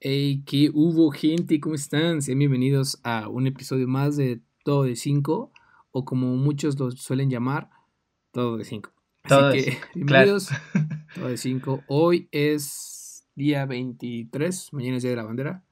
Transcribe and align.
Hey, 0.00 0.44
¿qué 0.46 0.70
hubo, 0.72 1.10
gente? 1.10 1.58
¿Cómo 1.58 1.74
están? 1.74 2.22
Sean 2.22 2.38
bienvenidos 2.38 3.00
a 3.02 3.28
un 3.28 3.48
episodio 3.48 3.88
más 3.88 4.16
de 4.16 4.40
Todo 4.62 4.84
de 4.84 4.94
5, 4.94 5.50
o 5.90 6.04
como 6.04 6.36
muchos 6.36 6.78
lo 6.78 6.92
suelen 6.92 7.30
llamar, 7.30 7.68
Todo 8.30 8.58
de 8.58 8.64
5. 8.64 8.92
Así 9.24 9.64
que, 9.64 9.78
bienvenidos, 9.96 10.50
Todo 11.16 11.26
de 11.26 11.36
5. 11.36 11.82
Hoy 11.88 12.28
es 12.30 13.26
día 13.34 13.66
23, 13.66 14.72
mañana 14.72 14.98
es 14.98 15.02
día 15.02 15.10
de 15.10 15.16
la 15.16 15.24
bandera. 15.24 15.64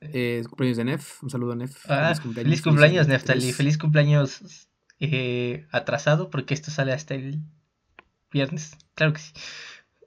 Eh, 0.00 0.42
cumpleaños 0.48 0.78
de 0.78 0.84
Nef, 0.84 1.22
un 1.22 1.30
saludo 1.30 1.52
a 1.52 1.54
Nef. 1.54 1.88
Ah, 1.88 2.06
feliz 2.06 2.20
cumpleaños, 2.20 2.50
feliz 2.50 2.62
cumpleaños 2.62 3.06
Neftali. 3.06 3.52
Feliz 3.52 3.78
cumpleaños 3.78 4.68
eh, 4.98 5.68
atrasado, 5.70 6.30
porque 6.30 6.54
esto 6.54 6.72
sale 6.72 6.92
hasta 6.92 7.14
el 7.14 7.38
viernes. 8.32 8.76
Claro 8.96 9.12
que 9.12 9.20
sí. 9.20 9.32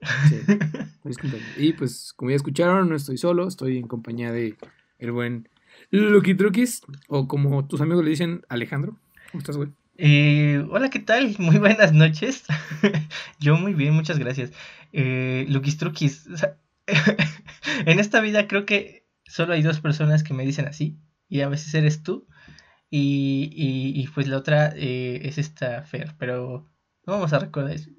Y 1.56 1.72
pues, 1.72 2.12
como 2.16 2.30
ya 2.30 2.36
escucharon, 2.36 2.88
no 2.88 2.96
estoy 2.96 3.16
solo, 3.16 3.46
estoy 3.46 3.78
en 3.78 3.86
compañía 3.86 4.32
de 4.32 4.56
el 4.98 5.12
buen 5.12 5.48
Lucky 5.90 6.34
Truquis, 6.34 6.82
o 7.08 7.28
como 7.28 7.66
tus 7.66 7.80
amigos 7.80 8.04
le 8.04 8.10
dicen, 8.10 8.42
Alejandro. 8.48 8.98
¿Cómo 9.30 9.40
estás, 9.40 9.56
güey? 9.56 9.70
Eh, 9.98 10.66
hola, 10.70 10.90
¿qué 10.90 10.98
tal? 10.98 11.36
Muy 11.38 11.58
buenas 11.58 11.92
noches. 11.92 12.44
Yo 13.40 13.56
muy 13.56 13.74
bien, 13.74 13.94
muchas 13.94 14.18
gracias. 14.18 14.52
Eh, 14.92 15.46
Lucky 15.48 15.72
Truquis, 15.72 16.28
en 17.86 17.98
esta 17.98 18.20
vida 18.20 18.46
creo 18.46 18.66
que 18.66 19.06
solo 19.24 19.54
hay 19.54 19.62
dos 19.62 19.80
personas 19.80 20.22
que 20.22 20.34
me 20.34 20.44
dicen 20.44 20.66
así, 20.66 20.98
y 21.28 21.40
a 21.40 21.48
veces 21.48 21.74
eres 21.74 22.02
tú, 22.02 22.26
y, 22.90 23.50
y, 23.52 24.06
pues 24.08 24.28
la 24.28 24.38
otra 24.38 24.72
eh, 24.76 25.20
es 25.24 25.38
esta 25.38 25.82
Fer, 25.82 26.14
pero 26.18 26.68
no 27.06 27.12
vamos 27.14 27.32
a 27.32 27.40
recordar 27.40 27.72
eso. 27.72 27.90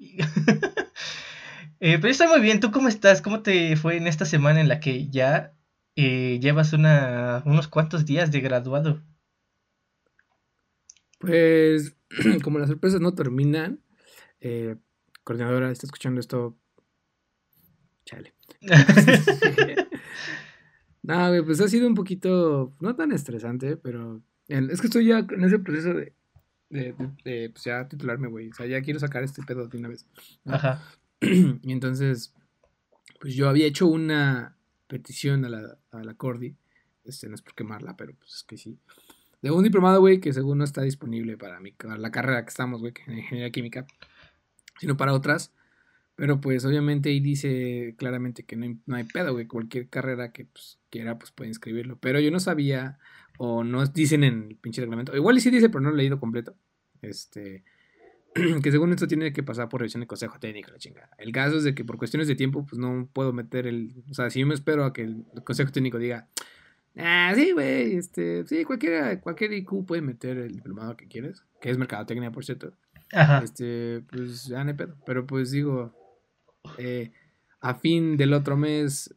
Eh, 1.80 1.98
pero 2.00 2.10
estoy 2.10 2.26
muy 2.26 2.40
bien, 2.40 2.58
¿tú 2.58 2.72
cómo 2.72 2.88
estás? 2.88 3.22
¿Cómo 3.22 3.42
te 3.42 3.76
fue 3.76 3.96
en 3.96 4.08
esta 4.08 4.24
semana 4.24 4.60
en 4.60 4.68
la 4.68 4.80
que 4.80 5.08
ya 5.08 5.54
eh, 5.94 6.40
llevas 6.40 6.72
una, 6.72 7.42
unos 7.46 7.68
cuantos 7.68 8.04
días 8.04 8.32
de 8.32 8.40
graduado? 8.40 9.00
Pues, 11.18 11.94
como 12.42 12.58
las 12.58 12.68
sorpresas 12.68 13.00
no 13.00 13.14
terminan, 13.14 13.80
eh, 14.40 14.76
coordinadora, 15.22 15.70
está 15.70 15.86
escuchando 15.86 16.20
esto. 16.20 16.58
Chale. 18.04 18.34
no, 21.02 21.44
pues 21.44 21.60
ha 21.60 21.68
sido 21.68 21.86
un 21.86 21.94
poquito, 21.94 22.74
no 22.80 22.96
tan 22.96 23.12
estresante, 23.12 23.76
pero 23.76 24.20
es 24.48 24.80
que 24.80 24.86
estoy 24.88 25.06
ya 25.06 25.18
en 25.18 25.44
ese 25.44 25.60
proceso 25.60 25.94
de, 25.94 26.12
de, 26.70 27.50
pues 27.50 27.64
ya 27.64 27.86
titularme, 27.86 28.28
güey. 28.28 28.48
O 28.48 28.54
sea, 28.54 28.66
ya 28.66 28.82
quiero 28.82 28.98
sacar 28.98 29.22
este 29.22 29.42
pedo 29.42 29.68
de 29.68 29.78
una 29.78 29.88
vez. 29.88 30.06
Ajá. 30.46 30.82
y 31.62 31.72
entonces, 31.72 32.34
pues 33.20 33.34
yo 33.34 33.48
había 33.48 33.66
hecho 33.66 33.86
una 33.86 34.56
petición 34.86 35.44
a 35.44 35.48
la, 35.48 35.78
a 35.90 36.04
la 36.04 36.14
Cordi, 36.14 36.56
este, 37.04 37.28
no 37.28 37.34
es 37.34 37.42
por 37.42 37.54
quemarla, 37.54 37.96
pero 37.96 38.14
pues 38.14 38.34
es 38.34 38.42
que 38.42 38.56
sí, 38.56 38.78
de 39.42 39.50
un 39.50 39.62
diplomado, 39.62 40.00
güey, 40.00 40.20
que 40.20 40.32
según 40.32 40.58
no 40.58 40.64
está 40.64 40.82
disponible 40.82 41.36
para, 41.36 41.60
mi, 41.60 41.74
la 41.98 42.10
carrera 42.10 42.42
que 42.42 42.48
estamos, 42.48 42.80
güey, 42.80 42.92
en 43.06 43.18
ingeniería 43.18 43.50
química, 43.50 43.86
sino 44.80 44.96
para 44.96 45.12
otras. 45.12 45.52
Pero 46.16 46.40
pues 46.40 46.64
obviamente 46.64 47.10
ahí 47.10 47.20
dice 47.20 47.94
claramente 47.96 48.42
que 48.42 48.56
no 48.56 48.64
hay, 48.64 48.78
no 48.86 48.96
hay 48.96 49.04
pedo, 49.04 49.32
güey. 49.32 49.46
Cualquier 49.46 49.88
carrera 49.88 50.32
que 50.32 50.46
pues, 50.46 50.80
quiera, 50.90 51.16
pues 51.16 51.30
puede 51.30 51.48
inscribirlo. 51.48 51.96
Pero 52.00 52.18
yo 52.18 52.32
no 52.32 52.40
sabía, 52.40 52.98
o 53.38 53.62
no 53.62 53.86
dicen 53.86 54.24
en 54.24 54.48
el 54.48 54.56
pinche 54.56 54.80
reglamento. 54.80 55.14
Igual 55.14 55.40
sí 55.40 55.50
dice, 55.50 55.68
pero 55.68 55.80
no 55.80 55.90
lo 55.90 55.94
he 55.94 55.98
leído 55.98 56.18
completo. 56.18 56.56
Este, 57.02 57.62
que 58.62 58.70
según 58.70 58.92
esto 58.92 59.06
tiene 59.06 59.32
que 59.32 59.42
pasar 59.42 59.68
por 59.68 59.80
revisión 59.80 60.00
de 60.00 60.06
consejo 60.06 60.38
técnico, 60.38 60.70
la 60.70 60.78
chingada. 60.78 61.10
El 61.18 61.32
caso 61.32 61.56
es 61.56 61.64
de 61.64 61.74
que 61.74 61.84
por 61.84 61.98
cuestiones 61.98 62.28
de 62.28 62.34
tiempo, 62.34 62.64
pues 62.66 62.78
no 62.78 63.08
puedo 63.12 63.32
meter 63.32 63.66
el. 63.66 63.94
O 64.10 64.14
sea, 64.14 64.30
si 64.30 64.40
yo 64.40 64.46
me 64.46 64.54
espero 64.54 64.84
a 64.84 64.92
que 64.92 65.02
el 65.02 65.24
consejo 65.44 65.72
técnico 65.72 65.98
diga, 65.98 66.28
ah, 66.96 67.32
sí, 67.34 67.52
güey, 67.52 67.96
este, 67.96 68.46
sí, 68.46 68.64
cualquiera, 68.64 69.20
cualquier 69.20 69.52
IQ 69.52 69.86
puede 69.86 70.02
meter 70.02 70.38
el 70.38 70.52
diplomado 70.52 70.96
que 70.96 71.08
quieres, 71.08 71.44
que 71.60 71.70
es 71.70 71.78
mercadotecnia, 71.78 72.30
por 72.30 72.44
cierto. 72.44 72.72
Ajá. 73.12 73.40
Este, 73.42 74.02
pues 74.10 74.44
ya 74.46 74.62
no 74.64 74.70
hay 74.70 74.76
pedo. 74.76 74.94
Pero 75.06 75.26
pues 75.26 75.50
digo, 75.50 75.94
eh, 76.76 77.12
a 77.60 77.74
fin 77.74 78.16
del 78.16 78.34
otro 78.34 78.56
mes, 78.56 79.14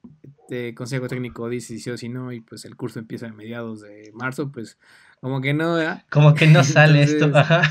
de 0.49 0.73
consejo 0.75 1.07
técnico 1.07 1.47
dice 1.49 1.77
si 1.77 1.89
o 1.89 1.97
si 1.97 2.09
no, 2.09 2.31
y 2.31 2.41
pues 2.41 2.65
el 2.65 2.75
curso 2.75 2.99
empieza 2.99 3.27
a 3.27 3.33
mediados 3.33 3.81
de 3.81 4.11
marzo, 4.13 4.51
pues 4.51 4.77
como 5.21 5.39
que 5.39 5.53
no, 5.53 5.75
¿verdad? 5.75 6.05
Como 6.09 6.33
que 6.33 6.47
no 6.47 6.63
sale 6.63 7.03
esto, 7.03 7.31
ajá. 7.33 7.61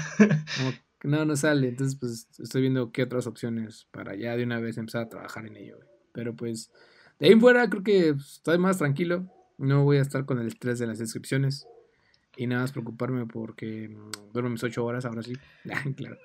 Como 0.56 0.72
no, 1.04 1.24
no 1.24 1.36
sale. 1.36 1.68
Entonces, 1.68 1.98
pues 1.98 2.28
estoy 2.38 2.62
viendo 2.62 2.92
qué 2.92 3.02
otras 3.02 3.26
opciones 3.26 3.86
para 3.90 4.14
ya 4.14 4.36
de 4.36 4.44
una 4.44 4.60
vez 4.60 4.78
empezar 4.78 5.02
a 5.02 5.08
trabajar 5.08 5.46
en 5.46 5.56
ello. 5.56 5.78
Pero 6.12 6.34
pues, 6.34 6.70
de 7.18 7.26
ahí 7.26 7.32
en 7.32 7.40
fuera 7.40 7.68
creo 7.68 7.82
que 7.82 8.08
estoy 8.10 8.58
más 8.58 8.78
tranquilo. 8.78 9.26
No 9.58 9.84
voy 9.84 9.98
a 9.98 10.02
estar 10.02 10.24
con 10.24 10.38
el 10.38 10.46
estrés 10.46 10.78
de 10.78 10.86
las 10.86 11.00
inscripciones. 11.00 11.66
Y 12.36 12.46
nada 12.46 12.62
más 12.62 12.72
preocuparme 12.72 13.26
porque 13.26 13.88
mm, 13.88 14.32
duermo 14.32 14.50
mis 14.50 14.62
ocho 14.62 14.84
horas, 14.84 15.04
ahora 15.04 15.22
sí. 15.22 15.34
claro. 15.96 16.18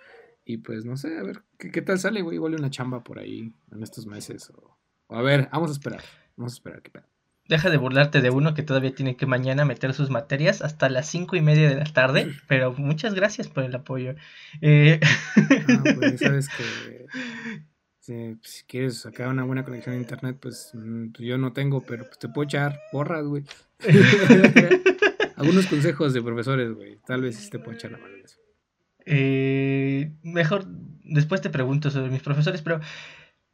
Y 0.46 0.58
pues 0.58 0.86
no 0.86 0.96
sé, 0.96 1.18
a 1.18 1.24
ver, 1.24 1.44
¿qué, 1.58 1.82
tal 1.82 1.98
sale, 1.98 2.22
güey? 2.22 2.36
Igual 2.36 2.54
una 2.54 2.70
chamba 2.70 3.04
por 3.04 3.18
ahí 3.18 3.52
en 3.72 3.82
estos 3.82 4.06
meses. 4.06 4.52
O, 4.52 4.78
a 5.16 5.22
ver, 5.24 5.50
vamos 5.52 5.70
a 5.72 5.74
esperar. 5.74 6.04
Vamos 6.38 6.54
a 6.54 6.56
esperar 6.56 6.82
qué. 6.84 6.92
Deja 7.48 7.70
de 7.70 7.78
burlarte 7.78 8.22
de 8.22 8.32
uno 8.32 8.56
que 8.56 8.64
todavía 8.64 8.96
tiene 8.96 9.16
que 9.16 9.28
mañana 9.28 9.66
meter 9.66 9.94
sus 9.94 10.10
materias 10.10 10.62
hasta 10.62 10.90
las 10.90 11.08
cinco 11.08 11.36
y 11.36 11.42
media 11.42 11.70
de 11.70 11.76
la 11.76 11.86
tarde, 11.86 12.34
pero 12.48 12.74
muchas 12.74 13.14
gracias 13.14 13.48
por 13.48 13.64
el 13.64 13.76
apoyo. 13.76 14.16
Eh... 14.62 15.00
Ah, 15.04 15.84
pues 15.96 16.20
sabes 16.20 16.50
que 16.50 17.06
si, 18.42 18.64
quieres 18.68 19.00
sacar 19.00 19.28
una 19.28 19.44
buena 19.44 19.64
conexión 19.64 19.96
a 19.96 20.00
internet, 20.00 20.38
pues, 20.40 20.72
mm, 20.74 21.12
pues 21.12 21.28
yo 21.28 21.38
no 21.38 21.54
tengo, 21.54 21.82
pero 21.82 22.06
pues 22.06 22.20
te 22.20 22.30
puedo 22.30 22.46
echar 22.46 22.80
porras, 22.92 23.26
güey. 23.26 23.44
Algunos 25.36 25.68
consejos 25.68 26.14
de 26.14 26.22
profesores, 26.22 26.74
güey. 26.74 26.98
Tal 27.06 27.22
vez 27.22 27.50
te 27.50 27.60
puedo 27.60 27.74
echar 27.74 27.92
la 27.92 27.98
mano 27.98 28.16
en 28.16 28.24
eso. 28.24 28.38
Eh, 29.06 30.12
mejor 30.24 30.66
después 31.04 31.42
te 31.42 31.50
pregunto 31.50 31.92
sobre 31.92 32.10
mis 32.10 32.22
profesores, 32.22 32.62
pero 32.62 32.80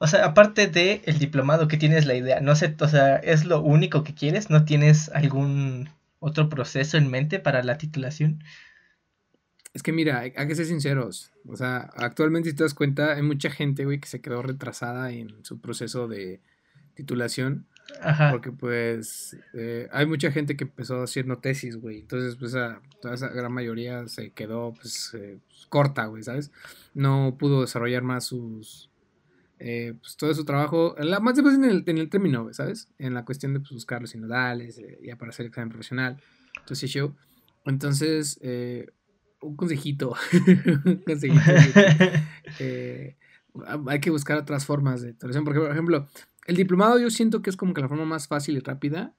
o 0.01 0.07
sea, 0.07 0.25
aparte 0.25 0.65
de 0.65 1.03
el 1.05 1.19
diplomado 1.19 1.67
que 1.67 1.77
tienes 1.77 2.07
la 2.07 2.15
idea, 2.15 2.39
no 2.41 2.55
sé, 2.55 2.75
o 2.79 2.87
sea, 2.87 3.17
¿es 3.17 3.45
lo 3.45 3.61
único 3.61 4.03
que 4.03 4.15
quieres? 4.15 4.49
¿No 4.49 4.65
tienes 4.65 5.09
algún 5.09 5.89
otro 6.17 6.49
proceso 6.49 6.97
en 6.97 7.11
mente 7.11 7.37
para 7.37 7.61
la 7.61 7.77
titulación? 7.77 8.43
Es 9.75 9.83
que 9.83 9.91
mira, 9.91 10.17
hay, 10.21 10.31
que 10.31 10.55
ser 10.55 10.65
sinceros. 10.65 11.31
O 11.47 11.55
sea, 11.55 11.91
actualmente 11.95 12.49
si 12.49 12.55
te 12.55 12.63
das 12.63 12.73
cuenta, 12.73 13.13
hay 13.13 13.21
mucha 13.21 13.51
gente, 13.51 13.85
güey, 13.85 13.99
que 13.99 14.07
se 14.07 14.21
quedó 14.21 14.41
retrasada 14.41 15.11
en 15.11 15.45
su 15.45 15.61
proceso 15.61 16.07
de 16.07 16.41
titulación. 16.95 17.67
Ajá. 18.01 18.31
Porque 18.31 18.51
pues 18.51 19.37
eh, 19.53 19.87
hay 19.91 20.07
mucha 20.07 20.31
gente 20.31 20.57
que 20.57 20.63
empezó 20.63 21.03
haciendo 21.03 21.37
tesis, 21.37 21.77
güey. 21.77 21.99
Entonces, 21.99 22.37
pues 22.37 22.53
toda 23.01 23.13
esa 23.13 23.27
gran 23.27 23.51
mayoría 23.51 24.07
se 24.07 24.31
quedó 24.31 24.73
pues 24.73 25.13
eh, 25.13 25.37
corta, 25.69 26.07
güey, 26.07 26.23
¿sabes? 26.23 26.49
No 26.95 27.35
pudo 27.37 27.61
desarrollar 27.61 28.01
más 28.01 28.25
sus, 28.25 28.90
eh, 29.63 29.93
pues 30.01 30.17
todo 30.17 30.33
su 30.33 30.43
trabajo, 30.43 30.95
la, 30.97 31.19
más 31.19 31.35
después 31.35 31.53
en 31.53 31.65
el, 31.65 31.83
en 31.85 31.99
el 31.99 32.09
término, 32.09 32.51
¿sabes? 32.51 32.89
En 32.97 33.13
la 33.13 33.25
cuestión 33.25 33.53
de 33.53 33.59
pues, 33.59 33.71
buscar 33.71 34.01
los 34.01 34.09
sinodales, 34.09 34.79
eh, 34.79 34.97
ya 35.05 35.17
para 35.17 35.29
hacer 35.29 35.45
el 35.45 35.49
examen 35.49 35.69
profesional, 35.69 36.19
entonces 36.59 36.89
show. 36.89 37.15
Entonces, 37.65 38.39
eh, 38.41 38.87
un 39.39 39.55
consejito, 39.55 40.15
un 40.85 41.03
consejito 41.05 41.41
hay 43.87 43.99
que 43.99 44.09
buscar 44.09 44.39
otras 44.39 44.65
formas 44.65 45.03
de 45.03 45.13
titulación, 45.13 45.43
porque 45.43 45.59
por 45.59 45.71
ejemplo, 45.71 46.07
el 46.47 46.55
diplomado 46.55 46.97
yo 46.97 47.11
siento 47.11 47.43
que 47.43 47.51
es 47.51 47.55
como 47.55 47.75
que 47.75 47.81
la 47.81 47.87
forma 47.87 48.05
más 48.05 48.27
fácil 48.27 48.57
y 48.57 48.61
rápida, 48.61 49.13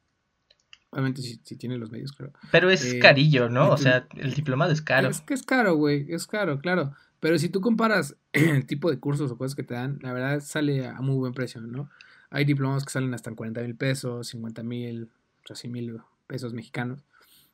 Obviamente 0.90 1.22
si, 1.22 1.40
si 1.42 1.56
tiene 1.56 1.78
los 1.78 1.90
medios, 1.90 2.12
claro. 2.12 2.34
Pero 2.50 2.68
es 2.68 2.96
carillo, 3.00 3.48
¿no? 3.48 3.70
O 3.70 3.78
sea, 3.78 4.06
el 4.14 4.34
diplomado 4.34 4.72
es 4.72 4.82
caro. 4.82 5.08
Es 5.08 5.22
que 5.22 5.32
es 5.32 5.42
caro, 5.42 5.76
güey, 5.76 6.12
es 6.12 6.26
caro, 6.26 6.58
claro. 6.58 6.92
Pero 7.22 7.38
si 7.38 7.48
tú 7.48 7.60
comparas 7.60 8.16
el 8.32 8.66
tipo 8.66 8.90
de 8.90 8.98
cursos 8.98 9.30
o 9.30 9.38
cosas 9.38 9.54
que 9.54 9.62
te 9.62 9.74
dan, 9.74 10.00
la 10.02 10.12
verdad 10.12 10.40
sale 10.40 10.88
a 10.88 11.00
muy 11.00 11.14
buen 11.14 11.32
precio, 11.32 11.60
¿no? 11.60 11.88
Hay 12.30 12.44
diplomas 12.44 12.84
que 12.84 12.90
salen 12.90 13.14
hasta 13.14 13.30
en 13.30 13.36
40 13.36 13.62
mil 13.62 13.76
pesos, 13.76 14.26
50 14.26 14.64
mil, 14.64 15.08
casi 15.44 15.68
mil 15.68 16.00
pesos 16.26 16.52
mexicanos. 16.52 17.04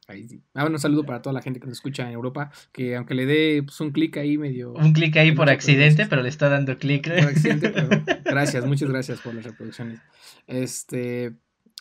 Ahí 0.06 0.26
sí. 0.26 0.40
Ah, 0.54 0.62
bueno, 0.62 0.76
un 0.76 0.80
saludo 0.80 1.04
para 1.04 1.20
toda 1.20 1.34
la 1.34 1.42
gente 1.42 1.60
que 1.60 1.66
nos 1.66 1.76
escucha 1.76 2.06
en 2.06 2.14
Europa, 2.14 2.50
que 2.72 2.96
aunque 2.96 3.14
le 3.14 3.26
dé 3.26 3.62
pues, 3.62 3.78
un 3.82 3.90
clic 3.90 4.16
ahí 4.16 4.38
medio... 4.38 4.72
Un 4.72 4.94
clic 4.94 5.14
ahí 5.18 5.32
por 5.32 5.50
accidente, 5.50 6.06
pero 6.06 6.22
le 6.22 6.30
está 6.30 6.48
dando 6.48 6.78
clic. 6.78 7.06
Por 7.06 7.18
accidente, 7.28 7.68
pero 7.68 7.90
gracias, 8.24 8.64
muchas 8.64 8.88
gracias 8.88 9.20
por 9.20 9.34
las 9.34 9.44
reproducciones. 9.44 10.00
Este, 10.46 11.34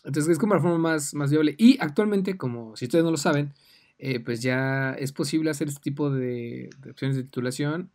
entonces 0.03 0.33
es 0.33 0.39
como 0.39 0.55
la 0.55 0.61
forma 0.61 0.77
más, 0.77 1.13
más 1.13 1.31
viable. 1.31 1.55
Y 1.57 1.77
actualmente, 1.79 2.35
como 2.35 2.75
si 2.75 2.83
ustedes 2.83 3.05
no 3.05 3.11
lo 3.11 3.17
saben, 3.17 3.53
eh, 3.99 4.19
pues 4.19 4.41
ya 4.41 4.93
es 4.93 5.11
posible 5.11 5.49
hacer 5.49 5.67
este 5.67 5.81
tipo 5.81 6.09
de, 6.09 6.69
opciones 6.89 7.17
de 7.17 7.23
titulación 7.23 7.91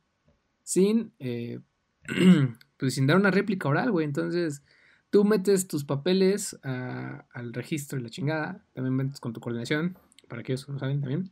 sin, 0.63 1.13
eh, 1.19 1.61
pues 2.77 2.95
sin 2.95 3.07
dar 3.07 3.17
una 3.17 3.31
réplica 3.31 3.69
oral, 3.69 3.91
güey. 3.91 4.05
Entonces, 4.05 4.63
tú 5.11 5.25
metes 5.25 5.69
tus 5.69 5.85
papeles 5.85 6.59
al 6.63 7.53
registro 7.53 7.99
de 7.99 8.05
la 8.05 8.11
chingada, 8.11 8.65
también 8.75 8.95
metes 8.95 9.21
con 9.21 9.33
tu 9.33 9.41
coordinación, 9.41 9.97
para 10.29 10.43
que 10.43 10.53
ellos 10.53 10.69
lo 10.69 10.79
saben 10.79 11.01
también. 11.01 11.31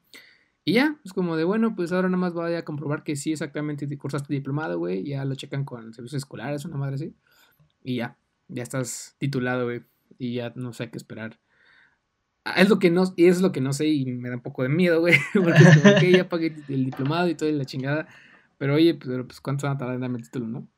Y 0.65 0.75
ya, 0.75 1.01
es 1.05 1.13
como 1.13 1.37
de, 1.37 1.45
bueno, 1.45 1.75
pues 1.75 1.91
ahora 1.91 2.09
nada 2.09 2.19
más 2.19 2.35
voy 2.35 2.55
a 2.55 2.65
comprobar 2.65 3.03
que 3.03 3.17
sí 3.17 3.33
exactamente 3.33 3.87
cursaste 3.99 4.33
diplomado, 4.33 4.79
güey. 4.79 5.05
Ya 5.05 5.25
lo 5.25 5.35
checan 5.35 5.65
con 5.65 5.95
servicios 5.95 6.23
escolares, 6.23 6.65
una 6.65 6.77
madre 6.77 6.97
así. 6.97 7.15
Y 7.83 7.97
ya, 7.97 8.19
ya 8.49 8.63
estás 8.63 9.17
titulado, 9.19 9.65
güey. 9.65 9.83
y 10.19 10.35
ya 10.35 10.53
no 10.55 10.73
sé 10.73 10.91
qué 10.91 10.99
esperar. 10.99 11.41
Es 12.57 12.69
lo 12.69 12.79
que 12.79 12.91
no, 12.91 13.05
y 13.17 13.27
es 13.27 13.41
lo 13.41 13.53
que 13.53 13.61
no 13.61 13.73
sé 13.73 13.87
y 13.89 14.05
me 14.07 14.29
da 14.29 14.37
un 14.37 14.43
poco 14.43 14.63
de 14.63 14.69
miedo, 14.69 15.01
güey, 15.01 15.15
porque 15.35 15.63
es 15.63 15.79
como 15.79 16.01
ya 16.01 16.29
pagué 16.29 16.55
el 16.69 16.85
diplomado 16.85 17.29
y 17.29 17.35
toda 17.35 17.51
la 17.53 17.65
chingada, 17.65 18.07
pero 18.59 18.75
oye, 18.75 18.95
pues, 18.95 19.11
pues 19.27 19.41
¿cuánto 19.41 19.67
van 19.67 19.77
a 19.77 19.79
tardar 19.79 19.95
en 19.95 20.03
darme 20.03 20.19
el 20.19 20.25
título, 20.25 20.47
no? 20.47 20.69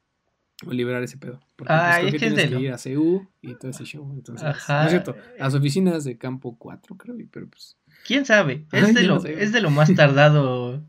O 0.65 0.73
liberar 0.73 1.03
ese 1.03 1.19
pedo. 1.19 1.41
Porque 1.57 1.73
ah, 1.73 1.97
pues, 2.01 2.07
es 2.07 2.13
que 2.13 2.19
tienes 2.29 2.49
que 2.49 2.61
ir 2.61 2.73
a 2.73 2.79
CU 2.79 3.27
y 3.41 3.55
todo 3.55 3.71
ese 3.73 3.85
show. 3.85 4.09
Entonces, 4.13 4.45
no 4.45 4.83
es 4.85 4.91
cierto, 4.91 5.17
las 5.39 5.55
oficinas 5.55 6.05
de 6.05 6.17
campo 6.19 6.57
4, 6.57 6.97
creo, 6.97 7.17
pero 7.31 7.49
pues. 7.49 7.77
¿Quién 8.07 8.25
sabe? 8.25 8.67
Es, 8.73 8.95
de, 8.95 9.03
lo, 9.03 9.25
es 9.25 9.53
de 9.53 9.61
lo 9.61 9.71
más 9.71 9.93
tardado. 9.95 10.85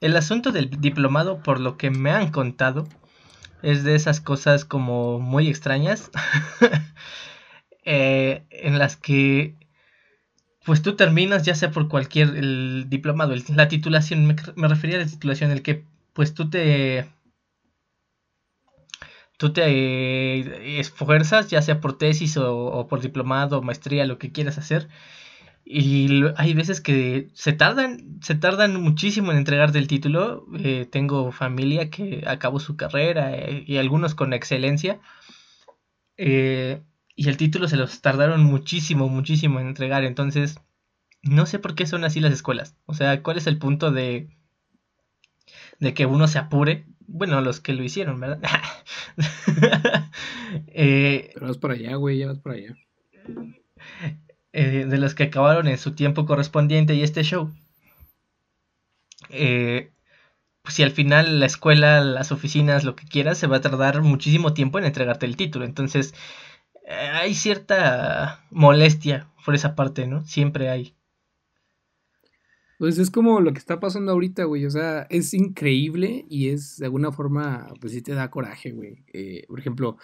El 0.00 0.16
asunto 0.16 0.52
del 0.52 0.70
diplomado, 0.70 1.42
por 1.42 1.60
lo 1.60 1.76
que 1.76 1.90
me 1.90 2.10
han 2.10 2.30
contado, 2.30 2.88
es 3.62 3.84
de 3.84 3.94
esas 3.94 4.20
cosas 4.20 4.64
como 4.64 5.20
muy 5.20 5.48
extrañas. 5.48 6.10
Eh, 7.88 8.44
en 8.50 8.80
las 8.80 8.96
que 8.96 9.54
pues 10.66 10.82
tú 10.82 10.96
terminas 10.96 11.44
ya 11.44 11.54
sea 11.54 11.70
por 11.70 11.88
cualquier 11.88 12.36
el 12.36 12.86
diplomado, 12.88 13.34
la 13.54 13.68
titulación, 13.68 14.26
me, 14.26 14.68
refería 14.68 14.96
a 14.96 15.00
la 15.00 15.06
titulación, 15.06 15.52
el 15.52 15.62
que 15.62 15.84
pues 16.12 16.34
tú 16.34 16.50
te 16.50 17.06
tú 19.38 19.52
te 19.52 20.78
esfuerzas, 20.80 21.48
ya 21.50 21.62
sea 21.62 21.80
por 21.80 21.98
tesis 21.98 22.36
o, 22.36 22.86
por 22.88 23.00
diplomado, 23.00 23.62
maestría, 23.62 24.06
lo 24.06 24.18
que 24.18 24.32
quieras 24.32 24.58
hacer. 24.58 24.88
Y 25.64 26.22
hay 26.36 26.54
veces 26.54 26.80
que 26.80 27.28
se 27.34 27.52
tardan, 27.52 28.20
se 28.22 28.34
tardan 28.36 28.80
muchísimo 28.80 29.32
en 29.32 29.38
entregarte 29.38 29.78
el 29.78 29.88
título. 29.88 30.46
Eh, 30.58 30.86
tengo 30.90 31.32
familia 31.32 31.90
que 31.90 32.24
acabó 32.26 32.60
su 32.60 32.76
carrera 32.76 33.34
eh, 33.36 33.64
y 33.66 33.76
algunos 33.78 34.14
con 34.14 34.32
excelencia. 34.32 35.00
Eh, 36.16 36.80
y 37.16 37.28
el 37.28 37.36
título 37.36 37.68
se 37.68 37.76
los 37.76 38.00
tardaron 38.02 38.44
muchísimo, 38.44 39.08
muchísimo 39.08 39.60
en 39.60 39.68
entregar. 39.68 40.04
Entonces, 40.04 40.60
no 41.22 41.46
sé 41.46 41.58
por 41.58 41.74
qué 41.74 41.86
son 41.86 42.04
así 42.04 42.20
las 42.20 42.32
escuelas. 42.32 42.76
O 42.86 42.94
sea, 42.94 43.22
¿cuál 43.22 43.38
es 43.38 43.46
el 43.46 43.58
punto 43.58 43.90
de, 43.90 44.28
de 45.80 45.94
que 45.94 46.06
uno 46.06 46.28
se 46.28 46.38
apure 46.38 46.86
bueno, 47.08 47.40
los 47.40 47.60
que 47.60 47.72
lo 47.72 47.84
hicieron, 47.84 48.20
¿verdad? 48.20 48.40
eh, 50.68 51.30
Pero 51.34 51.46
vas 51.46 51.58
por 51.58 51.70
allá, 51.70 51.94
güey, 51.96 52.18
ya 52.18 52.26
vas 52.26 52.38
por 52.38 52.52
allá. 52.52 52.76
Eh, 54.52 54.86
de 54.86 54.98
los 54.98 55.14
que 55.14 55.24
acabaron 55.24 55.68
en 55.68 55.78
su 55.78 55.94
tiempo 55.94 56.26
correspondiente 56.26 56.94
y 56.94 57.02
este 57.02 57.22
show. 57.22 57.52
Eh, 59.30 59.92
pues 60.62 60.74
si 60.74 60.82
al 60.82 60.90
final 60.90 61.40
la 61.40 61.46
escuela, 61.46 62.00
las 62.00 62.32
oficinas, 62.32 62.84
lo 62.84 62.96
que 62.96 63.06
quieras, 63.06 63.38
se 63.38 63.46
va 63.46 63.58
a 63.58 63.60
tardar 63.60 64.02
muchísimo 64.02 64.54
tiempo 64.54 64.78
en 64.78 64.86
entregarte 64.86 65.26
el 65.26 65.36
título. 65.36 65.64
Entonces, 65.64 66.14
hay 66.86 67.34
cierta 67.34 68.44
molestia 68.50 69.28
por 69.44 69.54
esa 69.54 69.74
parte, 69.74 70.06
¿no? 70.06 70.24
Siempre 70.24 70.68
hay. 70.68 70.94
Pues 72.78 72.98
es 72.98 73.10
como 73.10 73.40
lo 73.40 73.52
que 73.52 73.58
está 73.58 73.80
pasando 73.80 74.12
ahorita, 74.12 74.44
güey. 74.44 74.66
O 74.66 74.70
sea, 74.70 75.06
es 75.10 75.32
increíble 75.34 76.26
y 76.28 76.50
es 76.50 76.76
de 76.76 76.86
alguna 76.86 77.10
forma, 77.10 77.68
pues 77.80 77.92
sí 77.92 78.02
te 78.02 78.12
da 78.12 78.30
coraje, 78.30 78.72
güey. 78.72 79.04
Eh, 79.12 79.44
por 79.48 79.58
ejemplo, 79.58 79.96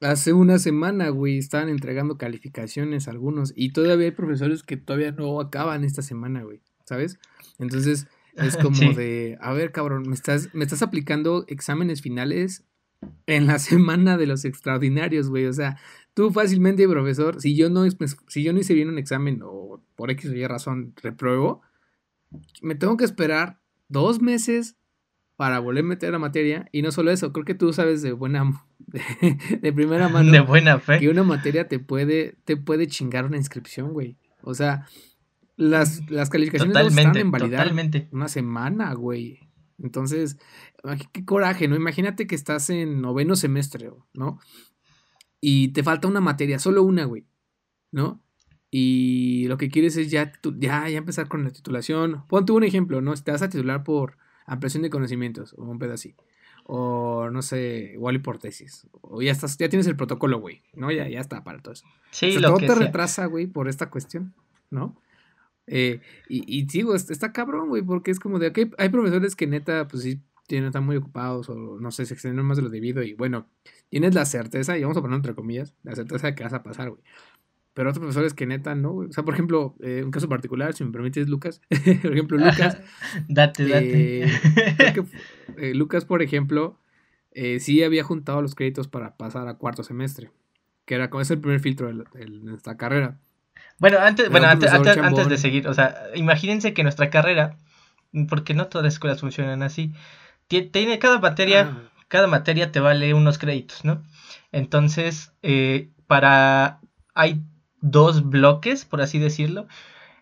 hace 0.00 0.32
una 0.32 0.58
semana, 0.58 1.08
güey, 1.10 1.38
estaban 1.38 1.68
entregando 1.68 2.18
calificaciones 2.18 3.08
algunos 3.08 3.52
y 3.54 3.72
todavía 3.72 4.06
hay 4.06 4.12
profesores 4.12 4.62
que 4.62 4.76
todavía 4.76 5.12
no 5.12 5.40
acaban 5.40 5.84
esta 5.84 6.02
semana, 6.02 6.42
güey. 6.42 6.60
¿Sabes? 6.84 7.18
Entonces 7.58 8.08
es 8.34 8.56
como 8.58 8.92
de, 8.92 9.38
a 9.40 9.52
ver, 9.52 9.70
cabrón, 9.72 10.08
me 10.08 10.14
estás, 10.14 10.52
me 10.52 10.64
estás 10.64 10.82
aplicando 10.82 11.44
exámenes 11.48 12.02
finales 12.02 12.64
en 13.26 13.46
la 13.46 13.58
semana 13.58 14.16
de 14.16 14.26
los 14.26 14.44
extraordinarios, 14.44 15.28
güey. 15.28 15.46
O 15.46 15.52
sea, 15.52 15.78
tú 16.14 16.30
fácilmente, 16.30 16.88
profesor, 16.88 17.40
si 17.40 17.56
yo 17.56 17.70
no, 17.70 17.84
si 18.28 18.42
yo 18.42 18.52
no 18.52 18.60
hice 18.60 18.74
bien 18.74 18.88
un 18.88 18.98
examen 18.98 19.40
o 19.42 19.82
por 19.96 20.10
X 20.10 20.30
o 20.30 20.34
Y 20.34 20.46
razón 20.46 20.94
repruebo, 21.02 21.62
me 22.62 22.74
tengo 22.74 22.96
que 22.96 23.04
esperar 23.04 23.60
dos 23.88 24.20
meses 24.20 24.76
para 25.36 25.58
volver 25.58 25.84
a 25.84 25.88
meter 25.88 26.12
la 26.12 26.18
materia. 26.18 26.68
Y 26.72 26.82
no 26.82 26.92
solo 26.92 27.10
eso, 27.10 27.32
creo 27.32 27.44
que 27.44 27.54
tú 27.54 27.72
sabes 27.72 28.02
de 28.02 28.12
buena, 28.12 28.64
de, 29.60 29.72
primera 29.72 30.08
mano. 30.08 30.30
De 30.30 30.40
buena 30.40 30.78
fe. 30.78 31.00
Que 31.00 31.08
una 31.08 31.24
materia 31.24 31.68
te 31.68 31.78
puede, 31.78 32.36
te 32.44 32.56
puede 32.56 32.86
chingar 32.86 33.24
una 33.24 33.36
inscripción, 33.36 33.92
güey. 33.92 34.16
O 34.42 34.54
sea, 34.54 34.86
las, 35.56 36.08
las 36.10 36.30
calificaciones 36.30 36.76
están 36.76 37.16
en 37.16 37.30
validar 37.30 37.72
una 38.12 38.28
semana, 38.28 38.92
güey. 38.94 39.43
Entonces, 39.78 40.38
qué 41.12 41.24
coraje, 41.24 41.68
¿no? 41.68 41.76
Imagínate 41.76 42.26
que 42.26 42.34
estás 42.34 42.70
en 42.70 43.00
noveno 43.00 43.36
semestre, 43.36 43.90
¿no? 44.12 44.38
Y 45.40 45.68
te 45.68 45.82
falta 45.82 46.08
una 46.08 46.20
materia, 46.20 46.58
solo 46.58 46.82
una, 46.82 47.04
güey, 47.04 47.26
¿no? 47.90 48.24
y 48.76 49.46
lo 49.46 49.56
que 49.56 49.68
quieres 49.68 49.96
es 49.96 50.10
ya, 50.10 50.32
ya, 50.58 50.88
ya 50.88 50.98
empezar 50.98 51.28
con 51.28 51.44
la 51.44 51.50
titulación. 51.50 52.24
Ponte 52.26 52.50
un 52.50 52.64
ejemplo, 52.64 53.00
¿no? 53.00 53.14
Si 53.14 53.22
te 53.22 53.30
vas 53.30 53.40
a 53.40 53.48
titular 53.48 53.84
por 53.84 54.18
ampliación 54.46 54.82
de 54.82 54.90
conocimientos 54.90 55.54
o 55.56 55.62
un 55.62 55.78
pedo 55.78 55.92
así. 55.92 56.16
O 56.64 57.30
no 57.30 57.40
sé, 57.40 57.92
igual 57.94 58.16
y 58.16 58.18
por 58.18 58.38
tesis. 58.38 58.88
O 59.00 59.22
ya 59.22 59.30
estás, 59.30 59.56
ya 59.58 59.68
tienes 59.68 59.86
el 59.86 59.94
protocolo, 59.94 60.40
güey. 60.40 60.64
¿No? 60.72 60.90
Ya, 60.90 61.08
ya 61.08 61.20
está 61.20 61.44
para 61.44 61.60
todo 61.60 61.72
eso. 61.72 61.86
Sí, 62.10 62.32
lo 62.40 62.48
todo 62.48 62.66
te 62.66 62.74
retrasa, 62.74 63.26
güey, 63.26 63.46
por 63.46 63.68
esta 63.68 63.90
cuestión, 63.90 64.34
¿no? 64.70 65.00
Eh, 65.66 66.00
y, 66.28 66.44
y 66.46 66.64
digo, 66.64 66.94
está 66.94 67.32
cabrón, 67.32 67.68
güey, 67.68 67.82
porque 67.82 68.10
es 68.10 68.20
como 68.20 68.38
de 68.38 68.52
que 68.52 68.70
hay, 68.78 68.88
profesores 68.90 69.34
que 69.34 69.46
neta, 69.46 69.88
pues 69.88 70.02
sí, 70.02 70.20
tienen, 70.46 70.68
están 70.68 70.84
muy 70.84 70.96
ocupados 70.96 71.48
o 71.48 71.78
no 71.80 71.90
sé, 71.90 72.04
se 72.04 72.14
extienden 72.14 72.44
más 72.44 72.58
de 72.58 72.62
lo 72.62 72.68
debido 72.68 73.02
y 73.02 73.14
bueno, 73.14 73.48
tienes 73.88 74.14
la 74.14 74.26
certeza, 74.26 74.76
y 74.76 74.82
vamos 74.82 74.96
a 74.96 75.00
poner 75.00 75.16
entre 75.16 75.34
comillas, 75.34 75.74
la 75.82 75.94
certeza 75.94 76.26
de 76.26 76.34
que 76.34 76.44
vas 76.44 76.52
a 76.52 76.62
pasar, 76.62 76.90
güey. 76.90 77.02
Pero 77.74 77.90
otros 77.90 78.00
profesores 78.00 78.34
que 78.34 78.46
neta, 78.46 78.76
¿no? 78.76 78.94
O 78.94 79.12
sea, 79.12 79.24
por 79.24 79.34
ejemplo, 79.34 79.74
eh, 79.80 80.02
un 80.04 80.12
caso 80.12 80.28
particular, 80.28 80.74
si 80.74 80.84
me 80.84 80.92
permites, 80.92 81.28
Lucas. 81.28 81.60
por 82.02 82.12
ejemplo, 82.12 82.38
Lucas. 82.38 82.78
date, 83.28 83.66
date. 83.66 84.22
Eh, 84.22 84.28
eh, 85.58 85.74
Lucas, 85.74 86.04
por 86.04 86.22
ejemplo, 86.22 86.78
sí 87.58 87.82
había 87.82 88.04
juntado 88.04 88.40
los 88.40 88.54
créditos 88.54 88.86
para 88.86 89.16
pasar 89.16 89.48
a 89.48 89.54
cuarto 89.54 89.82
semestre. 89.82 90.30
Que 90.84 90.94
era 90.94 91.10
como 91.10 91.22
es 91.22 91.30
el 91.32 91.40
primer 91.40 91.58
filtro 91.58 91.88
de, 91.92 92.26
nuestra 92.26 92.76
carrera. 92.76 93.18
Bueno, 93.78 93.98
antes, 94.00 94.30
bueno 94.30 94.46
antes, 94.46 94.72
antes, 94.72 95.28
de 95.28 95.38
seguir, 95.38 95.68
o 95.68 95.74
sea, 95.74 95.96
imagínense 96.14 96.74
que 96.74 96.82
nuestra 96.82 97.10
carrera, 97.10 97.56
porque 98.28 98.54
no 98.54 98.68
todas 98.68 98.84
las 98.84 98.94
escuelas 98.94 99.20
funcionan 99.20 99.62
así, 99.62 99.92
tiene 100.46 100.98
cada 100.98 101.18
materia, 101.18 101.72
ah. 101.72 101.90
cada 102.08 102.26
materia 102.26 102.70
te 102.70 102.80
vale 102.80 103.14
unos 103.14 103.38
créditos, 103.38 103.84
¿no? 103.84 104.02
Entonces, 104.52 105.32
para 106.06 106.80
hay 107.14 107.42
dos 107.80 108.28
bloques, 108.28 108.84
por 108.84 109.02
así 109.02 109.18
decirlo, 109.18 109.66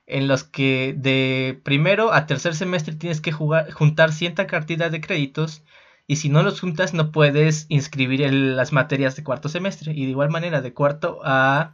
en 0.07 0.29
los 0.29 0.45
que 0.45 0.95
de 0.97 1.61
primero 1.63 2.13
a 2.13 2.27
tercer 2.27 2.55
semestre 2.55 2.95
tienes 2.95 3.21
que 3.21 3.33
jugar, 3.33 3.71
juntar 3.71 4.13
cierta 4.13 4.47
cantidad 4.47 4.91
de 4.91 5.01
créditos 5.01 5.63
y 6.07 6.17
si 6.17 6.29
no 6.29 6.43
los 6.43 6.61
juntas 6.61 6.93
no 6.93 7.13
puedes 7.13 7.67
inscribir 7.69 8.23
en 8.23 8.57
las 8.57 8.73
materias 8.73 9.17
de 9.17 9.25
cuarto 9.25 9.49
semestre 9.49 9.93
y 9.93 10.05
de 10.05 10.11
igual 10.11 10.31
manera 10.31 10.61
de 10.61 10.75
cuarto 10.75 11.21
a 11.25 11.73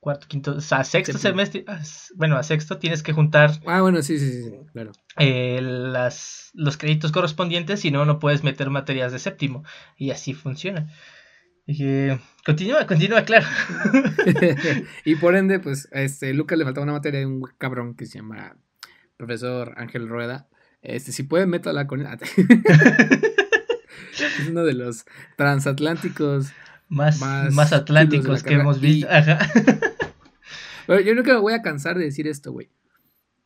cuarto, 0.00 0.26
quinto, 0.28 0.52
o 0.56 0.60
sea, 0.60 0.84
sexto 0.84 1.18
semestre, 1.18 1.64
bueno, 2.14 2.36
a 2.36 2.42
sexto 2.42 2.78
tienes 2.78 3.02
que 3.02 3.12
juntar 3.12 3.50
Ah, 3.66 3.82
bueno, 3.82 4.00
sí, 4.02 4.18
sí, 4.18 4.44
sí, 4.44 4.52
claro. 4.72 4.92
Eh, 5.16 5.60
las, 5.62 6.50
los 6.54 6.76
créditos 6.76 7.12
correspondientes, 7.12 7.80
si 7.80 7.90
no, 7.90 8.04
no 8.04 8.18
puedes 8.18 8.44
meter 8.44 8.70
materias 8.70 9.12
de 9.12 9.18
séptimo 9.18 9.64
y 9.96 10.10
así 10.10 10.34
funciona. 10.34 10.88
Dije, 11.66 12.18
continúa, 12.46 12.86
continúa, 12.86 13.22
claro. 13.22 13.46
y 15.04 15.16
por 15.16 15.36
ende, 15.36 15.58
pues, 15.58 15.88
este, 15.92 16.32
Lucas 16.32 16.58
le 16.58 16.64
faltaba 16.64 16.84
una 16.84 16.94
materia 16.94 17.20
de 17.20 17.26
un 17.26 17.42
cabrón 17.58 17.94
que 17.94 18.06
se 18.06 18.18
llama 18.18 18.56
profesor 19.18 19.74
Ángel 19.76 20.08
Rueda. 20.08 20.48
Este, 20.80 21.12
si 21.12 21.24
puede, 21.24 21.46
métala 21.46 21.86
con 21.86 22.00
él. 22.00 22.06
es 24.12 24.48
uno 24.48 24.64
de 24.64 24.74
los 24.74 25.04
transatlánticos 25.36 26.52
más, 26.88 27.20
más, 27.20 27.72
atlánticos 27.72 28.42
que 28.42 28.54
hemos 28.54 28.80
visto. 28.80 29.08
Pero 30.88 31.02
yo 31.02 31.14
nunca 31.14 31.34
me 31.34 31.40
voy 31.40 31.52
a 31.52 31.60
cansar 31.60 31.98
de 31.98 32.04
decir 32.04 32.26
esto, 32.26 32.50
güey. 32.50 32.70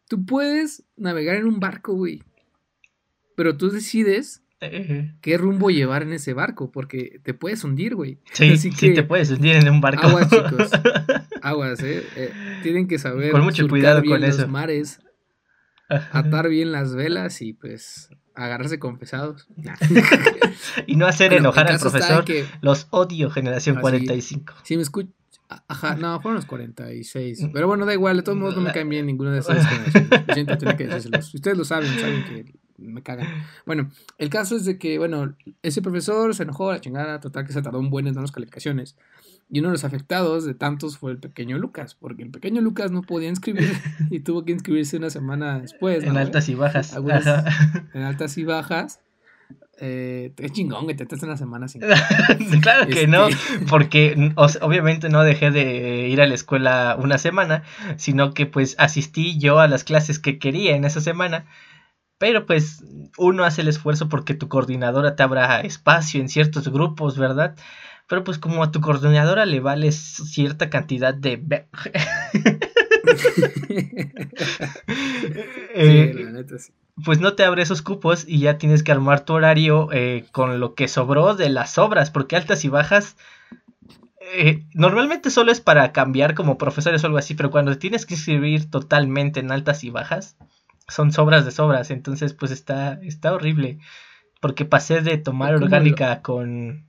Tú 0.09 0.25
puedes 0.25 0.85
navegar 0.97 1.35
en 1.35 1.47
un 1.47 1.59
barco, 1.59 1.93
güey. 1.93 2.23
Pero 3.35 3.57
tú 3.57 3.69
decides 3.69 4.45
qué 4.61 5.39
rumbo 5.39 5.69
llevar 5.71 6.05
en 6.05 6.13
ese 6.13 6.35
barco, 6.35 6.71
porque 6.71 7.19
te 7.25 7.35
puedes 7.35 7.65
hundir, 7.65 7.97
güey. 7.97 8.21
Sí, 8.33 8.57
sí 8.57 8.95
te 8.95 9.03
puedes 9.03 9.29
hundir 9.33 9.57
en 9.57 9.69
un 9.69 9.81
barco. 9.81 10.07
Aguas, 10.07 10.31
chicos. 10.31 10.71
Aguas, 11.43 11.83
¿eh? 11.83 12.05
eh 12.15 12.33
tienen 12.63 12.87
que 12.87 13.01
saber 13.01 13.33
con 13.33 13.43
mucho 13.43 13.67
cuidado 13.67 14.05
con 14.05 14.21
los 14.21 14.47
mares, 14.47 15.01
atar 15.89 16.49
bien 16.49 16.71
las 16.71 16.95
velas 16.95 17.43
y 17.43 17.55
pues 17.55 18.09
agarrarse 18.37 18.79
con 18.79 18.99
pesados. 18.99 19.49
y 20.87 20.95
no 20.95 21.09
hacer 21.09 21.33
enojar 21.33 21.73
al 21.73 21.81
profesor. 21.81 22.25
Los 22.61 22.87
odio, 22.91 23.31
generación 23.31 23.81
45. 23.81 24.55
Sí, 24.63 24.77
me 24.77 24.83
escucho. 24.85 25.11
Ajá, 25.69 25.97
no, 25.97 26.21
fueron 26.21 26.37
los 26.37 26.47
46. 26.47 27.49
Pero 27.53 27.67
bueno, 27.67 27.87
da 27.87 27.93
igual, 27.93 28.17
de 28.17 28.23
todos 28.23 28.39
modos 28.39 28.57
no 28.57 28.63
me 28.63 28.73
caen 28.73 28.89
bien 28.89 29.07
ninguno 29.07 29.31
de 29.31 29.41
esos 29.41 29.55
generaciones. 29.55 30.11
Lo 30.27 30.35
siento, 30.35 30.77
que 30.77 30.87
decírselos. 30.87 31.35
Ustedes 31.35 31.57
lo 31.57 31.65
saben, 31.65 31.89
saben 31.99 32.25
que 32.25 32.55
me 32.79 33.03
cagan. 33.03 33.29
Bueno, 33.67 33.91
el 34.19 34.29
caso 34.31 34.57
es 34.57 34.65
de 34.65 34.79
que, 34.79 34.99
bueno, 34.99 35.35
ese 35.63 35.83
profesor 35.83 36.35
se 36.35 36.43
enojó 36.43 36.71
a 36.71 36.75
la 36.75 36.81
chingada, 36.81 37.21
total 37.21 37.47
que 37.47 37.53
se 37.53 37.63
tardó 37.63 37.79
un 37.79 37.91
buen 37.91 38.07
en 38.07 38.15
dar 38.15 38.23
las 38.23 38.33
calificaciones. 38.33 38.97
Y 39.51 39.61
uno 39.61 39.69
de 39.69 39.73
los 39.73 39.85
afectados 39.85 40.45
de 40.45 40.55
tantos 40.55 40.97
fue 40.97 41.13
el 41.13 41.19
pequeño 41.19 41.59
Lucas, 41.59 41.95
porque 41.95 42.23
el 42.23 42.31
pequeño 42.31 42.61
Lucas 42.61 42.91
no 42.91 43.03
podía 43.03 43.29
inscribir 43.29 43.71
y 44.11 44.21
tuvo 44.21 44.45
que 44.45 44.53
inscribirse 44.53 44.97
una 44.97 45.11
semana 45.11 45.61
después. 45.61 46.05
En 46.05 46.17
altas 46.17 46.49
y 46.49 46.55
bajas. 46.55 46.95
en 47.95 48.03
altas 48.03 48.39
y 48.39 48.45
bajas. 48.45 49.01
Eh, 49.85 50.33
es 50.39 50.53
chingón 50.53 50.87
que 50.87 50.95
te 50.95 51.03
estés 51.03 51.25
una 51.25 51.37
semana 51.37 51.67
sin. 51.67 51.83
claro 52.63 52.87
que 52.87 53.09
no, 53.09 53.27
este 53.27 53.59
porque 53.69 54.33
obviamente 54.37 55.09
no 55.09 55.25
dejé 55.25 55.51
de 55.51 56.07
ir 56.07 56.21
a 56.21 56.27
la 56.29 56.37
escuela 56.37 56.97
una 57.01 57.19
semana, 57.19 57.65
sino 57.97 58.33
que 58.33 58.47
pues 58.47 58.77
asistí 58.79 59.41
yo 59.41 59.59
a 59.59 59.67
las 59.67 59.83
clases 59.83 60.21
que 60.21 60.39
quería 60.39 60.77
en 60.77 60.85
esa 60.85 61.01
semana. 61.01 61.47
Pero 62.19 62.47
pues 62.47 62.85
uno 63.19 63.43
hace 63.43 63.63
el 63.63 63.69
esfuerzo 63.69 64.09
porque 64.09 64.35
tu 64.35 64.47
coordinadora 64.47 65.17
te 65.17 65.25
abra 65.25 65.63
espacio 65.63 66.21
en 66.21 66.29
ciertos 66.29 66.69
grupos, 66.69 67.19
¿verdad? 67.19 67.57
Pero 68.07 68.23
pues 68.23 68.39
como 68.39 68.63
a 68.63 68.71
tu 68.71 68.81
coordinadora 68.81 69.47
le 69.47 69.59
vale 69.59 69.91
cierta 69.91 70.71
cantidad 70.71 71.13
de... 71.13 71.43
Eh, 75.75 76.15
la 76.25 76.31
neta, 76.31 76.57
sí 76.61 76.73
pues 77.05 77.21
no 77.21 77.35
te 77.35 77.45
abre 77.45 77.63
esos 77.63 77.83
cupos 77.83 78.25
y 78.27 78.41
ya 78.41 78.59
tienes 78.59 78.83
que 78.83 78.93
armar 78.93 79.25
tu 79.25 79.33
horario 79.33 79.89
eh, 79.93 80.27
con 80.33 80.61
lo 80.61 80.75
que 80.75 80.89
sobró 80.89 81.35
de 81.35 81.49
las 81.49 81.79
obras, 81.79 82.11
porque 82.11 82.37
altas 82.37 82.65
y 82.65 82.69
bajas 82.69 83.17
eh, 84.35 84.65
normalmente 84.73 85.31
solo 85.31 85.53
es 85.53 85.61
para 85.61 85.93
cambiar 85.93 86.35
como 86.35 86.59
profesores 86.59 87.03
o 87.03 87.07
algo 87.07 87.19
así, 87.19 87.35
pero 87.35 87.51
cuando 87.51 87.77
tienes 87.79 88.07
que 88.07 88.15
escribir 88.15 88.71
totalmente 88.71 89.41
en 89.41 89.53
altas 89.53 89.85
y 89.85 89.91
bajas, 89.91 90.37
son 90.89 91.13
sobras 91.13 91.45
de 91.45 91.51
sobras, 91.51 91.91
entonces 91.91 92.33
pues 92.33 92.51
está, 92.51 92.95
está 93.03 93.33
horrible, 93.33 93.79
porque 94.41 94.65
pasé 94.65 95.01
de 95.01 95.19
tomar 95.19 95.55
orgánica 95.55 96.23
con, 96.23 96.89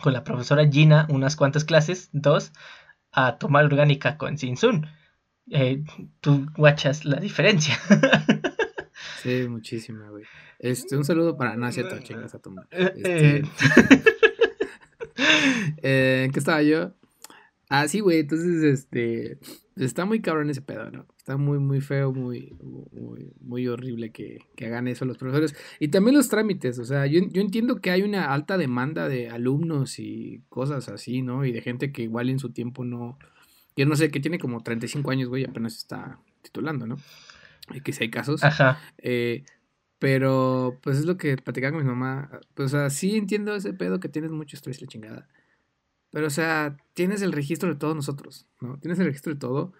con 0.00 0.12
la 0.12 0.24
profesora 0.24 0.68
Gina 0.68 1.06
unas 1.08 1.36
cuantas 1.36 1.64
clases, 1.64 2.08
dos, 2.12 2.52
a 3.12 3.36
tomar 3.36 3.64
orgánica 3.64 4.16
con 4.16 4.38
Sinsun. 4.38 4.86
Eh, 5.50 5.84
tú 6.20 6.46
guachas 6.56 7.04
la 7.04 7.20
diferencia. 7.20 7.78
Sí, 9.22 9.46
muchísima, 9.48 10.08
güey. 10.10 10.24
Este, 10.58 10.96
un 10.96 11.04
saludo 11.04 11.36
para. 11.36 11.56
No, 11.56 11.70
cierto, 11.70 11.98
chingas 12.00 12.34
a 12.34 12.40
tomar. 12.40 12.66
Eh, 12.70 12.92
este... 12.96 13.36
Eh. 13.38 13.42
eh, 15.82 16.22
¿En 16.26 16.32
qué 16.32 16.38
estaba 16.38 16.62
yo? 16.62 16.92
Ah, 17.68 17.86
sí, 17.86 18.00
güey. 18.00 18.20
Entonces, 18.20 18.62
este. 18.62 19.38
Está 19.76 20.04
muy 20.04 20.20
cabrón 20.20 20.50
ese 20.50 20.60
pedo, 20.60 20.90
¿no? 20.90 21.06
Está 21.16 21.38
muy, 21.38 21.58
muy 21.58 21.80
feo, 21.80 22.12
muy, 22.12 22.54
muy, 22.60 23.32
muy 23.40 23.68
horrible 23.68 24.10
que, 24.10 24.40
que, 24.54 24.66
hagan 24.66 24.86
eso 24.86 25.06
los 25.06 25.16
profesores. 25.16 25.54
Y 25.80 25.88
también 25.88 26.14
los 26.14 26.28
trámites, 26.28 26.78
o 26.78 26.84
sea, 26.84 27.06
yo, 27.06 27.20
yo 27.30 27.40
entiendo 27.40 27.80
que 27.80 27.90
hay 27.90 28.02
una 28.02 28.34
alta 28.34 28.58
demanda 28.58 29.08
de 29.08 29.30
alumnos 29.30 29.98
y 29.98 30.42
cosas 30.50 30.90
así, 30.90 31.22
¿no? 31.22 31.46
Y 31.46 31.52
de 31.52 31.62
gente 31.62 31.90
que 31.90 32.02
igual 32.02 32.28
en 32.28 32.38
su 32.38 32.52
tiempo 32.52 32.84
no. 32.84 33.18
Yo 33.76 33.86
no 33.86 33.96
sé, 33.96 34.10
que 34.10 34.20
tiene 34.20 34.38
como 34.38 34.62
35 34.62 35.10
años, 35.10 35.30
güey, 35.30 35.44
apenas 35.44 35.76
está 35.76 36.18
titulando, 36.42 36.86
¿no? 36.86 36.98
Que 37.84 37.92
si 37.92 38.04
hay 38.04 38.10
casos. 38.10 38.42
Ajá. 38.42 38.78
Eh, 38.98 39.44
pero, 40.02 40.80
pues 40.82 40.98
es 40.98 41.04
lo 41.04 41.16
que 41.16 41.36
platicaba 41.36 41.76
con 41.76 41.84
mi 41.84 41.88
mamá. 41.88 42.28
Pues, 42.54 42.74
o 42.74 42.76
sea, 42.76 42.90
sí 42.90 43.16
entiendo 43.16 43.54
ese 43.54 43.72
pedo 43.72 44.00
que 44.00 44.08
tienes 44.08 44.32
mucho 44.32 44.56
estrés 44.56 44.80
la 44.82 44.88
chingada. 44.88 45.28
Pero, 46.10 46.26
o 46.26 46.30
sea, 46.30 46.76
tienes 46.94 47.22
el 47.22 47.30
registro 47.30 47.68
de 47.68 47.76
todos 47.76 47.94
nosotros, 47.94 48.48
¿no? 48.60 48.78
Tienes 48.78 48.98
el 48.98 49.06
registro 49.06 49.32
de 49.32 49.38
todo. 49.38 49.72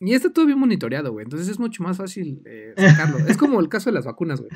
Y 0.00 0.14
está 0.14 0.32
todo 0.32 0.46
bien 0.46 0.58
monitoreado, 0.58 1.12
güey. 1.12 1.22
Entonces 1.22 1.48
es 1.48 1.60
mucho 1.60 1.84
más 1.84 1.96
fácil 1.96 2.42
eh, 2.44 2.74
sacarlo. 2.76 3.18
es 3.18 3.36
como 3.36 3.60
el 3.60 3.68
caso 3.68 3.88
de 3.88 3.94
las 3.94 4.04
vacunas, 4.04 4.40
güey. 4.40 4.50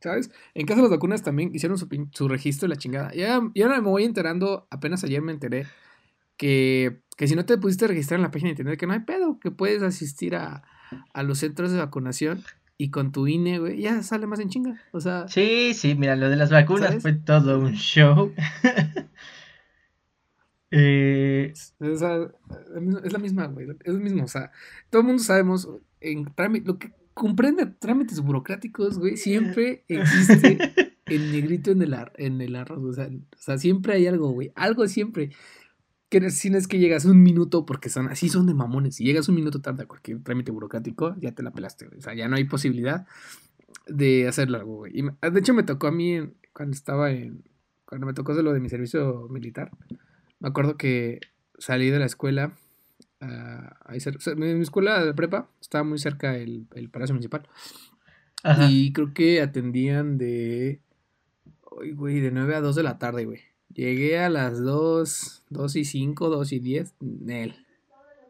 ¿Sabes? 0.00 0.30
En 0.54 0.64
caso 0.64 0.78
de 0.78 0.84
las 0.84 0.90
vacunas 0.92 1.22
también 1.22 1.54
hicieron 1.54 1.76
su, 1.76 1.86
su 2.12 2.26
registro 2.26 2.66
de 2.66 2.74
la 2.74 2.80
chingada. 2.80 3.14
Y 3.14 3.22
ahora, 3.22 3.80
me 3.80 3.88
voy 3.88 4.04
enterando, 4.04 4.66
apenas 4.70 5.04
ayer 5.04 5.20
me 5.20 5.32
enteré, 5.32 5.66
que, 6.38 7.02
que 7.18 7.28
si 7.28 7.36
no 7.36 7.44
te 7.44 7.58
pudiste 7.58 7.86
registrar 7.86 8.18
en 8.18 8.22
la 8.22 8.30
página 8.30 8.48
de 8.48 8.52
internet, 8.52 8.78
que 8.80 8.86
no 8.86 8.94
hay 8.94 9.00
pedo, 9.00 9.38
que 9.38 9.50
puedes 9.50 9.82
asistir 9.82 10.34
a, 10.34 10.62
a 11.12 11.22
los 11.22 11.38
centros 11.38 11.72
de 11.72 11.78
vacunación 11.78 12.42
y 12.76 12.90
con 12.90 13.12
tu 13.12 13.26
INE, 13.26 13.58
güey, 13.58 13.80
ya 13.80 14.02
sale 14.02 14.26
más 14.26 14.40
en 14.40 14.48
chinga. 14.48 14.80
O 14.92 15.00
sea. 15.00 15.28
Sí, 15.28 15.72
sí, 15.74 15.94
mira, 15.94 16.16
lo 16.16 16.28
de 16.28 16.36
las 16.36 16.50
vacunas 16.50 17.00
fue 17.00 17.12
todo 17.12 17.60
un 17.60 17.74
show. 17.74 18.32
eh... 20.70 21.52
es, 21.52 21.74
la 21.80 23.18
misma, 23.18 23.46
güey. 23.46 23.68
Es 23.84 23.94
lo 23.94 24.00
mismo. 24.00 24.24
O 24.24 24.28
sea, 24.28 24.50
todo 24.90 25.02
el 25.02 25.06
mundo 25.06 25.22
sabemos 25.22 25.68
en 26.00 26.24
trámite, 26.34 26.66
lo 26.66 26.78
que 26.78 26.92
comprende 27.14 27.66
trámites 27.66 28.20
burocráticos, 28.20 28.98
güey, 28.98 29.16
siempre 29.16 29.84
existe 29.88 30.92
el 31.06 31.32
negrito 31.32 31.70
en 31.70 31.82
el, 31.82 31.96
en 32.16 32.40
el 32.40 32.56
arroz. 32.56 32.82
O 32.82 32.92
sea, 32.92 33.06
o 33.06 33.40
sea, 33.40 33.58
siempre 33.58 33.94
hay 33.94 34.08
algo, 34.08 34.30
güey. 34.30 34.52
Algo 34.56 34.86
siempre 34.88 35.30
que 36.08 36.30
si 36.30 36.50
no 36.50 36.58
es 36.58 36.68
que 36.68 36.78
llegas 36.78 37.04
un 37.04 37.22
minuto, 37.22 37.66
porque 37.66 37.88
son 37.88 38.08
así 38.08 38.28
son 38.28 38.46
de 38.46 38.54
mamones. 38.54 38.96
Si 38.96 39.04
llegas 39.04 39.28
un 39.28 39.34
minuto 39.34 39.60
tarde 39.60 39.84
a 39.84 39.86
cualquier 39.86 40.22
trámite 40.22 40.52
burocrático, 40.52 41.16
ya 41.18 41.32
te 41.32 41.42
la 41.42 41.50
pelaste, 41.50 41.88
O 41.88 42.00
sea, 42.00 42.14
ya 42.14 42.28
no 42.28 42.36
hay 42.36 42.44
posibilidad 42.44 43.06
de 43.86 44.28
hacerlo 44.28 44.58
algo, 44.58 44.76
güey. 44.76 44.92
Y 44.98 45.02
de 45.02 45.40
hecho, 45.40 45.54
me 45.54 45.62
tocó 45.62 45.88
a 45.88 45.92
mí 45.92 46.20
cuando 46.52 46.74
estaba 46.74 47.10
en. 47.10 47.44
Cuando 47.84 48.06
me 48.06 48.14
tocó 48.14 48.34
de 48.34 48.42
lo 48.42 48.52
de 48.52 48.60
mi 48.60 48.68
servicio 48.68 49.28
militar. 49.28 49.70
Me 50.40 50.48
acuerdo 50.48 50.76
que 50.76 51.20
salí 51.58 51.90
de 51.90 51.98
la 51.98 52.06
escuela. 52.06 52.52
Uh, 53.20 54.36
mi 54.36 54.60
escuela 54.60 55.04
de 55.04 55.14
prepa 55.14 55.48
estaba 55.60 55.84
muy 55.84 55.98
cerca 55.98 56.32
del 56.32 56.66
el 56.74 56.90
Palacio 56.90 57.14
Municipal. 57.14 57.48
Y 58.68 58.92
creo 58.92 59.14
que 59.14 59.40
atendían 59.40 60.18
de. 60.18 60.80
Uy, 61.70 61.92
güey, 61.92 62.20
de 62.20 62.30
9 62.30 62.54
a 62.54 62.60
2 62.60 62.76
de 62.76 62.82
la 62.82 62.98
tarde, 62.98 63.24
güey. 63.24 63.40
Llegué 63.74 64.18
a 64.18 64.28
las 64.28 64.62
2, 64.62 65.42
2 65.50 65.76
y 65.76 65.84
5, 65.84 66.28
2 66.28 66.52
y 66.52 66.58
10. 66.60 66.94
Nel. 67.00 67.66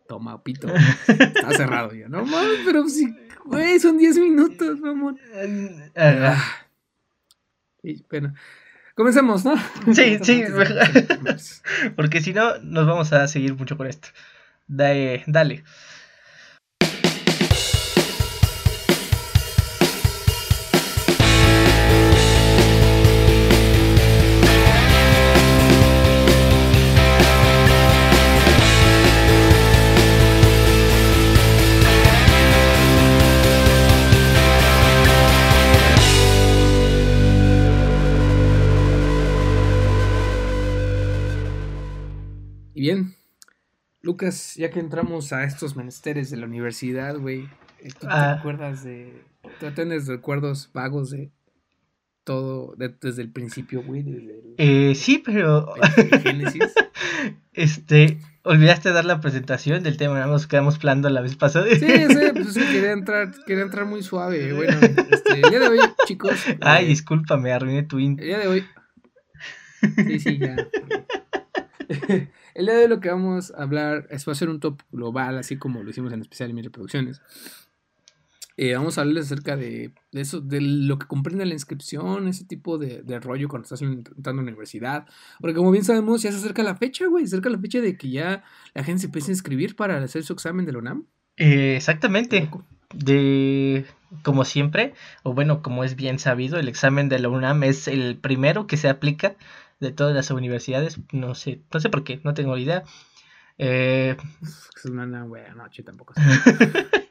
Toma, 0.08 0.42
pito. 0.42 0.68
Está 1.08 1.52
cerrado 1.52 1.92
yo. 1.94 2.08
No 2.08 2.24
mames, 2.24 2.60
pero 2.64 2.84
güey, 3.44 3.78
son 3.78 3.98
10 3.98 4.18
minutos, 4.18 4.80
mamón. 4.80 5.18
Ah. 5.96 6.42
Y 7.82 8.02
bueno, 8.08 8.32
comencemos, 8.94 9.44
¿no? 9.44 9.54
Sí, 9.92 10.18
sí. 10.22 10.44
Porque 11.96 12.22
si 12.22 12.32
no, 12.32 12.58
nos 12.60 12.86
vamos 12.86 13.12
a 13.12 13.28
seguir 13.28 13.54
mucho 13.54 13.76
con 13.76 13.86
esto. 13.86 14.08
Dale. 14.66 15.24
dale. 15.26 15.64
Lucas, 44.04 44.54
ya 44.56 44.70
que 44.70 44.80
entramos 44.80 45.32
a 45.32 45.44
estos 45.44 45.76
menesteres 45.76 46.30
de 46.30 46.36
la 46.36 46.44
universidad, 46.44 47.16
güey, 47.16 47.48
eh, 47.80 47.88
¿tú 47.98 48.06
te 48.06 48.12
ah. 48.12 48.32
acuerdas 48.32 48.84
de... 48.84 49.24
¿Tú 49.58 49.70
tienes 49.74 50.06
recuerdos 50.06 50.70
vagos 50.74 51.10
de 51.10 51.30
todo 52.22 52.74
desde 52.76 53.22
el 53.22 53.32
principio, 53.32 53.82
güey? 53.82 54.04
Eh, 54.58 54.94
sí, 54.94 55.22
pero... 55.24 55.72
Génesis. 56.22 56.74
este, 57.54 58.18
olvidaste 58.42 58.92
dar 58.92 59.06
la 59.06 59.22
presentación 59.22 59.82
del 59.82 59.96
tema, 59.96 60.26
nos 60.26 60.46
quedamos 60.46 60.78
plando 60.78 61.08
la 61.08 61.22
vez 61.22 61.36
pasada. 61.36 61.66
Sí, 61.70 61.78
sí, 61.78 62.18
pues 62.34 62.52
quería 62.58 62.92
entrar, 62.92 63.32
quería 63.46 63.62
entrar 63.62 63.86
muy 63.86 64.02
suave. 64.02 64.52
Bueno, 64.52 64.80
este, 65.10 65.32
el 65.32 65.48
día 65.48 65.60
de 65.60 65.68
hoy, 65.68 65.78
chicos. 66.04 66.38
Ay, 66.60 66.84
eh, 66.84 66.88
discúlpame, 66.88 67.52
arruiné 67.52 67.84
tu 67.84 67.98
intro. 67.98 68.22
El 68.22 68.28
día 68.28 68.38
de 68.38 68.48
hoy. 68.48 68.66
Sí, 69.96 70.18
sí, 70.18 70.38
ya. 70.38 70.56
El 72.54 72.66
día 72.66 72.74
de 72.74 72.82
hoy 72.84 72.88
lo 72.88 73.00
que 73.00 73.10
vamos 73.10 73.52
a 73.56 73.62
hablar 73.62 74.06
es 74.10 74.26
va 74.26 74.32
a 74.32 74.36
ser 74.36 74.48
un 74.48 74.60
top 74.60 74.80
global, 74.92 75.38
así 75.38 75.56
como 75.56 75.82
lo 75.82 75.90
hicimos 75.90 76.12
en 76.12 76.20
especial 76.20 76.50
en 76.50 76.56
mis 76.56 76.64
reproducciones. 76.64 77.20
Eh, 78.56 78.76
vamos 78.76 78.96
a 78.96 79.00
hablarles 79.00 79.26
acerca 79.26 79.56
de, 79.56 79.92
eso, 80.12 80.40
de 80.40 80.60
lo 80.60 80.96
que 80.96 81.08
comprende 81.08 81.44
la 81.44 81.54
inscripción, 81.54 82.28
ese 82.28 82.44
tipo 82.44 82.78
de, 82.78 83.02
rollo 83.18 83.48
cuando 83.48 83.64
estás 83.64 83.82
entrando 83.82 84.30
a 84.30 84.32
la 84.34 84.42
universidad. 84.42 85.06
Porque 85.40 85.56
como 85.56 85.72
bien 85.72 85.84
sabemos, 85.84 86.22
ya 86.22 86.30
se 86.30 86.38
acerca 86.38 86.62
la 86.62 86.76
fecha, 86.76 87.06
güey, 87.06 87.26
se 87.26 87.34
acerca 87.34 87.50
la 87.50 87.58
fecha 87.58 87.80
de 87.80 87.96
que 87.96 88.10
ya 88.10 88.44
la 88.72 88.84
gente 88.84 89.00
se 89.00 89.06
empiece 89.06 89.32
a 89.32 89.34
inscribir 89.34 89.74
para 89.74 89.98
hacer 89.98 90.22
su 90.22 90.32
examen 90.32 90.64
de 90.64 90.72
la 90.72 90.78
UNAM. 90.78 91.06
Eh, 91.36 91.74
exactamente. 91.76 92.48
De 92.94 93.84
como 94.22 94.44
siempre, 94.44 94.94
o 95.24 95.34
bueno, 95.34 95.60
como 95.60 95.82
es 95.82 95.96
bien 95.96 96.20
sabido, 96.20 96.60
el 96.60 96.68
examen 96.68 97.08
de 97.08 97.18
la 97.18 97.28
UNAM 97.28 97.64
es 97.64 97.88
el 97.88 98.16
primero 98.16 98.68
que 98.68 98.76
se 98.76 98.88
aplica 98.88 99.34
de 99.80 99.92
todas 99.92 100.14
las 100.14 100.30
universidades. 100.30 100.98
No 101.12 101.34
sé, 101.34 101.62
no 101.72 101.80
sé 101.80 101.88
por 101.88 102.04
qué, 102.04 102.20
no 102.24 102.34
tengo 102.34 102.56
idea. 102.58 102.84
Eh, 103.58 104.16
es 104.42 104.84
una 104.84 105.24
buena 105.24 105.54
noche 105.54 105.82
tampoco. 105.82 106.14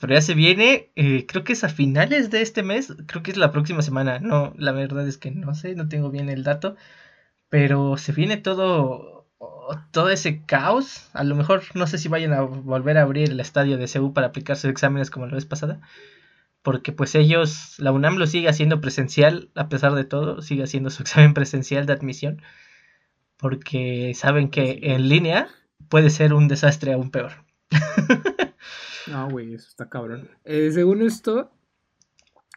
pero 0.00 0.14
ya 0.14 0.20
se 0.20 0.34
viene, 0.34 0.90
eh, 0.96 1.26
creo 1.26 1.44
que 1.44 1.52
es 1.52 1.64
a 1.64 1.68
finales 1.68 2.30
de 2.30 2.42
este 2.42 2.62
mes, 2.62 2.94
creo 3.06 3.22
que 3.22 3.32
es 3.32 3.36
la 3.36 3.50
próxima 3.50 3.82
semana, 3.82 4.20
no, 4.20 4.54
la 4.56 4.72
verdad 4.72 5.06
es 5.08 5.18
que 5.18 5.30
no 5.30 5.54
sé, 5.54 5.74
no 5.74 5.88
tengo 5.88 6.10
bien 6.10 6.28
el 6.28 6.44
dato, 6.44 6.76
pero 7.48 7.96
se 7.96 8.12
viene 8.12 8.36
todo, 8.36 9.26
todo 9.90 10.10
ese 10.10 10.44
caos, 10.44 11.08
a 11.14 11.24
lo 11.24 11.34
mejor 11.34 11.62
no 11.74 11.86
sé 11.86 11.98
si 11.98 12.08
vayan 12.08 12.32
a 12.32 12.42
volver 12.42 12.98
a 12.98 13.02
abrir 13.02 13.30
el 13.30 13.40
estadio 13.40 13.76
de 13.76 13.88
CEU 13.88 14.12
para 14.12 14.28
aplicar 14.28 14.56
sus 14.56 14.70
exámenes 14.70 15.10
como 15.10 15.26
la 15.26 15.34
vez 15.34 15.46
pasada, 15.46 15.80
porque 16.62 16.92
pues 16.92 17.14
ellos, 17.14 17.74
la 17.78 17.92
UNAM 17.92 18.16
lo 18.16 18.26
sigue 18.26 18.48
haciendo 18.48 18.80
presencial, 18.80 19.50
a 19.54 19.68
pesar 19.68 19.94
de 19.94 20.04
todo, 20.04 20.42
sigue 20.42 20.64
haciendo 20.64 20.90
su 20.90 21.02
examen 21.04 21.34
presencial 21.34 21.86
de 21.86 21.92
admisión, 21.92 22.42
porque 23.36 24.12
saben 24.14 24.50
que 24.50 24.80
en 24.82 25.08
línea 25.08 25.48
puede 25.88 26.10
ser 26.10 26.34
un 26.34 26.48
desastre 26.48 26.92
aún 26.92 27.10
peor. 27.10 27.32
No, 29.10 29.30
güey, 29.30 29.54
eso 29.54 29.68
está 29.68 29.88
cabrón. 29.88 30.28
Eh, 30.44 30.70
según 30.72 31.02
esto, 31.02 31.50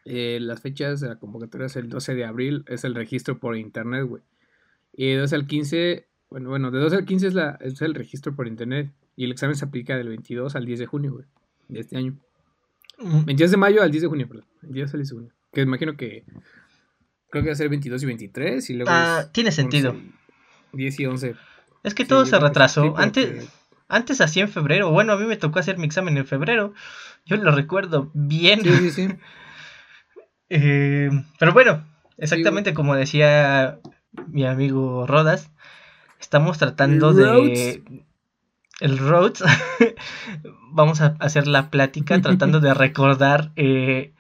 eh, 0.06 0.40
las 0.42 0.62
fechas 0.62 1.00
de 1.00 1.08
la 1.08 1.18
convocatoria 1.18 1.68
es 1.68 1.76
el 1.76 1.90
12 1.90 2.16
de 2.16 2.26
abril, 2.26 2.66
es 2.68 2.84
el 2.84 2.96
registro 2.96 3.40
por 3.40 3.56
internet, 3.56 4.06
güey. 4.06 4.24
Y 4.94 5.12
de 5.12 5.18
12 5.18 5.36
al 5.36 5.48
15, 5.48 6.08
bueno, 6.30 6.50
bueno, 6.50 6.72
de 6.72 6.80
12 6.80 6.96
al 6.98 7.06
15 7.06 7.28
es, 7.28 7.34
la, 7.34 7.58
es 7.62 7.82
el 7.82 7.96
registro 7.96 8.36
por 8.36 8.48
internet. 8.48 8.92
Y 9.16 9.26
el 9.26 9.32
examen 9.32 9.56
se 9.56 9.66
aplica 9.66 9.96
del 9.96 10.10
22 10.10 10.56
al 10.56 10.66
10 10.66 10.80
de 10.80 10.86
junio, 10.86 11.14
güey, 11.14 11.26
de 11.70 11.80
este 11.80 11.98
año. 11.98 12.18
22 13.04 13.52
de 13.52 13.58
mayo 13.58 13.82
al 13.82 13.92
10 13.92 14.04
de 14.04 14.08
junio, 14.08 14.28
perdón. 14.28 14.46
22 14.62 14.94
al 14.94 15.00
10 15.00 15.10
de 15.10 15.16
junio. 15.16 15.34
Que 15.52 15.62
imagino 15.62 15.98
que 15.98 16.24
creo 17.30 17.44
que 17.44 17.50
va 17.50 17.54
a 17.54 17.58
ser 17.58 17.70
22 17.70 18.04
y 18.04 18.06
23 18.06 18.70
y 18.70 18.74
luego... 18.74 18.92
Ah, 18.92 19.26
tiene 19.32 19.52
sentido. 19.52 19.96
10 20.74 21.00
y 21.00 21.06
11. 21.06 21.36
Es 21.84 21.94
que 21.94 22.06
todo 22.06 22.26
se 22.26 22.40
retrasó. 22.40 22.98
Antes... 22.98 23.50
Antes 23.88 24.22
hacía 24.22 24.44
en 24.44 24.50
febrero. 24.50 24.90
Bueno, 24.90 25.12
a 25.12 25.18
mí 25.18 25.26
me 25.26 25.36
tocó 25.36 25.60
hacer 25.60 25.78
mi 25.78 25.86
examen 25.86 26.16
en 26.16 26.26
febrero. 26.26 26.74
Yo 27.26 27.36
lo 27.36 27.52
recuerdo 27.52 28.10
bien. 28.14 28.62
Sí, 28.62 28.72
sí, 28.72 28.92
sí. 28.92 29.10
Eh, 30.54 31.10
pero 31.40 31.54
bueno, 31.54 31.88
exactamente 32.18 32.74
como 32.74 32.94
decía 32.98 33.80
mi 34.28 34.46
amigo 34.46 35.08
Rodas, 35.08 35.50
estamos 36.20 36.58
tratando 36.58 37.14
de... 37.14 37.82
El 38.82 38.98
Rhodes. 38.98 39.44
Vamos 40.74 41.02
a 41.02 41.16
hacer 41.20 41.48
la 41.48 41.70
plática 41.70 42.20
tratando 42.20 42.60
de 42.60 42.74
recordar 42.74 43.52
eh, 43.56 44.14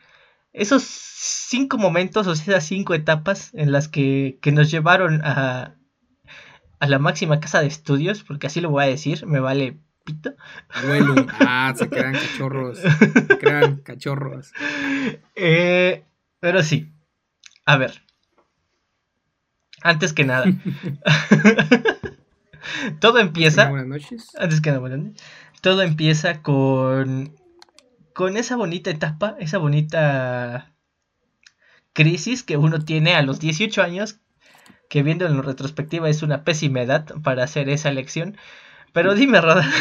esos 0.54 0.84
cinco 0.84 1.78
momentos 1.78 2.28
o 2.28 2.32
esas 2.32 2.66
cinco 2.66 2.94
etapas 2.94 3.52
en 3.54 3.72
las 3.72 3.88
que, 3.88 4.38
que 4.42 4.52
nos 4.52 4.70
llevaron 4.70 5.22
a, 5.24 5.76
a 6.80 6.88
la 6.88 7.00
máxima 7.00 7.40
casa 7.40 7.62
de 7.62 7.68
estudios, 7.68 8.24
porque 8.24 8.48
así 8.48 8.62
lo 8.62 8.70
voy 8.70 8.84
a 8.84 8.88
decir, 8.88 9.26
me 9.26 9.40
vale 9.40 9.80
pito. 10.04 10.34
Abuelo, 10.70 11.16
ah, 11.40 11.74
se 11.76 11.90
crean 11.90 12.14
cachorros, 12.14 12.80
se 12.80 13.38
crean 13.40 13.78
cachorros. 13.78 14.52
Eh, 15.36 16.04
pero 16.40 16.64
sí, 16.64 16.92
a 17.66 17.78
ver, 17.78 18.04
antes 19.82 20.14
que 20.14 20.26
nada, 20.26 20.46
todo 23.00 23.20
empieza. 23.20 23.70
Buenas 23.70 23.88
noches. 23.88 24.30
Antes 24.38 24.62
que 24.62 24.70
nada, 24.70 24.80
buenas 24.80 25.00
noches. 25.00 25.24
Todo 25.62 25.82
empieza 25.82 26.42
con, 26.42 27.36
con 28.14 28.38
esa 28.38 28.56
bonita 28.56 28.90
etapa, 28.90 29.36
esa 29.40 29.58
bonita 29.58 30.74
crisis 31.94 32.44
que 32.44 32.58
uno 32.58 32.80
tiene 32.80 33.16
a 33.16 33.22
los 33.22 33.40
18 33.40 33.82
años 33.82 34.22
que 34.92 35.04
viendo 35.04 35.26
en 35.26 35.42
retrospectiva 35.42 36.10
es 36.10 36.22
una 36.22 36.44
pésima 36.44 36.82
edad 36.82 37.06
para 37.24 37.46
hacer 37.46 37.70
esa 37.70 37.90
elección. 37.90 38.36
Pero 38.92 39.16
dime, 39.16 39.40
Roda, 39.40 39.66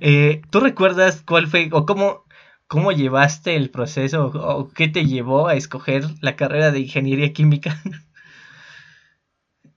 eh, 0.00 0.40
¿tú 0.50 0.60
recuerdas 0.60 1.22
cuál 1.26 1.46
fue 1.46 1.68
o 1.70 1.84
cómo, 1.84 2.24
cómo 2.66 2.92
llevaste 2.92 3.56
el 3.56 3.68
proceso 3.68 4.28
o, 4.28 4.70
qué 4.70 4.88
te 4.88 5.04
llevó 5.04 5.48
a 5.48 5.54
escoger 5.54 6.04
la 6.22 6.34
carrera 6.34 6.70
de 6.70 6.80
ingeniería 6.80 7.34
química? 7.34 7.78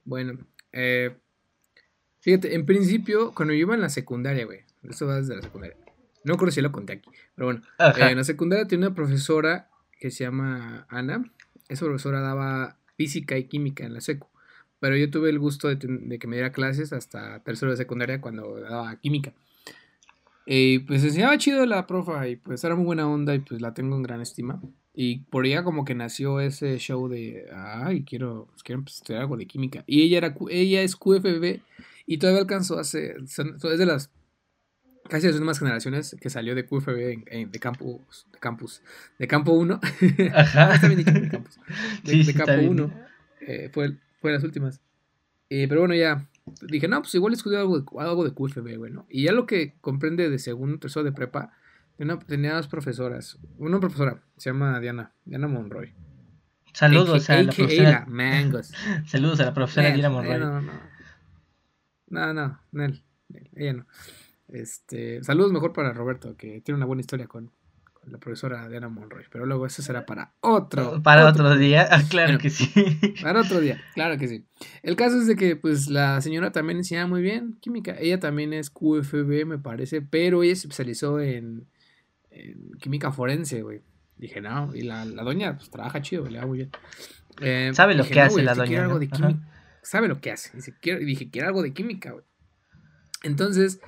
bueno, 0.06 0.40
eh, 0.74 1.16
fíjate, 2.20 2.56
en 2.56 2.66
principio, 2.66 3.34
cuando 3.34 3.54
yo 3.54 3.62
iba 3.62 3.76
en 3.76 3.82
la 3.82 3.90
secundaria, 3.90 4.46
güey, 4.46 4.62
eso 4.84 5.08
va 5.08 5.16
desde 5.16 5.36
la 5.36 5.42
secundaria. 5.42 5.78
No 6.24 6.38
creo 6.38 6.52
si 6.52 6.62
lo 6.62 6.72
conté 6.72 6.94
aquí, 6.94 7.10
pero 7.36 7.48
bueno, 7.48 7.62
eh, 7.80 8.12
en 8.12 8.18
la 8.18 8.24
secundaria 8.24 8.68
tenía 8.68 8.88
una 8.88 8.96
profesora 8.96 9.70
que 10.00 10.12
se 10.12 10.24
llama 10.24 10.86
Ana. 10.90 11.24
Esa 11.70 11.86
profesora 11.86 12.22
daba 12.22 12.78
física 12.98 13.38
y 13.38 13.46
química 13.46 13.86
en 13.86 13.94
la 13.94 14.02
secu. 14.02 14.28
Pero 14.80 14.98
yo 14.98 15.10
tuve 15.10 15.30
el 15.30 15.40
gusto 15.40 15.70
de, 15.70 16.20
que 16.20 16.28
me 16.28 16.36
diera 16.36 16.52
clases 16.52 16.92
hasta 16.92 17.42
tercero 17.44 17.72
de 17.72 17.78
secundaria 17.78 18.20
cuando 18.20 18.60
daba 18.60 18.96
química. 19.00 19.34
Y 20.46 20.80
pues 20.80 21.04
enseñaba 21.04 21.38
chido 21.38 21.66
la 21.66 21.88
profa 21.88 22.28
y 22.28 22.36
pues 22.36 22.64
era 22.66 22.76
muy 22.76 22.86
buena 22.86 23.08
onda 23.08 23.34
y 23.34 23.40
pues 23.40 23.62
la 23.62 23.74
tengo 23.74 23.96
en 23.96 24.04
gran 24.04 24.20
estima. 24.20 24.62
Y 24.94 25.20
por 25.22 25.46
ella 25.46 25.64
como 25.64 25.86
que 25.86 25.96
nació 25.96 26.40
ese 26.40 26.78
show 26.78 27.08
de, 27.08 27.48
ay, 27.52 28.04
quiero, 28.04 28.48
quiero 28.64 28.84
estudiar 28.86 29.24
algo 29.24 29.38
de 29.38 29.48
química. 29.48 29.84
Y 29.88 30.04
ella, 30.04 30.18
era, 30.20 30.36
ella 30.50 30.82
es 30.84 30.96
QFB 30.96 31.62
y 32.06 32.18
todavía 32.18 32.42
alcanzó 32.42 32.78
a 32.78 32.82
hacer, 32.82 33.18
es 33.24 33.38
de 33.80 33.86
las 33.86 34.12
casi 35.10 35.28
las 35.28 35.36
últimas 35.36 35.60
generaciones 35.60 36.16
que 36.20 36.30
salió 36.30 36.56
de 36.56 36.66
QFB 36.66 37.50
de 37.52 37.60
campus, 37.60 38.28
de 38.32 38.40
campus, 38.40 38.82
de 39.20 39.28
campo 39.28 39.52
1. 39.54 39.80
Ajá. 40.34 40.76
Está 40.76 40.88
bien 40.88 41.00
dicho, 41.00 41.12
de 41.12 41.30
campus. 41.30 41.60
De, 42.04 42.34
campo 42.34 42.70
1. 42.70 42.94
Eh, 43.42 43.70
fue, 43.74 43.98
fue 44.22 44.32
las 44.32 44.44
últimas. 44.44 44.82
Eh, 45.50 45.68
pero 45.68 45.82
bueno, 45.82 45.96
ya 45.96 46.28
dije, 46.62 46.88
no, 46.88 47.02
pues 47.02 47.14
igual 47.16 47.34
estudié 47.34 47.58
algo 47.58 47.80
de, 47.80 47.86
algo 48.00 48.24
de 48.24 48.34
QFB, 48.34 48.78
bueno. 48.78 49.06
Y 49.10 49.24
ya 49.24 49.32
lo 49.32 49.46
que 49.46 49.76
comprende 49.82 50.30
de 50.30 50.40
segundo, 50.40 50.80
tercero 50.80 51.04
de 51.04 51.12
prepa, 51.12 51.52
tenía 52.28 52.56
dos 52.56 52.68
profesoras. 52.68 53.38
Una 53.58 53.80
profesora, 53.80 54.22
se 54.38 54.50
llama 54.50 54.80
Diana, 54.80 55.12
Diana 55.26 55.48
Monroy. 55.48 55.94
Saludos 56.74 57.30
a, 57.30 57.42
la 57.42 57.52
profesora. 57.52 58.06
Mangos. 58.08 58.72
Saludos 59.06 59.40
a 59.40 59.46
la 59.46 59.54
profesora 59.54 59.92
Diana 59.92 60.10
Monroy. 60.10 60.40
No, 60.40 60.62
no. 60.62 60.72
No, 62.08 62.34
no, 62.34 62.60
no, 62.72 63.00
ella 63.56 63.74
no. 63.74 63.88
Este, 64.48 65.24
saludos 65.24 65.52
mejor 65.52 65.74
para 65.74 65.94
Roberto, 65.94 66.36
que 66.38 66.62
tiene 66.62 66.78
una 66.78 66.86
buena 66.86 67.02
historia 67.02 67.28
con, 67.28 67.52
la 68.06 68.18
profesora 68.18 68.68
Diana 68.70 68.90
Monroy. 68.90 69.26
Pero 69.32 69.46
luego 69.46 69.66
eso 69.66 69.82
será 69.82 70.06
para 70.06 70.34
otro. 70.42 71.02
Para 71.04 71.28
otro, 71.28 71.56
día, 71.56 71.88
ah, 71.90 72.04
claro 72.10 72.38
que 72.38 72.50
sí. 72.50 72.72
Para 73.22 73.42
otro 73.42 73.60
día, 73.60 73.82
claro 73.94 74.18
que 74.18 74.28
sí. 74.28 74.46
El 74.82 74.96
caso 74.96 75.20
es 75.20 75.28
de 75.28 75.36
que 75.36 75.56
pues 75.56 75.88
la 75.88 76.22
señora 76.22 76.52
también 76.52 76.78
enseñaba 76.78 77.08
muy 77.08 77.22
bien 77.22 77.58
química. 77.62 77.96
Ella 77.98 78.20
también 78.20 78.54
es 78.54 78.70
QFB, 78.70 79.46
me 79.46 79.58
parece, 79.58 80.02
pero 80.02 80.44
ella 80.44 80.56
se 80.56 80.68
especializó 80.68 81.20
en, 81.20 81.68
química 82.80 83.12
forense, 83.12 83.62
güey. 83.62 83.82
Dije, 84.18 84.42
no, 84.42 84.74
y 84.76 84.82
la, 84.82 85.06
doña 85.06 85.58
pues 85.58 85.70
trabaja 85.70 86.02
chido, 86.02 86.28
le 86.28 86.40
va 86.40 86.46
muy 86.46 86.60
bien. 86.60 86.72
Eh, 87.42 87.72
Sabe 87.74 87.96
lo 87.96 88.06
que 88.06 88.22
hace 88.22 88.44
la 88.44 88.54
doña. 88.54 88.84
Algo 88.84 89.00
de 89.00 89.08
química. 89.08 89.40
Sabe 89.82 90.08
lo 90.08 90.22
que 90.22 90.32
hace. 90.32 90.56
Dice, 90.56 90.74
quiero, 90.80 91.02
y 91.02 91.06
dije, 91.06 91.30
quiero 91.30 91.48
algo 91.48 91.62
de 91.62 91.74
química, 91.74 92.12
güey. 92.12 92.24
Entonces, 93.24 93.80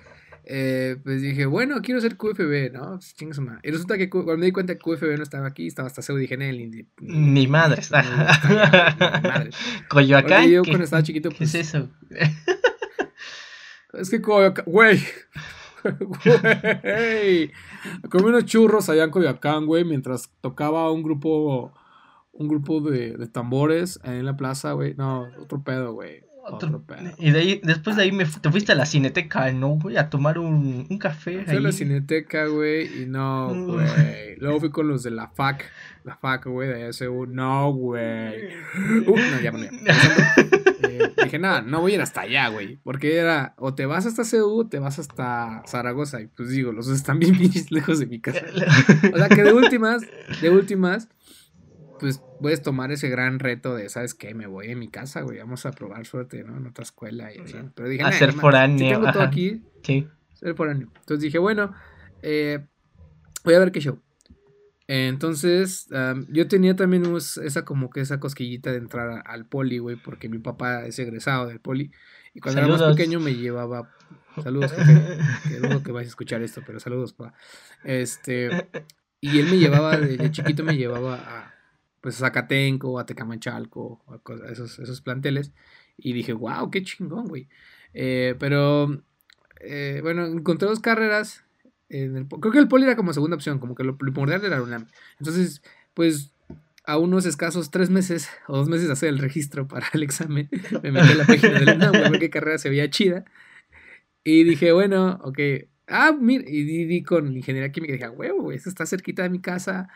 eh, 0.48 0.98
pues 1.04 1.22
dije, 1.22 1.46
bueno, 1.46 1.82
quiero 1.82 2.00
ser 2.02 2.18
QFB, 2.18 2.72
¿no? 2.72 3.00
Pues, 3.00 3.16
y 3.64 3.72
resulta 3.72 3.98
que 3.98 4.10
cuando 4.10 4.38
me 4.38 4.46
di 4.46 4.52
cuenta 4.52 4.76
que 4.76 4.80
QFB 4.80 5.18
no 5.18 5.24
estaba 5.24 5.48
aquí, 5.48 5.66
estaba 5.66 5.88
hasta 5.88 6.14
dije, 6.14 6.38
ni, 6.38 6.68
ni 7.02 7.48
madre. 7.48 7.82
Ni, 7.82 7.98
madre. 9.24 9.50
Coyoacán. 9.90 10.50
yo 10.50 10.64
cuando 10.64 10.84
estaba 10.84 11.02
chiquito, 11.02 11.30
pues. 11.30 11.52
¿Qué 11.52 11.60
es 11.60 11.68
eso? 11.70 11.90
es 13.94 14.10
que 14.10 14.22
Coyoacán, 14.22 14.66
güey. 14.68 15.02
Güey. 16.00 17.52
Comí 18.10 18.26
unos 18.26 18.46
churros 18.46 18.90
allá 18.90 19.04
en 19.04 19.12
Coyoacán, 19.12 19.66
güey, 19.66 19.84
mientras 19.84 20.32
tocaba 20.42 20.92
un 20.92 21.04
grupo. 21.04 21.74
Un 22.38 22.50
grupo 22.50 22.82
de, 22.82 23.16
de 23.16 23.28
tambores 23.28 23.98
en 24.04 24.26
la 24.26 24.36
plaza, 24.36 24.74
güey. 24.74 24.94
No, 24.96 25.26
otro 25.40 25.64
pedo, 25.64 25.94
güey. 25.94 26.26
Y 27.18 27.32
de 27.32 27.40
ahí, 27.40 27.62
después 27.64 27.96
de 27.96 28.04
ahí 28.04 28.12
me, 28.12 28.26
te 28.26 28.52
fuiste 28.52 28.72
a 28.72 28.76
la 28.76 28.86
cineteca, 28.86 29.52
¿no, 29.52 29.70
güey? 29.70 29.98
A 29.98 30.10
tomar 30.10 30.38
un, 30.38 30.86
un 30.88 30.98
café. 31.00 31.44
Fui 31.44 31.58
a 31.58 31.60
la 31.60 31.72
cineteca, 31.72 32.46
güey, 32.46 33.02
y 33.02 33.06
no, 33.08 33.50
mm. 33.50 33.66
güey. 33.66 34.36
Luego 34.38 34.60
fui 34.60 34.70
con 34.70 34.88
los 34.88 35.02
de 35.02 35.12
la 35.12 35.30
FAC, 35.30 35.66
la 36.04 36.16
FAC, 36.18 36.46
güey, 36.46 36.70
de 36.70 36.94
SU. 36.94 37.26
No, 37.28 37.72
güey. 37.72 38.54
Uh, 39.08 39.16
no, 39.16 39.42
ya, 39.42 39.52
bueno, 39.52 39.68
eh, 39.72 40.65
dije, 41.26 41.40
nada, 41.40 41.62
no 41.62 41.82
voy 41.82 41.92
a 41.92 41.96
ir 41.96 42.02
hasta 42.02 42.22
allá, 42.22 42.48
güey. 42.48 42.78
Porque 42.84 43.18
era, 43.18 43.54
o 43.58 43.76
te 43.76 43.86
vas 43.86 44.06
hasta 44.06 44.24
CU, 44.24 44.62
o 44.62 44.68
te 44.68 44.80
vas 44.80 45.00
hasta 45.00 45.64
Zaragoza. 45.68 46.22
Y 46.22 46.28
pues 46.28 46.50
digo, 46.50 46.72
los 46.72 46.88
dos 46.88 46.96
están 46.96 47.20
bien, 47.20 47.38
bien 47.38 47.52
lejos 47.70 48.00
de 48.00 48.06
mi 48.06 48.20
casa. 48.20 48.42
O 49.14 49.18
sea 49.18 49.30
que 49.30 49.44
de 49.44 49.54
últimas, 49.54 50.02
de 50.42 50.50
últimas, 50.50 51.10
pues 52.00 52.22
puedes 52.40 52.62
tomar 52.62 52.92
ese 52.92 53.10
gran 53.10 53.40
reto 53.40 53.76
de, 53.76 53.90
¿sabes 53.90 54.14
qué? 54.14 54.34
Me 54.34 54.48
voy 54.48 54.72
a 54.72 54.76
mi 54.76 54.88
casa, 54.88 55.22
güey, 55.22 55.40
vamos 55.40 55.66
a 55.66 55.72
probar 55.72 56.06
suerte, 56.06 56.44
¿no? 56.44 56.58
En 56.58 56.68
otra 56.68 56.84
escuela 56.84 57.34
y 57.34 57.40
así. 57.40 57.56
Pero 57.76 57.90
dije, 57.90 58.04
hacer 58.04 58.34
foráneo. 58.34 59.00
tengo 59.00 59.12
todo 59.12 59.24
aquí. 59.24 59.64
Sí. 59.84 60.08
Ser 60.34 60.56
foráneo. 60.56 60.90
Entonces 61.00 61.22
dije, 61.22 61.38
bueno, 61.38 61.74
eh, 62.22 62.66
voy 63.44 63.54
a 63.54 63.60
ver 63.60 63.72
qué 63.72 63.80
show. 63.80 64.00
Entonces, 64.88 65.88
yo 66.30 66.48
tenía 66.48 66.76
también 66.76 67.04
esa 67.16 67.66
como 67.66 67.90
que 67.90 68.02
esa 68.02 68.20
cosquillita 68.20 68.72
de 68.72 68.78
entrar 68.78 69.24
al 69.26 69.46
poli, 69.46 69.80
güey, 69.80 69.96
porque 69.96 70.30
mi 70.30 70.38
papá 70.38 70.86
es 70.86 71.00
egresado 71.00 71.48
del 71.48 71.60
poli. 71.60 71.92
Y 72.34 72.40
cuando 72.40 72.62
era 72.62 72.68
más 72.68 72.84
pequeño 72.84 73.20
me 73.20 73.34
llevaba 73.34 73.90
Saludos. 74.42 74.72
Que 75.48 75.60
dudo 75.60 75.84
que 75.84 75.92
vais 75.92 76.08
a 76.08 76.10
escuchar 76.10 76.42
esto, 76.42 76.62
pero 76.66 76.80
saludos, 76.80 77.14
pa. 77.14 77.34
Este, 77.84 78.50
y 79.22 79.40
él 79.40 79.46
me 79.50 79.58
llevaba, 79.58 79.98
de, 79.98 80.32
chiquito 80.32 80.64
me 80.64 80.76
llevaba 80.76 81.16
a, 81.16 81.54
pues, 82.02 82.16
a 82.18 82.28
Zacatenco, 82.28 83.00
a 83.00 83.06
Tecamachalco, 83.06 84.04
a, 84.08 84.52
esos, 84.52 84.80
esos 84.80 85.02
planteles. 85.02 85.52
Y 85.98 86.14
dije, 86.14 86.34
wow, 86.34 86.70
qué 86.70 86.84
chingón, 86.84 87.28
güey. 87.28 87.48
Eh, 87.94 88.36
pero, 88.40 89.02
eh, 89.62 90.00
bueno, 90.02 90.26
encontré 90.26 90.68
dos 90.68 90.80
carreras. 90.80 91.45
En 91.90 92.18
el, 92.18 92.28
creo 92.28 92.52
que 92.52 92.60
el 92.60 92.68
poli 92.68 92.86
era 92.86 92.96
como 92.96 93.14
segunda 93.14 93.36
opción, 93.36 93.60
como 93.60 93.76
que 93.76 93.84
lo, 93.84 93.98
primordial 93.98 94.44
era 94.44 94.58
la 94.58 94.64
UNAM. 94.64 94.88
Entonces, 95.20 95.62
pues 95.94 96.32
a 96.86 96.98
unos 96.98 97.26
escasos 97.26 97.72
tres 97.72 97.90
meses 97.90 98.30
o 98.48 98.58
dos 98.58 98.70
meses 98.70 98.90
hacer 98.90 99.10
el 99.10 99.20
registro 99.20 99.68
para 99.68 99.88
el 99.94 100.04
examen, 100.04 100.50
me 100.84 100.92
metí 100.92 101.12
en 101.12 101.18
la 101.18 101.26
página 101.26 101.60
de 101.60 101.66
la 101.66 101.76
UNAM, 101.76 101.96
a 101.96 102.10
ver 102.10 102.20
qué 102.20 102.30
carrera 102.30 102.58
se 102.58 102.70
veía 102.70 102.90
chida. 102.90 103.26
Y 104.24 104.44
dije, 104.44 104.72
bueno, 104.72 105.20
ok. 105.24 105.40
Ah, 105.88 106.12
mira, 106.20 106.44
y 106.48 106.64
di, 106.64 107.04
con 107.04 107.36
ingeniería 107.36 107.72
química. 107.72 107.94
Dije, 107.94 108.10
huevo, 108.10 108.52
esto 108.52 108.70
está 108.70 108.86
cerquita 108.88 109.22
de 109.24 109.30
mi 109.30 109.40
casa. 109.40 109.88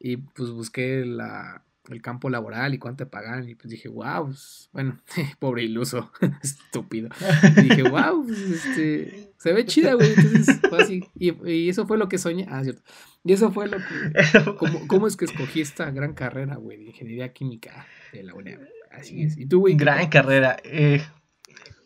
Y 0.00 0.16
pues 0.16 0.50
busqué 0.50 1.04
la, 1.06 1.64
el 1.94 2.02
campo 2.02 2.30
laboral 2.30 2.74
y 2.74 2.78
cuánto 2.78 3.04
te 3.04 3.10
pagan. 3.10 3.48
Y 3.48 3.54
pues 3.54 3.70
dije, 3.70 3.88
wow, 3.88 4.26
pues, 4.26 4.68
bueno, 4.72 4.98
pobre 5.38 5.62
iluso, 5.62 6.12
estúpido. 6.42 7.08
Y 7.56 7.62
dije, 7.62 7.82
wow, 7.82 8.24
pues, 8.24 8.38
este, 8.38 9.32
se 9.38 9.52
ve 9.52 9.64
chida, 9.66 9.94
güey. 9.94 10.12
Entonces 10.16 10.60
fue 10.68 10.82
así. 10.82 11.04
Y, 11.14 11.68
eso 11.68 11.86
fue 11.86 11.98
lo 11.98 12.08
que 12.08 12.18
soñé. 12.18 12.46
Ah, 12.48 12.62
cierto. 12.62 12.82
Y 13.24 13.32
eso 13.32 13.50
fue 13.50 13.68
lo 13.68 13.78
que. 13.78 14.54
¿Cómo, 14.58 14.86
cómo 14.86 15.06
es 15.06 15.16
que 15.16 15.24
escogí 15.24 15.60
esta 15.60 15.90
gran 15.90 16.14
carrera, 16.14 16.56
güey, 16.56 16.78
de 16.78 16.84
ingeniería 16.84 17.32
química 17.32 17.86
de 18.12 18.22
la 18.22 18.34
UNED? 18.34 18.60
Así 18.90 19.22
es. 19.22 19.36
¿Y 19.36 19.46
tú, 19.46 19.60
güey? 19.60 19.76
Gran 19.76 20.08
carrera. 20.08 20.56
Eh... 20.64 21.02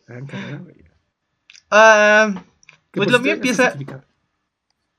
Gran 0.07 0.25
carrera, 0.25 0.57
güey. 0.57 0.83
Ah, 1.69 2.43
pues 2.91 3.11
lo 3.11 3.19
mío 3.19 3.33
empieza. 3.33 3.73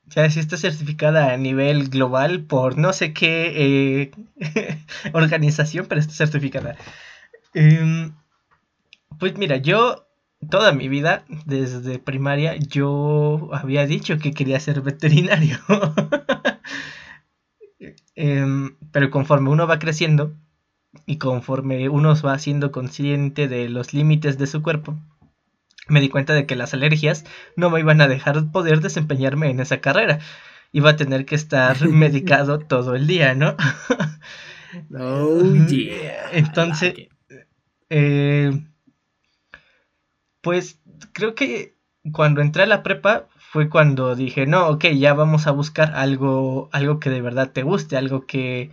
Ya 0.07 0.29
sí 0.31 0.41
está 0.41 0.57
certificada 0.57 1.33
a 1.33 1.37
nivel 1.37 1.89
global 1.89 2.45
por 2.45 2.77
no 2.79 2.93
sé 2.93 3.13
qué 3.13 4.11
eh, 4.37 4.79
organización, 5.13 5.87
pero 5.89 6.01
está 6.01 6.13
certificada. 6.15 6.77
Em, 7.55 8.13
pues 9.19 9.37
mira, 9.39 9.57
yo 9.57 10.07
toda 10.51 10.73
mi 10.73 10.89
vida, 10.89 11.25
desde 11.47 11.99
primaria, 11.99 12.57
yo 12.57 13.49
había 13.53 13.87
dicho 13.87 14.19
que 14.19 14.33
quería 14.33 14.61
ser 14.61 14.83
veterinario. 14.83 15.59
Em, 18.17 18.77
pero 18.93 19.11
conforme 19.11 19.51
uno 19.51 19.67
va 19.67 19.81
creciendo 19.81 20.33
y 21.05 21.19
conforme 21.19 21.89
uno 21.89 22.15
va 22.25 22.39
siendo 22.39 22.71
consciente 22.71 23.49
de 23.49 23.69
los 23.69 23.93
límites 23.93 24.39
de 24.39 24.47
su 24.47 24.63
cuerpo, 24.63 24.97
me 25.89 26.01
di 26.01 26.09
cuenta 26.09 26.35
de 26.35 26.47
que 26.47 26.57
las 26.57 26.75
alergias 26.75 27.25
no 27.57 27.71
me 27.71 27.81
iban 27.81 28.01
a 28.01 28.09
dejar 28.09 28.51
poder 28.51 28.81
desempeñarme 28.81 29.51
en 29.51 29.61
esa 29.61 29.81
carrera. 29.81 30.19
Iba 30.73 30.91
a 30.91 30.97
tener 30.97 31.25
que 31.27 31.35
estar 31.35 31.89
medicado 31.89 32.59
todo 32.59 32.95
el 32.95 33.07
día, 33.07 33.35
¿no? 33.35 33.57
oh, 34.99 35.67
yeah. 35.67 36.31
Entonces, 36.33 36.95
eh, 37.91 38.53
pues 40.41 40.79
creo 41.13 41.35
que 41.35 41.75
cuando 42.13 42.41
entré 42.41 42.65
a 42.65 42.67
la 42.67 42.83
prepa 42.83 43.29
fue 43.37 43.69
cuando 43.69 44.15
dije, 44.17 44.47
no, 44.47 44.69
ok, 44.69 44.87
ya 44.97 45.15
vamos 45.15 45.47
a 45.47 45.53
buscar 45.53 45.95
algo, 45.95 46.69
algo 46.73 46.99
que 46.99 47.11
de 47.11 47.23
verdad 47.23 47.53
te 47.53 47.63
guste, 47.63 47.97
algo 47.97 48.27
que 48.27 48.73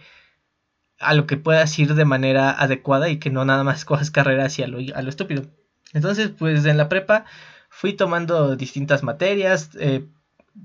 a 0.99 1.13
lo 1.13 1.27
que 1.27 1.37
puedas 1.37 1.77
ir 1.79 1.95
de 1.95 2.05
manera 2.05 2.51
adecuada 2.51 3.09
y 3.09 3.17
que 3.19 3.29
no 3.29 3.45
nada 3.45 3.63
más 3.63 3.85
cojas 3.85 4.11
carreras 4.11 4.57
y 4.59 4.63
a 4.63 4.67
lo, 4.67 4.79
a 4.95 5.01
lo 5.01 5.09
estúpido. 5.09 5.43
Entonces, 5.93 6.29
pues 6.29 6.65
en 6.65 6.77
la 6.77 6.89
prepa 6.89 7.25
fui 7.69 7.93
tomando 7.93 8.55
distintas 8.55 9.03
materias. 9.03 9.71
Eh, 9.79 10.05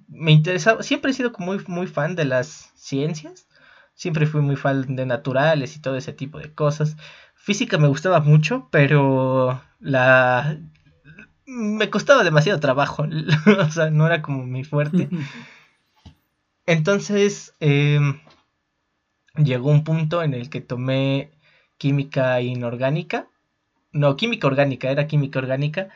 me 0.09 0.33
interesaba, 0.33 0.83
siempre 0.83 1.11
he 1.11 1.15
sido 1.15 1.33
muy, 1.39 1.63
muy 1.67 1.87
fan 1.87 2.17
de 2.17 2.25
las 2.25 2.71
ciencias. 2.75 3.47
Siempre 3.95 4.27
fui 4.27 4.43
muy 4.43 4.57
fan 4.57 4.95
de 4.95 5.07
naturales 5.07 5.77
y 5.77 5.81
todo 5.81 5.97
ese 5.97 6.13
tipo 6.13 6.39
de 6.39 6.53
cosas. 6.53 6.97
Física 7.35 7.79
me 7.79 7.89
gustaba 7.89 8.21
mucho, 8.21 8.69
pero 8.71 9.63
la 9.81 10.59
me 11.47 11.91
costaba 11.91 12.25
demasiado 12.25 12.61
trabajo. 12.61 13.07
o 13.61 13.71
sea, 13.71 13.91
no 13.91 14.07
era 14.07 14.23
como 14.23 14.45
mi 14.45 14.65
fuerte. 14.65 15.09
Entonces, 16.67 17.55
em, 17.61 18.21
llegó 19.37 19.71
un 19.71 19.85
punto 19.85 20.23
en 20.23 20.35
el 20.35 20.51
que 20.51 20.61
tomé 20.61 21.31
química 21.79 22.41
inorgánica 22.41 23.29
no, 23.97 24.17
química 24.17 24.47
orgánica, 24.47 24.91
era 24.91 25.07
química 25.07 25.39
orgánica. 25.39 25.89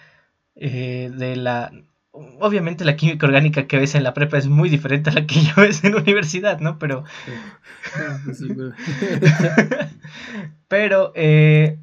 Eh, 0.57 1.11
de 1.15 1.37
la. 1.37 1.73
Obviamente 2.13 2.85
la 2.85 2.97
química 2.97 3.27
orgánica 3.27 3.67
que 3.67 3.79
ves 3.79 3.95
en 3.95 4.03
la 4.03 4.15
prepa 4.15 4.37
es 4.37 4.49
muy 4.49 4.69
diferente 4.69 5.11
a 5.11 5.13
la 5.13 5.27
que 5.27 5.37
yo 5.43 5.55
ves 5.57 5.85
en 5.85 5.95
la 5.95 6.03
universidad, 6.03 6.61
¿no? 6.61 6.79
Pero. 6.79 7.05
Pues 8.25 8.43
pero. 10.69 11.13
Eh, 11.15 11.79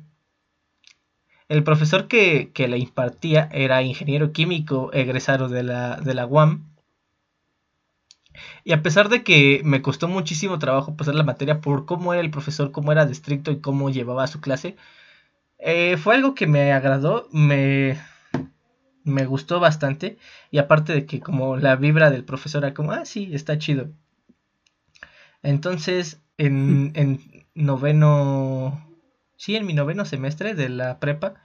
el 1.50 1.64
profesor 1.64 2.08
que, 2.08 2.52
que 2.54 2.68
la 2.68 2.78
impartía 2.78 3.50
era 3.54 3.82
ingeniero 3.82 4.34
químico 4.34 4.92
egresado 4.94 5.48
de 5.48 5.64
la, 5.64 5.96
de 5.98 6.14
la 6.14 6.26
UAM. 6.26 6.66
Y 8.64 8.74
a 8.74 8.84
pesar 8.84 9.10
de 9.10 9.24
que 9.24 9.62
me 9.64 9.82
costó 9.82 10.08
muchísimo 10.08 10.60
trabajo 10.60 10.96
pasar 10.96 11.16
la 11.16 11.24
materia 11.24 11.62
por 11.62 11.86
cómo 11.86 12.14
era 12.14 12.22
el 12.22 12.32
profesor, 12.32 12.72
cómo 12.72 12.92
era 12.92 13.06
de 13.06 13.14
estricto 13.14 13.52
y 13.52 13.62
cómo 13.62 13.90
llevaba 13.90 14.28
su 14.28 14.42
clase, 14.42 14.76
eh, 15.60 15.98
fue 15.98 16.16
algo 16.16 16.36
que 16.36 16.48
me 16.48 16.72
agradó, 16.74 17.28
me, 17.32 18.00
me 19.04 19.26
gustó 19.26 19.60
bastante. 19.60 20.18
Y 20.52 20.60
aparte 20.60 20.94
de 20.94 21.06
que 21.06 21.20
como 21.20 21.58
la 21.58 21.76
vibra 21.76 22.10
del 22.12 22.24
profesor 22.24 22.64
era 22.64 22.74
como, 22.74 22.92
ah, 22.92 23.06
sí, 23.06 23.30
está 23.34 23.58
chido. 23.58 23.90
Entonces, 25.44 26.22
en, 26.38 26.92
en 26.96 27.46
noveno, 27.56 28.96
sí, 29.38 29.56
en 29.56 29.66
mi 29.66 29.74
noveno 29.74 30.06
semestre 30.06 30.56
de 30.56 30.70
la 30.70 31.00
prepa, 31.00 31.36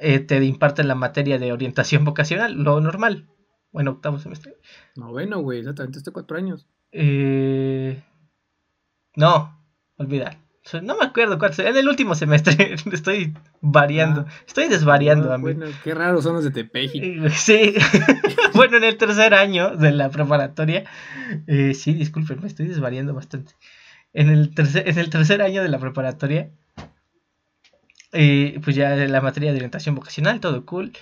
eh, 0.00 0.20
te 0.20 0.42
imparten 0.44 0.88
la 0.88 0.94
materia 0.94 1.38
de 1.38 1.52
orientación 1.52 2.04
vocacional, 2.04 2.54
lo 2.54 2.80
normal. 2.80 3.28
Bueno, 3.72 3.92
octavo 3.92 4.18
semestre. 4.18 4.56
Noveno, 4.94 5.40
güey, 5.40 5.58
exactamente, 5.60 5.98
este 5.98 6.12
cuatro 6.12 6.36
años. 6.36 6.68
Eh, 6.92 8.00
no, 9.16 9.60
olvidar. 9.96 10.43
No 10.72 10.96
me 10.96 11.04
acuerdo 11.04 11.38
cuál 11.38 11.52
En 11.58 11.76
el 11.76 11.88
último 11.88 12.14
semestre 12.14 12.74
estoy 12.92 13.34
variando. 13.60 14.24
Ah. 14.26 14.32
estoy 14.46 14.68
desvariando 14.68 15.32
a 15.32 15.36
mí. 15.36 15.52
Bueno, 15.52 15.66
qué 15.82 15.94
raros 15.94 16.24
son 16.24 16.34
los 16.34 16.44
de 16.44 16.50
Tepeji. 16.50 16.98
Eh, 16.98 17.30
sí. 17.30 17.74
bueno, 18.54 18.78
en 18.78 18.84
el 18.84 18.96
tercer 18.96 19.34
año 19.34 19.76
de 19.76 19.92
la 19.92 20.08
preparatoria. 20.08 20.84
Eh, 21.46 21.74
sí, 21.74 21.92
disculpen, 21.92 22.40
me 22.40 22.48
estoy 22.48 22.66
desvariando 22.66 23.12
bastante. 23.12 23.52
En 24.14 24.30
el 24.30 24.54
tercer, 24.54 24.88
en 24.88 24.98
el 24.98 25.10
tercer 25.10 25.42
año 25.42 25.62
de 25.62 25.68
la 25.68 25.78
preparatoria. 25.78 26.50
Eh, 28.12 28.58
pues 28.62 28.74
ya 28.74 28.94
la 28.94 29.20
materia 29.20 29.50
de 29.50 29.56
orientación 29.56 29.96
vocacional, 29.96 30.40
todo 30.40 30.64
cool. 30.64 30.92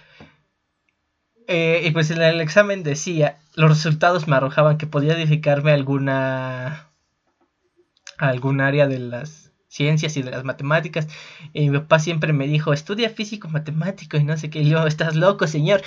y 1.46 1.90
pues 1.90 2.10
en 2.10 2.22
el 2.22 2.40
examen 2.40 2.82
decía, 2.82 3.38
los 3.54 3.68
resultados 3.68 4.26
me 4.26 4.36
arrojaban 4.36 4.78
que 4.78 4.86
podía 4.86 5.12
edificarme 5.12 5.72
alguna 5.72 6.88
algún 8.16 8.60
área 8.60 8.86
de 8.86 8.98
las 8.98 9.51
ciencias 9.72 10.16
y 10.18 10.22
de 10.22 10.30
las 10.30 10.44
matemáticas. 10.44 11.08
Y 11.54 11.70
mi 11.70 11.78
papá 11.78 11.98
siempre 11.98 12.34
me 12.34 12.46
dijo, 12.46 12.74
estudia 12.74 13.08
físico, 13.08 13.48
matemático 13.48 14.18
y 14.18 14.24
no 14.24 14.36
sé 14.36 14.50
qué. 14.50 14.66
Yo, 14.66 14.86
estás 14.86 15.16
loco, 15.16 15.46
señor. 15.46 15.80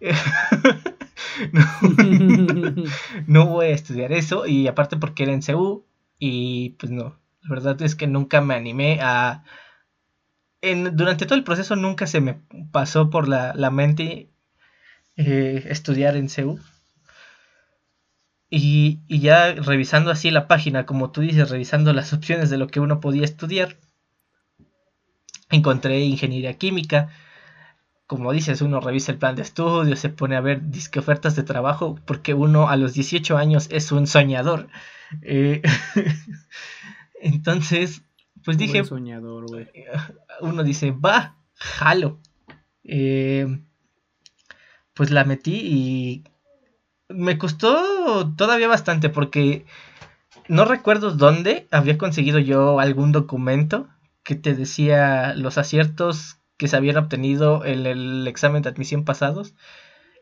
no, 3.26 3.46
voy 3.46 3.66
a 3.66 3.74
estudiar 3.74 4.12
eso. 4.12 4.46
Y 4.46 4.68
aparte 4.68 4.96
porque 4.96 5.24
era 5.24 5.32
en 5.32 5.42
CEU. 5.42 5.84
Y 6.20 6.70
pues 6.78 6.92
no, 6.92 7.18
la 7.42 7.50
verdad 7.50 7.82
es 7.82 7.96
que 7.96 8.06
nunca 8.06 8.40
me 8.40 8.54
animé 8.54 9.00
a... 9.02 9.42
En, 10.60 10.96
durante 10.96 11.26
todo 11.26 11.36
el 11.36 11.42
proceso 11.42 11.74
nunca 11.74 12.06
se 12.06 12.20
me 12.20 12.40
pasó 12.70 13.10
por 13.10 13.26
la, 13.26 13.70
mente 13.72 14.30
eh, 15.16 15.66
estudiar 15.68 16.16
en 16.16 16.28
CEU. 16.28 16.60
Y, 18.54 19.00
ya 19.08 19.54
revisando 19.54 20.10
así 20.10 20.30
la 20.30 20.46
página, 20.46 20.84
como 20.84 21.10
tú 21.10 21.22
dices, 21.22 21.48
revisando 21.48 21.94
las 21.94 22.12
opciones 22.12 22.50
de 22.50 22.58
lo 22.58 22.66
que 22.66 22.80
uno 22.80 23.00
podía 23.00 23.24
estudiar, 23.24 23.78
encontré 25.48 26.00
ingeniería 26.00 26.58
química. 26.58 27.08
Como 28.06 28.30
dices, 28.30 28.60
uno 28.60 28.78
revisa 28.80 29.10
el 29.10 29.16
plan 29.16 29.36
de 29.36 29.42
estudio, 29.42 29.96
se 29.96 30.10
pone 30.10 30.36
a 30.36 30.42
ver 30.42 30.68
disque 30.68 30.98
ofertas 30.98 31.34
de 31.34 31.44
trabajo, 31.44 31.98
porque 32.04 32.34
uno 32.34 32.68
a 32.68 32.76
los 32.76 32.92
18 32.92 33.38
años 33.38 33.68
es 33.70 33.90
un 33.90 34.06
soñador. 34.06 34.68
Eh, 35.22 35.62
entonces, 37.22 38.02
pues 38.44 38.58
dije. 38.58 38.84
soñador, 38.84 39.46
güey. 39.46 39.66
Uno 40.42 40.62
dice, 40.62 40.90
va, 40.90 41.38
jalo. 41.54 42.20
Eh, 42.84 43.62
pues 44.92 45.10
la 45.10 45.24
metí 45.24 45.54
y 45.54 46.24
me 47.14 47.38
costó 47.38 48.32
todavía 48.36 48.68
bastante 48.68 49.08
porque 49.08 49.64
no 50.48 50.64
recuerdo 50.64 51.12
dónde 51.12 51.68
había 51.70 51.98
conseguido 51.98 52.38
yo 52.38 52.80
algún 52.80 53.12
documento 53.12 53.88
que 54.22 54.34
te 54.34 54.54
decía 54.54 55.34
los 55.34 55.58
aciertos 55.58 56.38
que 56.56 56.68
se 56.68 56.76
habían 56.76 56.96
obtenido 56.96 57.64
en 57.64 57.86
el 57.86 58.26
examen 58.28 58.62
de 58.62 58.68
admisión 58.68 59.04
pasados 59.04 59.54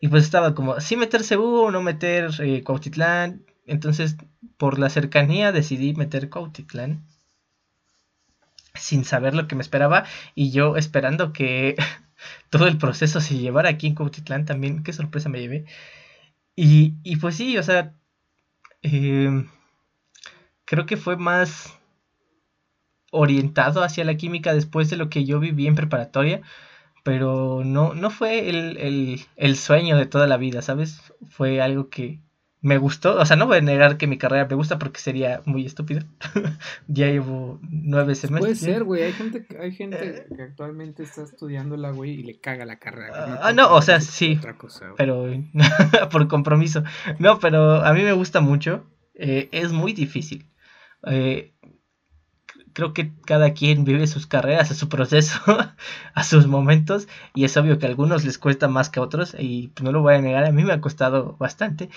Y 0.01 0.09
pues 0.09 0.25
estaba 0.25 0.55
como, 0.55 0.81
sí 0.81 0.97
meter 0.97 1.25
Cebu 1.25 1.67
o 1.67 1.71
no 1.71 1.83
meter 1.83 2.31
eh, 2.41 2.63
Cuautitlán. 2.65 3.45
Entonces, 3.67 4.17
por 4.57 4.79
la 4.79 4.91
cercanía 4.91 5.53
decidí 5.53 5.95
meter 5.95 6.31
Cuautitlán. 6.31 7.05
Sin 8.75 9.05
saber 9.05 9.35
lo 9.35 9.47
que 9.49 9.57
me 9.57 9.63
esperaba. 9.63 10.05
Y 10.35 10.51
yo 10.51 10.77
esperando 10.77 11.33
que 11.33 11.77
todo 12.51 12.67
el 12.67 12.79
proceso 12.79 13.21
se 13.21 13.37
llevara 13.37 13.69
aquí 13.69 13.89
en 13.89 13.95
Cuautitlán 13.95 14.47
también. 14.47 14.83
Qué 14.83 14.93
sorpresa 14.95 15.29
me 15.29 15.41
llevé. 15.41 15.67
Y, 16.57 16.95
y 17.03 17.17
pues 17.17 17.37
sí, 17.37 17.57
o 17.59 17.63
sea, 17.63 17.95
eh, 18.83 19.45
creo 20.65 20.87
que 20.87 20.97
fue 20.97 21.17
más 21.17 21.79
orientado 23.13 23.83
hacia 23.83 24.05
la 24.05 24.17
química 24.17 24.55
después 24.55 24.91
de 24.91 24.97
lo 24.97 25.09
que 25.11 25.25
yo 25.25 25.41
viví 25.41 25.67
en 25.67 25.75
preparatoria, 25.75 26.43
pero 27.05 27.63
no, 27.65 27.95
no 27.95 28.11
fue 28.11 28.49
el, 28.51 29.27
el, 29.37 29.57
sueño 29.57 29.97
de 29.97 30.07
toda 30.07 30.27
la 30.27 30.37
vida, 30.37 30.63
¿sabes? 30.63 31.13
Fue 31.29 31.61
algo 31.61 31.89
que 31.91 32.21
me 32.63 32.77
gustó, 32.77 33.19
o 33.19 33.25
sea, 33.25 33.37
no 33.37 33.47
voy 33.47 33.59
a 33.59 33.63
negar 33.63 33.97
que 33.97 34.07
mi 34.07 34.19
carrera 34.19 34.47
me 34.47 34.55
gusta 34.55 34.79
porque 34.79 35.01
sería 35.01 35.41
muy 35.47 35.65
estúpido. 35.65 36.03
ya 36.89 37.07
llevo 37.07 37.59
nueve 37.63 38.15
semestres. 38.15 38.61
Puede 38.61 38.73
ser, 38.73 38.85
güey, 38.85 39.03
hay 39.05 39.13
gente, 39.13 39.47
hay 39.59 39.73
gente 39.73 40.27
que 40.35 40.43
actualmente 40.43 41.03
está 41.03 41.23
estudiándola, 41.23 41.91
güey, 41.91 42.13
y 42.13 42.23
le 42.23 42.39
caga 42.39 42.67
la 42.67 42.79
carrera. 42.79 43.41
ah, 43.43 43.53
no, 43.53 43.75
o 43.75 43.81
sea, 43.81 44.01
sí, 44.01 44.39
pero 44.97 45.27
por 46.11 46.29
compromiso. 46.29 46.85
No, 47.19 47.39
pero 47.39 47.83
a 47.83 47.93
mí 47.95 48.03
me 48.03 48.13
gusta 48.13 48.41
mucho, 48.41 48.87
eh, 49.15 49.49
es 49.53 49.73
muy 49.73 49.95
difícil. 49.95 50.47
Eh, 51.07 51.55
creo 52.75 52.93
que 52.93 53.13
cada 53.25 53.53
quien 53.55 53.85
vive 53.85 54.07
sus 54.07 54.27
carreras, 54.27 54.71
a 54.71 54.75
su 54.75 54.89
proceso, 54.89 55.41
a 56.15 56.25
sus 56.25 56.47
momentos, 56.47 57.09
y 57.35 57.45
es 57.45 57.57
obvio 57.57 57.79
que 57.79 57.87
a 57.87 57.89
algunos 57.89 58.25
les 58.25 58.39
cuesta 58.39 58.69
más 58.69 58.91
que 58.91 59.01
a 59.01 59.03
otros, 59.03 59.35
y 59.39 59.73
no 59.83 59.93
lo 59.93 60.03
voy 60.03 60.15
a 60.15 60.21
negar, 60.21 60.45
a 60.45 60.53
mí 60.53 60.63
me 60.63 60.75
ha 60.75 60.81
costado 60.81 61.37
bastante. 61.39 61.89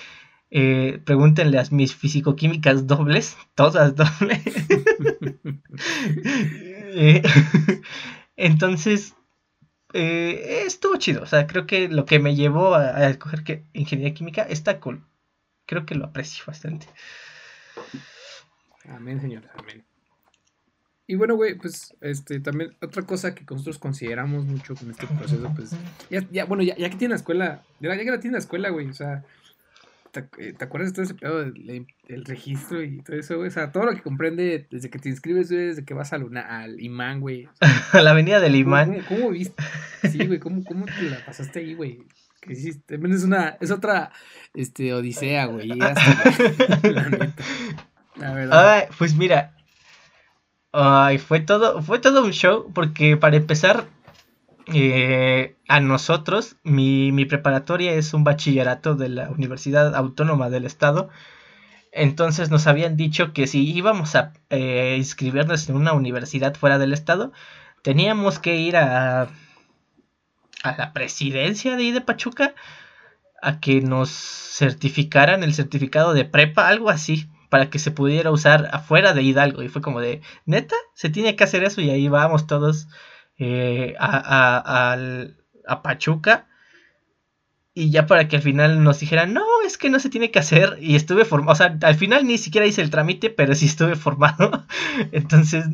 Eh, 0.56 1.00
pregúntenle 1.04 1.58
a 1.58 1.64
mis 1.72 1.96
fisicoquímicas 1.96 2.86
dobles, 2.86 3.36
todas 3.56 3.96
dobles. 3.96 4.40
Eh, 6.96 7.22
entonces, 8.36 9.14
eh, 9.94 10.62
estuvo 10.64 10.94
chido, 10.94 11.24
o 11.24 11.26
sea, 11.26 11.48
creo 11.48 11.66
que 11.66 11.88
lo 11.88 12.06
que 12.06 12.20
me 12.20 12.36
llevó 12.36 12.76
a, 12.76 12.96
a 12.96 13.10
escoger 13.10 13.42
que 13.42 13.64
ingeniería 13.72 14.14
química 14.14 14.42
está 14.42 14.78
cool. 14.78 15.04
Creo 15.66 15.86
que 15.86 15.96
lo 15.96 16.04
aprecio 16.04 16.44
bastante. 16.46 16.86
Amén, 18.88 19.20
señores, 19.20 19.50
amén. 19.58 19.84
Y 21.08 21.16
bueno, 21.16 21.34
güey, 21.34 21.56
pues 21.56 21.96
este 22.00 22.38
también 22.38 22.76
otra 22.80 23.02
cosa 23.02 23.34
que 23.34 23.44
nosotros 23.50 23.78
consideramos 23.78 24.44
mucho 24.44 24.76
con 24.76 24.88
este 24.92 25.08
proceso, 25.08 25.52
pues 25.56 25.72
ya, 26.10 26.24
ya 26.30 26.44
bueno, 26.44 26.62
ya, 26.62 26.76
ya 26.76 26.88
que 26.88 26.96
tiene 26.96 27.12
la 27.12 27.16
escuela, 27.16 27.62
ya, 27.80 27.98
que 27.98 28.04
la 28.04 28.20
tiene 28.20 28.34
la 28.34 28.38
escuela, 28.38 28.70
güey, 28.70 28.88
o 28.88 28.94
sea, 28.94 29.24
¿te, 30.14 30.48
eh, 30.48 30.54
acuerdas 30.60 30.90
de 30.90 30.94
todo 30.94 31.04
ese 31.04 31.14
pedo 31.14 31.44
del, 31.44 32.24
registro 32.24 32.82
y 32.82 33.02
todo 33.02 33.16
eso, 33.16 33.36
güey? 33.36 33.48
O 33.48 33.50
sea, 33.50 33.72
todo 33.72 33.84
lo 33.84 33.92
que 33.92 34.02
comprende 34.02 34.66
desde 34.70 34.88
que 34.88 34.98
te 34.98 35.08
inscribes, 35.08 35.50
güey, 35.50 35.66
desde 35.66 35.84
que 35.84 35.94
vas 35.94 36.12
al 36.12 36.80
imán, 36.80 37.20
güey. 37.20 37.48
a 37.92 38.00
la 38.00 38.12
avenida 38.12 38.40
del 38.40 38.56
imán. 38.56 39.04
¿Cómo, 39.08 39.30
viste? 39.30 39.62
Sí, 40.10 40.26
güey, 40.26 40.38
¿cómo, 40.38 40.64
¿cómo 40.64 40.86
te 40.86 41.02
la 41.02 41.24
pasaste 41.24 41.58
ahí, 41.58 41.74
güey? 41.74 42.00
Que 42.40 42.52
hiciste, 42.52 42.94
es 42.94 43.24
una, 43.24 43.56
es 43.60 43.70
otra, 43.70 44.12
este, 44.54 44.94
odisea, 44.94 45.46
güey, 45.46 45.68
la, 45.68 45.74
neta. 45.74 47.34
La 48.16 48.32
verdad. 48.32 48.88
pues 48.98 49.16
mira, 49.16 49.54
Ay, 50.76 51.18
fue 51.18 51.38
todo, 51.38 51.82
fue 51.82 52.00
todo 52.00 52.24
un 52.24 52.32
show 52.32 52.68
porque 52.74 53.16
para 53.16 53.36
empezar, 53.36 53.86
eh, 54.72 55.56
a 55.68 55.80
nosotros, 55.80 56.56
mi, 56.62 57.24
preparatoria 57.26 57.92
es 57.92 58.14
un 58.14 58.24
bachillerato 58.24 58.94
de 58.94 59.08
la 59.08 59.30
Universidad 59.30 59.94
Autónoma 59.94 60.50
del 60.50 60.64
Estado. 60.64 61.10
Entonces 61.92 62.50
nos 62.50 62.66
habían 62.66 62.96
dicho 62.96 63.32
que 63.32 63.46
si 63.46 63.70
íbamos 63.70 64.16
a 64.16 64.32
eh, 64.50 64.96
inscribirnos 64.98 65.68
en 65.68 65.76
una 65.76 65.92
universidad 65.92 66.54
fuera 66.54 66.78
del 66.78 66.92
Estado, 66.92 67.32
teníamos 67.82 68.38
que 68.38 68.56
ir 68.56 68.76
a, 68.76 69.28
a 70.62 70.76
la 70.76 70.92
presidencia 70.92 71.76
de 71.76 71.82
ahí 71.82 71.92
de 71.92 72.00
Pachuca 72.00 72.54
a 73.42 73.60
que 73.60 73.80
nos 73.82 74.10
certificaran 74.10 75.42
el 75.42 75.54
certificado 75.54 76.14
de 76.14 76.24
prepa, 76.24 76.68
algo 76.68 76.90
así 76.90 77.28
para 77.50 77.70
que 77.70 77.78
se 77.78 77.90
pudiera 77.92 78.32
usar 78.32 78.68
afuera 78.72 79.12
de 79.12 79.22
Hidalgo. 79.22 79.62
Y 79.62 79.68
fue 79.68 79.82
como 79.82 80.00
de, 80.00 80.22
neta, 80.46 80.74
se 80.94 81.10
tiene 81.10 81.36
que 81.36 81.44
hacer 81.44 81.62
eso 81.62 81.80
y 81.80 81.90
ahí 81.90 82.08
vamos 82.08 82.46
todos 82.46 82.88
eh, 83.38 83.94
a, 83.98 84.96
a, 85.66 85.82
Pachuca. 85.82 86.48
Y 87.76 87.90
ya 87.90 88.06
para 88.06 88.28
que 88.28 88.36
al 88.36 88.42
final 88.42 88.84
nos 88.84 89.00
dijeran, 89.00 89.34
no, 89.34 89.44
es 89.66 89.78
que 89.78 89.90
no 89.90 89.98
se 89.98 90.08
tiene 90.08 90.30
que 90.30 90.38
hacer. 90.38 90.78
Y 90.80 90.94
estuve 90.94 91.24
formado, 91.24 91.52
o 91.52 91.56
sea, 91.56 91.76
al 91.82 91.94
final 91.96 92.26
ni 92.26 92.38
siquiera 92.38 92.66
hice 92.66 92.82
el 92.82 92.90
trámite, 92.90 93.30
pero 93.30 93.54
sí 93.54 93.66
estuve 93.66 93.96
formado. 93.96 94.64
Entonces, 95.12 95.64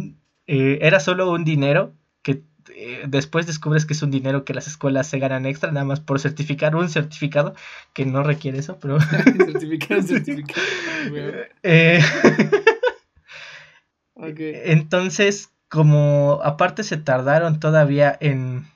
eh, 0.47 0.79
era 0.83 1.01
solo 1.01 1.31
un 1.31 1.45
dinero 1.45 1.95
que 2.23 2.43
eh, 2.75 3.05
después 3.07 3.47
descubres 3.47 3.87
que 3.87 3.93
es 3.93 4.03
un 4.03 4.11
dinero 4.11 4.45
que 4.45 4.55
las 4.55 4.67
escuelas 4.67 5.07
se 5.09 5.19
ganan 5.19 5.47
extra, 5.47 5.71
nada 5.71 5.85
más 5.85 6.01
por 6.01 6.21
certificar 6.21 6.77
un 6.77 6.89
certificado 6.89 7.55
que 7.93 8.07
no 8.07 8.23
requiere 8.23 8.59
eso, 8.59 8.79
pero... 8.81 8.99
certificado, 9.01 10.03
certificado. 10.03 10.63
Eh, 14.23 14.63
entonces, 14.67 15.51
como 15.71 16.41
aparte 16.43 16.83
se 16.83 16.97
tardaron 16.97 17.61
todavía 17.61 18.19
en, 18.21 18.67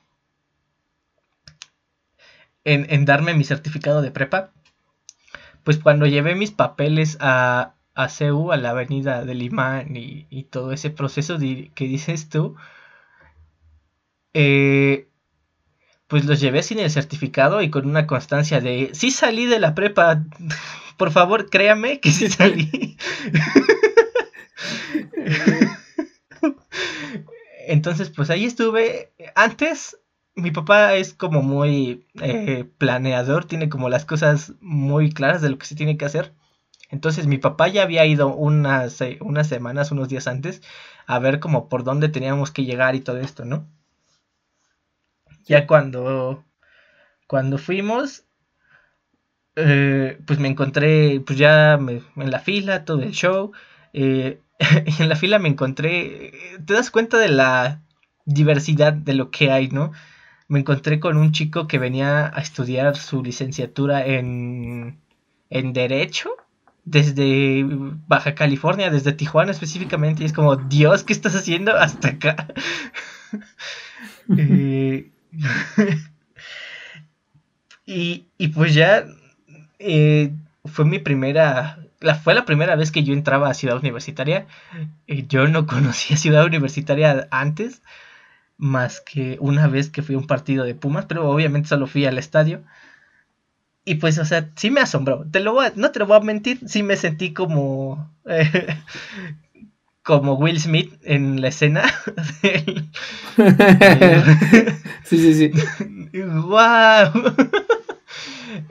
en, 2.64 3.04
darme 3.04 3.34
mi 3.34 3.42
certificado 3.42 4.00
de 4.00 4.12
prepa, 4.12 4.52
pues 5.64 5.78
cuando 5.78 6.06
llevé 6.06 6.36
mis 6.36 6.52
papeles 6.52 7.18
a, 7.20 7.74
a 7.94 8.08
CEU, 8.08 8.52
a 8.52 8.56
la 8.56 8.70
avenida 8.70 9.24
del 9.24 9.42
imán 9.42 9.96
y, 9.96 10.44
todo 10.50 10.70
ese 10.72 10.90
proceso 10.90 11.36
que 11.36 11.84
dices 11.84 12.28
tú, 12.28 12.54
eh, 14.32 15.08
pues 16.06 16.24
los 16.26 16.40
llevé 16.40 16.62
sin 16.62 16.78
el 16.78 16.90
certificado 16.92 17.60
y 17.60 17.70
con 17.70 17.88
una 17.88 18.06
constancia 18.06 18.60
de, 18.60 18.90
sí 18.92 19.10
salí 19.10 19.46
de 19.46 19.58
la 19.58 19.74
prepa, 19.74 20.22
por 20.96 21.10
favor 21.10 21.50
créame 21.50 21.98
que 21.98 22.12
sí 22.12 22.30
salí. 22.30 22.96
Entonces, 27.66 28.10
pues 28.10 28.30
ahí 28.30 28.44
estuve. 28.44 29.12
Antes, 29.34 29.98
mi 30.34 30.50
papá 30.50 30.94
es 30.94 31.14
como 31.14 31.42
muy 31.42 32.06
eh, 32.20 32.64
planeador, 32.78 33.44
tiene 33.46 33.68
como 33.68 33.88
las 33.88 34.04
cosas 34.04 34.52
muy 34.60 35.12
claras 35.12 35.42
de 35.42 35.50
lo 35.50 35.58
que 35.58 35.66
se 35.66 35.76
tiene 35.76 35.96
que 35.96 36.04
hacer. 36.04 36.32
Entonces 36.90 37.26
mi 37.26 37.38
papá 37.38 37.68
ya 37.68 37.82
había 37.82 38.06
ido 38.06 38.28
unas, 38.34 38.98
unas 39.20 39.48
semanas, 39.48 39.92
unos 39.92 40.08
días 40.08 40.26
antes, 40.28 40.62
a 41.06 41.18
ver 41.18 41.40
como 41.40 41.68
por 41.68 41.84
dónde 41.84 42.08
teníamos 42.08 42.50
que 42.52 42.64
llegar 42.64 42.94
y 42.94 43.00
todo 43.00 43.18
esto, 43.18 43.44
¿no? 43.44 43.66
Ya 45.46 45.66
cuando, 45.66 46.44
cuando 47.28 47.58
fuimos, 47.58 48.24
eh, 49.56 50.18
pues 50.26 50.38
me 50.38 50.48
encontré, 50.48 51.20
pues 51.20 51.38
ya 51.38 51.74
en 51.74 52.30
la 52.30 52.40
fila, 52.40 52.84
todo 52.84 53.02
el 53.02 53.12
show. 53.12 53.52
Eh, 53.92 54.40
en 54.98 55.08
la 55.08 55.16
fila 55.16 55.38
me 55.38 55.48
encontré, 55.48 56.32
te 56.64 56.74
das 56.74 56.90
cuenta 56.90 57.18
de 57.18 57.28
la 57.28 57.82
diversidad 58.24 58.92
de 58.92 59.14
lo 59.14 59.30
que 59.30 59.50
hay, 59.50 59.68
¿no? 59.68 59.92
Me 60.48 60.60
encontré 60.60 61.00
con 61.00 61.16
un 61.16 61.32
chico 61.32 61.66
que 61.66 61.78
venía 61.78 62.30
a 62.34 62.40
estudiar 62.40 62.96
su 62.96 63.22
licenciatura 63.22 64.06
en, 64.06 64.98
en 65.50 65.72
Derecho 65.72 66.30
desde 66.84 67.64
Baja 68.06 68.34
California, 68.34 68.90
desde 68.90 69.12
Tijuana 69.12 69.52
específicamente, 69.52 70.22
y 70.22 70.26
es 70.26 70.32
como, 70.32 70.56
Dios, 70.56 71.02
¿qué 71.02 71.12
estás 71.12 71.34
haciendo 71.34 71.76
hasta 71.76 72.08
acá? 72.08 72.48
eh, 74.36 75.10
y, 77.86 78.48
pues 78.48 78.74
ya 78.74 79.06
eh, 79.78 80.32
fue 80.66 80.84
mi 80.84 80.98
primera, 80.98 81.78
la, 82.04 82.14
fue 82.14 82.34
la 82.34 82.44
primera 82.44 82.76
vez 82.76 82.92
que 82.92 83.02
yo 83.02 83.12
entraba 83.14 83.48
a 83.48 83.54
Ciudad 83.54 83.78
Universitaria. 83.78 84.46
Eh, 85.06 85.26
yo 85.28 85.48
no 85.48 85.66
conocía 85.74 86.16
Ciudad 86.16 86.44
Universitaria 86.44 87.26
antes, 87.30 87.82
más 88.56 89.00
que 89.00 89.36
una 89.40 89.66
vez 89.66 89.90
que 89.90 90.02
fui 90.02 90.14
a 90.14 90.18
un 90.18 90.26
partido 90.26 90.64
de 90.64 90.74
Pumas, 90.74 91.06
pero 91.06 91.28
obviamente 91.28 91.68
solo 91.68 91.86
fui 91.86 92.04
al 92.06 92.18
estadio. 92.18 92.62
Y 93.84 93.96
pues, 93.96 94.18
o 94.18 94.24
sea, 94.24 94.50
sí 94.56 94.70
me 94.70 94.80
asombró. 94.80 95.26
Te 95.30 95.40
lo 95.40 95.52
voy 95.52 95.68
no 95.76 95.90
te 95.90 95.98
lo 95.98 96.06
voy 96.06 96.16
a 96.16 96.20
mentir, 96.20 96.60
sí 96.66 96.82
me 96.82 96.96
sentí 96.96 97.32
como. 97.32 98.10
como 100.02 100.34
Will 100.34 100.60
Smith 100.60 100.92
en 101.02 101.40
la 101.40 101.48
escena. 101.48 101.82
sí, 105.04 105.18
sí, 105.18 105.34
sí. 105.34 105.52
¡Wow! 106.20 107.34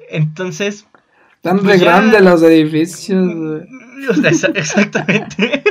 Entonces. 0.09 0.85
Tan 1.43 1.59
pues 1.59 1.81
grandes 1.81 2.21
los 2.21 2.41
edificios. 2.41 3.63
exactamente. 4.55 5.63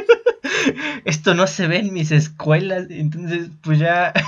Esto 1.07 1.35
no 1.35 1.47
se 1.47 1.67
ve 1.67 1.79
en 1.79 1.95
mis 1.95 2.13
escuelas. 2.13 2.87
Entonces, 2.91 3.49
pues 3.63 3.79
ya. 3.79 4.13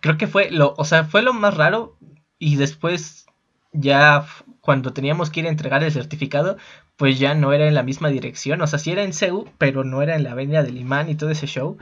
creo 0.00 0.16
que 0.16 0.28
fue 0.28 0.52
lo, 0.52 0.74
o 0.76 0.84
sea, 0.84 1.04
fue 1.04 1.22
lo 1.22 1.32
más 1.32 1.56
raro 1.56 1.98
y 2.38 2.54
después 2.54 3.26
ya 3.72 4.24
cuando 4.60 4.92
teníamos 4.92 5.30
que 5.30 5.40
ir 5.40 5.46
a 5.46 5.50
entregar 5.50 5.82
el 5.82 5.90
certificado, 5.90 6.56
pues 6.96 7.18
ya 7.18 7.34
no 7.34 7.52
era 7.52 7.66
en 7.66 7.74
la 7.74 7.82
misma 7.82 8.10
dirección, 8.10 8.60
o 8.60 8.66
sea, 8.68 8.78
sí 8.78 8.92
era 8.92 9.02
en 9.02 9.12
CEU, 9.12 9.50
pero 9.58 9.82
no 9.82 10.02
era 10.02 10.14
en 10.14 10.22
la 10.22 10.32
avenida 10.32 10.62
del 10.62 10.76
imán 10.76 11.08
y 11.08 11.16
todo 11.16 11.30
ese 11.30 11.46
show, 11.46 11.78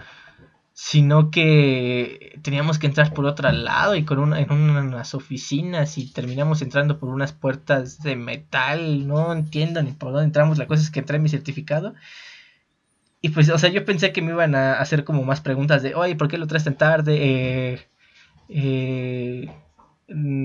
sino 0.75 1.31
que 1.31 2.39
teníamos 2.43 2.79
que 2.79 2.87
entrar 2.87 3.13
por 3.13 3.27
otro 3.27 3.51
lado 3.53 3.95
y 3.95 4.05
con 4.05 4.19
una, 4.19 4.41
en 4.41 4.51
unas 4.51 5.15
oficinas 5.15 5.99
y 5.99 6.11
terminamos 6.11 6.63
entrando 6.63 6.99
por 6.99 7.11
unas 7.11 7.33
puertas 7.33 8.03
de 8.03 8.17
metal, 8.17 9.07
no 9.07 9.33
entiendo 9.33 9.83
ni 9.83 9.93
por 9.93 10.13
dónde 10.13 10.27
entramos, 10.27 10.59
la 10.59 10.67
cosa 10.67 10.83
es 10.83 10.91
que 10.91 11.01
entré 11.01 11.17
en 11.17 11.23
mi 11.23 11.29
certificado. 11.29 11.95
Y 13.21 13.29
pues, 13.29 13.49
o 13.51 13.59
sea, 13.59 13.71
yo 13.71 13.85
pensé 13.85 14.13
que 14.13 14.23
me 14.23 14.33
iban 14.33 14.55
a 14.55 14.75
hacer 14.75 15.05
como 15.05 15.23
más 15.23 15.41
preguntas 15.41 15.83
de, 15.83 15.95
oye, 15.95 16.17
¿por 16.17 16.29
qué 16.29 16.39
lo 16.39 16.49
traes 16.49 16.65
tan 16.65 16.77
tarde? 16.77 17.19
Eh, 17.21 17.89
eh, 18.49 19.49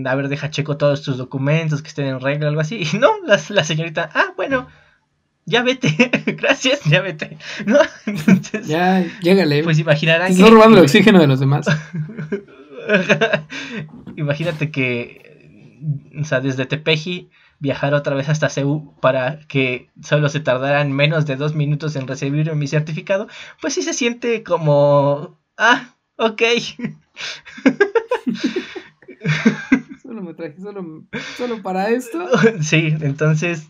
a 0.06 0.16
ver, 0.16 0.28
deja 0.30 0.52
checo 0.52 0.78
todos 0.78 1.02
tus 1.02 1.18
documentos 1.18 1.82
que 1.82 1.88
estén 1.88 2.06
en 2.06 2.20
regla, 2.20 2.50
algo 2.50 2.62
así. 2.62 2.84
Y 2.94 2.98
no, 2.98 3.10
la, 3.26 3.40
la 3.50 3.64
señorita, 3.64 4.10
ah, 4.14 4.34
bueno, 4.36 4.68
ya 5.48 5.64
vete, 5.64 6.12
gracias, 6.38 6.84
ya 6.84 7.02
vete. 7.02 7.38
¿No? 7.66 7.80
Entonces, 8.06 8.68
ya, 8.68 9.04
llégale. 9.22 9.64
Pues 9.64 9.80
imaginarán 9.80 10.36
que. 10.36 10.46
robando 10.46 10.78
el 10.78 10.84
oxígeno 10.84 11.20
de 11.20 11.28
los 11.28 11.40
demás. 11.40 11.66
Imagínate 14.18 14.70
que, 14.72 15.80
o 16.20 16.26
sea, 16.26 16.42
desde 16.42 16.66
Tepeji 16.66 17.30
viajar 17.60 17.94
otra 17.94 18.14
vez 18.14 18.30
hasta 18.30 18.50
Ceú 18.50 18.94
para 19.00 19.40
que 19.48 19.90
solo 20.04 20.30
se 20.30 20.42
tardaran 20.42 20.92
menos 20.92 21.26
de 21.26 21.38
dos 21.38 21.56
minutos 21.56 21.96
en 21.96 22.08
recibir 22.08 22.54
mi 22.54 22.68
certificado, 22.68 23.28
pues 23.62 23.74
sí 23.74 23.82
se 23.82 23.94
siente 23.94 24.44
como, 24.44 25.40
ah, 25.58 25.96
ok. 26.18 26.42
solo 30.04 30.22
me 30.22 30.34
traje, 30.34 30.60
solo, 30.62 31.04
solo 31.38 31.62
para 31.64 31.90
esto. 31.90 32.28
Sí, 32.62 32.94
entonces 33.02 33.70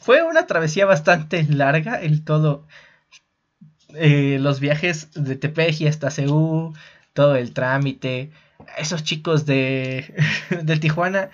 fue 0.00 0.22
una 0.22 0.46
travesía 0.46 0.86
bastante 0.86 1.44
larga 1.44 2.00
el 2.00 2.24
todo. 2.24 2.66
Eh, 3.94 4.38
los 4.40 4.60
viajes 4.60 5.10
de 5.14 5.36
Tepeji 5.36 5.86
hasta 5.86 6.10
Ceú, 6.10 6.74
todo 7.12 7.36
el 7.36 7.52
trámite. 7.52 8.30
Esos 8.78 9.04
chicos 9.04 9.46
de, 9.46 10.14
de 10.62 10.76
Tijuana, 10.78 11.30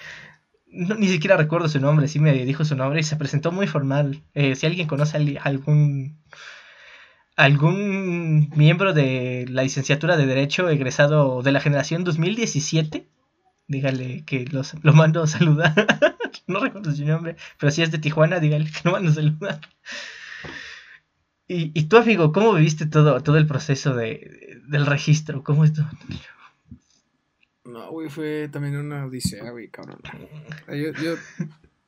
ni 0.66 1.08
siquiera 1.08 1.36
recuerdo 1.36 1.68
su 1.68 1.80
nombre, 1.80 2.08
sí 2.08 2.18
me 2.18 2.32
dijo 2.44 2.64
su 2.64 2.76
nombre 2.76 3.00
y 3.00 3.04
se 3.04 3.16
presentó 3.16 3.52
muy 3.52 3.66
formal. 3.66 4.22
Eh, 4.34 4.56
si 4.56 4.66
alguien 4.66 4.86
conoce 4.86 5.16
a 5.16 5.42
algún 5.44 6.18
algún 7.36 8.50
miembro 8.56 8.92
de 8.92 9.46
la 9.48 9.62
licenciatura 9.62 10.16
de 10.16 10.26
Derecho 10.26 10.68
egresado 10.68 11.42
de 11.42 11.52
la 11.52 11.60
generación 11.60 12.04
2017, 12.04 13.06
dígale 13.72 14.24
que 14.24 14.44
los, 14.44 14.74
lo 14.84 14.92
mando 14.92 15.22
a 15.22 15.26
saludar. 15.26 15.74
no 16.46 16.60
recuerdo 16.60 16.92
su 16.92 17.04
nombre, 17.04 17.36
pero 17.58 17.72
si 17.72 17.82
es 17.82 17.90
de 17.90 17.98
Tijuana, 17.98 18.38
dígale 18.38 18.70
que 18.70 18.80
lo 18.84 18.92
mando 18.92 19.10
a 19.10 19.14
saludar. 19.14 19.60
Y, 21.48 21.72
y 21.74 21.84
tú, 21.84 21.96
amigo, 21.96 22.32
¿cómo 22.32 22.54
viviste 22.54 22.86
todo, 22.86 23.20
todo 23.20 23.36
el 23.36 23.46
proceso 23.46 23.94
de, 23.94 24.60
del 24.68 24.86
registro? 24.86 25.42
¿Cómo 25.42 25.64
estuvo? 25.64 25.88
No, 27.64 27.90
güey, 27.90 28.08
fue 28.08 28.48
también 28.48 28.76
una 28.76 29.06
odisea, 29.06 29.50
güey, 29.50 29.68
cabrón. 29.68 29.98
Yo, 30.68 30.92
yo, 31.02 31.14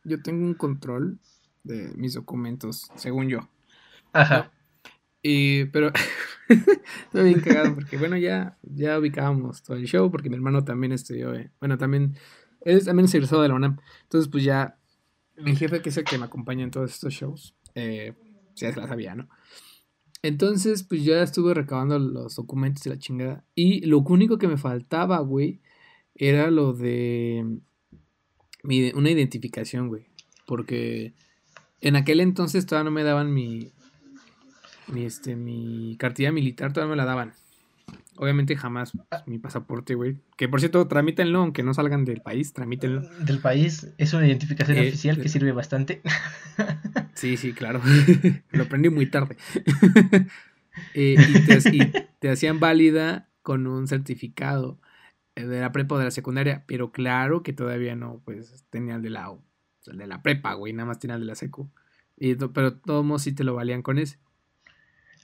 yo 0.05 0.23
tengo 0.23 0.45
un 0.45 0.55
control 0.55 1.19
de 1.63 1.93
mis 1.97 2.15
documentos, 2.15 2.91
según 2.97 3.29
yo. 3.29 3.49
Ajá. 4.13 4.51
Y, 5.27 5.65
pero 5.67 5.91
estoy 6.49 7.25
bien 7.25 7.41
cagado 7.41 7.75
porque, 7.75 7.97
bueno, 7.97 8.19
ya, 8.19 8.59
ya 8.63 8.99
ubicábamos 8.99 9.63
todo 9.63 9.79
el 9.79 9.87
show 9.87 10.11
porque 10.11 10.29
mi 10.29 10.37
hermano 10.37 10.65
también 10.65 10.93
estudió, 10.93 11.35
eh, 11.35 11.51
bueno, 11.61 11.79
también, 11.79 12.19
él 12.61 12.85
también 12.85 13.07
es 13.07 13.15
egresado 13.15 13.41
de 13.41 13.49
la 13.49 13.55
UNAM. 13.55 13.79
Entonces, 14.03 14.31
pues 14.31 14.45
ya, 14.45 14.79
mi 15.39 15.57
jefe, 15.57 15.81
que 15.81 15.89
es 15.89 15.97
el 15.97 16.05
que 16.05 16.19
me 16.19 16.27
acompaña 16.27 16.63
en 16.63 16.71
todos 16.71 16.93
estos 16.93 17.15
shows, 17.15 17.57
eh, 17.75 18.13
ya 18.55 18.71
se 18.71 18.79
la 18.79 18.87
sabía, 18.87 19.15
¿no? 19.15 19.31
Entonces, 20.21 20.83
pues 20.83 21.03
ya 21.03 21.23
estuve 21.23 21.55
recabando 21.55 21.99
los 21.99 22.37
documentos 22.37 22.83
de 22.83 22.91
la 22.91 22.99
chingada. 22.99 23.45
Y 23.55 23.87
lo 23.87 24.01
único 24.01 24.37
que 24.37 24.47
me 24.47 24.59
faltaba, 24.59 25.21
güey, 25.21 25.63
era 26.15 26.51
lo 26.51 26.75
de 26.75 27.61
una 28.95 29.11
identificación, 29.11 29.89
güey. 29.89 30.07
Porque 30.47 31.15
en 31.81 31.97
aquel 31.97 32.21
entonces 32.21 32.67
todavía 32.67 32.91
no 32.91 32.95
me 32.95 33.05
daban 33.05 33.33
mi, 33.33 33.73
mi, 34.89 35.05
este, 35.05 35.37
mi 35.37 35.97
cartilla 35.99 36.33
militar 36.33 36.73
todavía 36.73 36.91
me 36.91 36.97
la 36.97 37.05
daban. 37.05 37.33
Obviamente 38.17 38.57
jamás 38.57 38.93
pues, 38.93 39.27
mi 39.27 39.39
pasaporte, 39.39 39.95
güey. 39.95 40.17
Que 40.37 40.49
por 40.49 40.61
cierto, 40.61 40.87
tramítenlo, 40.87 41.41
aunque 41.41 41.65
no 41.65 41.75
salgan 41.75 42.05
del 42.05 42.21
país, 42.21 42.53
tramítenlo. 42.53 43.03
Del 43.21 43.41
país 43.41 43.93
es 43.99 44.13
una 44.15 44.27
identificación 44.27 44.79
eh, 44.79 44.89
oficial 44.89 45.21
que 45.21 45.29
sirve 45.29 45.53
bastante. 45.53 46.03
Sí, 47.15 47.37
sí, 47.37 47.53
claro. 47.53 47.81
Lo 48.51 48.65
aprendí 48.65 48.89
muy 48.89 49.07
tarde. 49.07 49.37
Eh, 50.93 51.15
y, 51.17 51.47
te, 51.47 52.05
te, 52.19 52.29
hacían 52.29 52.59
válida 52.59 53.31
con 53.43 53.69
un 53.69 53.87
certificado 53.87 54.81
eh, 55.37 55.47
de 55.47 55.61
la 55.61 55.71
prepa 55.71 55.95
o 55.95 55.99
de 55.99 56.07
la 56.07 56.11
secundaria, 56.11 56.65
pero 56.67 56.91
claro 56.91 57.45
que 57.45 57.53
todavía 57.53 57.95
no, 57.95 58.21
pues 58.25 58.65
tenía 58.71 58.97
el 58.97 59.03
de 59.03 59.11
la, 59.11 59.33
el 59.87 59.99
de 59.99 60.07
la 60.09 60.21
prepa, 60.21 60.55
güey, 60.55 60.73
nada 60.73 60.89
más 60.89 60.99
tenía 60.99 61.15
el 61.15 61.21
de 61.21 61.29
la 61.29 61.37
secu. 61.37 61.71
Y, 62.17 62.35
pero 62.35 62.75
todos 62.75 63.23
sí 63.23 63.33
te 63.33 63.45
lo 63.45 63.55
valían 63.55 63.83
con 63.83 63.99
ese. 63.99 64.19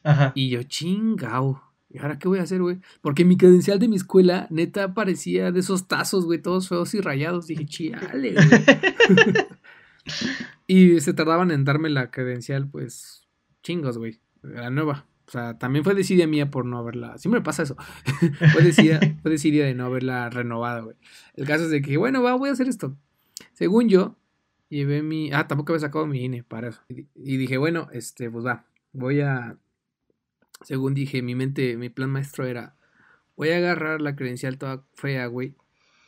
Ajá. 0.02 0.32
Y 0.34 0.50
yo, 0.50 0.62
chingao. 0.62 1.62
¿Y 1.92 1.98
ahora 1.98 2.18
qué 2.18 2.28
voy 2.28 2.38
a 2.38 2.42
hacer, 2.42 2.62
güey? 2.62 2.78
Porque 3.00 3.24
mi 3.24 3.36
credencial 3.36 3.80
de 3.80 3.88
mi 3.88 3.96
escuela, 3.96 4.46
neta, 4.50 4.94
parecía 4.94 5.50
de 5.50 5.60
esos 5.60 5.88
tazos, 5.88 6.24
güey, 6.24 6.40
todos 6.40 6.68
feos 6.68 6.94
y 6.94 7.00
rayados. 7.00 7.48
Dije, 7.48 7.66
chale, 7.66 8.34
güey. 8.34 8.46
y 10.68 11.00
se 11.00 11.12
tardaban 11.14 11.50
en 11.50 11.64
darme 11.64 11.90
la 11.90 12.12
credencial, 12.12 12.68
pues, 12.68 13.26
chingos, 13.62 13.98
güey. 13.98 14.20
La 14.42 14.70
nueva. 14.70 15.06
O 15.26 15.32
sea, 15.32 15.58
también 15.58 15.84
fue 15.84 15.94
desidia 15.94 16.28
mía 16.28 16.50
por 16.50 16.64
no 16.64 16.78
haberla. 16.78 17.18
Siempre 17.18 17.40
pasa 17.40 17.64
eso. 17.64 17.76
fue, 18.52 18.62
desidia, 18.62 19.00
fue 19.22 19.32
desidia 19.32 19.64
de 19.64 19.74
no 19.74 19.86
haberla 19.86 20.30
renovado, 20.30 20.84
güey. 20.84 20.96
El 21.34 21.46
caso 21.46 21.64
es 21.64 21.70
de 21.70 21.82
que, 21.82 21.96
bueno, 21.96 22.22
va, 22.22 22.34
voy 22.34 22.50
a 22.50 22.52
hacer 22.52 22.68
esto. 22.68 22.96
Según 23.52 23.88
yo, 23.88 24.16
llevé 24.68 25.02
mi. 25.02 25.32
Ah, 25.32 25.48
tampoco 25.48 25.72
había 25.72 25.80
sacado 25.80 26.06
mi 26.06 26.24
INE 26.24 26.44
para 26.44 26.68
eso. 26.68 26.82
Y 26.88 27.36
dije, 27.36 27.58
bueno, 27.58 27.88
este, 27.92 28.30
pues 28.30 28.44
va. 28.44 28.64
Voy 28.92 29.20
a 29.20 29.56
según 30.62 30.94
dije, 30.94 31.22
mi 31.22 31.34
mente, 31.34 31.76
mi 31.76 31.88
plan 31.88 32.10
maestro 32.10 32.46
era, 32.46 32.74
voy 33.36 33.50
a 33.50 33.56
agarrar 33.56 34.00
la 34.00 34.16
credencial 34.16 34.58
toda 34.58 34.84
fea, 34.94 35.26
güey, 35.26 35.54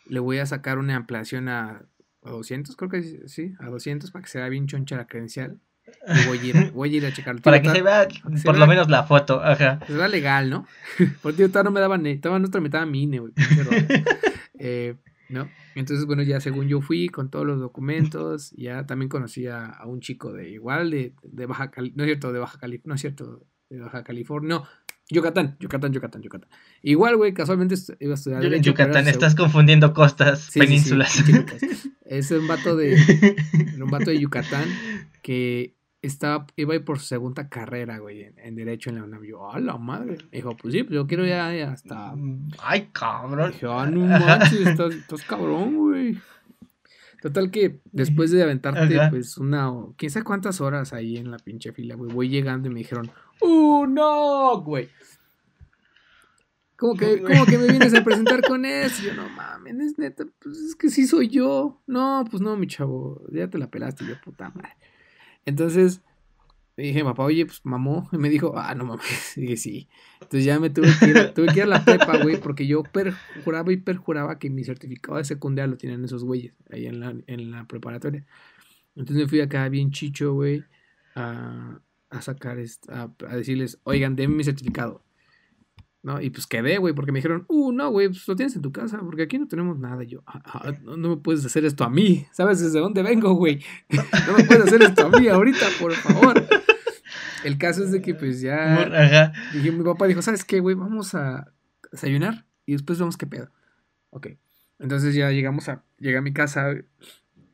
le 0.06 0.20
voy 0.20 0.38
a 0.38 0.46
sacar 0.46 0.78
una 0.78 0.96
ampliación 0.96 1.48
a, 1.48 1.86
200, 2.24 2.76
creo 2.76 2.88
que 2.88 3.02
sí, 3.26 3.54
a 3.58 3.66
200 3.66 4.12
para 4.12 4.22
que 4.22 4.30
se 4.30 4.38
vea 4.38 4.48
bien 4.48 4.68
choncha 4.68 4.96
la 4.96 5.08
credencial. 5.08 5.58
Y 6.06 6.26
voy 6.28 6.38
a 6.38 6.44
ir, 6.44 6.70
voy 6.72 6.94
a, 6.94 6.96
ir 6.98 7.06
a 7.06 7.12
checar. 7.12 7.42
Para 7.42 7.60
que 7.60 7.68
se 7.68 7.82
vea 7.82 8.06
por 8.44 8.56
lo 8.56 8.66
menos 8.68 8.88
la 8.88 9.02
foto, 9.02 9.42
ajá. 9.42 9.80
Se 9.88 9.94
vea 9.94 10.06
legal, 10.06 10.48
¿no? 10.48 10.66
Porque 11.22 11.48
todavía 11.48 11.64
no 11.64 11.70
me 11.72 11.80
daban, 11.80 12.02
todavía 12.20 12.38
no 12.38 12.50
tramitaba 12.50 12.86
mi 12.86 13.02
INE, 13.02 13.18
güey. 13.18 13.32
eh, 14.60 14.94
¿no? 15.28 15.48
Entonces, 15.74 16.06
bueno, 16.06 16.22
ya 16.22 16.40
según 16.40 16.68
yo 16.68 16.80
fui 16.80 17.08
con 17.08 17.30
todos 17.30 17.46
los 17.46 17.58
documentos, 17.58 18.52
ya 18.52 18.86
también 18.86 19.08
conocí 19.08 19.46
a, 19.48 19.80
un 19.86 20.00
chico 20.00 20.32
de 20.32 20.50
igual, 20.50 20.90
de, 20.90 21.14
de 21.22 21.46
Baja 21.46 21.70
California, 21.70 21.96
no 21.96 22.04
es 22.04 22.08
cierto, 22.08 22.32
de 22.32 22.38
Baja 22.38 22.58
California, 22.58 22.88
no 22.88 22.94
es 22.94 23.00
cierto, 23.00 23.46
de 23.72 23.80
Baja 23.80 24.02
California. 24.04 24.56
No, 24.56 24.66
Yucatán, 25.08 25.56
Yucatán, 25.60 25.92
Yucatán, 25.92 26.22
Yucatán. 26.22 26.50
Igual, 26.82 27.16
güey, 27.16 27.34
casualmente 27.34 27.74
iba 28.00 28.12
a 28.12 28.14
estudiar. 28.14 28.44
En 28.44 28.62
Yucatán, 28.62 29.08
estás 29.08 29.34
confundiendo 29.34 29.92
costas, 29.92 30.50
penínsulas. 30.54 31.22
es 32.04 32.30
un 32.30 32.46
vato 32.46 32.76
de. 32.76 32.96
un 33.82 33.90
vato 33.90 34.10
de 34.10 34.18
Yucatán 34.18 34.64
que 35.22 35.74
estaba, 36.02 36.46
iba 36.56 36.72
a 36.72 36.76
ir 36.76 36.84
por 36.84 36.98
su 36.98 37.06
segunda 37.06 37.48
carrera, 37.48 37.98
güey, 37.98 38.32
en, 38.36 38.54
Derecho 38.56 38.90
en 38.90 38.96
la 38.96 39.04
UNAM. 39.04 39.24
Yo, 39.24 39.50
a 39.50 39.60
la 39.60 39.76
madre. 39.76 40.18
dijo, 40.30 40.56
pues 40.56 40.74
sí, 40.74 40.82
pues 40.82 40.94
yo 40.94 41.06
quiero 41.06 41.26
ya, 41.26 41.70
hasta. 41.70 42.14
Ay, 42.58 42.88
cabrón. 42.92 43.52
Dije, 43.52 43.66
ah, 43.68 43.86
no 43.86 44.06
manches, 44.06 44.66
estás, 44.66 44.94
estás 44.94 45.22
cabrón, 45.22 45.76
güey. 45.76 46.18
Total 47.22 47.52
que 47.52 47.78
después 47.92 48.32
de 48.32 48.42
aventarte, 48.42 48.98
pues 49.10 49.38
una, 49.38 49.70
quién 49.96 50.10
sabe 50.10 50.24
cuántas 50.24 50.60
horas 50.60 50.92
ahí 50.92 51.18
en 51.18 51.30
la 51.30 51.38
pinche 51.38 51.70
fila, 51.70 51.94
güey, 51.94 52.12
voy 52.12 52.28
llegando 52.28 52.68
y 52.68 52.72
me 52.72 52.80
dijeron, 52.80 53.12
¡Uh, 53.42 53.86
no, 53.86 54.62
güey! 54.62 54.88
¿Cómo 56.76 56.94
que, 56.96 57.22
¿Cómo 57.22 57.46
que 57.46 57.58
me 57.58 57.68
vienes 57.68 57.94
a 57.94 58.02
presentar 58.04 58.42
con 58.42 58.64
eso? 58.64 59.04
yo, 59.04 59.14
no 59.14 59.28
mames, 59.28 59.78
es 59.78 59.98
neta, 59.98 60.24
pues 60.40 60.58
es 60.58 60.74
que 60.74 60.90
sí 60.90 61.06
soy 61.06 61.28
yo. 61.28 61.80
No, 61.86 62.24
pues 62.28 62.42
no, 62.42 62.56
mi 62.56 62.66
chavo, 62.66 63.22
ya 63.30 63.48
te 63.48 63.58
la 63.58 63.70
pelaste, 63.70 64.04
yo, 64.04 64.20
puta 64.20 64.50
madre. 64.50 64.76
Entonces, 65.44 66.02
le 66.76 66.84
dije, 66.84 67.04
papá, 67.04 67.22
oye, 67.22 67.46
pues 67.46 67.60
mamó. 67.64 68.08
Y 68.12 68.18
me 68.18 68.28
dijo, 68.28 68.54
ah, 68.56 68.74
no 68.74 68.84
mames. 68.84 69.36
Y 69.36 69.40
dije, 69.42 69.56
sí. 69.56 69.88
Entonces 70.14 70.44
ya 70.44 70.58
me 70.58 70.70
tuve 70.70 70.88
que 70.98 71.06
ir, 71.06 71.34
tuve 71.34 71.46
que 71.48 71.58
ir 71.58 71.62
a 71.62 71.66
la 71.66 71.84
prepa, 71.84 72.18
güey, 72.18 72.40
porque 72.40 72.66
yo 72.66 72.82
perjuraba 72.82 73.72
y 73.72 73.76
perjuraba 73.76 74.38
que 74.40 74.50
mi 74.50 74.64
certificado 74.64 75.18
de 75.18 75.24
secundaria 75.24 75.70
lo 75.70 75.76
tienen 75.76 76.04
esos 76.04 76.24
güeyes, 76.24 76.54
ahí 76.70 76.86
en 76.86 76.98
la, 76.98 77.14
en 77.28 77.50
la 77.50 77.66
preparatoria. 77.66 78.26
Entonces 78.96 79.24
me 79.24 79.28
fui 79.28 79.40
acá 79.40 79.68
bien 79.68 79.90
chicho, 79.90 80.34
güey, 80.34 80.64
a, 81.14 81.78
a 82.12 82.22
sacar, 82.22 82.58
a, 82.88 83.10
a 83.28 83.36
decirles, 83.36 83.80
oigan, 83.84 84.16
denme 84.16 84.36
mi 84.36 84.44
certificado. 84.44 85.02
¿no? 86.02 86.20
Y 86.20 86.30
pues 86.30 86.46
quedé, 86.46 86.78
güey, 86.78 86.94
porque 86.94 87.12
me 87.12 87.18
dijeron, 87.18 87.44
uh, 87.48 87.72
no, 87.72 87.90
güey, 87.90 88.08
pues 88.08 88.26
lo 88.26 88.34
tienes 88.34 88.56
en 88.56 88.62
tu 88.62 88.72
casa, 88.72 88.98
porque 88.98 89.22
aquí 89.22 89.38
no 89.38 89.46
tenemos 89.46 89.78
nada. 89.78 90.02
Y 90.02 90.08
yo, 90.08 90.22
ah, 90.26 90.42
ah, 90.44 90.72
no, 90.82 90.96
me 90.96 91.16
puedes 91.16 91.44
hacer 91.44 91.64
esto 91.64 91.84
a 91.84 91.90
mí, 91.90 92.26
¿sabes 92.32 92.60
desde 92.60 92.80
dónde 92.80 93.02
vengo, 93.02 93.34
güey? 93.34 93.64
no 93.88 94.36
me 94.36 94.44
puedes 94.44 94.64
hacer 94.64 94.82
esto 94.82 95.06
a 95.06 95.20
mí 95.20 95.28
ahorita, 95.28 95.66
por 95.80 95.92
favor. 95.92 96.44
El 97.44 97.58
caso 97.58 97.84
es 97.84 97.92
de 97.92 98.02
que 98.02 98.14
pues 98.14 98.40
ya 98.40 99.32
dije, 99.52 99.72
mi 99.72 99.84
papá 99.84 100.06
dijo, 100.06 100.22
¿sabes 100.22 100.44
qué, 100.44 100.60
güey? 100.60 100.74
Vamos 100.74 101.14
a 101.14 101.52
desayunar 101.90 102.46
y 102.66 102.72
después 102.72 102.98
vemos 102.98 103.16
qué 103.16 103.26
pedo. 103.26 103.50
Ok. 104.10 104.28
Entonces 104.78 105.14
ya 105.14 105.30
llegamos 105.30 105.68
a, 105.68 105.84
llegué 105.98 106.18
a 106.18 106.22
mi 106.22 106.32
casa 106.32 106.74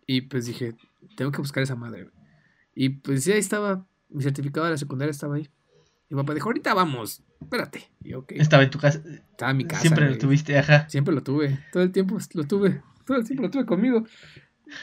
y 0.07 0.23
pues 0.23 0.47
dije, 0.47 0.75
tengo 1.17 1.33
que 1.33 1.39
buscar 1.39 1.63
esa 1.63 1.77
madre, 1.77 2.05
güey. 2.05 2.15
Y 2.75 2.89
pues 2.91 3.25
ya 3.25 3.35
estaba, 3.35 3.87
mi 4.09 4.23
certificado 4.23 4.67
de 4.67 4.73
la 4.73 4.79
secundaria 4.79 5.11
estaba 5.11 5.37
ahí. 5.37 5.49
Y 6.11 6.15
mi 6.15 6.23
papá 6.23 6.35
dijo, 6.35 6.49
ahorita 6.49 6.73
vamos, 6.75 7.23
espérate. 7.41 7.91
Y 8.03 8.15
Estaba 8.41 8.63
en 8.63 8.71
tu 8.71 8.79
casa. 8.79 9.03
Estaba 9.31 9.51
en 9.51 9.57
mi 9.57 9.65
casa. 9.67 9.83
Siempre 9.83 10.09
lo 10.09 10.19
tuviste, 10.19 10.59
ajá. 10.59 10.89
Siempre 10.89 11.15
lo 11.15 11.23
tuve. 11.23 11.59
Todo 11.73 11.83
el 11.83 11.93
tiempo 11.93 12.17
lo 12.35 12.45
tuve. 12.45 12.83
Todo 13.05 13.19
el 13.19 13.25
tiempo 13.25 13.43
lo 13.43 13.51
tuve 13.51 13.67
conmigo. 13.67 14.05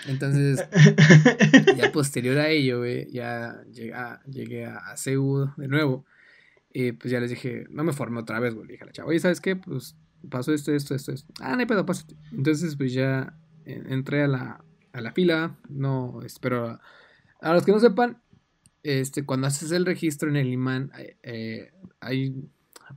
Entonces, 0.08 0.68
ya 1.78 1.92
posterior 1.92 2.38
a 2.38 2.50
ello, 2.50 2.80
güey, 2.80 3.10
ya 3.12 3.62
llegué 3.72 3.94
a, 3.94 4.22
llegué 4.26 4.66
a, 4.66 4.96
de 5.58 5.68
nuevo. 5.68 6.06
Y 6.74 6.92
pues 6.92 7.12
ya 7.12 7.20
les 7.20 7.30
dije, 7.30 7.66
no 7.70 7.84
me 7.84 7.94
formé 7.94 8.20
otra 8.20 8.40
vez, 8.40 8.54
güey. 8.54 8.68
Le 8.68 8.74
dije 8.74 8.84
a 8.84 8.88
la 8.88 8.92
chava, 8.92 9.10
oye, 9.10 9.20
¿sabes 9.20 9.42
qué? 9.42 9.56
Pues 9.56 9.96
pasó 10.30 10.54
esto, 10.54 10.74
esto, 10.74 10.96
esto, 10.96 11.12
esto. 11.12 11.34
Ah, 11.40 11.54
no 11.54 11.60
hay 11.60 11.66
pedo, 11.66 11.86
pásate. 11.86 12.16
Entonces, 12.32 12.76
pues 12.76 12.94
ya 12.94 13.38
entré 13.66 14.24
a 14.24 14.28
la, 14.28 14.64
a 14.92 15.02
la 15.02 15.12
fila. 15.12 15.56
No, 15.70 16.22
espero. 16.26 16.80
A 17.42 17.54
los 17.54 17.64
que 17.64 17.72
no 17.72 17.80
sepan, 17.80 18.22
este, 18.86 19.26
cuando 19.26 19.48
haces 19.48 19.72
el 19.72 19.86
registro 19.86 20.30
en 20.30 20.36
el 20.36 20.48
imán, 20.48 20.92
eh, 21.24 21.72
hay, 22.00 22.36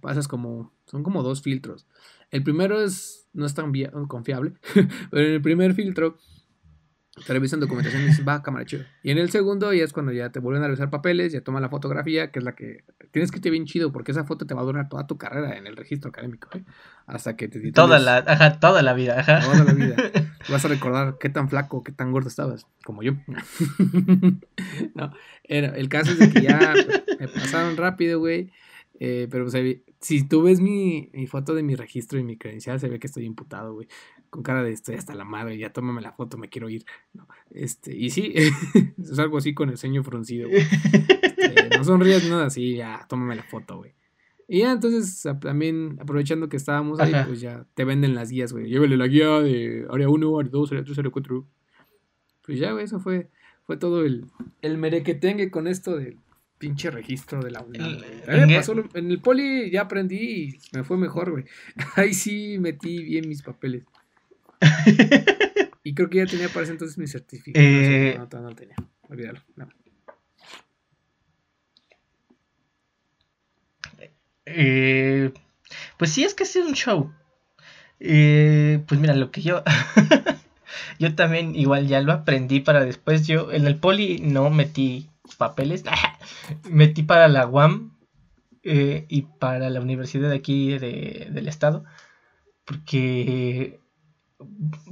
pasas 0.03 0.29
como, 0.29 0.73
son 0.85 1.03
como 1.03 1.23
dos 1.23 1.41
filtros. 1.41 1.87
El 2.31 2.43
primero 2.43 2.81
es, 2.81 3.27
no 3.33 3.47
es 3.47 3.55
tan 3.55 3.73
confiable, 4.07 4.53
pero 5.11 5.27
en 5.27 5.33
el 5.33 5.41
primer 5.41 5.73
filtro 5.73 6.19
te 7.27 7.33
revisan 7.33 7.61
documentación 7.61 8.03
y 8.03 8.07
dices, 8.07 8.27
va, 8.27 8.43
cámara 8.43 8.65
chido. 8.65 8.85
Y 9.03 9.11
en 9.11 9.19
el 9.19 9.31
segundo 9.31 9.73
ya 9.73 9.85
es 9.85 9.93
cuando 9.93 10.13
ya 10.13 10.31
te 10.31 10.41
vuelven 10.41 10.63
a 10.63 10.67
revisar 10.67 10.91
papeles, 10.91 11.33
ya 11.33 11.41
toman 11.41 11.63
la 11.63 11.69
fotografía, 11.69 12.31
que 12.31 12.39
es 12.39 12.45
la 12.45 12.55
que 12.55 12.85
tienes 13.11 13.31
que 13.31 13.39
irte 13.39 13.51
bien 13.51 13.67
chido, 13.67 13.93
porque 13.93 14.13
esa 14.13 14.25
foto 14.25 14.47
te 14.47 14.55
va 14.55 14.63
a 14.63 14.65
durar 14.65 14.89
toda 14.89 15.07
tu 15.07 15.19
carrera 15.19 15.57
en 15.57 15.67
el 15.67 15.77
registro 15.77 16.11
académico, 16.11 16.49
¿eh? 16.57 16.65
Hasta 17.07 17.37
que 17.37 17.49
te 17.49 17.73
Toda 17.73 17.99
la, 17.99 18.19
ajá, 18.19 18.61
toda 18.61 18.83
la 18.83 18.93
vida, 18.93 19.19
ajá. 19.21 19.41
Toda 19.41 19.65
la 19.65 19.73
vida. 19.73 19.97
Vas 20.49 20.65
a 20.65 20.69
recordar 20.69 21.17
qué 21.19 21.29
tan 21.29 21.49
flaco, 21.49 21.83
qué 21.83 21.93
tan 21.93 22.13
gordo 22.13 22.29
estabas, 22.29 22.67
como 22.85 23.03
yo. 23.03 23.13
no, 24.95 25.13
el 25.45 25.89
caso 25.89 26.13
es 26.13 26.19
de 26.19 26.31
que 26.31 26.43
ya 26.43 26.75
me 27.19 27.29
pasaron 27.29 27.77
rápido, 27.77 28.19
güey. 28.19 28.53
Eh, 29.01 29.29
pero 29.31 29.47
pues, 29.47 29.79
si 30.01 30.29
tú 30.29 30.43
ves 30.43 30.61
mi, 30.61 31.09
mi, 31.13 31.27
foto 31.27 31.55
de 31.55 31.63
mi 31.63 31.77
registro 31.77 32.19
y 32.19 32.25
mi 32.25 32.37
credencial, 32.37 32.81
se 32.81 32.89
ve 32.89 32.99
que 32.99 33.07
estoy 33.07 33.25
imputado, 33.25 33.75
güey 33.75 33.89
con 34.31 34.43
cara 34.43 34.63
de 34.63 34.73
estoy 34.73 34.97
hasta 34.97 35.15
la 35.15 35.25
madre, 35.25 35.59
ya 35.59 35.73
tómame 35.73 36.01
la 36.01 36.13
foto, 36.13 36.39
me 36.39 36.49
quiero 36.49 36.69
ir. 36.69 36.85
¿no? 37.15 37.27
Este, 37.51 37.97
y 37.97 38.11
sí, 38.11 38.33
es 39.03 39.19
algo 39.19 39.39
así 39.39 39.55
con 39.55 39.71
el 39.71 39.79
ceño 39.79 40.03
fruncido, 40.03 40.49
güey. 40.49 40.63
Este, 40.63 41.77
no 41.77 41.85
sonrías 41.85 42.29
nada 42.29 42.47
así, 42.47 42.77
ya, 42.77 43.07
tómame 43.09 43.37
la 43.37 43.43
foto, 43.43 43.79
güey. 43.79 43.95
Y 44.47 44.61
ya, 44.61 44.73
entonces, 44.73 45.23
también 45.41 45.99
aprovechando 46.01 46.49
que 46.49 46.57
estábamos 46.57 47.01
ahí, 47.01 47.13
pues 47.27 47.41
ya 47.41 47.67
te 47.75 47.85
venden 47.85 48.15
las 48.15 48.31
guías, 48.31 48.53
güey. 48.53 48.69
Llévele 48.69 48.97
la 48.97 49.07
guía 49.07 49.29
de 49.41 49.87
área 49.91 50.09
1, 50.09 50.39
área 50.39 50.51
2, 50.51 50.73
área 50.73 50.85
3, 50.85 50.99
área 50.99 51.11
4. 51.11 51.47
Pues 52.47 52.59
ya, 52.59 52.73
güey, 52.73 52.85
eso 52.85 52.99
fue, 52.99 53.29
fue 53.65 53.77
todo 53.77 54.05
el, 54.05 54.25
el 54.63 54.79
merequetengue 54.79 55.51
con 55.51 55.67
esto 55.67 55.97
del 55.97 56.17
pinche 56.59 56.91
registro 56.91 57.43
de 57.43 57.51
la 57.51 57.63
UNAM. 57.63 58.03
En, 58.27 58.51
en 58.51 59.11
el 59.11 59.21
poli 59.21 59.71
ya 59.71 59.83
aprendí 59.83 60.17
y 60.17 60.59
me 60.73 60.85
fue 60.85 60.97
mejor, 60.97 61.31
güey. 61.31 61.45
Ahí 61.97 62.15
sí 62.15 62.59
metí 62.59 63.03
bien 63.03 63.29
mis 63.29 63.43
papeles. 63.43 63.85
y 65.85 65.95
creo 65.95 66.11
que 66.11 66.19
ya 66.19 66.27
tenía 66.27 66.49
para 66.49 66.65
ese 66.65 66.73
entonces 66.73 66.99
mi 66.99 67.07
certificado. 67.07 67.65
Eh, 67.65 68.17
no, 68.19 68.29
no, 68.31 68.41
no, 68.49 68.55
tenía. 68.55 68.77
Olvídalo. 69.09 69.41
No. 69.57 69.69
Eh, 74.47 75.33
pues 75.97 76.13
sí, 76.13 76.25
es 76.25 76.35
que 76.35 76.45
es 76.45 76.57
un 76.57 76.75
show. 76.75 77.13
Eh, 78.01 78.83
pues 78.87 79.01
mira, 79.01 79.15
lo 79.15 79.31
que 79.31 79.43
yo. 79.43 79.63
yo 80.99 81.15
también 81.15 81.55
igual 81.55 81.87
ya 81.87 82.01
lo 82.01 82.13
aprendí 82.13 82.61
para 82.61 82.85
después. 82.85 83.27
Yo 83.27 83.53
en 83.53 83.67
el 83.67 83.77
poli 83.77 84.19
no 84.21 84.51
metí 84.51 85.11
papeles. 85.37 85.85
metí 86.71 87.03
para 87.03 87.29
la 87.29 87.47
UAM 87.47 87.97
y 88.63 89.23
para 89.39 89.71
la 89.71 89.81
universidad 89.81 90.29
de 90.29 90.37
aquí 90.37 90.79
de, 90.79 91.29
del 91.31 91.49
estado. 91.49 91.85
Porque 92.65 93.81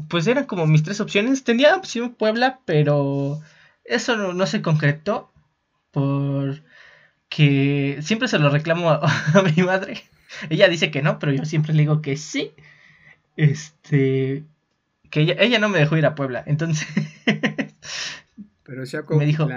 pues 0.08 0.26
eran 0.26 0.44
como 0.44 0.66
mis 0.66 0.82
tres 0.82 1.00
opciones. 1.00 1.44
Tenía 1.44 1.76
opción 1.76 2.14
Puebla, 2.14 2.60
pero 2.64 3.40
eso 3.84 4.16
no, 4.16 4.46
se 4.46 4.62
concretó 4.62 5.32
porque 5.90 7.98
siempre 8.02 8.28
se 8.28 8.38
lo 8.38 8.50
reclamo 8.50 8.90
a, 8.90 9.08
mi 9.56 9.62
madre. 9.62 10.02
Ella 10.50 10.68
dice 10.68 10.90
que 10.90 11.02
no, 11.02 11.18
pero 11.18 11.32
yo 11.32 11.44
siempre 11.44 11.72
le 11.72 11.82
digo 11.82 12.02
que 12.02 12.16
sí. 12.16 12.52
Este, 13.36 14.44
que 15.10 15.20
ella, 15.20 15.58
no 15.58 15.68
me 15.68 15.78
dejó 15.78 15.96
ir 15.96 16.06
a 16.06 16.14
Puebla, 16.14 16.42
entonces. 16.46 16.86
pero 18.62 18.82
me 19.10 19.26
dijo, 19.26 19.48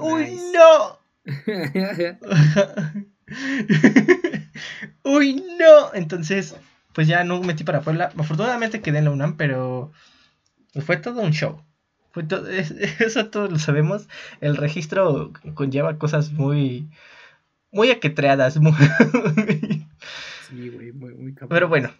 uy, 0.00 0.38
no. 0.54 0.99
uy, 5.04 5.44
no. 5.58 5.94
Entonces, 5.94 6.56
pues 6.92 7.08
ya 7.08 7.24
no 7.24 7.42
metí 7.42 7.64
para 7.64 7.82
Puebla. 7.82 8.12
Afortunadamente 8.16 8.80
quedé 8.80 8.98
en 8.98 9.06
la 9.06 9.10
UNAM, 9.10 9.36
pero 9.36 9.92
fue 10.84 10.96
todo 10.96 11.20
un 11.20 11.32
show. 11.32 11.62
Fue 12.12 12.24
todo, 12.24 12.48
eso 12.48 13.26
todos 13.26 13.50
lo 13.50 13.58
sabemos. 13.58 14.08
El 14.40 14.56
registro 14.56 15.32
conlleva 15.54 15.98
cosas 15.98 16.32
muy, 16.32 16.88
muy 17.70 17.90
aquetreadas. 17.90 18.58
Muy... 18.58 18.72
Sí, 20.48 20.68
güey, 20.68 20.90
muy, 20.90 21.14
muy 21.14 21.32
Pero 21.32 21.68
bueno, 21.68 21.92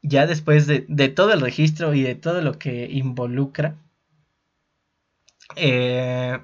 ya 0.00 0.26
después 0.26 0.66
de, 0.66 0.86
de, 0.88 1.10
todo 1.10 1.34
el 1.34 1.42
registro 1.42 1.92
y 1.92 2.00
de 2.00 2.14
todo 2.14 2.40
lo 2.40 2.58
que 2.58 2.90
involucra, 2.90 3.74
eh, 5.56 6.38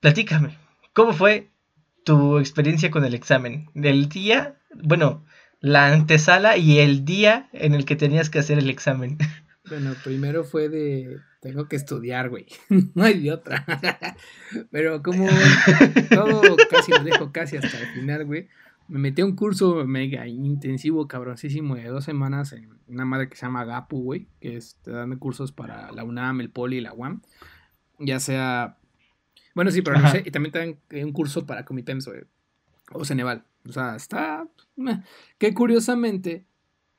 platícame, 0.00 0.56
¿cómo 0.92 1.12
fue 1.12 1.50
tu 2.04 2.38
experiencia 2.38 2.90
con 2.90 3.04
el 3.04 3.14
examen? 3.14 3.68
Del 3.74 4.08
día, 4.08 4.58
bueno, 4.74 5.24
la 5.60 5.92
antesala 5.92 6.56
y 6.56 6.78
el 6.78 7.04
día 7.04 7.48
en 7.52 7.74
el 7.74 7.84
que 7.84 7.96
tenías 7.96 8.30
que 8.30 8.38
hacer 8.38 8.58
el 8.58 8.70
examen. 8.70 9.18
Bueno, 9.68 9.92
primero 10.02 10.44
fue 10.44 10.70
de 10.70 11.18
tengo 11.40 11.68
que 11.68 11.76
estudiar, 11.76 12.30
güey. 12.30 12.46
no 12.94 13.04
hay 13.04 13.20
de 13.20 13.32
otra. 13.32 13.64
Pero 14.70 15.02
como 15.02 15.26
todo 16.10 16.56
casi 16.70 16.92
lo 16.92 17.04
dejo 17.04 17.32
casi 17.32 17.56
hasta 17.56 17.78
el 17.78 17.86
final, 17.88 18.24
güey. 18.24 18.48
Me 18.88 18.98
metí 18.98 19.20
a 19.20 19.26
un 19.26 19.36
curso 19.36 19.84
mega 19.86 20.26
intensivo, 20.26 21.06
cabroncísimo, 21.06 21.76
de 21.76 21.84
dos 21.84 22.04
semanas 22.04 22.54
en 22.54 22.70
una 22.86 23.04
madre 23.04 23.28
que 23.28 23.36
se 23.36 23.44
llama 23.44 23.66
GAPU, 23.66 24.02
güey, 24.02 24.28
que 24.40 24.56
es, 24.56 24.78
te 24.82 24.90
dan 24.90 25.14
cursos 25.18 25.52
para 25.52 25.92
la 25.92 26.04
UNAM, 26.04 26.40
el 26.40 26.50
Poli 26.50 26.78
y 26.78 26.80
la 26.80 26.94
UAM. 26.94 27.20
Ya 27.98 28.18
sea. 28.20 28.77
Bueno, 29.54 29.70
sí, 29.70 29.82
pero 29.82 29.98
no 29.98 30.10
sé. 30.10 30.22
Y 30.24 30.30
también 30.30 30.52
te 30.52 30.58
dan 30.58 31.06
un 31.06 31.12
curso 31.12 31.46
para 31.46 31.62
güey. 31.62 32.24
O 32.92 33.04
Ceneval. 33.04 33.44
O 33.68 33.72
sea, 33.72 33.96
está. 33.96 34.48
Que 35.38 35.54
curiosamente, 35.54 36.44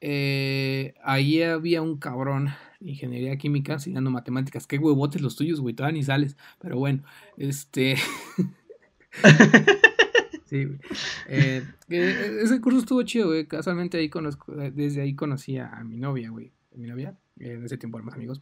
eh, 0.01 0.93
ahí 1.03 1.41
había 1.41 1.81
un 1.81 1.97
cabrón 1.97 2.49
ingeniería 2.79 3.37
química 3.37 3.73
enseñando 3.73 4.11
matemáticas. 4.11 4.67
Qué 4.67 4.77
huevotes 4.77 5.21
los 5.21 5.35
tuyos, 5.35 5.61
güey, 5.61 5.73
todavía 5.73 5.97
ni 5.97 6.03
sales. 6.03 6.37
Pero 6.59 6.77
bueno, 6.77 7.03
este. 7.37 7.95
sí, 10.45 10.65
güey. 10.65 10.79
Eh, 11.27 11.63
ese 11.89 12.61
curso 12.61 12.79
estuvo 12.79 13.01
chido, 13.03 13.27
güey. 13.27 13.47
Casualmente 13.47 13.97
ahí 13.97 14.09
conozco, 14.09 14.53
desde 14.53 15.01
ahí 15.01 15.15
conocí 15.15 15.57
a 15.57 15.83
mi 15.83 15.97
novia, 15.97 16.29
güey. 16.29 16.51
Mi 16.75 16.87
novia. 16.87 17.17
en 17.39 17.65
ese 17.65 17.77
tiempo 17.77 17.97
éramos 17.97 18.13
amigos. 18.13 18.41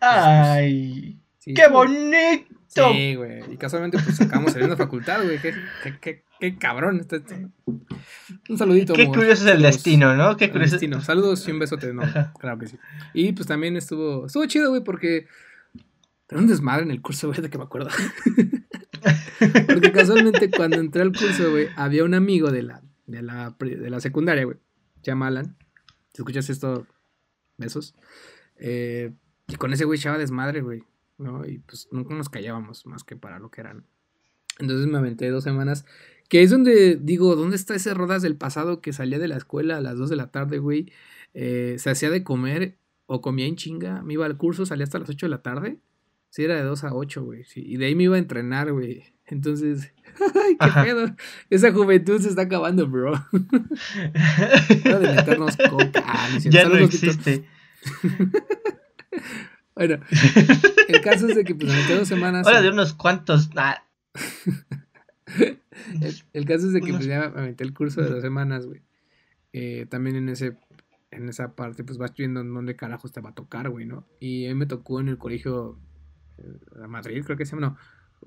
¡Ay! 0.00 1.20
¡Qué 1.44 1.68
bonito! 1.68 2.46
Sí, 2.66 3.14
güey. 3.16 3.52
Y 3.52 3.56
casualmente 3.56 3.98
pues 3.98 4.16
sacamos 4.16 4.54
en 4.54 4.68
la 4.68 4.76
facultad, 4.76 5.24
güey. 5.24 5.40
Qué, 5.40 5.54
qué, 6.00 6.22
qué, 6.38 6.56
cabrón. 6.56 7.06
Un 8.48 8.58
saludito. 8.58 8.94
Qué 8.94 9.06
curioso 9.06 9.48
es 9.48 9.54
el 9.54 9.62
destino, 9.62 10.16
¿no? 10.16 10.36
Qué 10.36 10.50
curioso. 10.50 10.74
El 10.74 10.80
destino. 10.80 11.00
Saludos 11.00 11.46
y 11.48 11.50
un 11.50 11.58
besote, 11.58 11.92
no. 11.92 12.02
Claro 12.38 12.58
que 12.58 12.68
sí. 12.68 12.78
Y 13.14 13.32
pues 13.32 13.48
también 13.48 13.76
estuvo, 13.76 14.26
estuvo 14.26 14.46
chido, 14.46 14.70
güey, 14.70 14.84
porque 14.84 15.26
era 16.28 16.40
un 16.40 16.46
desmadre 16.46 16.84
en 16.84 16.92
el 16.92 17.02
curso, 17.02 17.28
güey, 17.28 17.40
de 17.40 17.50
que 17.50 17.58
me 17.58 17.64
acuerdo. 17.64 17.88
porque 19.66 19.90
casualmente 19.90 20.50
cuando 20.50 20.76
entré 20.76 21.02
al 21.02 21.12
curso, 21.12 21.50
güey, 21.50 21.68
había 21.74 22.04
un 22.04 22.14
amigo 22.14 22.52
de 22.52 22.62
la, 22.62 22.82
de 23.06 23.22
la, 23.22 23.56
de 23.58 23.90
la 23.90 24.00
secundaria, 24.00 24.44
güey. 24.44 24.58
Se 25.02 25.10
llama 25.10 25.26
Alan. 25.26 25.56
Si 26.12 26.22
escuchas 26.22 26.48
esto, 26.50 26.86
besos. 27.56 27.94
Eh, 28.56 29.12
y 29.48 29.56
con 29.56 29.72
ese 29.72 29.86
güey 29.86 29.98
echaba 29.98 30.18
desmadre, 30.18 30.60
güey. 30.60 30.84
¿No? 31.20 31.46
Y 31.46 31.58
pues 31.58 31.88
nunca 31.92 32.14
nos 32.14 32.28
callábamos 32.28 32.86
más 32.86 33.04
que 33.04 33.16
para 33.16 33.38
lo 33.38 33.50
que 33.50 33.60
eran. 33.60 33.84
Entonces 34.58 34.86
me 34.86 34.98
aventé 34.98 35.30
dos 35.30 35.44
semanas 35.44 35.86
Que 36.28 36.42
es 36.42 36.50
donde 36.50 36.96
digo, 36.96 37.34
¿dónde 37.34 37.56
está 37.56 37.74
ese 37.74 37.94
Rodas 37.94 38.20
del 38.22 38.36
pasado 38.36 38.80
que 38.80 38.92
salía 38.92 39.18
de 39.18 39.28
la 39.28 39.36
escuela 39.36 39.78
a 39.78 39.80
las 39.80 39.96
2 39.96 40.10
de 40.10 40.16
la 40.16 40.30
tarde, 40.30 40.58
güey? 40.58 40.92
Eh, 41.34 41.76
se 41.78 41.90
hacía 41.90 42.10
de 42.10 42.24
comer 42.24 42.76
o 43.06 43.20
comía 43.20 43.46
en 43.46 43.56
chinga, 43.56 44.02
me 44.02 44.14
iba 44.14 44.26
al 44.26 44.36
curso, 44.36 44.66
salía 44.66 44.84
hasta 44.84 44.98
las 44.98 45.10
8 45.10 45.26
de 45.26 45.30
la 45.30 45.42
tarde. 45.42 45.78
Sí, 46.30 46.44
era 46.44 46.54
de 46.54 46.62
2 46.62 46.84
a 46.84 46.94
8, 46.94 47.24
güey. 47.24 47.44
Sí, 47.44 47.62
y 47.64 47.76
de 47.76 47.86
ahí 47.86 47.94
me 47.94 48.04
iba 48.04 48.16
a 48.16 48.20
entrenar, 48.20 48.72
güey. 48.72 49.02
Entonces, 49.26 49.92
¡ay, 50.44 50.56
qué 50.58 50.82
pedo! 50.84 51.16
Esa 51.50 51.72
juventud 51.72 52.20
se 52.20 52.28
está 52.28 52.42
acabando, 52.42 52.86
bro. 52.86 53.12
de 53.32 55.14
meternos 55.16 55.56
coca. 55.56 56.04
ya 56.38 56.68
no 56.68 56.76
existe. 56.76 57.44
bueno, 59.74 60.00
el 60.88 61.00
caso 61.00 61.28
es 61.28 61.36
de 61.36 61.44
que, 61.44 61.54
pues, 61.54 61.72
en 61.72 61.98
dos 61.98 62.08
semanas. 62.08 62.46
Ahora 62.46 62.62
de 62.62 62.70
unos 62.70 62.94
cuantos. 62.94 63.50
El, 66.32 66.44
caso 66.44 66.66
es 66.66 66.72
de 66.72 66.80
que, 66.80 66.92
pues, 66.92 67.06
ya 67.06 67.28
me 67.28 67.42
metí 67.42 67.62
el 67.62 67.72
curso 67.72 68.02
de 68.02 68.10
dos 68.10 68.20
semanas, 68.20 68.66
güey. 68.66 68.82
Eh, 69.52 69.86
también 69.88 70.16
en 70.16 70.28
ese 70.28 70.56
en 71.10 71.28
esa 71.28 71.54
parte, 71.54 71.84
pues 71.84 71.98
vas 71.98 72.14
viendo 72.14 72.40
en 72.40 72.54
dónde 72.54 72.76
carajos 72.76 73.12
te 73.12 73.20
va 73.20 73.30
a 73.30 73.34
tocar, 73.34 73.68
güey, 73.68 73.86
¿no? 73.86 74.04
Y 74.20 74.46
a 74.46 74.50
mí 74.50 74.54
me 74.54 74.66
tocó 74.66 75.00
en 75.00 75.08
el 75.08 75.18
colegio 75.18 75.78
eh, 76.38 76.86
Madrid, 76.86 77.22
creo 77.24 77.36
que 77.36 77.44
se 77.44 77.56
llama, 77.56 77.68
no, 77.68 77.76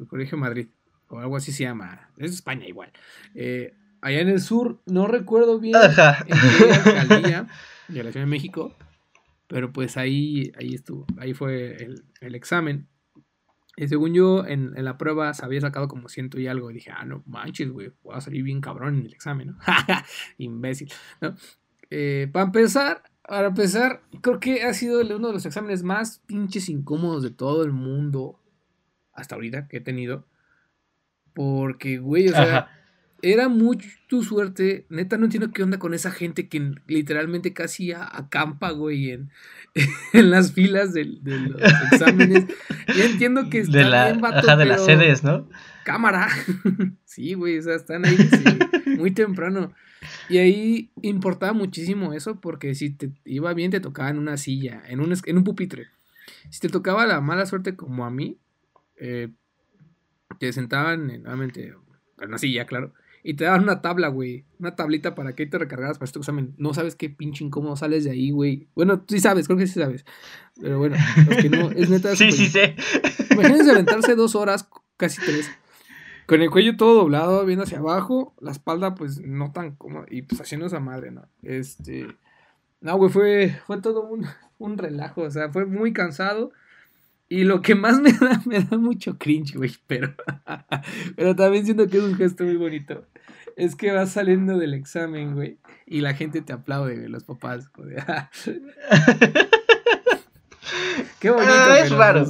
el 0.01 0.07
colegio 0.07 0.37
Madrid, 0.37 0.67
o 1.07 1.19
algo 1.19 1.37
así 1.37 1.51
se 1.51 1.63
llama, 1.63 2.09
es 2.17 2.31
España 2.31 2.67
igual. 2.67 2.91
Eh, 3.35 3.73
allá 4.01 4.19
en 4.19 4.29
el 4.29 4.41
sur, 4.41 4.81
no 4.85 5.07
recuerdo 5.07 5.59
bien 5.59 5.75
Ajá. 5.75 6.25
en 6.27 6.37
qué 6.83 6.89
alcaldía 6.99 7.47
de 7.87 8.03
la 8.03 8.11
Ciudad 8.11 8.25
de 8.25 8.31
México, 8.31 8.75
pero 9.47 9.71
pues 9.71 9.97
ahí, 9.97 10.51
ahí 10.57 10.73
estuvo, 10.73 11.05
ahí 11.17 11.33
fue 11.33 11.75
el, 11.83 12.03
el 12.21 12.35
examen. 12.35 12.87
Y 13.75 13.87
según 13.87 14.13
yo, 14.13 14.45
en, 14.45 14.73
la 14.83 14.97
prueba 14.97 15.33
se 15.33 15.43
había 15.43 15.61
sacado 15.61 15.87
como 15.87 16.07
ciento 16.07 16.39
y 16.39 16.47
algo. 16.47 16.69
Y 16.69 16.75
dije, 16.75 16.91
ah, 16.91 17.05
no 17.05 17.23
manches, 17.25 17.69
güey, 17.69 17.91
voy 18.03 18.15
a 18.15 18.21
salir 18.21 18.43
bien 18.43 18.61
cabrón 18.61 18.99
en 18.99 19.05
el 19.05 19.13
examen, 19.13 19.47
¿no? 19.47 19.57
Imbécil. 20.37 20.91
Eh, 21.89 22.29
para 22.31 22.45
empezar, 22.45 23.03
para 23.27 23.47
empezar, 23.47 24.03
creo 24.21 24.39
que 24.39 24.63
ha 24.63 24.73
sido 24.73 25.01
uno 25.01 25.27
de 25.27 25.33
los 25.33 25.45
exámenes 25.45 25.83
más 25.83 26.19
pinches 26.27 26.69
incómodos 26.69 27.23
de 27.23 27.31
todo 27.31 27.63
el 27.63 27.71
mundo 27.71 28.39
hasta 29.11 29.35
ahorita 29.35 29.67
que 29.67 29.77
he 29.77 29.81
tenido. 29.81 30.27
Porque, 31.33 31.97
güey, 31.97 32.27
o 32.27 32.31
sea, 32.31 32.69
era 33.23 33.47
mucho 33.47 33.87
tu 34.07 34.21
suerte. 34.21 34.85
Neta, 34.89 35.17
no 35.17 35.25
entiendo 35.25 35.51
qué 35.51 35.63
onda 35.63 35.79
con 35.79 35.93
esa 35.93 36.11
gente 36.11 36.49
que 36.49 36.75
literalmente 36.87 37.53
casi 37.53 37.93
acampa, 37.93 38.71
güey, 38.71 39.11
en, 39.11 39.31
en 40.13 40.29
las 40.29 40.51
filas 40.51 40.93
de, 40.93 41.05
los 41.05 41.61
exámenes. 41.91 42.45
Y 42.95 43.01
entiendo 43.01 43.49
que 43.49 43.59
está 43.59 43.77
de 43.77 43.85
la, 43.85 44.05
bien 44.07 44.21
vato, 44.21 44.57
de 44.57 44.65
las 44.65 44.85
sedes, 44.85 45.23
¿no? 45.23 45.49
Cámara. 45.85 46.27
sí, 47.05 47.33
güey, 47.33 47.57
o 47.57 47.61
sea, 47.61 47.75
están 47.75 48.05
ahí 48.05 48.17
muy 48.97 49.11
temprano. 49.11 49.73
Y 50.27 50.37
ahí 50.39 50.91
importaba 51.01 51.53
muchísimo 51.53 52.13
eso 52.13 52.41
porque 52.41 52.75
si 52.75 52.89
te 52.89 53.13
iba 53.23 53.53
bien 53.53 53.71
te 53.71 53.79
tocaba 53.79 54.09
en 54.09 54.17
una 54.17 54.35
silla, 54.35 54.83
en 54.87 54.99
un, 54.99 55.13
en 55.25 55.37
un 55.37 55.43
pupitre. 55.45 55.87
Si 56.49 56.59
te 56.59 56.67
tocaba 56.67 57.05
la 57.05 57.21
mala 57.21 57.45
suerte 57.45 57.77
como 57.77 58.05
a 58.05 58.09
mí, 58.09 58.37
eh, 58.97 59.29
te 60.39 60.51
sentaban 60.51 61.07
nuevamente 61.07 61.73
en 62.19 62.27
una 62.27 62.37
silla, 62.37 62.65
claro. 62.65 62.93
Y 63.23 63.35
te 63.35 63.45
daban 63.45 63.63
una 63.63 63.81
tabla, 63.81 64.09
güey. 64.09 64.45
Una 64.59 64.75
tablita 64.75 65.15
para 65.15 65.33
que 65.33 65.45
te 65.45 65.57
recargaras 65.57 65.97
para 65.97 66.05
este 66.05 66.19
examen. 66.19 66.53
No 66.57 66.73
sabes 66.73 66.95
qué 66.95 67.09
pinche 67.09 67.43
incómodo 67.43 67.75
sales 67.75 68.03
de 68.03 68.11
ahí, 68.11 68.31
güey. 68.31 68.67
Bueno, 68.75 69.03
sí 69.07 69.19
sabes, 69.19 69.47
creo 69.47 69.57
que 69.57 69.67
sí 69.67 69.79
sabes. 69.79 70.05
Pero 70.59 70.77
bueno, 70.77 70.97
los 71.27 71.37
que 71.37 71.49
no, 71.49 71.71
es 71.71 71.89
neta. 71.89 72.15
sí, 72.15 72.31
sí 72.31 72.47
sé. 72.47 72.75
Imagínense 73.31 73.71
aventarse 73.71 74.15
dos 74.15 74.35
horas, 74.35 74.67
casi 74.97 75.21
tres 75.21 75.49
con 76.25 76.41
el 76.41 76.49
cuello 76.49 76.77
todo 76.77 76.95
doblado, 76.95 77.45
viendo 77.45 77.63
hacia 77.63 77.79
abajo, 77.79 78.33
la 78.39 78.51
espalda 78.51 78.95
pues 78.95 79.19
no 79.21 79.51
tan 79.51 79.75
cómoda 79.75 80.05
y 80.09 80.23
pues 80.23 80.39
haciendo 80.41 80.67
esa 80.67 80.79
madre, 80.79 81.11
¿no? 81.11 81.27
Este, 81.41 82.07
no, 82.81 82.97
güey, 82.97 83.11
fue, 83.11 83.59
fue 83.65 83.81
todo 83.81 84.07
un, 84.07 84.25
un 84.57 84.77
relajo, 84.77 85.21
o 85.21 85.31
sea, 85.31 85.49
fue 85.49 85.65
muy 85.65 85.93
cansado. 85.93 86.51
Y 87.29 87.43
lo 87.43 87.61
que 87.61 87.75
más 87.75 87.99
me 88.01 88.11
da, 88.11 88.41
me 88.45 88.59
da 88.59 88.77
mucho 88.77 89.17
cringe, 89.17 89.55
güey, 89.55 89.73
pero, 89.87 90.13
pero 91.15 91.35
también 91.35 91.65
siento 91.65 91.87
que 91.87 91.97
es 91.97 92.03
un 92.03 92.15
gesto 92.15 92.43
muy 92.43 92.57
bonito. 92.57 93.05
Es 93.55 93.75
que 93.75 93.91
vas 93.91 94.11
saliendo 94.11 94.57
del 94.57 94.73
examen, 94.73 95.35
güey, 95.35 95.59
y 95.85 96.01
la 96.01 96.15
gente 96.15 96.41
te 96.41 96.53
aplaude, 96.53 97.07
los 97.07 97.23
papás. 97.23 97.69
Güey. 97.73 97.95
Qué 101.19 101.29
bonito. 101.29 101.51
Ah, 101.53 101.79
es 101.79 101.91
raro. 101.91 102.25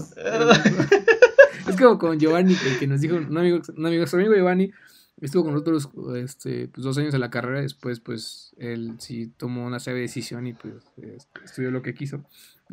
Es 1.68 1.78
como 1.78 1.98
con 1.98 2.20
Giovanni, 2.20 2.56
que, 2.80 2.88
nos 2.88 3.00
dijo, 3.02 3.16
un 3.16 3.38
amigo, 3.38 3.62
un 3.76 3.86
amigo, 3.86 4.00
nuestro 4.00 4.20
amigo 4.20 4.36
Giovanni, 4.36 4.72
estuvo 5.22 5.44
con 5.44 5.54
nosotros 5.54 5.90
este, 6.18 6.68
pues, 6.68 6.84
dos 6.84 6.98
años 6.98 7.14
en 7.14 7.22
la 7.22 7.30
carrera, 7.30 7.62
después 7.62 8.00
pues 8.00 8.54
él 8.58 8.96
sí 9.00 9.32
tomó 9.38 9.66
una 9.66 9.80
serie 9.80 9.98
de 9.98 10.08
decisión 10.08 10.48
y 10.48 10.54
pues 10.54 10.74
estudió 11.44 11.72
lo 11.72 11.82
que 11.82 11.94
quiso. 11.94 12.24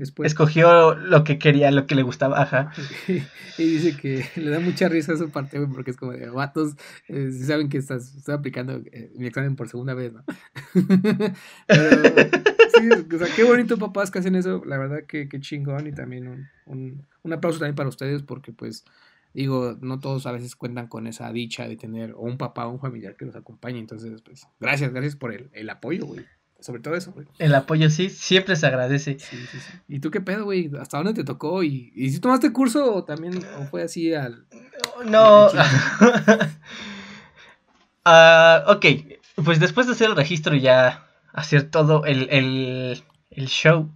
Después, 0.01 0.29
Escogió 0.29 0.95
lo 0.95 1.25
que 1.25 1.39
quería, 1.39 1.71
lo 1.71 1.87
que 1.87 1.95
le 1.95 2.03
gustaba, 2.03 2.41
ajá. 2.41 2.73
y 3.59 3.63
dice 3.63 3.97
que 3.99 4.25
le 4.41 4.51
da 4.51 4.59
mucha 4.59 4.89
risa 4.89 5.13
esa 5.13 5.27
parte, 5.29 5.61
porque 5.67 5.91
es 5.91 5.99
como 5.99 6.13
de 6.13 6.31
vatos, 6.31 6.75
eh, 7.09 7.31
saben 7.33 7.69
que 7.69 7.77
estás, 7.77 8.15
estoy 8.17 8.35
aplicando 8.35 8.81
eh, 8.93 9.13
mi 9.17 9.27
examen 9.27 9.57
por 9.57 9.69
segunda 9.69 9.93
vez, 9.93 10.15
¿no? 10.15 10.25
Pero 11.67 11.91
sí, 12.75 13.15
o 13.15 13.19
sea, 13.19 13.29
qué 13.37 13.45
bonito 13.45 13.77
papás 13.77 14.11
que 14.11 14.21
hacen 14.21 14.37
eso, 14.37 14.63
la 14.65 14.79
verdad 14.79 15.05
que, 15.07 15.29
qué 15.29 15.39
chingón 15.39 15.87
y 15.87 15.93
también 15.93 16.49
un 16.65 17.07
un 17.23 17.33
aplauso 17.33 17.59
también 17.59 17.75
para 17.75 17.89
ustedes 17.89 18.23
porque 18.23 18.53
pues 18.53 18.85
digo, 19.35 19.77
no 19.81 20.01
todos 20.01 20.27
a 20.27 20.33
veces 20.33 20.57
cuentan 20.57 20.89
con 20.89 21.07
esa 21.07 21.31
dicha 21.33 21.69
de 21.69 21.77
tener 21.77 22.13
o 22.13 22.21
un 22.21 22.39
papá 22.39 22.67
o 22.67 22.71
un 22.71 22.81
familiar 22.81 23.17
que 23.17 23.27
los 23.27 23.37
acompañe. 23.37 23.79
Entonces, 23.79 24.23
pues, 24.23 24.47
gracias, 24.59 24.93
gracias 24.93 25.17
por 25.17 25.33
el, 25.33 25.51
el 25.53 25.71
apoyo, 25.71 26.07
güey. 26.07 26.25
Sobre 26.61 26.81
todo 26.81 26.95
eso, 26.95 27.13
güey. 27.13 27.27
El 27.39 27.55
apoyo, 27.55 27.89
sí, 27.91 28.11
siempre 28.11 28.55
se 28.57 28.67
agradece. 28.67 29.19
Sí, 29.19 29.37
sí, 29.51 29.59
sí. 29.59 29.73
¿Y 29.89 30.01
tú 30.01 30.11
qué 30.11 30.21
pedo, 30.21 30.45
güey? 30.45 30.71
¿Hasta 30.79 30.99
dónde 30.99 31.15
te 31.15 31.25
tocó? 31.25 31.63
¿Y, 31.63 31.93
y 31.95 32.11
si 32.11 32.21
tomaste 32.21 32.53
curso 32.53 32.95
o 32.95 33.05
también 33.05 33.43
o 33.59 33.65
fue 33.65 33.83
así 33.83 34.13
al... 34.15 34.47
No. 35.07 35.49
Ah, 38.05 38.65
ok, 38.67 38.87
pues 39.45 39.61
después 39.61 39.87
de 39.87 39.93
hacer 39.93 40.09
el 40.09 40.17
registro 40.17 40.55
y 40.57 40.61
ya 40.61 41.07
hacer 41.33 41.71
todo 41.71 42.05
el, 42.07 42.29
el, 42.31 43.05
el 43.31 43.47
show, 43.47 43.91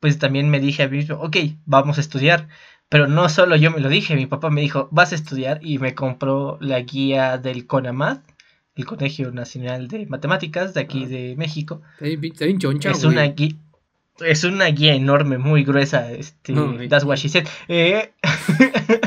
pues 0.00 0.18
también 0.18 0.50
me 0.50 0.60
dije 0.60 0.84
a 0.84 0.88
mí 0.88 0.98
mismo, 0.98 1.16
ok, 1.16 1.36
vamos 1.64 1.98
a 1.98 2.00
estudiar. 2.00 2.48
Pero 2.88 3.06
no 3.08 3.28
solo 3.28 3.56
yo 3.56 3.70
me 3.70 3.80
lo 3.80 3.88
dije, 3.88 4.14
mi 4.14 4.26
papá 4.26 4.50
me 4.50 4.60
dijo, 4.60 4.88
vas 4.92 5.12
a 5.12 5.14
estudiar 5.14 5.60
y 5.62 5.78
me 5.78 5.94
compró 5.94 6.58
la 6.60 6.80
guía 6.80 7.38
del 7.38 7.66
CONAMAT, 7.66 8.22
el 8.74 8.86
Colegio 8.86 9.30
Nacional 9.32 9.88
de 9.88 10.06
Matemáticas 10.06 10.74
de 10.74 10.80
aquí 10.80 11.04
ah. 11.04 11.08
de 11.08 11.34
México. 11.36 11.82
es 12.00 13.04
una 13.04 13.24
guía. 13.24 13.56
Es 14.20 14.44
una 14.44 14.66
guía 14.66 14.94
enorme, 14.94 15.38
muy 15.38 15.64
gruesa. 15.64 16.12
Este, 16.12 16.54
that's 16.88 17.04
what 17.04 17.16
she 17.16 17.28
said. 17.28 17.46
Eh, 17.68 18.12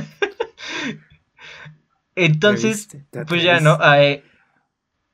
entonces, 2.15 2.89
pues 3.27 3.43
ya 3.43 3.59
no. 3.59 3.77
Eh, 3.95 4.23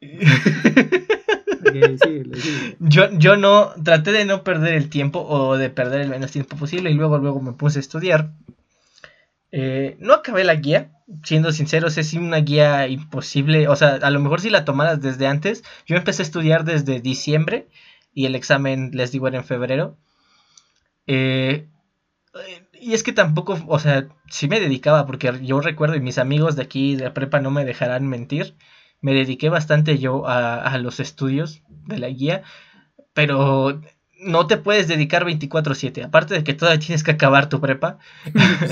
yo, 2.80 3.12
yo 3.18 3.36
no, 3.36 3.72
traté 3.84 4.12
de 4.12 4.26
no 4.26 4.44
perder 4.44 4.76
el 4.76 4.90
tiempo 4.90 5.22
o 5.22 5.58
de 5.58 5.70
perder 5.70 6.02
el 6.02 6.10
menos 6.10 6.32
tiempo 6.32 6.58
posible 6.58 6.90
y 6.90 6.94
luego, 6.94 7.18
luego 7.18 7.42
me 7.42 7.54
puse 7.54 7.80
a 7.80 7.82
estudiar. 7.82 8.32
Eh, 9.52 9.98
no 10.00 10.14
acabé 10.14 10.44
la 10.44 10.56
guía, 10.56 10.92
siendo 11.24 11.52
sinceros, 11.52 11.98
es 11.98 12.14
una 12.14 12.38
guía 12.38 12.88
imposible. 12.88 13.68
O 13.68 13.76
sea, 13.76 13.96
a 13.96 14.10
lo 14.10 14.20
mejor 14.20 14.42
si 14.42 14.50
la 14.50 14.66
tomaras 14.66 15.02
desde 15.02 15.28
antes, 15.28 15.64
yo 15.86 15.96
empecé 15.98 16.22
a 16.22 16.26
estudiar 16.26 16.64
desde 16.64 17.02
diciembre 17.02 17.68
y 18.14 18.26
el 18.26 18.36
examen, 18.36 18.92
les 18.94 19.12
digo, 19.12 19.28
era 19.28 19.38
en 19.38 19.46
febrero. 19.46 19.98
Eh, 21.08 21.68
y 22.74 22.94
es 22.94 23.04
que 23.04 23.14
tampoco, 23.14 23.60
o 23.68 23.80
sea, 23.80 24.08
sí 24.30 24.48
me 24.48 24.60
dedicaba, 24.60 25.06
porque 25.06 25.32
yo 25.44 25.60
recuerdo, 25.62 25.96
y 25.96 26.02
mis 26.02 26.18
amigos 26.18 26.56
de 26.56 26.64
aquí 26.64 26.96
de 26.96 27.06
la 27.06 27.14
prepa 27.14 27.40
no 27.40 27.52
me 27.52 27.66
dejarán 27.66 28.08
mentir, 28.08 28.56
me 29.02 29.14
dediqué 29.14 29.50
bastante 29.50 29.98
yo 29.98 30.28
a, 30.28 30.78
los 30.78 31.00
estudios 31.00 31.64
de 31.70 31.98
la 32.00 32.08
guía, 32.10 32.44
pero 33.14 33.82
no 34.22 34.48
te 34.48 34.58
puedes 34.58 34.88
dedicar 34.88 35.26
24/7, 35.26 36.04
aparte 36.04 36.36
de 36.36 36.44
que 36.44 36.54
todavía 36.54 36.80
tienes 36.80 37.04
que 37.04 37.12
acabar 37.12 37.50
tu 37.50 37.60
prepa. 37.60 37.98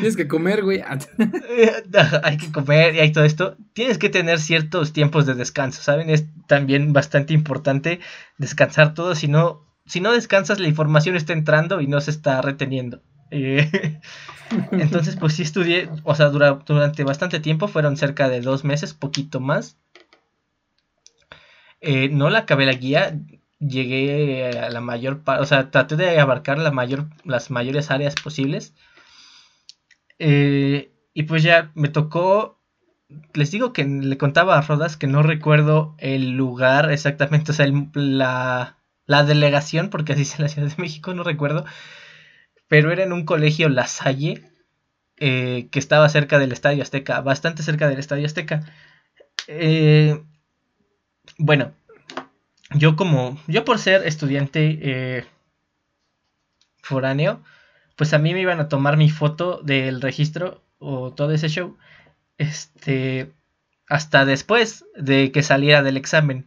tienes 0.00 0.16
que 0.16 0.28
comer, 0.28 0.62
güey. 0.62 0.82
hay 2.22 2.36
que 2.36 2.52
comer 2.52 2.94
y 2.94 3.00
hay 3.00 3.12
todo 3.12 3.24
esto. 3.24 3.56
Tienes 3.72 3.98
que 3.98 4.08
tener 4.08 4.38
ciertos 4.38 4.92
tiempos 4.92 5.26
de 5.26 5.34
descanso, 5.34 5.82
¿saben? 5.82 6.10
Es 6.10 6.26
también 6.46 6.92
bastante 6.92 7.34
importante 7.34 8.00
descansar 8.38 8.94
todo, 8.94 9.14
si 9.14 9.28
no, 9.28 9.66
si 9.86 10.00
no 10.00 10.12
descansas 10.12 10.60
la 10.60 10.68
información 10.68 11.16
está 11.16 11.32
entrando 11.32 11.80
y 11.80 11.86
no 11.86 12.00
se 12.00 12.10
está 12.10 12.40
reteniendo. 12.40 13.02
Eh, 13.30 14.00
entonces, 14.70 15.16
pues 15.16 15.34
sí 15.34 15.42
estudié, 15.42 15.90
o 16.04 16.14
sea, 16.14 16.28
durante 16.28 17.04
bastante 17.04 17.40
tiempo, 17.40 17.68
fueron 17.68 17.96
cerca 17.96 18.28
de 18.28 18.40
dos 18.40 18.64
meses, 18.64 18.94
poquito 18.94 19.40
más. 19.40 19.76
Eh, 21.80 22.08
no 22.08 22.30
la 22.30 22.40
acabé 22.40 22.64
la 22.64 22.72
guía, 22.72 23.18
llegué 23.58 24.58
a 24.58 24.70
la 24.70 24.80
mayor 24.80 25.22
parte, 25.24 25.42
o 25.42 25.46
sea, 25.46 25.70
traté 25.70 25.96
de 25.96 26.18
abarcar 26.20 26.58
la 26.58 26.70
mayor, 26.70 27.08
las 27.24 27.50
mayores 27.50 27.90
áreas 27.90 28.14
posibles. 28.16 28.74
Eh, 30.18 30.92
y 31.12 31.24
pues 31.24 31.42
ya 31.42 31.72
me 31.74 31.88
tocó 31.88 32.54
les 33.32 33.50
digo 33.50 33.72
que 33.72 33.84
le 33.84 34.18
contaba 34.18 34.56
a 34.58 34.62
Rodas 34.62 34.96
que 34.96 35.06
no 35.06 35.22
recuerdo 35.22 35.94
el 35.98 36.30
lugar 36.32 36.90
exactamente, 36.90 37.52
o 37.52 37.54
sea, 37.54 37.66
la, 37.94 38.78
la 39.06 39.24
delegación, 39.24 39.90
porque 39.90 40.12
así 40.14 40.22
es 40.22 40.34
en 40.36 40.42
la 40.42 40.48
Ciudad 40.48 40.68
de 40.68 40.82
México, 40.82 41.14
no 41.14 41.22
recuerdo, 41.22 41.64
pero 42.68 42.92
era 42.92 43.04
en 43.04 43.12
un 43.12 43.24
colegio 43.24 43.68
La 43.68 43.86
Salle, 43.86 44.42
eh, 45.18 45.68
que 45.70 45.78
estaba 45.78 46.08
cerca 46.08 46.38
del 46.38 46.52
Estadio 46.52 46.82
Azteca, 46.82 47.20
bastante 47.20 47.62
cerca 47.62 47.88
del 47.88 47.98
Estadio 47.98 48.26
Azteca. 48.26 48.62
Eh, 49.48 50.22
bueno, 51.38 51.72
yo 52.74 52.96
como, 52.96 53.38
yo 53.46 53.64
por 53.64 53.78
ser 53.78 54.06
estudiante 54.06 54.78
eh, 54.82 55.24
foráneo, 56.82 57.42
pues 57.96 58.12
a 58.12 58.18
mí 58.18 58.34
me 58.34 58.40
iban 58.40 58.60
a 58.60 58.68
tomar 58.68 58.96
mi 58.96 59.10
foto 59.10 59.60
del 59.62 60.00
registro 60.00 60.62
o 60.78 61.12
todo 61.12 61.32
ese 61.32 61.48
show, 61.48 61.76
este, 62.38 63.32
hasta 63.88 64.24
después 64.24 64.84
de 64.96 65.32
que 65.32 65.42
saliera 65.42 65.82
del 65.82 65.96
examen. 65.96 66.46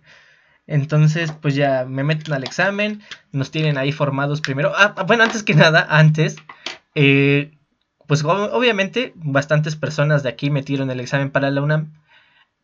Entonces, 0.67 1.31
pues 1.31 1.55
ya 1.55 1.85
me 1.85 2.03
meten 2.03 2.33
al 2.33 2.43
examen, 2.43 3.01
nos 3.31 3.51
tienen 3.51 3.77
ahí 3.77 3.93
formados 3.93 4.41
primero. 4.41 4.73
Ah, 4.75 4.95
bueno, 5.07 5.23
antes 5.23 5.43
que 5.43 5.53
nada, 5.53 5.87
antes, 5.89 6.35
eh, 6.93 7.57
pues 8.05 8.23
obviamente 8.23 9.13
bastantes 9.15 9.75
personas 9.75 10.23
de 10.23 10.29
aquí 10.29 10.49
metieron 10.49 10.91
el 10.91 10.99
examen 10.99 11.31
para 11.31 11.51
la 11.51 11.61
UNAM. 11.61 11.93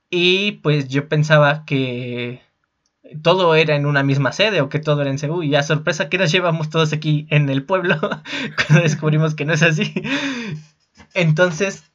Y 0.09 0.53
pues 0.63 0.89
yo 0.89 1.07
pensaba 1.09 1.65
que 1.65 2.41
todo 3.21 3.55
era 3.55 3.75
en 3.75 3.85
una 3.85 4.03
misma 4.03 4.31
sede 4.31 4.61
o 4.61 4.69
que 4.69 4.79
todo 4.79 5.01
era 5.01 5.11
en 5.11 5.19
Seúl. 5.19 5.45
Y 5.45 5.49
ya 5.49 5.63
sorpresa 5.63 6.09
que 6.09 6.17
nos 6.17 6.31
llevamos 6.31 6.69
todos 6.69 6.93
aquí 6.93 7.27
en 7.29 7.49
el 7.49 7.63
pueblo 7.63 7.95
cuando 8.67 8.83
descubrimos 8.83 9.35
que 9.35 9.45
no 9.45 9.53
es 9.53 9.63
así. 9.63 9.93
Entonces, 11.13 11.91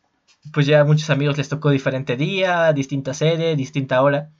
pues 0.52 0.66
ya 0.66 0.80
a 0.80 0.84
muchos 0.84 1.10
amigos 1.10 1.38
les 1.38 1.48
tocó 1.48 1.70
diferente 1.70 2.16
día, 2.16 2.72
distinta 2.72 3.14
sede, 3.14 3.56
distinta 3.56 4.02
hora. 4.02 4.30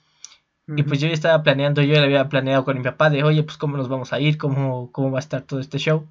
Y 0.67 0.83
pues 0.83 1.01
yo 1.01 1.09
ya 1.09 1.15
estaba 1.15 1.43
planeando, 1.43 1.81
yo 1.81 1.95
le 1.95 2.05
había 2.05 2.29
planeado 2.29 2.65
con 2.65 2.77
mi 2.77 2.85
papá 2.85 3.09
de, 3.09 3.25
oye, 3.25 3.43
pues 3.43 3.57
cómo 3.57 3.79
nos 3.79 3.89
vamos 3.89 4.13
a 4.13 4.21
ir, 4.21 4.37
cómo, 4.37 4.93
cómo 4.93 5.11
va 5.11 5.19
a 5.19 5.21
estar 5.21 5.43
todo 5.43 5.61
este 5.61 5.79
show. 5.79 6.07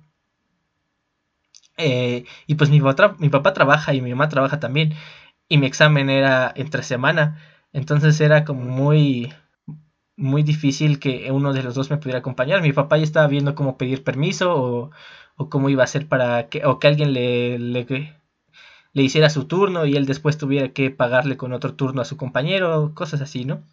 Eh, 1.77 2.25
y 2.47 2.55
pues 2.55 2.71
mi 2.71 2.81
papá, 2.81 3.15
mi 3.19 3.29
papá 3.29 3.53
trabaja 3.53 3.93
y 3.93 4.01
mi 4.01 4.09
mamá 4.11 4.29
trabaja 4.29 4.59
también. 4.59 4.93
Y 5.47 5.57
mi 5.59 5.67
examen 5.67 6.09
era 6.09 6.51
entre 6.55 6.83
semana. 6.83 7.39
Entonces 7.71 8.19
era 8.19 8.45
como 8.45 8.63
muy, 8.63 9.33
muy 10.17 10.43
difícil 10.43 10.99
que 10.99 11.31
uno 11.31 11.53
de 11.53 11.63
los 11.63 11.75
dos 11.75 11.89
me 11.91 11.97
pudiera 11.97 12.19
acompañar. 12.19 12.61
Mi 12.61 12.73
papá 12.73 12.97
ya 12.97 13.03
estaba 13.03 13.27
viendo 13.27 13.55
cómo 13.55 13.77
pedir 13.77 14.03
permiso 14.03 14.53
o, 14.55 14.91
o 15.37 15.49
cómo 15.49 15.69
iba 15.69 15.83
a 15.83 15.87
ser 15.87 16.07
para 16.07 16.49
que, 16.49 16.65
o 16.65 16.79
que 16.79 16.87
alguien 16.87 17.13
le, 17.13 17.59
le, 17.59 17.85
le 18.93 19.03
hiciera 19.03 19.29
su 19.29 19.45
turno 19.45 19.85
y 19.85 19.95
él 19.95 20.05
después 20.05 20.37
tuviera 20.37 20.69
que 20.73 20.91
pagarle 20.91 21.37
con 21.37 21.53
otro 21.53 21.75
turno 21.75 22.01
a 22.01 22.05
su 22.05 22.17
compañero, 22.17 22.93
cosas 22.95 23.21
así, 23.21 23.45
¿no? 23.45 23.63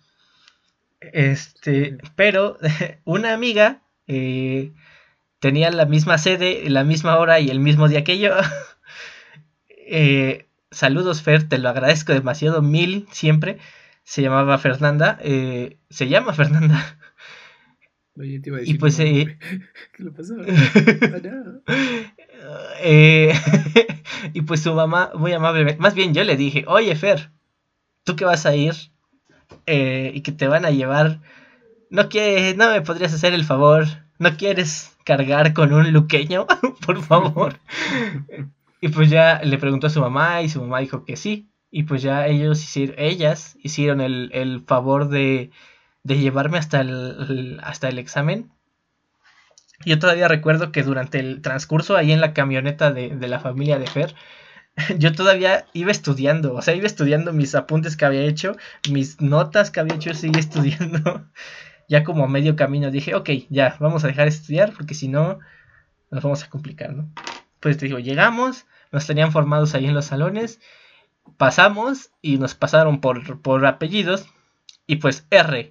Este, 1.00 1.98
pero 2.16 2.58
una 3.04 3.34
amiga 3.34 3.82
eh, 4.06 4.72
tenía 5.40 5.70
la 5.70 5.86
misma 5.86 6.18
sede, 6.18 6.68
la 6.70 6.84
misma 6.84 7.18
hora 7.18 7.40
y 7.40 7.50
el 7.50 7.60
mismo 7.60 7.88
día 7.88 8.04
que 8.04 8.18
yo. 8.18 8.32
Eh, 9.86 10.46
saludos, 10.70 11.22
Fer, 11.22 11.48
te 11.48 11.58
lo 11.58 11.68
agradezco 11.68 12.12
demasiado, 12.12 12.62
mil 12.62 13.06
siempre. 13.12 13.58
Se 14.04 14.22
llamaba 14.22 14.58
Fernanda, 14.58 15.18
eh, 15.22 15.78
se 15.90 16.08
llama 16.08 16.34
Fernanda. 16.34 16.98
Oye, 18.16 18.38
te 18.38 18.50
iba 18.50 18.58
a 18.58 18.60
decir, 18.60 18.76
y 18.76 18.78
pues, 18.78 18.96
¿qué 18.98 19.36
le 19.98 20.10
pasó? 20.12 20.34
y 24.34 24.42
pues 24.42 24.60
su 24.62 24.74
mamá, 24.74 25.10
muy 25.14 25.32
amablemente, 25.32 25.80
más 25.80 25.94
bien 25.94 26.14
yo 26.14 26.22
le 26.22 26.36
dije, 26.36 26.64
oye, 26.68 26.94
Fer, 26.94 27.30
tú 28.04 28.14
que 28.14 28.24
vas 28.24 28.46
a 28.46 28.54
ir 28.54 28.74
eh, 29.66 30.12
y 30.14 30.20
que 30.20 30.32
te 30.32 30.46
van 30.46 30.64
a 30.64 30.70
llevar, 30.70 31.20
no 31.90 32.08
quieres, 32.08 32.56
no 32.56 32.70
me 32.70 32.82
podrías 32.82 33.14
hacer 33.14 33.34
el 33.34 33.44
favor, 33.44 33.86
no 34.18 34.36
quieres 34.36 34.96
cargar 35.04 35.52
con 35.54 35.72
un 35.72 35.92
luqueño, 35.92 36.46
por 36.86 37.02
favor. 37.02 37.58
y 38.80 38.88
pues 38.88 39.10
ya 39.10 39.40
le 39.42 39.58
preguntó 39.58 39.86
a 39.88 39.90
su 39.90 40.00
mamá 40.00 40.42
y 40.42 40.48
su 40.48 40.60
mamá 40.60 40.80
dijo 40.80 41.04
que 41.04 41.16
sí. 41.16 41.48
Y 41.76 41.82
pues 41.82 42.02
ya 42.02 42.28
ellos 42.28 42.62
hicieron, 42.62 42.94
ellas 42.98 43.56
hicieron 43.60 44.00
el, 44.00 44.62
favor 44.64 45.08
de, 45.08 45.50
de, 46.04 46.18
llevarme 46.20 46.56
hasta 46.56 46.80
el, 46.80 47.58
hasta 47.64 47.88
el 47.88 47.98
examen. 47.98 48.52
Yo 49.84 49.98
todavía 49.98 50.28
recuerdo 50.28 50.70
que 50.70 50.84
durante 50.84 51.18
el 51.18 51.42
transcurso 51.42 51.96
ahí 51.96 52.12
en 52.12 52.20
la 52.20 52.32
camioneta 52.32 52.92
de, 52.92 53.16
de 53.16 53.26
la 53.26 53.40
familia 53.40 53.76
de 53.80 53.88
Fer, 53.88 54.14
yo 54.98 55.12
todavía 55.14 55.66
iba 55.72 55.90
estudiando, 55.90 56.54
o 56.54 56.62
sea, 56.62 56.76
iba 56.76 56.86
estudiando 56.86 57.32
mis 57.32 57.56
apuntes 57.56 57.96
que 57.96 58.04
había 58.04 58.22
hecho, 58.22 58.56
mis 58.88 59.20
notas 59.20 59.72
que 59.72 59.80
había 59.80 59.96
hecho, 59.96 60.14
seguía 60.14 60.38
estudiando. 60.46 61.26
ya 61.88 62.04
como 62.04 62.22
a 62.22 62.28
medio 62.28 62.54
camino 62.54 62.92
dije, 62.92 63.16
ok, 63.16 63.30
ya, 63.50 63.76
vamos 63.80 64.04
a 64.04 64.06
dejar 64.06 64.26
de 64.26 64.36
estudiar 64.36 64.72
porque 64.74 64.94
si 64.94 65.08
no, 65.08 65.40
nos 66.12 66.22
vamos 66.22 66.44
a 66.44 66.50
complicar, 66.50 66.92
¿no? 66.92 67.10
Pues 67.58 67.78
te 67.78 67.86
digo, 67.86 67.98
llegamos, 67.98 68.64
nos 68.92 69.08
tenían 69.08 69.32
formados 69.32 69.74
ahí 69.74 69.86
en 69.86 69.94
los 69.94 70.04
salones, 70.04 70.60
pasamos 71.36 72.10
y 72.22 72.38
nos 72.38 72.54
pasaron 72.54 73.00
por, 73.00 73.40
por 73.40 73.64
apellidos 73.66 74.26
y 74.86 74.96
pues 74.96 75.26
R. 75.30 75.70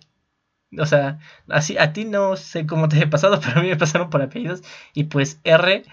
O 0.77 0.85
sea, 0.85 1.19
así 1.49 1.77
a 1.77 1.93
ti 1.93 2.05
no 2.05 2.35
sé 2.35 2.65
cómo 2.65 2.89
te 2.89 2.99
he 2.99 3.07
pasado, 3.07 3.39
pero 3.45 3.59
a 3.59 3.63
mí 3.63 3.69
me 3.69 3.77
pasaron 3.77 4.09
por 4.09 4.21
apellidos 4.21 4.63
y 4.93 5.05
pues 5.05 5.39
R. 5.43 5.83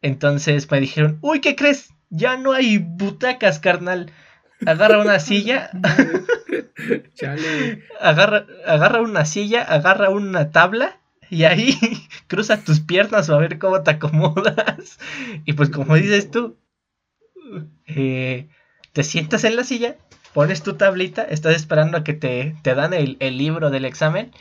Entonces 0.00 0.70
me 0.70 0.80
dijeron, 0.80 1.18
uy, 1.20 1.40
¿qué 1.40 1.54
crees? 1.54 1.90
Ya 2.10 2.36
no 2.36 2.52
hay 2.52 2.78
butacas, 2.78 3.58
carnal. 3.58 4.10
Agarra 4.66 5.00
una 5.00 5.18
silla. 5.18 5.70
Agarra, 8.00 8.46
agarra 8.66 9.00
una 9.00 9.24
silla, 9.24 9.62
agarra 9.62 10.10
una 10.10 10.50
tabla 10.50 11.00
y 11.30 11.44
ahí 11.44 11.78
cruza 12.26 12.62
tus 12.62 12.80
piernas 12.80 13.30
o 13.30 13.34
a 13.34 13.38
ver 13.38 13.58
cómo 13.58 13.82
te 13.82 13.92
acomodas. 13.92 14.98
Y 15.44 15.54
pues 15.54 15.70
como 15.70 15.94
dices 15.94 16.30
tú, 16.30 16.58
eh, 17.86 18.48
te 18.92 19.02
sientas 19.02 19.44
en 19.44 19.56
la 19.56 19.64
silla, 19.64 19.96
pones 20.34 20.62
tu 20.62 20.74
tablita, 20.74 21.22
estás 21.22 21.56
esperando 21.56 21.98
a 21.98 22.04
que 22.04 22.12
te, 22.12 22.56
te 22.62 22.74
dan 22.74 22.94
el, 22.94 23.16
el 23.20 23.38
libro 23.38 23.70
del 23.70 23.84
examen. 23.84 24.32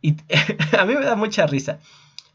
Y 0.00 0.16
a 0.78 0.84
mí 0.84 0.94
me 0.94 1.04
da 1.04 1.16
mucha 1.16 1.46
risa. 1.46 1.78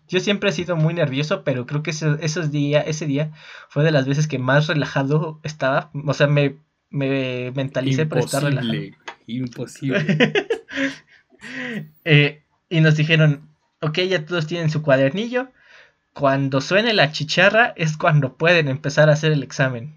Yo 0.08 0.20
siempre 0.20 0.50
he 0.50 0.54
sido 0.54 0.76
muy 0.76 0.94
nervioso, 0.94 1.44
pero 1.44 1.66
creo 1.66 1.82
que 1.82 1.92
ese, 1.92 2.18
esos 2.22 2.52
día, 2.52 2.82
ese 2.82 3.06
día 3.06 3.32
fue 3.70 3.84
de 3.84 3.92
las 3.92 4.06
veces 4.06 4.28
que 4.28 4.38
más 4.38 4.68
relajado 4.68 5.40
estaba. 5.44 5.92
O 6.06 6.14
sea, 6.14 6.28
me, 6.28 6.58
me 6.90 7.52
mentalicé 7.52 8.06
para 8.06 8.22
estar 8.22 8.44
relajado. 8.44 8.80
Imposible. 9.26 10.06
eh, 12.06 12.42
y 12.70 12.82
nos 12.82 12.98
dijeron, 12.98 13.48
ok, 13.82 14.00
ya 14.02 14.26
todos 14.26 14.48
tienen 14.48 14.70
su 14.70 14.82
cuadernillo. 14.82 15.50
Cuando 16.14 16.62
suene 16.62 16.94
la 16.94 17.12
chicharra 17.12 17.74
es 17.76 17.98
cuando 17.98 18.36
pueden 18.36 18.68
empezar 18.68 19.10
a 19.10 19.14
hacer 19.14 19.32
el 19.32 19.42
examen. 19.42 19.96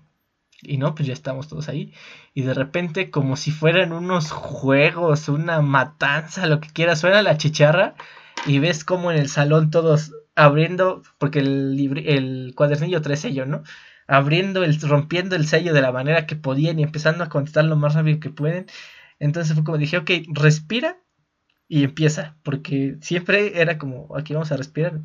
Y 0.66 0.78
no, 0.78 0.94
pues 0.94 1.06
ya 1.06 1.12
estamos 1.12 1.48
todos 1.48 1.68
ahí. 1.68 1.92
Y 2.34 2.42
de 2.42 2.54
repente, 2.54 3.10
como 3.10 3.36
si 3.36 3.50
fueran 3.50 3.92
unos 3.92 4.30
juegos, 4.30 5.28
una 5.28 5.62
matanza, 5.62 6.46
lo 6.46 6.60
que 6.60 6.70
quiera, 6.70 6.96
suena 6.96 7.22
la 7.22 7.36
chicharra 7.38 7.94
y 8.46 8.58
ves 8.58 8.84
como 8.84 9.10
en 9.10 9.18
el 9.18 9.28
salón 9.28 9.70
todos 9.70 10.12
abriendo, 10.34 11.02
porque 11.18 11.40
el, 11.40 12.04
el 12.06 12.52
cuadernillo 12.54 13.02
trae 13.02 13.16
sello, 13.16 13.46
¿no? 13.46 13.62
Abriendo, 14.06 14.62
el, 14.64 14.80
rompiendo 14.80 15.34
el 15.36 15.46
sello 15.46 15.72
de 15.72 15.80
la 15.80 15.92
manera 15.92 16.26
que 16.26 16.36
podían 16.36 16.78
y 16.78 16.82
empezando 16.82 17.24
a 17.24 17.28
contestar 17.28 17.64
lo 17.64 17.76
más 17.76 17.94
rápido 17.94 18.20
que 18.20 18.30
pueden. 18.30 18.66
Entonces 19.18 19.54
fue 19.54 19.64
como 19.64 19.78
dije, 19.78 19.98
ok, 19.98 20.10
respira 20.32 20.98
y 21.68 21.84
empieza, 21.84 22.36
porque 22.42 22.96
siempre 23.00 23.60
era 23.60 23.78
como, 23.78 24.14
aquí 24.16 24.34
vamos 24.34 24.52
a 24.52 24.56
respirar. 24.56 25.00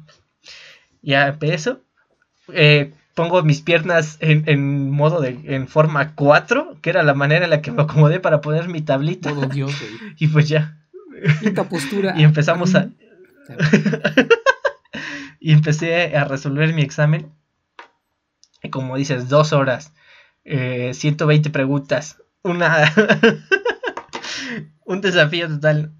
Ya 1.01 1.27
empiezo, 1.29 1.81
eh, 2.53 2.93
pongo 3.13 3.43
mis 3.43 3.61
piernas 3.61 4.17
en, 4.19 4.43
en, 4.47 4.89
modo 4.89 5.21
de, 5.21 5.39
en 5.45 5.67
forma 5.67 6.15
4, 6.15 6.77
que 6.81 6.89
era 6.89 7.03
la 7.03 7.13
manera 7.13 7.45
en 7.45 7.51
la 7.51 7.61
que 7.61 7.71
me 7.71 7.83
acomodé 7.83 8.19
para 8.19 8.41
poner 8.41 8.67
mi 8.67 8.81
tablita. 8.81 9.33
Dios, 9.47 9.73
y 10.17 10.27
pues 10.27 10.49
ya. 10.49 10.77
postura. 11.69 12.13
y 12.17 12.23
empezamos 12.23 12.75
a, 12.75 12.89
y 15.39 15.51
empecé 15.51 16.15
a 16.15 16.23
resolver 16.25 16.73
mi 16.73 16.81
examen. 16.81 17.31
Y 18.63 18.69
como 18.69 18.95
dices, 18.95 19.27
dos 19.27 19.53
horas, 19.53 19.93
120 20.43 21.49
eh, 21.49 21.51
preguntas, 21.51 22.21
una 22.43 22.91
un 24.85 25.01
desafío 25.01 25.47
total. 25.47 25.91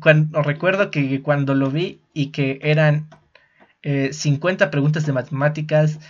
Cuando, 0.00 0.42
recuerdo 0.42 0.90
que 0.90 1.22
cuando 1.22 1.54
lo 1.54 1.70
vi 1.70 2.00
y 2.12 2.30
que 2.30 2.58
eran 2.62 3.08
50 3.82 4.64
eh, 4.64 4.68
preguntas 4.68 5.06
de 5.06 5.12
matemáticas, 5.12 6.00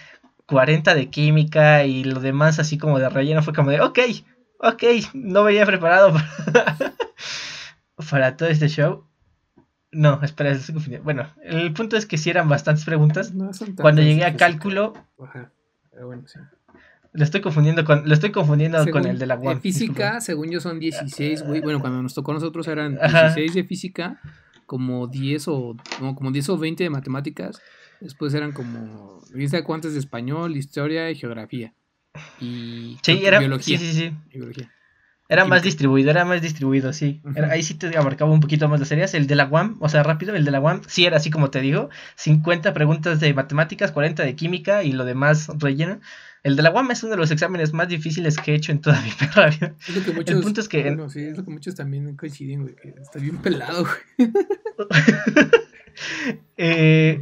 40 0.46 0.94
de 0.94 1.10
química 1.10 1.84
y 1.84 2.04
lo 2.04 2.20
demás 2.20 2.58
así 2.58 2.78
como 2.78 2.98
de 2.98 3.08
relleno, 3.08 3.42
fue 3.42 3.54
como 3.54 3.70
de, 3.70 3.80
ok, 3.80 3.98
ok, 4.58 4.82
no 5.14 5.44
venía 5.44 5.66
preparado 5.66 6.14
para 8.10 8.36
todo 8.36 8.48
este 8.48 8.68
show. 8.68 9.06
No, 9.90 10.20
espera, 10.22 10.50
es 10.50 10.72
Bueno, 11.04 11.28
el 11.44 11.72
punto 11.72 11.96
es 11.96 12.04
que 12.04 12.18
si 12.18 12.28
eran 12.28 12.48
bastantes 12.48 12.84
preguntas. 12.84 13.32
Cuando 13.80 14.02
llegué 14.02 14.24
a 14.24 14.36
cálculo. 14.36 14.92
Ajá. 15.22 15.52
bueno, 16.02 16.26
sí. 16.26 16.40
Lo 17.12 17.22
estoy 17.22 17.40
confundiendo 17.40 17.84
con, 17.84 18.08
lo 18.08 18.12
estoy 18.12 18.32
confundiendo 18.32 18.84
con 18.90 19.06
el 19.06 19.20
de 19.20 19.26
la 19.26 19.36
UAM. 19.36 19.60
física, 19.60 20.20
según 20.20 20.50
yo, 20.50 20.60
son 20.60 20.80
16, 20.80 21.44
güey. 21.44 21.60
Bueno, 21.60 21.78
cuando 21.80 22.02
nos 22.02 22.12
tocó 22.12 22.32
a 22.32 22.34
nosotros 22.34 22.66
eran 22.66 22.98
16 22.98 23.54
de 23.54 23.62
física, 23.62 24.20
como 24.74 25.06
10 25.06 25.46
o, 25.46 25.76
como 26.16 26.32
10 26.32 26.48
o 26.48 26.58
20 26.58 26.82
de 26.82 26.90
matemáticas. 26.90 27.62
Después 28.00 28.34
eran 28.34 28.50
como, 28.50 29.20
no 29.32 29.48
sé 29.48 29.62
cuántos 29.62 29.92
de 29.92 30.00
español, 30.00 30.56
historia 30.56 31.08
y 31.12 31.14
geografía. 31.14 31.72
Y 32.40 32.98
sí, 33.00 33.24
era, 33.24 33.38
biología. 33.38 33.78
Sí, 33.78 33.86
sí, 33.86 33.92
sí. 33.92 34.16
biología. 34.32 34.72
Era 35.28 35.44
más 35.44 35.62
distribuido, 35.62 36.10
era 36.10 36.24
más 36.24 36.42
distribuido, 36.42 36.92
sí. 36.92 37.22
ahí 37.48 37.62
sí 37.62 37.74
te 37.74 37.96
abarcaba 37.96 38.32
un 38.32 38.40
poquito 38.40 38.68
más 38.68 38.80
las 38.80 38.88
series. 38.88 39.14
El 39.14 39.28
de 39.28 39.36
la 39.36 39.46
UAM, 39.46 39.76
o 39.78 39.88
sea, 39.88 40.02
rápido, 40.02 40.34
el 40.34 40.44
de 40.44 40.50
la 40.50 40.58
UAM 40.58 40.82
sí 40.88 41.06
era 41.06 41.18
así 41.18 41.30
como 41.30 41.50
te 41.50 41.60
digo. 41.60 41.88
50 42.16 42.74
preguntas 42.74 43.20
de 43.20 43.32
matemáticas, 43.32 43.92
40 43.92 44.24
de 44.24 44.34
química 44.34 44.82
y 44.82 44.90
lo 44.90 45.04
demás 45.04 45.52
relleno. 45.56 46.00
El 46.44 46.54
de 46.54 46.62
la 46.62 46.70
UAM 46.70 46.92
es 46.92 47.02
uno 47.02 47.12
de 47.12 47.16
los 47.16 47.32
exámenes 47.32 47.72
más 47.72 47.88
difíciles 47.88 48.36
que 48.36 48.52
he 48.52 48.54
hecho 48.54 48.70
en 48.70 48.80
toda 48.80 49.00
mi 49.02 49.10
perra 49.10 49.50
vida. 49.50 49.74
el 50.26 50.40
punto 50.40 50.60
es 50.60 50.68
que... 50.68 50.82
Bueno, 50.82 51.10
sí, 51.10 51.22
es 51.22 51.36
lo 51.36 51.44
que 51.44 51.50
muchos 51.50 51.74
también 51.74 52.16
coinciden, 52.16 52.62
güey, 52.62 52.76
que 52.76 52.94
está 53.00 53.18
bien 53.18 53.38
pelado, 53.38 53.84
güey. 53.84 54.28
eh 56.56 57.20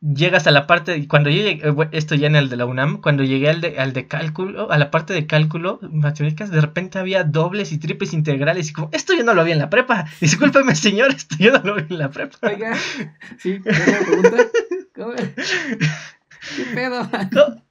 llegas 0.00 0.46
a 0.46 0.50
la 0.50 0.66
parte, 0.66 1.06
cuando 1.08 1.30
yo 1.30 1.42
llegué, 1.42 1.68
eh, 1.68 1.88
esto 1.92 2.14
ya 2.14 2.26
en 2.26 2.36
el 2.36 2.48
de 2.48 2.56
la 2.56 2.66
UNAM, 2.66 3.00
cuando 3.00 3.24
llegué 3.24 3.48
al 3.48 3.60
de, 3.60 3.78
al 3.78 3.92
de 3.92 4.06
cálculo, 4.06 4.70
a 4.70 4.78
la 4.78 4.90
parte 4.90 5.14
de 5.14 5.26
cálculo, 5.26 5.80
matemáticas, 5.90 6.50
de 6.50 6.60
repente 6.60 6.98
había 6.98 7.24
dobles 7.24 7.72
y 7.72 7.78
triples 7.78 8.12
integrales 8.12 8.70
y 8.70 8.72
como, 8.72 8.90
esto 8.92 9.14
yo 9.14 9.24
no 9.24 9.34
lo 9.34 9.44
vi 9.44 9.52
en 9.52 9.58
la 9.58 9.70
prepa, 9.70 10.06
discúlpeme 10.20 10.74
señor, 10.74 11.10
esto 11.10 11.36
yo 11.38 11.52
no 11.52 11.62
lo 11.62 11.74
vi 11.76 11.84
en 11.88 11.98
la 11.98 12.10
prepa. 12.10 12.38
Oiga, 12.42 12.76
sí, 13.38 13.60
pregunta? 13.60 14.36
¿Cómo? 14.94 15.14
¿Qué 15.14 16.64
pedo? 16.74 17.08
¿Cómo, 17.32 17.65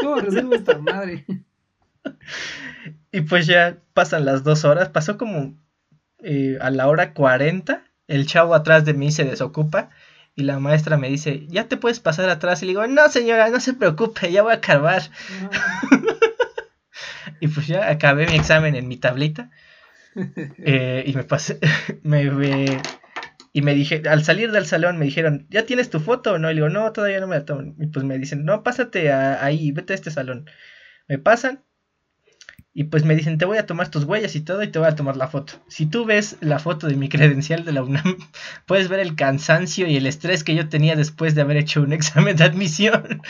¿Cómo 0.00 0.16
resuelvo 0.16 0.54
esta 0.54 0.78
madre? 0.78 1.24
Y 3.10 3.22
pues 3.22 3.46
ya 3.46 3.78
pasan 3.92 4.24
las 4.24 4.44
dos 4.44 4.64
horas, 4.64 4.88
pasó 4.88 5.16
como 5.16 5.54
eh, 6.22 6.58
a 6.60 6.70
la 6.70 6.88
hora 6.88 7.14
40, 7.14 7.84
el 8.08 8.26
chavo 8.26 8.54
atrás 8.54 8.84
de 8.84 8.94
mí 8.94 9.12
se 9.12 9.24
desocupa 9.24 9.90
y 10.36 10.42
la 10.42 10.58
maestra 10.58 10.96
me 10.96 11.08
dice, 11.08 11.46
ya 11.48 11.68
te 11.68 11.76
puedes 11.76 12.00
pasar 12.00 12.28
atrás. 12.28 12.62
Y 12.62 12.66
le 12.66 12.70
digo, 12.70 12.86
no 12.86 13.08
señora, 13.08 13.50
no 13.50 13.60
se 13.60 13.74
preocupe, 13.74 14.32
ya 14.32 14.42
voy 14.42 14.52
a 14.52 14.56
acabar. 14.56 15.02
y 17.40 17.48
pues 17.48 17.66
ya 17.66 17.88
acabé 17.88 18.26
mi 18.26 18.34
examen 18.34 18.74
en 18.74 18.88
mi 18.88 18.96
tablita. 18.96 19.50
Eh, 20.58 21.02
y 21.08 21.12
me 21.12 21.24
pasé, 21.24 21.58
me, 22.04 22.30
y 23.56 23.62
me 23.62 23.72
dije, 23.72 24.02
al 24.10 24.24
salir 24.24 24.50
del 24.50 24.66
salón 24.66 24.98
me 24.98 25.04
dijeron, 25.04 25.46
¿ya 25.48 25.64
tienes 25.64 25.88
tu 25.88 26.00
foto 26.00 26.40
no? 26.40 26.50
Y 26.50 26.54
le 26.54 26.60
digo, 26.60 26.70
no, 26.70 26.92
todavía 26.92 27.20
no 27.20 27.28
me 27.28 27.36
la 27.36 27.44
tomo. 27.44 27.72
Y 27.78 27.86
pues 27.86 28.04
me 28.04 28.18
dicen, 28.18 28.44
no, 28.44 28.64
pásate 28.64 29.12
ahí, 29.12 29.70
vete 29.70 29.92
a 29.92 29.96
este 29.96 30.10
salón. 30.10 30.50
Me 31.06 31.18
pasan 31.18 31.62
y 32.72 32.84
pues 32.84 33.04
me 33.04 33.14
dicen, 33.14 33.38
te 33.38 33.44
voy 33.44 33.58
a 33.58 33.66
tomar 33.66 33.92
tus 33.92 34.02
huellas 34.02 34.34
y 34.34 34.40
todo 34.40 34.64
y 34.64 34.72
te 34.72 34.80
voy 34.80 34.88
a 34.88 34.96
tomar 34.96 35.16
la 35.16 35.28
foto. 35.28 35.52
Si 35.68 35.86
tú 35.86 36.04
ves 36.04 36.36
la 36.40 36.58
foto 36.58 36.88
de 36.88 36.96
mi 36.96 37.08
credencial 37.08 37.64
de 37.64 37.70
la 37.70 37.84
UNAM, 37.84 38.18
puedes 38.66 38.88
ver 38.88 38.98
el 38.98 39.14
cansancio 39.14 39.86
y 39.86 39.96
el 39.96 40.08
estrés 40.08 40.42
que 40.42 40.56
yo 40.56 40.68
tenía 40.68 40.96
después 40.96 41.36
de 41.36 41.42
haber 41.42 41.56
hecho 41.56 41.80
un 41.80 41.92
examen 41.92 42.36
de 42.36 42.44
admisión. 42.44 43.22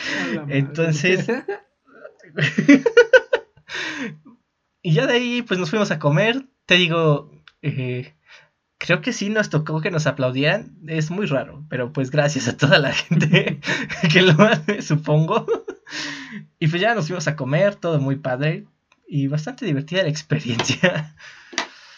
Entonces... 0.49 1.27
y 4.81 4.91
ya 4.91 5.05
de 5.05 5.13
ahí 5.13 5.43
pues 5.43 5.59
nos 5.59 5.69
fuimos 5.69 5.91
a 5.91 5.99
comer. 5.99 6.47
Te 6.65 6.75
digo, 6.75 7.31
eh, 7.61 8.14
creo 8.77 9.01
que 9.01 9.13
sí 9.13 9.29
nos 9.29 9.49
tocó 9.49 9.81
que 9.81 9.91
nos 9.91 10.07
aplaudieran. 10.07 10.77
Es 10.87 11.11
muy 11.11 11.25
raro, 11.25 11.65
pero 11.69 11.93
pues 11.93 12.11
gracias 12.11 12.47
a 12.47 12.57
toda 12.57 12.79
la 12.79 12.93
gente 12.93 13.59
que 14.11 14.21
lo 14.21 14.33
hace, 14.43 14.81
supongo. 14.81 15.45
y 16.59 16.67
pues 16.67 16.81
ya 16.81 16.95
nos 16.95 17.07
fuimos 17.07 17.27
a 17.27 17.35
comer, 17.35 17.75
todo 17.75 17.99
muy 17.99 18.17
padre 18.17 18.65
y 19.07 19.27
bastante 19.27 19.65
divertida 19.65 20.03
la 20.03 20.09
experiencia. 20.09 21.15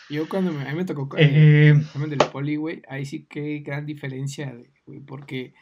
Yo 0.10 0.30
cuando 0.30 0.54
me, 0.54 0.64
a 0.64 0.72
mí 0.72 0.76
me 0.76 0.86
tocó 0.86 1.18
el 1.18 1.30
eh, 1.30 1.70
examen 1.72 2.10
del 2.10 2.20
poli, 2.20 2.56
güey, 2.56 2.82
ahí 2.88 3.06
sí 3.06 3.26
que 3.30 3.60
gran 3.60 3.86
diferencia, 3.86 4.56
güey, 4.86 5.02
porque 5.02 5.54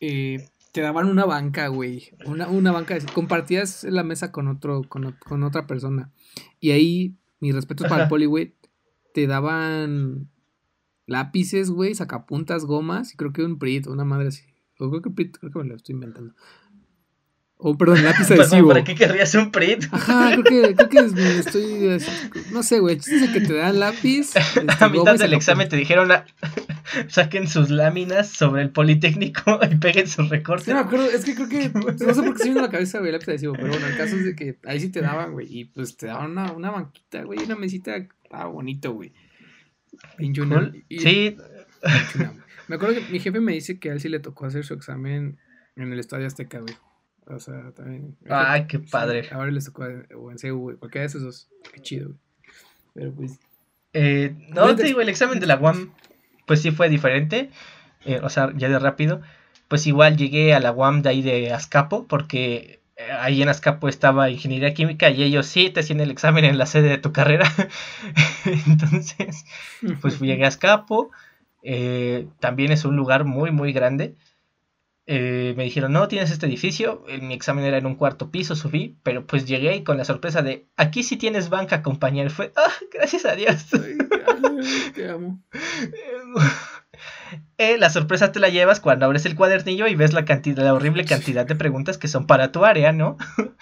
eh, 0.00 0.48
te 0.72 0.82
daban 0.82 1.06
una 1.06 1.24
banca, 1.24 1.68
güey, 1.68 2.10
una, 2.26 2.48
una 2.48 2.72
banca, 2.72 2.98
compartías 3.14 3.84
la 3.84 4.02
mesa 4.02 4.32
con 4.32 4.48
otro, 4.48 4.82
con, 4.82 5.16
con 5.24 5.42
otra 5.44 5.66
persona, 5.66 6.12
y 6.60 6.72
ahí, 6.72 7.14
mis 7.40 7.54
respetos 7.54 7.88
para 7.88 8.02
el 8.02 8.08
poli, 8.10 8.26
güey, 8.26 8.54
te 9.14 9.26
daban 9.26 10.28
lápices, 11.10 11.70
güey, 11.70 11.94
sacapuntas, 11.94 12.64
gomas, 12.64 13.12
y 13.12 13.16
creo 13.16 13.32
que 13.32 13.44
un 13.44 13.58
PRIT, 13.58 13.88
una 13.88 14.04
madre 14.04 14.28
así, 14.28 14.44
o 14.78 14.88
creo 14.88 15.02
que 15.02 15.10
PRIT, 15.10 15.38
creo 15.38 15.52
que 15.52 15.58
me 15.58 15.64
lo 15.66 15.74
estoy 15.74 15.94
inventando, 15.94 16.34
o, 17.62 17.76
perdón, 17.76 18.02
lápiz 18.02 18.30
adhesivo. 18.30 18.68
¿Para 18.68 18.84
qué 18.84 18.94
querrías 18.94 19.34
un 19.34 19.50
print? 19.50 19.84
Ajá, 19.92 20.32
creo 20.32 20.44
que, 20.44 20.74
creo 20.74 20.88
que 20.88 21.38
estoy. 21.38 21.98
No 22.52 22.62
sé, 22.62 22.80
güey. 22.80 22.96
Dice 22.96 23.30
que 23.32 23.40
te 23.40 23.54
dan 23.54 23.78
lápiz. 23.78 24.30
Este, 24.40 24.84
a 24.84 24.88
mitad 24.88 25.16
del 25.16 25.34
examen 25.34 25.68
te 25.68 25.76
dijeron. 25.76 26.10
saquen 27.08 27.46
sus 27.46 27.70
láminas 27.70 28.30
sobre 28.30 28.62
el 28.62 28.70
Politécnico 28.70 29.60
y 29.70 29.76
peguen 29.76 30.08
sus 30.08 30.28
recortes. 30.28 30.66
Sí, 30.66 30.72
me 30.72 30.80
acuerdo. 30.80 31.06
Es 31.06 31.24
que 31.24 31.34
creo 31.34 31.48
que. 31.48 31.68
No 31.68 32.14
sé 32.14 32.22
por 32.22 32.32
qué 32.32 32.38
se 32.38 32.44
viene 32.44 32.60
a 32.60 32.62
la 32.64 32.70
cabeza, 32.70 32.98
güey, 32.98 33.12
lápiz 33.12 33.28
adhesivo. 33.28 33.52
Pero 33.52 33.68
bueno, 33.68 33.86
el 33.86 33.96
caso 33.96 34.16
es 34.16 34.24
de 34.24 34.34
que 34.34 34.58
ahí 34.64 34.80
sí 34.80 34.88
te 34.88 35.02
daban, 35.02 35.32
güey. 35.32 35.46
Y 35.50 35.66
pues 35.66 35.96
te 35.96 36.06
daban 36.06 36.32
una, 36.32 36.52
una 36.52 36.70
banquita, 36.70 37.22
güey. 37.24 37.38
Una 37.44 37.56
mesita. 37.56 37.96
Estaba 37.96 38.46
bonito, 38.46 38.92
güey. 38.92 39.12
Sí. 40.88 41.36
Me 42.68 42.76
acuerdo 42.76 42.94
que 42.96 43.12
mi 43.12 43.18
jefe 43.18 43.40
me 43.40 43.52
dice 43.52 43.78
que 43.78 43.90
a 43.90 43.92
él 43.92 44.00
sí 44.00 44.08
le 44.08 44.20
tocó 44.20 44.46
hacer 44.46 44.64
su 44.64 44.74
examen 44.74 45.38
en 45.76 45.92
el 45.92 45.98
Estadio 45.98 46.26
Azteca, 46.26 46.60
güey. 46.60 46.74
O 47.26 47.38
sea, 47.38 47.72
también. 47.72 48.16
Ay, 48.28 48.66
qué 48.66 48.78
padre. 48.78 49.28
ahora 49.30 49.50
les 49.50 49.66
tocó 49.66 49.84
o 50.16 50.30
en 50.30 50.38
CU, 50.38 50.76
cualquiera 50.78 51.02
de 51.02 51.06
esos 51.06 51.22
dos. 51.22 51.48
Qué 51.72 51.80
chido, 51.80 52.08
güey. 52.08 52.20
Pero 52.94 53.12
pues. 53.12 53.38
Eh, 53.92 54.34
no, 54.50 54.74
te 54.76 54.84
digo, 54.84 55.00
el 55.00 55.08
examen 55.08 55.40
de 55.40 55.46
la 55.46 55.58
UAM, 55.58 55.92
pues 56.46 56.62
sí 56.62 56.70
fue 56.70 56.88
diferente. 56.88 57.50
Eh, 58.04 58.20
o 58.22 58.28
sea, 58.28 58.52
ya 58.56 58.68
de 58.68 58.78
rápido. 58.78 59.20
Pues 59.68 59.86
igual 59.86 60.16
llegué 60.16 60.54
a 60.54 60.60
la 60.60 60.72
UAM 60.72 61.02
de 61.02 61.08
ahí 61.10 61.22
de 61.22 61.52
Azcapo, 61.52 62.06
porque 62.06 62.79
ahí 63.20 63.42
en 63.42 63.48
Azcapo 63.48 63.88
estaba 63.88 64.30
Ingeniería 64.30 64.74
Química 64.74 65.10
y 65.10 65.22
ellos 65.22 65.46
sí 65.46 65.70
te 65.70 65.80
hacían 65.80 66.00
el 66.00 66.10
examen 66.10 66.44
en 66.44 66.58
la 66.58 66.66
sede 66.66 66.88
de 66.88 66.98
tu 66.98 67.12
carrera. 67.12 67.50
Entonces, 68.66 69.44
pues 70.00 70.20
llegué 70.20 70.44
a 70.44 70.48
Azcapo. 70.48 71.10
también 72.40 72.72
es 72.72 72.84
un 72.84 72.96
lugar 72.96 73.24
muy, 73.24 73.50
muy 73.50 73.72
grande. 73.72 74.16
Eh, 75.12 75.54
me 75.56 75.64
dijeron, 75.64 75.92
no, 75.92 76.06
tienes 76.06 76.30
este 76.30 76.46
edificio. 76.46 77.04
mi 77.20 77.34
examen 77.34 77.64
era 77.64 77.78
en 77.78 77.86
un 77.86 77.96
cuarto 77.96 78.30
piso, 78.30 78.54
subí, 78.54 78.96
pero 79.02 79.26
pues 79.26 79.44
llegué 79.44 79.74
y 79.74 79.82
con 79.82 79.96
la 79.96 80.04
sorpresa 80.04 80.40
de, 80.42 80.68
aquí 80.76 81.02
sí 81.02 81.16
tienes 81.16 81.48
banca, 81.48 81.82
compañero. 81.82 82.30
Fue, 82.30 82.52
ah, 82.54 82.72
gracias 82.92 83.24
a 83.24 83.34
Dios. 83.34 83.66
te 84.94 85.08
amo. 85.08 85.42
Eh, 87.58 87.78
la 87.78 87.90
sorpresa 87.90 88.32
te 88.32 88.40
la 88.40 88.48
llevas 88.48 88.80
cuando 88.80 89.06
abres 89.06 89.26
el 89.26 89.36
cuadernillo 89.36 89.86
y 89.86 89.94
ves 89.94 90.12
la 90.12 90.24
cantidad, 90.24 90.64
la 90.64 90.74
horrible 90.74 91.04
cantidad 91.04 91.46
de 91.46 91.54
preguntas 91.54 91.98
que 91.98 92.08
son 92.08 92.26
para 92.26 92.52
tu 92.52 92.64
área, 92.64 92.92
¿no? 92.92 93.16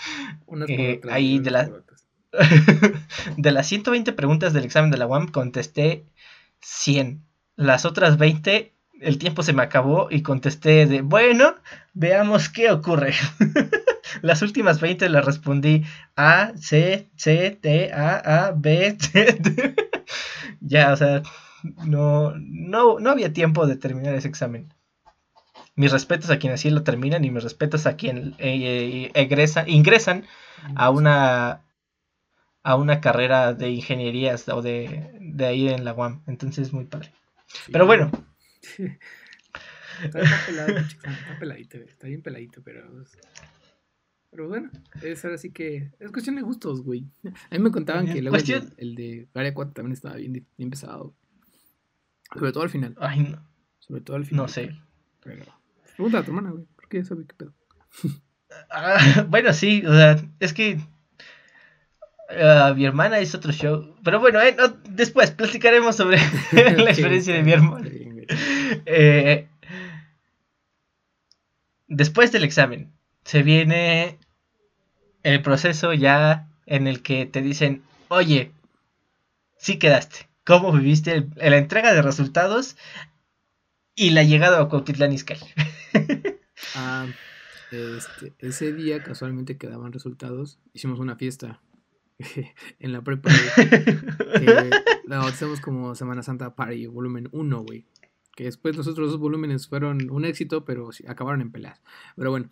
Eh, 0.67 1.03
ahí 1.11 1.39
de, 1.41 1.51
la, 1.51 1.71
de 3.37 3.53
las 3.53 3.67
120 3.67 4.15
preguntas 4.15 4.55
del 4.55 4.65
examen 4.65 4.91
de 4.91 4.97
la 4.97 5.07
UAM 5.07 5.29
contesté 5.29 6.07
100. 6.61 7.23
Las 7.55 7.85
otras 7.85 8.17
20 8.17 8.73
el 9.01 9.19
tiempo 9.19 9.43
se 9.43 9.53
me 9.53 9.63
acabó 9.63 10.09
y 10.11 10.23
contesté 10.23 10.87
de, 10.87 11.03
bueno, 11.03 11.55
veamos 11.95 12.49
qué 12.49 12.71
ocurre. 12.71 13.15
Las 14.23 14.43
últimas 14.43 14.81
20 14.81 15.09
las 15.09 15.25
respondí 15.25 15.85
A, 16.17 16.53
C, 16.57 17.11
C, 17.17 17.59
T, 17.61 17.93
A, 17.93 18.47
A, 18.47 18.53
B, 18.53 18.97
C, 18.99 19.39
ya, 20.61 20.93
o 20.93 20.97
sea, 20.97 21.23
no, 21.87 22.35
no, 22.39 22.99
no 22.99 23.11
había 23.11 23.33
tiempo 23.33 23.67
de 23.67 23.77
terminar 23.77 24.15
ese 24.15 24.29
examen. 24.29 24.73
Mis 25.75 25.93
respetos 25.93 26.31
a 26.31 26.39
quienes 26.39 26.61
sí 26.61 26.71
lo 26.71 26.83
terminan 26.83 27.25
y 27.25 27.31
mis 27.31 27.43
respetos 27.43 27.87
a 27.87 27.97
quienes 27.97 28.35
eh, 28.39 29.11
eh, 29.15 29.65
ingresan 29.67 30.25
a 30.75 30.91
una 30.91 31.63
a 32.65 32.75
una 32.75 33.01
carrera 33.01 33.55
de 33.55 33.71
ingenierías 33.71 34.49
o 34.49 34.61
de, 34.61 35.17
de 35.21 35.47
ahí 35.47 35.69
en 35.69 35.85
la 35.85 35.95
UAM. 35.95 36.23
Entonces, 36.27 36.73
muy 36.73 36.85
padre. 36.85 37.13
Pero 37.73 37.87
bueno, 37.87 38.11
Está, 40.05 40.21
peladito, 41.41 41.79
está 41.79 42.07
bien 42.07 42.23
peladito, 42.23 42.63
pero. 42.63 43.05
Pero 44.31 44.49
bueno, 44.49 44.71
es 45.03 45.25
ahora 45.25 45.39
sí 45.39 45.51
que. 45.51 45.91
Es 45.99 46.13
cuestión 46.13 46.37
de 46.37 46.43
gustos, 46.43 46.83
güey. 46.83 47.07
A 47.25 47.55
mí 47.55 47.59
me 47.59 47.71
contaban 47.71 48.07
que 48.07 48.21
luego 48.23 48.37
el, 48.77 48.95
de 48.95 49.29
Área 49.35 49.55
4 49.55 49.73
también 49.73 49.93
estaba 49.93 50.17
bien, 50.17 50.47
bien 50.57 50.71
pesado. 50.71 51.15
Sobre 52.33 52.53
todo 52.53 52.63
al 52.65 52.71
final. 52.71 52.97
Ay, 53.01 53.21
no. 53.21 53.43
Sobre 53.79 54.01
todo 54.01 54.17
al 54.17 54.25
final. 54.25 54.45
No 54.45 54.49
sé. 54.49 54.77
Pero. 55.23 55.45
Pregunta 55.97 56.19
a 56.19 56.23
tu 56.23 56.31
hermana, 56.31 56.51
güey. 56.51 56.67
Porque 56.77 56.99
ya 56.99 57.05
sabe 57.05 57.25
qué 57.27 57.35
pedo. 57.35 57.55
Ah, 58.71 59.27
bueno, 59.29 59.53
sí, 59.53 59.85
o 59.87 59.93
sea, 59.93 60.17
es 60.41 60.53
que. 60.53 60.79
Uh, 62.31 62.75
mi 62.75 62.85
hermana 62.85 63.19
es 63.19 63.35
otro 63.35 63.53
show. 63.53 63.95
Pero 64.05 64.21
bueno, 64.21 64.41
eh, 64.43 64.55
después 64.91 65.31
platicaremos 65.31 65.97
sobre 65.97 66.19
la 66.53 66.91
experiencia 66.91 67.35
de 67.35 67.43
mi 67.43 67.53
hermana. 67.53 67.89
Eh, 68.85 69.49
después 71.87 72.31
del 72.31 72.45
examen, 72.45 72.93
se 73.25 73.43
viene 73.43 74.19
el 75.23 75.41
proceso 75.43 75.95
ya 75.95 76.49
en 76.67 76.87
el 76.87 77.03
que 77.03 77.25
te 77.25 77.41
dicen, 77.41 77.83
oye, 78.09 78.53
sí 79.57 79.79
quedaste. 79.79 80.28
¿Cómo 80.49 80.73
viviste 80.73 81.29
la 81.37 81.59
entrega 81.59 81.93
de 81.93 82.01
resultados 82.01 82.79
y 83.95 84.13
la 84.13 84.23
llegada 84.23 84.59
a 84.59 84.69
Cuautitlán 84.71 85.13
Izcalli? 85.13 85.45
ah, 86.75 87.07
este, 87.71 88.33
ese 88.39 88.73
día 88.73 89.03
casualmente 89.03 89.59
quedaban 89.59 89.93
resultados. 89.93 90.59
Hicimos 90.73 91.01
una 91.01 91.17
fiesta 91.17 91.61
en 92.79 92.93
la 92.93 93.03
prepa. 93.03 93.29
la 95.05 95.19
bautizamos 95.19 95.61
como 95.61 95.95
Semana 95.95 96.23
Santa 96.23 96.55
Party, 96.55 96.87
volumen 96.87 97.29
1, 97.33 97.65
güey. 97.65 97.85
Que 98.35 98.45
después 98.45 98.75
los 98.75 98.87
otros 98.87 99.11
dos 99.11 99.21
volúmenes 99.21 99.69
fueron 99.69 100.09
un 100.11 100.25
éxito, 100.25 100.65
pero 100.65 100.89
acabaron 101.07 101.43
en 101.43 101.53
peleas. 101.53 101.83
Pero 102.17 102.31
bueno, 102.31 102.49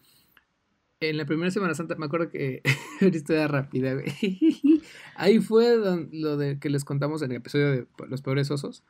en 1.00 1.16
la 1.16 1.26
primera 1.26 1.50
Semana 1.50 1.74
Santa, 1.74 1.96
me 1.96 2.06
acuerdo 2.06 2.28
que. 2.30 2.62
una 3.00 3.16
historia 3.16 3.48
rápida, 3.48 3.94
güey. 3.94 4.06
Ahí 5.16 5.40
fue 5.40 5.76
lo 6.12 6.36
de 6.36 6.58
que 6.58 6.70
les 6.70 6.84
contamos 6.84 7.22
en 7.22 7.30
el 7.32 7.38
episodio 7.38 7.70
de 7.70 7.86
Los 8.08 8.22
Peores 8.22 8.50
Osos. 8.50 8.84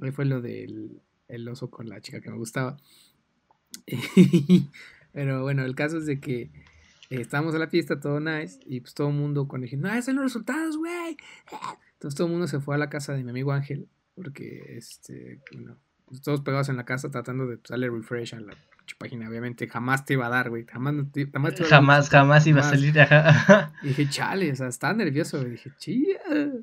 Ahí 0.00 0.12
fue 0.12 0.24
lo 0.24 0.40
del 0.40 1.02
el 1.28 1.46
oso 1.48 1.70
con 1.70 1.88
la 1.88 2.00
chica 2.00 2.20
que 2.20 2.30
me 2.30 2.38
gustaba. 2.38 2.78
Pero 5.12 5.42
bueno, 5.42 5.64
el 5.64 5.74
caso 5.74 5.98
es 5.98 6.06
de 6.06 6.20
que 6.20 6.42
eh, 6.42 6.50
estábamos 7.20 7.54
en 7.54 7.60
la 7.60 7.68
fiesta, 7.68 8.00
todo 8.00 8.20
nice, 8.20 8.58
y 8.64 8.80
pues 8.80 8.94
todo 8.94 9.08
el 9.08 9.14
mundo 9.14 9.46
cuando 9.46 9.66
dije, 9.66 9.76
no, 9.76 10.00
son 10.02 10.16
los 10.16 10.24
resultados, 10.24 10.76
güey. 10.76 11.16
Entonces 11.92 12.16
todo 12.16 12.26
el 12.26 12.32
mundo 12.32 12.46
se 12.46 12.60
fue 12.60 12.74
a 12.74 12.78
la 12.78 12.90
casa 12.90 13.12
de 13.14 13.22
mi 13.22 13.30
amigo 13.30 13.52
Ángel, 13.52 13.88
porque, 14.14 14.76
este, 14.76 15.40
bueno, 15.52 15.78
pues, 16.08 16.22
todos 16.22 16.40
pegados 16.40 16.68
en 16.68 16.76
la 16.76 16.84
casa 16.84 17.10
tratando 17.10 17.46
de 17.46 17.58
pues, 17.58 17.68
darle 17.68 17.90
refresh 17.90 18.34
a 18.34 18.40
la 18.40 18.54
página. 18.98 19.28
Obviamente 19.28 19.68
jamás 19.68 20.04
te 20.04 20.14
iba 20.14 20.26
a 20.26 20.30
dar, 20.30 20.50
güey. 20.50 20.64
Jamás, 20.66 20.94
jamás, 21.32 21.60
jamás, 21.68 22.08
jamás, 22.08 22.46
iba 22.46 22.60
a 22.60 22.64
salir. 22.64 22.94
Y 23.82 23.88
dije, 23.88 24.08
chale, 24.08 24.50
o 24.50 24.56
sea, 24.56 24.68
estaba 24.68 24.94
nervioso. 24.94 25.40
Y 25.46 25.50
dije, 25.50 25.72
chía. 25.78 26.20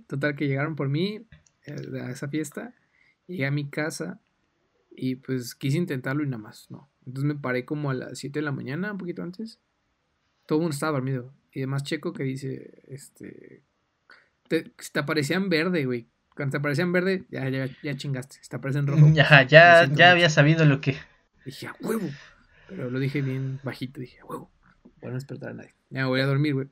Total, 0.08 0.36
que 0.36 0.48
llegaron 0.48 0.76
por 0.76 0.90
mí 0.90 1.26
eh, 1.66 2.02
a 2.02 2.10
esa 2.10 2.28
fiesta. 2.28 2.74
Llegué 3.28 3.46
a 3.46 3.52
mi 3.52 3.70
casa 3.70 4.20
y 4.96 5.16
pues 5.16 5.56
quise 5.56 5.78
intentarlo 5.78 6.24
y 6.24 6.28
nada 6.28 6.42
más, 6.42 6.70
no. 6.70 6.90
Entonces 7.06 7.26
me 7.26 7.40
paré 7.40 7.66
como 7.66 7.90
a 7.90 7.94
las 7.94 8.18
7 8.18 8.40
de 8.40 8.44
la 8.44 8.52
mañana, 8.52 8.92
un 8.92 8.98
poquito 8.98 9.24
antes. 9.24 9.60
Todo 10.46 10.60
el 10.60 10.64
mundo 10.64 10.74
estaba 10.74 10.94
dormido. 10.94 11.34
Y 11.52 11.60
además 11.60 11.84
Checo 11.84 12.14
que 12.14 12.24
dice, 12.24 12.84
este... 12.88 13.64
Te, 14.48 14.72
te 14.92 15.00
aparecían 15.00 15.50
verde, 15.50 15.86
güey. 15.86 16.08
Cuando 16.36 16.52
te 16.52 16.58
aparecían 16.58 16.92
verde, 16.92 17.26
ya, 17.30 17.48
ya, 17.50 17.70
ya 17.82 17.96
chingaste. 17.96 18.38
Si 18.42 18.50
te 18.50 18.56
aparecen 18.58 18.88
rojo. 18.88 19.08
Ya, 19.14 19.44
ya, 19.44 19.86
ya 19.86 20.12
había 20.12 20.30
sabido 20.30 20.66
lo 20.66 20.82
que... 20.82 20.98
Dije, 21.46 21.68
a 21.68 21.76
huevo. 21.80 22.10
Pero 22.68 22.90
lo 22.90 23.00
dije 23.00 23.22
bien 23.22 23.60
bajito. 23.64 24.02
Dije, 24.02 24.20
a 24.20 24.26
huevo. 24.26 24.52
Voy 24.84 25.08
a 25.08 25.08
no 25.10 25.14
despertar 25.14 25.52
a 25.52 25.54
nadie. 25.54 25.74
Ya 25.90 26.02
me 26.02 26.08
voy 26.08 26.20
a 26.20 26.26
dormir, 26.26 26.54
güey. 26.54 26.68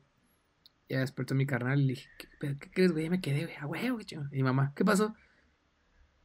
Ya 0.88 1.00
despertó 1.00 1.34
mi 1.34 1.46
carnal 1.46 1.80
y 1.80 1.84
le 1.84 1.92
dije, 1.94 2.08
¿qué, 2.18 2.56
qué 2.58 2.70
crees, 2.70 2.92
güey? 2.92 3.04
Ya 3.04 3.10
me 3.10 3.20
quedé, 3.20 3.44
güey. 3.44 3.56
A 3.56 3.66
huevo, 3.66 3.94
güey. 3.94 4.06
Y 4.32 4.36
mi 4.36 4.42
mamá, 4.42 4.72
¿qué 4.76 4.84
pasó? 4.84 5.14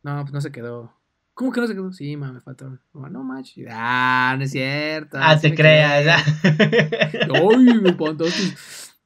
No, 0.03 0.21
pues 0.21 0.33
no 0.33 0.41
se 0.41 0.51
quedó. 0.51 0.93
¿Cómo 1.33 1.53
que 1.53 1.61
no 1.61 1.67
se 1.67 1.73
quedó? 1.73 1.93
Sí, 1.93 2.17
mamá, 2.17 2.33
me 2.33 2.41
faltó. 2.41 2.77
No, 2.93 3.09
no 3.09 3.23
manches. 3.23 3.67
Ah, 3.71 4.35
no 4.37 4.43
es 4.43 4.51
cierto. 4.51 5.17
Ah, 5.21 5.39
te 5.39 5.55
creas, 5.55 6.03
ya. 6.03 6.17
Ay, 6.43 7.79
me 7.81 7.91
espantaste. 7.91 8.43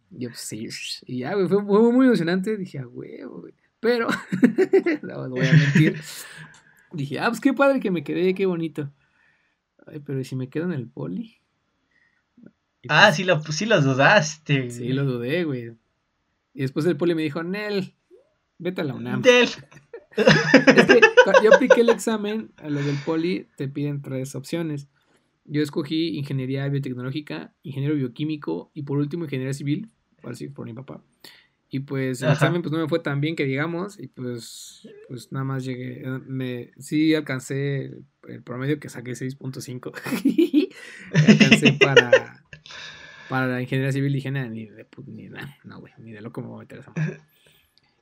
Yo, 0.09 0.29
pues 0.29 0.39
sí. 0.39 0.67
Y 1.05 1.19
ya, 1.19 1.35
güey, 1.35 1.47
fue, 1.47 1.61
muy 1.61 2.07
emocionante. 2.07 2.57
Dije, 2.57 2.79
a 2.79 2.87
huevo, 2.87 3.41
güey. 3.41 3.53
Pero, 3.83 4.07
no, 5.03 5.29
voy 5.29 5.45
a 5.45 5.51
mentir. 5.51 6.01
Dije, 6.93 7.19
ah, 7.19 7.27
pues 7.27 7.41
qué 7.41 7.53
padre 7.53 7.81
que 7.81 7.91
me 7.91 8.03
quedé, 8.03 8.33
qué 8.33 8.45
bonito. 8.45 8.89
Ay, 9.85 9.99
pero 9.99 10.23
si 10.23 10.37
me 10.37 10.49
quedo 10.49 10.65
en 10.65 10.71
el 10.71 10.87
poli? 10.87 11.41
ah, 12.87 13.07
pues 13.07 13.15
sí 13.17 13.23
lo, 13.25 13.41
sí 13.41 13.65
lo 13.65 13.81
dudaste. 13.81 14.71
Sí, 14.71 14.93
lo 14.93 15.03
dudé, 15.03 15.43
güey. 15.43 15.73
Y 16.53 16.61
después 16.61 16.85
el 16.85 16.95
poli 16.95 17.13
me 17.13 17.23
dijo, 17.23 17.43
Nel, 17.43 17.93
vete 18.57 18.81
a 18.81 18.83
la 18.85 18.95
UNAM. 18.95 19.21
Nel. 19.21 19.49
es 20.15 20.85
que 20.85 21.01
yo 21.43 21.53
apliqué 21.53 21.81
el 21.81 21.89
examen, 21.89 22.53
a 22.57 22.69
lo 22.69 22.81
del 22.81 22.95
poli 23.05 23.47
te 23.57 23.67
piden 23.67 24.01
tres 24.01 24.33
opciones. 24.33 24.87
Yo 25.43 25.61
escogí 25.61 26.17
ingeniería 26.17 26.69
biotecnológica, 26.69 27.53
ingeniero 27.63 27.95
bioquímico 27.95 28.71
y 28.73 28.83
por 28.83 28.97
último 28.97 29.25
ingeniería 29.25 29.53
civil, 29.53 29.91
por 30.21 30.31
así 30.31 30.47
por 30.47 30.65
mi 30.65 30.73
papá. 30.73 31.03
Y 31.73 31.79
pues 31.79 32.21
el 32.21 32.31
examen 32.31 32.61
pues 32.61 32.71
no 32.71 32.77
me 32.77 32.87
fue 32.87 32.99
tan 32.99 33.19
bien 33.19 33.35
que 33.35 33.45
digamos 33.45 33.99
y 33.99 34.07
pues 34.07 34.87
pues 35.07 35.31
nada 35.31 35.43
más 35.43 35.65
llegué 35.65 36.03
me 36.27 36.69
sí 36.77 37.15
alcancé 37.15 37.91
el, 38.27 38.43
promedio 38.43 38.79
que 38.79 38.89
saqué 38.89 39.13
6.5. 39.13 39.91
alcancé 41.27 41.73
para 41.83 42.43
para 43.27 43.47
la 43.47 43.61
ingeniería 43.61 43.91
civil 43.91 44.11
y 44.11 44.15
dije, 44.15 44.29
ni 44.29 44.67
de 44.67 44.85
ni 45.07 45.29
nada, 45.29 45.57
no 45.63 45.79
güey, 45.79 45.93
ni 45.97 46.11
de 46.11 46.21
loco 46.21 46.41
me 46.41 46.47
voy 46.47 46.57
a 46.57 46.59
meter 46.59 46.79
esa 46.79 46.93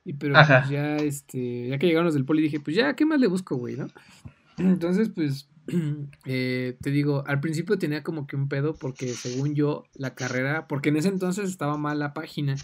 y 0.04 0.14
pero 0.14 0.34
pues, 0.34 0.68
ya, 0.68 0.96
este, 0.96 1.68
ya 1.68 1.78
que 1.78 1.86
llegaron 1.86 2.06
los 2.06 2.14
del 2.14 2.24
poli, 2.24 2.42
dije, 2.42 2.60
pues 2.60 2.76
ya, 2.76 2.94
¿qué 2.94 3.06
más 3.06 3.20
le 3.20 3.28
busco, 3.28 3.56
güey, 3.56 3.76
no? 3.76 3.86
Entonces, 4.58 5.10
pues, 5.14 5.48
eh, 6.26 6.76
te 6.80 6.90
digo, 6.90 7.24
al 7.26 7.40
principio 7.40 7.78
tenía 7.78 8.02
como 8.02 8.26
que 8.26 8.36
un 8.36 8.48
pedo 8.48 8.74
porque 8.74 9.08
según 9.14 9.54
yo, 9.54 9.84
la 9.94 10.14
carrera, 10.14 10.66
porque 10.68 10.88
en 10.88 10.96
ese 10.96 11.08
entonces 11.08 11.48
estaba 11.48 11.76
mal 11.76 11.98
la 11.98 12.14
página, 12.14 12.56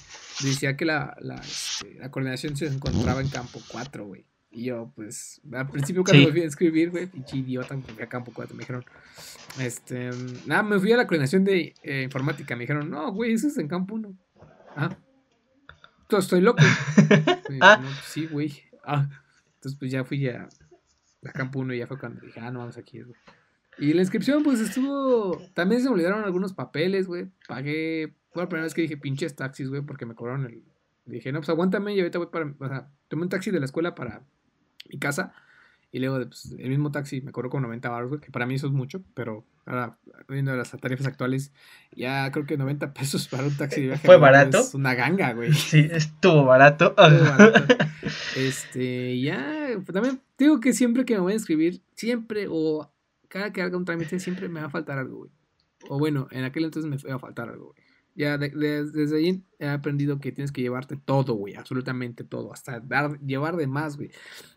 decía 0.42 0.76
que 0.76 0.84
la, 0.84 1.16
la, 1.20 1.36
este, 1.36 1.94
la 1.94 2.10
coordinación 2.10 2.56
se 2.56 2.66
encontraba 2.66 3.20
en 3.20 3.28
campo 3.28 3.60
4, 3.68 4.06
güey. 4.06 4.24
Y 4.50 4.64
yo, 4.64 4.92
pues, 4.96 5.40
al 5.52 5.68
principio 5.68 6.02
cuando 6.02 6.26
me 6.26 6.32
fui 6.32 6.40
a 6.40 6.46
escribir, 6.46 6.90
güey, 6.90 7.06
pinche 7.06 7.36
idiota, 7.36 7.76
me 7.76 7.82
fui 7.82 8.02
a 8.02 8.08
campo 8.08 8.32
4, 8.34 8.56
me 8.56 8.60
dijeron, 8.60 8.84
este, 9.60 10.10
nada, 10.46 10.62
me 10.62 10.78
fui 10.78 10.90
a 10.92 10.96
la 10.96 11.06
coordinación 11.06 11.44
de 11.44 11.74
eh, 11.82 12.02
informática, 12.04 12.56
me 12.56 12.62
dijeron, 12.62 12.90
no, 12.90 13.12
güey, 13.12 13.32
eso 13.32 13.48
es 13.48 13.58
en 13.58 13.68
campo 13.68 13.94
1. 13.94 14.16
Ah, 14.74 14.96
estoy 16.16 16.40
loco. 16.40 16.62
ah. 17.60 17.80
Pues 17.82 17.96
sí, 18.06 18.26
güey. 18.26 18.62
Ah. 18.84 19.08
Entonces, 19.56 19.78
pues 19.78 19.90
ya 19.90 20.04
fui 20.04 20.26
a, 20.28 20.48
a 21.24 21.32
Campo 21.32 21.58
1 21.60 21.74
y 21.74 21.78
ya 21.78 21.86
fue 21.86 21.98
cuando 21.98 22.20
dije, 22.20 22.40
ah, 22.40 22.50
no, 22.50 22.60
vamos 22.60 22.76
aquí, 22.76 23.02
güey. 23.02 23.16
Y 23.78 23.92
la 23.92 24.02
inscripción, 24.02 24.42
pues 24.42 24.60
estuvo. 24.60 25.40
También 25.54 25.80
se 25.80 25.88
me 25.88 25.94
olvidaron 25.94 26.24
algunos 26.24 26.52
papeles, 26.52 27.06
güey. 27.06 27.28
Pagué. 27.46 28.14
Fue 28.32 28.42
la 28.42 28.48
primera 28.48 28.64
vez 28.64 28.74
que 28.74 28.82
dije 28.82 28.96
pinches 28.96 29.36
taxis, 29.36 29.68
güey, 29.68 29.82
porque 29.82 30.04
me 30.04 30.14
cobraron 30.14 30.46
el. 30.46 30.62
Dije, 31.06 31.32
no, 31.32 31.38
pues 31.38 31.48
aguántame 31.48 31.94
y 31.94 32.00
ahorita 32.00 32.18
voy 32.18 32.28
para. 32.28 32.52
O 32.58 32.68
sea, 32.68 32.88
tomé 33.06 33.22
un 33.22 33.28
taxi 33.28 33.50
de 33.50 33.60
la 33.60 33.66
escuela 33.66 33.94
para 33.94 34.22
mi 34.90 34.98
casa. 34.98 35.32
Y 35.90 36.00
luego, 36.00 36.18
pues, 36.26 36.54
el 36.58 36.68
mismo 36.68 36.90
taxi 36.90 37.22
me 37.22 37.32
cobró 37.32 37.48
con 37.48 37.62
90 37.62 37.88
baros, 37.88 38.08
güey, 38.10 38.20
que 38.20 38.30
para 38.30 38.44
mí 38.44 38.54
eso 38.56 38.66
es 38.66 38.72
mucho, 38.72 39.02
pero 39.14 39.46
ahora, 39.64 39.98
viendo 40.28 40.54
las 40.54 40.70
tarifas 40.70 41.06
actuales, 41.06 41.52
ya 41.96 42.30
creo 42.30 42.44
que 42.44 42.58
90 42.58 42.92
pesos 42.92 43.26
para 43.28 43.44
un 43.44 43.56
taxi 43.56 43.80
de 43.80 43.86
viaje. 43.88 44.06
¿Fue 44.06 44.18
barato? 44.18 44.58
Es 44.58 44.74
una 44.74 44.94
ganga, 44.94 45.32
güey. 45.32 45.52
Sí, 45.54 45.88
estuvo 45.90 46.44
barato. 46.44 46.94
este, 48.36 49.18
ya, 49.20 49.70
pues, 49.76 49.92
también 49.92 50.20
digo 50.36 50.60
que 50.60 50.74
siempre 50.74 51.04
que 51.06 51.14
me 51.14 51.20
voy 51.20 51.32
a 51.32 51.36
inscribir, 51.36 51.80
siempre, 51.94 52.46
o 52.50 52.90
cada 53.28 53.52
que 53.52 53.62
haga 53.62 53.76
un 53.76 53.86
trámite, 53.86 54.20
siempre 54.20 54.48
me 54.48 54.60
va 54.60 54.66
a 54.66 54.70
faltar 54.70 54.98
algo, 54.98 55.18
güey. 55.18 55.30
O 55.88 55.98
bueno, 55.98 56.28
en 56.32 56.44
aquel 56.44 56.64
entonces 56.64 56.90
me 56.90 57.10
va 57.10 57.16
a 57.16 57.20
faltar 57.20 57.48
algo, 57.48 57.72
güey. 57.72 57.87
Ya 58.18 58.36
desde 58.36 59.16
ahí 59.16 59.44
he 59.60 59.68
aprendido 59.68 60.18
que 60.18 60.32
tienes 60.32 60.50
que 60.50 60.60
llevarte 60.60 60.96
todo, 60.96 61.34
güey, 61.34 61.54
absolutamente 61.54 62.24
todo, 62.24 62.52
hasta 62.52 62.80
dar, 62.80 63.20
llevar 63.20 63.56
de 63.56 63.68
más, 63.68 63.96
güey. 63.96 64.10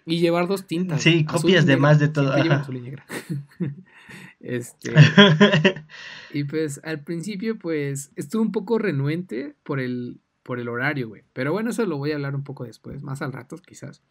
Y 0.03 0.19
llevar 0.19 0.47
dos 0.47 0.65
tintas. 0.65 1.03
Sí, 1.03 1.25
copias 1.25 1.67
de 1.67 1.77
más 1.77 1.99
de 1.99 2.07
todo. 2.07 2.33
este, 4.39 4.95
y 6.33 6.43
pues 6.45 6.81
al 6.83 7.03
principio, 7.03 7.59
pues, 7.59 8.11
estuve 8.15 8.41
un 8.41 8.51
poco 8.51 8.79
renuente 8.79 9.55
por 9.61 9.79
el, 9.79 10.21
por 10.41 10.59
el 10.59 10.67
horario, 10.67 11.09
güey. 11.09 11.21
Pero 11.31 11.51
bueno, 11.51 11.69
eso 11.69 11.85
lo 11.85 11.97
voy 11.97 12.13
a 12.13 12.15
hablar 12.15 12.33
un 12.33 12.43
poco 12.43 12.63
después, 12.63 13.03
más 13.03 13.21
al 13.21 13.31
rato, 13.31 13.57
quizás. 13.57 14.01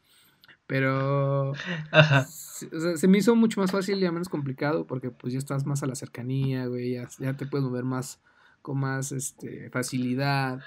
Pero 0.69 1.55
Ajá. 1.91 2.25
Se, 2.25 3.09
me 3.09 3.19
hizo 3.19 3.35
mucho 3.35 3.61
más 3.61 3.73
fácil 3.73 4.01
y 4.01 4.09
menos 4.13 4.29
complicado 4.29 4.87
porque 4.87 5.11
pues 5.11 5.33
ya 5.33 5.41
estás 5.41 5.67
más 5.67 5.83
a 5.83 5.89
la 5.89 5.97
cercanía, 5.97 6.67
güey, 6.67 6.93
ya, 6.93 7.09
ya 7.19 7.37
te 7.37 7.47
puedes 7.47 7.67
mover 7.67 7.83
más 7.83 8.21
con 8.63 8.79
más 8.79 9.13
este, 9.13 9.71
facilidad. 9.71 10.61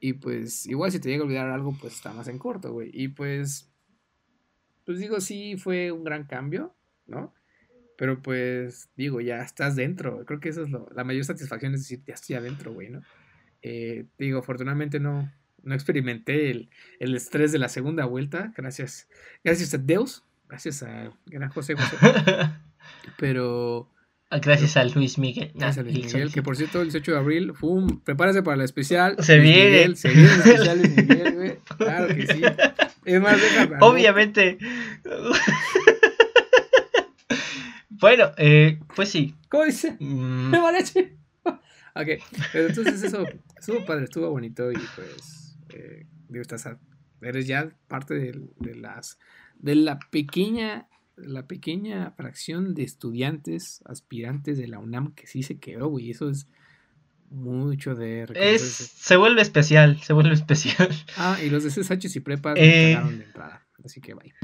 Y 0.00 0.14
pues 0.14 0.66
igual 0.66 0.92
si 0.92 1.00
te 1.00 1.08
llega 1.08 1.22
a 1.22 1.26
olvidar 1.26 1.50
algo, 1.50 1.76
pues 1.80 1.94
está 1.94 2.12
más 2.12 2.28
en 2.28 2.38
corto, 2.38 2.72
güey. 2.72 2.90
Y 2.92 3.08
pues, 3.08 3.70
pues 4.84 4.98
digo, 4.98 5.20
sí 5.20 5.56
fue 5.56 5.90
un 5.92 6.04
gran 6.04 6.24
cambio, 6.24 6.74
¿no? 7.06 7.34
Pero 7.96 8.20
pues 8.20 8.90
digo, 8.96 9.20
ya 9.20 9.42
estás 9.42 9.74
dentro. 9.76 10.24
Creo 10.26 10.40
que 10.40 10.50
eso 10.50 10.62
es 10.62 10.70
lo, 10.70 10.88
la 10.94 11.04
mayor 11.04 11.24
satisfacción 11.24 11.74
es 11.74 11.80
decir, 11.80 12.02
ya 12.06 12.14
estoy 12.14 12.36
adentro, 12.36 12.72
güey, 12.72 12.90
¿no? 12.90 13.02
Eh, 13.62 14.06
digo, 14.18 14.40
afortunadamente 14.40 15.00
no, 15.00 15.32
no 15.62 15.74
experimenté 15.74 16.50
el, 16.50 16.70
el, 17.00 17.16
estrés 17.16 17.52
de 17.52 17.58
la 17.58 17.68
segunda 17.68 18.04
vuelta, 18.04 18.52
gracias, 18.56 19.08
gracias 19.42 19.74
a 19.74 19.78
Dios, 19.78 20.24
gracias 20.48 20.82
a 20.82 21.12
gran 21.26 21.50
José 21.50 21.74
José. 21.74 21.96
Pero 23.18 23.90
gracias 24.30 24.76
a 24.76 24.84
Luis 24.84 25.18
Miguel. 25.18 25.52
Gracias 25.54 25.78
a 25.78 25.82
Luis 25.82 26.04
Miguel, 26.06 26.32
que 26.32 26.42
por 26.42 26.56
cierto, 26.56 26.80
el 26.80 26.86
18 26.86 27.12
de 27.12 27.18
abril, 27.18 27.52
fum, 27.54 28.00
prepárase 28.00 28.42
para 28.42 28.56
la 28.56 28.64
especial. 28.64 29.16
Se 29.20 29.38
viene. 29.38 29.96
se 29.96 30.08
viene 30.08 30.28
el 30.32 30.40
especial 30.40 30.78
Luis 30.78 30.96
Miguel, 30.96 31.34
güey. 31.34 31.58
Claro 31.78 32.08
que 32.08 32.26
sí. 32.26 32.42
Es 33.04 33.20
más, 33.20 33.40
déjame. 33.40 33.76
Obviamente. 33.80 34.58
bueno, 37.90 38.32
eh, 38.36 38.80
pues 38.94 39.08
sí. 39.08 39.34
¿Cómo 39.48 39.64
dice? 39.64 39.96
Mm. 40.00 40.50
Me 40.50 40.58
vale. 40.58 40.78
ok, 40.84 42.08
pero 42.52 42.68
entonces 42.68 43.02
eso 43.02 43.24
estuvo 43.58 43.84
padre, 43.84 44.04
estuvo 44.04 44.30
bonito 44.30 44.70
y 44.72 44.78
pues, 44.96 45.56
eh, 45.70 46.06
digo, 46.28 46.42
estás 46.42 46.66
eres 47.20 47.46
ya 47.46 47.70
parte 47.88 48.14
de, 48.14 48.74
las, 48.74 49.18
de 49.56 49.74
la 49.74 49.98
pequeña, 50.10 50.88
la 51.16 51.46
pequeña 51.46 52.12
fracción 52.12 52.74
de 52.74 52.84
estudiantes 52.84 53.80
aspirantes 53.86 54.58
de 54.58 54.68
la 54.68 54.78
UNAM 54.78 55.14
que 55.14 55.26
sí 55.26 55.42
se 55.42 55.58
quedó, 55.58 55.88
güey, 55.88 56.10
eso 56.10 56.28
es 56.28 56.46
mucho 57.30 57.94
de 57.94 58.26
es, 58.34 58.62
se 58.62 59.16
vuelve 59.16 59.42
especial, 59.42 60.00
se 60.02 60.12
vuelve 60.12 60.34
especial. 60.34 60.88
Ah, 61.16 61.38
y 61.42 61.50
los 61.50 61.64
de 61.64 61.70
CSH 61.70 62.16
y 62.16 62.20
prepa 62.20 62.52
eh... 62.56 62.96
de 62.96 63.24
entrada, 63.24 63.66
así 63.84 64.00
que 64.00 64.14
bye. 64.14 64.34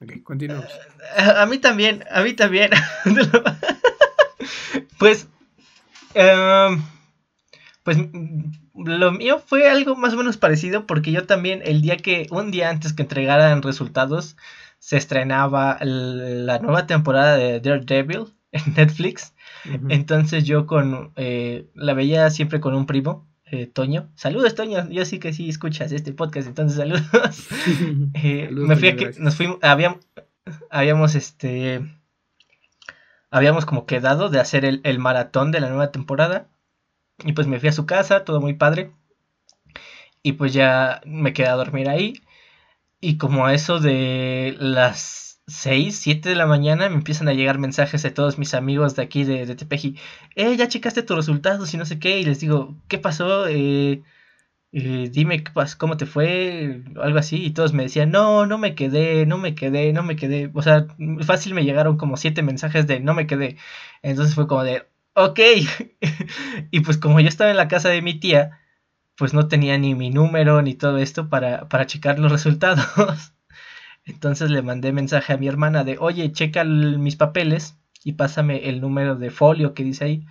Ok, 0.00 0.22
continuamos. 0.24 0.66
A, 1.16 1.46
mí 1.46 1.58
también, 1.58 2.02
a 2.10 2.22
mí 2.22 2.32
también. 2.32 2.70
pues, 4.98 5.28
em, 6.14 6.82
pues 7.84 7.98
lo 8.74 9.12
mío 9.12 9.40
fue 9.46 9.70
algo 9.70 9.94
más 9.94 10.14
o 10.14 10.16
menos 10.16 10.38
parecido 10.38 10.86
porque 10.88 11.12
yo 11.12 11.24
también 11.26 11.62
el 11.64 11.82
día 11.82 11.96
que, 11.96 12.26
un 12.30 12.50
día 12.50 12.70
antes 12.70 12.92
que 12.92 13.02
entregaran 13.02 13.62
resultados, 13.62 14.36
se 14.82 14.96
estrenaba 14.96 15.78
la 15.80 16.58
nueva 16.58 16.88
temporada 16.88 17.36
de 17.36 17.60
Daredevil 17.60 18.34
en 18.50 18.74
Netflix. 18.74 19.32
Entonces 19.88 20.42
yo 20.42 20.66
con 20.66 21.12
eh, 21.14 21.68
la 21.74 21.94
veía 21.94 22.28
siempre 22.30 22.58
con 22.58 22.74
un 22.74 22.84
primo, 22.86 23.28
eh, 23.44 23.68
Toño. 23.68 24.10
Saludos, 24.16 24.56
Toño. 24.56 24.90
Yo 24.90 25.04
sí 25.04 25.20
que 25.20 25.32
sí 25.32 25.48
escuchas 25.48 25.92
este 25.92 26.12
podcast, 26.12 26.48
entonces 26.48 26.78
saludos. 26.78 27.48
Eh, 28.14 28.48
me 28.50 28.74
fui 28.74 28.88
a 28.88 28.96
que 28.96 29.12
nos 29.20 29.36
fuimos, 29.36 29.58
habíamos, 29.62 30.00
habíamos 30.68 31.14
este, 31.14 31.80
habíamos 33.30 33.64
como 33.66 33.86
quedado 33.86 34.30
de 34.30 34.40
hacer 34.40 34.64
el, 34.64 34.80
el, 34.82 34.98
maratón 34.98 35.52
de 35.52 35.60
la 35.60 35.68
nueva 35.68 35.92
temporada. 35.92 36.48
Y 37.24 37.34
pues 37.34 37.46
me 37.46 37.60
fui 37.60 37.68
a 37.68 37.72
su 37.72 37.86
casa, 37.86 38.24
todo 38.24 38.40
muy 38.40 38.54
padre. 38.54 38.90
Y 40.24 40.32
pues 40.32 40.52
ya 40.52 41.00
me 41.06 41.32
quedé 41.32 41.46
a 41.46 41.54
dormir 41.54 41.88
ahí. 41.88 42.14
Y 43.04 43.18
como 43.18 43.46
a 43.46 43.52
eso 43.54 43.80
de 43.80 44.54
las 44.60 45.42
6, 45.48 45.98
7 45.98 46.28
de 46.28 46.36
la 46.36 46.46
mañana 46.46 46.88
me 46.88 46.94
empiezan 46.94 47.28
a 47.28 47.32
llegar 47.32 47.58
mensajes 47.58 48.00
de 48.04 48.12
todos 48.12 48.38
mis 48.38 48.54
amigos 48.54 48.94
de 48.94 49.02
aquí 49.02 49.24
de, 49.24 49.44
de 49.44 49.56
Tepeji. 49.56 49.96
Eh, 50.36 50.56
ya 50.56 50.68
checaste 50.68 51.02
tus 51.02 51.16
resultados 51.16 51.74
y 51.74 51.78
no 51.78 51.84
sé 51.84 51.98
qué. 51.98 52.20
Y 52.20 52.24
les 52.24 52.38
digo, 52.38 52.76
¿qué 52.86 52.98
pasó? 52.98 53.48
Eh, 53.48 54.04
eh, 54.72 55.08
dime 55.12 55.42
cómo 55.78 55.96
te 55.96 56.06
fue, 56.06 56.84
algo 57.02 57.18
así. 57.18 57.44
Y 57.44 57.50
todos 57.52 57.72
me 57.72 57.84
decían, 57.84 58.12
no, 58.12 58.46
no 58.46 58.58
me 58.58 58.76
quedé, 58.76 59.26
no 59.26 59.38
me 59.38 59.54
quedé, 59.56 59.92
no 59.92 60.04
me 60.04 60.16
quedé. 60.16 60.50
O 60.54 60.62
sea, 60.62 60.86
fácil 61.22 61.54
me 61.54 61.64
llegaron 61.64 61.96
como 61.98 62.16
7 62.16 62.42
mensajes 62.42 62.86
de 62.86 63.00
no 63.00 63.14
me 63.14 63.26
quedé. 63.26 63.56
Entonces 64.02 64.34
fue 64.36 64.46
como 64.46 64.64
de, 64.64 64.86
ok. 65.14 65.40
y 66.70 66.80
pues 66.80 66.98
como 66.98 67.20
yo 67.20 67.28
estaba 67.28 67.50
en 67.50 67.56
la 67.56 67.68
casa 67.68 67.88
de 67.88 68.02
mi 68.02 68.20
tía, 68.20 68.61
pues 69.22 69.34
no 69.34 69.46
tenía 69.46 69.78
ni 69.78 69.94
mi 69.94 70.10
número 70.10 70.62
ni 70.62 70.74
todo 70.74 70.98
esto 70.98 71.28
para, 71.28 71.68
para 71.68 71.86
checar 71.86 72.18
los 72.18 72.32
resultados. 72.32 73.32
Entonces 74.04 74.50
le 74.50 74.62
mandé 74.62 74.90
mensaje 74.90 75.32
a 75.32 75.36
mi 75.36 75.46
hermana 75.46 75.84
de, 75.84 75.96
oye, 76.00 76.32
checa 76.32 76.64
mis 76.64 77.14
papeles 77.14 77.78
y 78.02 78.14
pásame 78.14 78.68
el 78.68 78.80
número 78.80 79.14
de 79.14 79.30
folio 79.30 79.74
que 79.74 79.84
dice 79.84 80.04
ahí. 80.06 80.26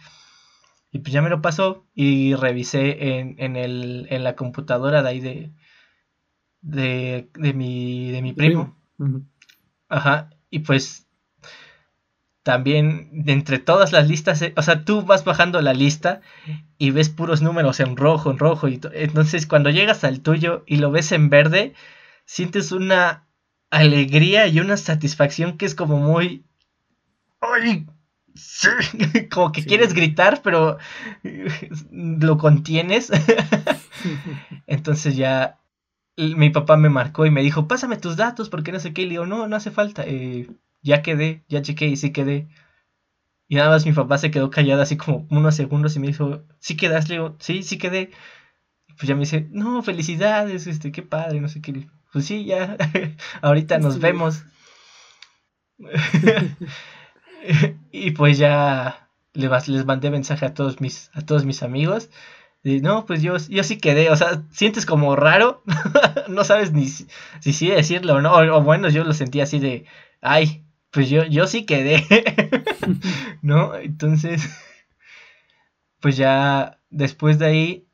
Y 0.92 1.00
pues 1.00 1.14
ya 1.14 1.22
me 1.22 1.30
lo 1.30 1.42
pasó 1.42 1.88
y 1.96 2.36
revisé 2.36 3.18
en, 3.18 3.36
en, 3.38 3.56
el, 3.56 4.08
en 4.10 4.26
la 4.26 4.36
computadora 4.36 5.02
de 5.02 5.08
ahí 5.08 5.20
de, 5.22 5.54
de, 6.60 7.30
de, 7.36 7.54
mi, 7.54 8.12
de 8.12 8.22
mi 8.22 8.34
primo. 8.34 8.76
Ajá. 9.88 10.32
Y 10.50 10.60
pues 10.60 11.08
también 12.44 13.10
de 13.12 13.34
entre 13.34 13.60
todas 13.60 13.92
las 13.92 14.08
listas, 14.08 14.42
eh, 14.42 14.54
o 14.58 14.62
sea, 14.62 14.84
tú 14.84 15.04
vas 15.04 15.24
bajando 15.24 15.62
la 15.62 15.74
lista 15.74 16.22
y 16.78 16.92
ves 16.92 17.10
puros 17.10 17.42
números 17.42 17.80
en 17.80 17.96
rojo, 17.96 18.32
en 18.32 18.40
rojo. 18.40 18.68
Y 18.68 18.80
entonces 18.94 19.46
cuando 19.46 19.70
llegas 19.70 20.04
al 20.04 20.22
tuyo 20.22 20.64
y 20.66 20.78
lo 20.78 20.92
ves 20.92 21.12
en 21.12 21.30
verde, 21.30 21.74
sientes 22.26 22.72
una 22.72 23.28
alegría 23.70 24.48
y 24.48 24.60
una 24.60 24.78
satisfacción 24.78 25.58
que 25.58 25.66
es 25.66 25.76
como 25.76 25.98
muy... 25.98 26.46
¡Ay! 27.40 27.86
Sí. 28.34 28.70
Como 29.32 29.52
que 29.52 29.66
quieres 29.66 29.94
gritar, 29.94 30.42
pero 30.42 30.78
lo 31.92 32.38
contienes. 32.38 33.12
Entonces 34.68 35.16
ya 35.16 35.60
mi 36.18 36.50
papá 36.50 36.78
me 36.78 36.90
marcó 36.90 37.26
y 37.26 37.32
me 37.32 37.42
dijo, 37.42 37.68
pásame 37.68 37.98
tus 37.98 38.16
datos 38.16 38.50
porque 38.50 38.72
no 38.72 38.80
sé 38.80 38.94
qué. 38.94 39.02
Y 39.02 39.06
le 39.06 39.12
digo, 39.12 39.26
no, 39.26 39.48
no 39.48 39.56
hace 39.56 39.72
falta. 39.72 40.04
Eh, 40.06 40.48
ya 40.82 41.02
quedé, 41.02 41.44
ya 41.48 41.62
chequé 41.62 41.88
y 41.88 41.98
sí 41.98 42.12
quedé. 42.12 42.48
Y 43.48 43.56
nada 43.56 43.70
más 43.70 43.86
mi 43.86 43.94
papá 43.94 44.18
se 44.18 44.32
quedó 44.32 44.50
callado 44.50 44.82
así 44.82 44.98
como 44.98 45.28
unos 45.30 45.56
segundos 45.56 45.96
y 45.96 46.00
me 46.00 46.08
dijo, 46.08 46.44
¿sí 46.60 46.78
quedas? 46.78 47.10
Le 47.10 47.16
digo, 47.16 47.36
sí, 47.40 47.64
sí 47.64 47.78
quedé. 47.78 48.12
Pues 48.98 49.08
ya 49.08 49.16
me 49.16 49.22
dice, 49.22 49.48
no, 49.52 49.82
felicidades, 49.84 50.68
este, 50.68 50.92
qué 50.92 51.02
padre, 51.02 51.42
no 51.42 51.50
sé 51.50 51.62
qué 51.62 51.88
pues 52.12 52.26
sí, 52.26 52.46
ya, 52.46 52.78
ahorita 53.42 53.80
nos 53.80 54.00
vemos. 54.00 54.44
y 57.92 58.12
pues 58.12 58.38
ya 58.38 59.10
les, 59.34 59.68
les 59.68 59.86
mandé 59.86 60.12
mensaje 60.12 60.46
a 60.46 60.54
todos 60.54 60.82
mis, 60.82 61.10
a 61.14 61.22
todos 61.22 61.46
mis 61.46 61.64
amigos. 61.64 62.10
Y 62.64 62.82
no, 62.82 63.06
pues 63.06 63.24
yo, 63.24 63.38
yo 63.38 63.64
sí 63.64 63.78
quedé, 63.78 64.12
o 64.12 64.16
sea, 64.16 64.44
sientes 64.52 64.86
como 64.86 65.16
raro, 65.16 65.64
no 66.28 66.44
sabes 66.44 66.74
ni 66.74 66.88
si, 66.88 67.08
sí 67.40 67.70
decirlo 67.70 68.16
o 68.16 68.22
no, 68.22 68.34
o, 68.34 68.62
bueno, 68.62 68.90
yo 68.90 69.04
lo 69.04 69.14
sentí 69.14 69.42
así 69.42 69.60
de, 69.60 69.86
ay, 70.22 70.64
pues 70.92 71.10
yo, 71.10 71.26
yo 71.26 71.48
sí 71.48 71.66
quedé, 71.66 72.06
¿no? 73.42 73.76
Entonces, 73.76 74.50
pues 76.00 76.18
ya 76.18 76.80
después 76.90 77.40
de 77.40 77.46
ahí 77.46 77.88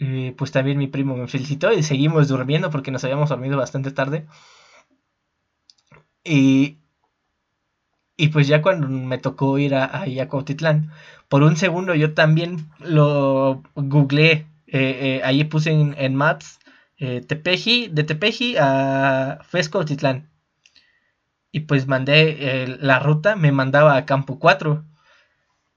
eh, 0.00 0.34
pues 0.38 0.52
también 0.52 0.78
mi 0.78 0.86
primo 0.86 1.16
me 1.16 1.26
felicitó 1.26 1.72
y 1.72 1.82
seguimos 1.82 2.28
durmiendo 2.28 2.70
porque 2.70 2.90
nos 2.92 3.02
habíamos 3.04 3.30
dormido 3.30 3.56
bastante 3.56 3.90
tarde. 3.90 4.26
Y, 6.24 6.78
y 8.16 8.28
pues 8.28 8.46
ya 8.48 8.62
cuando 8.62 8.88
me 8.88 9.18
tocó 9.18 9.58
ir 9.58 9.74
a, 9.74 10.02
a 10.02 10.28
Cuautitlán, 10.28 10.92
por 11.28 11.42
un 11.42 11.56
segundo 11.56 11.94
yo 11.94 12.14
también 12.14 12.68
lo 12.80 13.62
googleé. 13.74 14.46
Eh, 14.66 15.18
eh, 15.18 15.20
ahí 15.24 15.44
puse 15.44 15.70
en, 15.70 16.14
Maps 16.14 16.58
Tepeji, 16.98 17.88
de 17.88 18.04
Tepeji 18.04 18.56
a 18.58 19.40
Fesco. 19.48 19.84
Y 21.50 21.60
pues 21.60 21.86
mandé 21.86 22.76
la 22.80 22.98
ruta, 22.98 23.36
me 23.36 23.52
mandaba 23.52 23.96
a 23.96 24.04
Campo 24.06 24.38
4. 24.38 24.84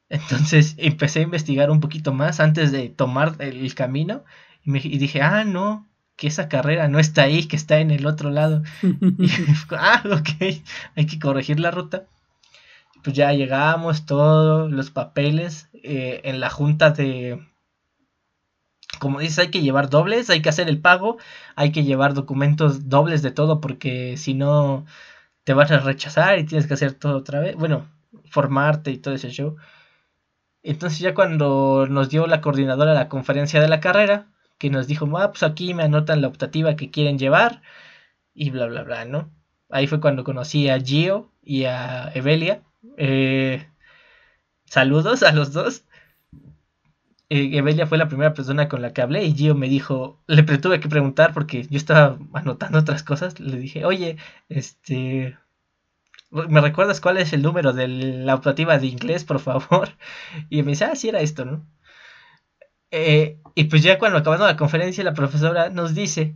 Entonces 0.10 0.76
empecé 0.78 1.20
a 1.20 1.24
investigar 1.24 1.72
un 1.72 1.80
poquito 1.80 2.14
más 2.14 2.40
antes 2.40 2.72
de 2.72 2.90
tomar 2.90 3.36
el 3.40 3.74
camino 3.74 4.24
y, 4.64 4.70
me, 4.70 4.80
dije, 4.80 5.22
ah, 5.22 5.44
no, 5.44 5.88
que 6.16 6.28
esa 6.28 6.50
carrera 6.50 6.88
no 6.88 7.00
está 7.00 7.24
ahí, 7.24 7.48
que 7.48 7.56
está 7.56 7.80
en 7.80 7.90
el 7.90 8.06
otro 8.06 8.30
lado. 8.30 8.62
y, 8.84 9.30
ah, 9.72 10.04
ok, 10.06 10.62
hay 10.96 11.06
que 11.06 11.20
corregir 11.20 11.60
la 11.60 11.72
ruta. 11.72 12.06
Pues 13.04 13.16
ya 13.16 13.34
llegamos, 13.34 14.06
todos 14.06 14.72
los 14.72 14.92
papeles 14.92 15.70
eh, 15.74 16.22
en 16.26 16.40
la 16.40 16.50
junta 16.50 16.92
de... 16.92 17.48
Como 19.00 19.20
dices, 19.20 19.40
hay 19.40 19.48
que 19.48 19.62
llevar 19.62 19.90
dobles, 19.90 20.30
hay 20.30 20.44
que 20.44 20.50
hacer 20.50 20.70
el 20.70 20.80
pago, 20.80 21.18
hay 21.56 21.72
que 21.72 21.84
llevar 21.84 22.14
documentos 22.14 22.90
dobles 22.90 23.24
de 23.24 23.32
todo 23.32 23.60
porque 23.60 24.16
si 24.18 24.36
no 24.36 24.86
te 25.52 25.56
vas 25.56 25.70
a 25.70 25.80
rechazar 25.80 26.40
y 26.40 26.46
tienes 26.46 26.66
que 26.66 26.76
hacer 26.76 26.94
todo 26.94 27.18
otra 27.18 27.42
vez. 27.42 27.58
Bueno, 27.58 27.92
formarte 28.30 28.90
y 28.90 28.98
todo 28.98 29.14
ese 29.16 29.32
show. 29.32 29.58
Entonces 30.64 31.00
ya 31.00 31.14
cuando 31.14 31.88
nos 31.90 32.10
dio 32.10 32.26
la 32.26 32.40
coordinadora 32.40 32.94
la 32.94 33.10
conferencia 33.10 33.60
de 33.60 33.68
la 33.68 33.82
carrera, 33.82 34.32
que 34.58 34.70
nos 34.70 34.88
dijo, 34.88 35.10
ah, 35.18 35.30
pues 35.32 35.44
aquí 35.44 35.74
me 35.74 35.84
anotan 35.84 36.22
la 36.22 36.30
optativa 36.30 36.78
que 36.78 36.90
quieren 36.90 37.20
llevar 37.20 37.62
y 38.34 38.50
bla, 38.50 38.68
bla, 38.68 38.84
bla, 38.84 39.04
¿no? 39.04 39.30
Ahí 39.70 39.88
fue 39.88 40.00
cuando 40.00 40.24
conocí 40.24 40.70
a 40.70 40.80
Gio 40.80 41.34
y 41.44 41.66
a 41.66 42.14
Evelia. 42.14 42.64
Eh, 42.96 43.68
saludos 44.64 45.22
a 45.22 45.34
los 45.34 45.52
dos. 45.52 45.84
Eh, 47.34 47.58
Evelia 47.58 47.88
fue 47.88 47.98
la 47.98 48.10
primera 48.10 48.34
persona 48.34 48.68
con 48.68 48.82
la 48.82 48.92
que 48.92 49.02
hablé 49.02 49.24
y 49.24 49.34
Gio 49.34 49.56
me 49.56 49.70
dijo, 49.70 50.22
le 50.28 50.44
tuve 50.44 50.82
que 50.82 50.90
preguntar 50.90 51.34
porque 51.34 51.64
yo 51.64 51.78
estaba 51.78 52.20
anotando 52.34 52.78
otras 52.80 53.04
cosas, 53.04 53.40
le 53.40 53.56
dije, 53.58 53.86
oye, 53.86 54.18
este, 54.50 55.38
¿me 56.30 56.60
recuerdas 56.60 57.00
cuál 57.00 57.20
es 57.20 57.32
el 57.32 57.42
número 57.42 57.72
de 57.72 57.88
la 57.88 58.36
optativa 58.36 58.78
de 58.78 58.88
inglés, 58.88 59.24
por 59.24 59.40
favor? 59.40 59.92
Y 60.50 60.62
me 60.64 60.72
dice, 60.72 60.84
ah, 60.84 60.96
sí 60.96 61.08
era 61.08 61.22
esto, 61.22 61.46
¿no? 61.46 61.66
Eh, 62.92 63.40
y 63.56 63.64
pues 63.66 63.82
ya 63.82 63.98
cuando 63.98 64.18
acabando 64.18 64.46
la 64.46 64.58
conferencia, 64.58 65.02
la 65.06 65.14
profesora 65.14 65.70
nos 65.70 65.96
dice, 65.96 66.36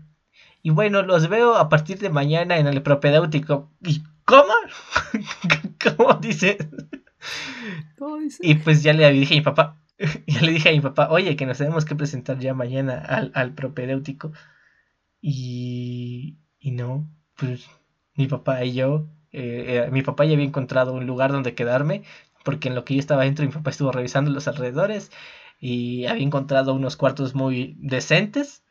y 0.62 0.70
bueno, 0.70 1.02
los 1.02 1.28
veo 1.28 1.56
a 1.56 1.68
partir 1.68 2.00
de 2.00 2.10
mañana 2.10 2.58
en 2.58 2.68
el 2.68 2.82
propedéutico. 2.82 3.70
¿Y 3.82 4.02
cómo? 4.24 4.54
¿Cómo 5.98 6.14
dice? 6.22 6.58
¿Cómo 7.98 8.16
dice? 8.16 8.40
Y 8.42 8.56
pues 8.56 8.82
ya 8.82 8.94
le 8.94 9.12
dije 9.12 9.34
a 9.34 9.38
mi 9.38 9.44
papá, 9.44 9.82
ya 10.28 10.42
le 10.42 10.52
dije 10.52 10.70
a 10.70 10.72
mi 10.74 10.82
papá, 10.82 11.08
oye, 11.10 11.36
que 11.36 11.46
nos 11.46 11.58
tenemos 11.58 11.86
que 11.86 11.96
presentar 11.96 12.40
ya 12.40 12.54
mañana 12.54 12.98
al, 13.00 13.32
al 13.36 13.54
propedéutico. 13.54 14.32
Y, 15.22 16.38
y 16.60 16.72
no, 16.72 17.10
pues 17.38 17.70
mi 18.16 18.28
papá 18.28 18.64
y 18.66 18.74
yo 18.76 19.08
eh, 19.34 19.86
eh, 19.88 19.92
mi 19.92 20.04
papá 20.04 20.26
ya 20.26 20.34
había 20.36 20.46
encontrado 20.48 20.94
un 20.94 21.08
lugar 21.08 21.34
donde 21.34 21.56
quedarme, 21.56 22.04
porque 22.46 22.70
en 22.70 22.76
lo 22.76 22.86
que 22.86 22.96
yo 22.96 23.02
estaba 23.02 23.24
dentro, 23.26 23.46
mi 23.46 23.54
papá 23.54 23.72
estuvo 23.72 23.94
revisando 23.94 24.32
los 24.32 24.48
alrededores 24.50 25.12
y 25.60 26.08
había 26.08 26.26
encontrado 26.26 26.76
unos 26.76 26.98
cuartos 26.98 27.36
muy 27.36 27.76
decentes. 27.80 28.65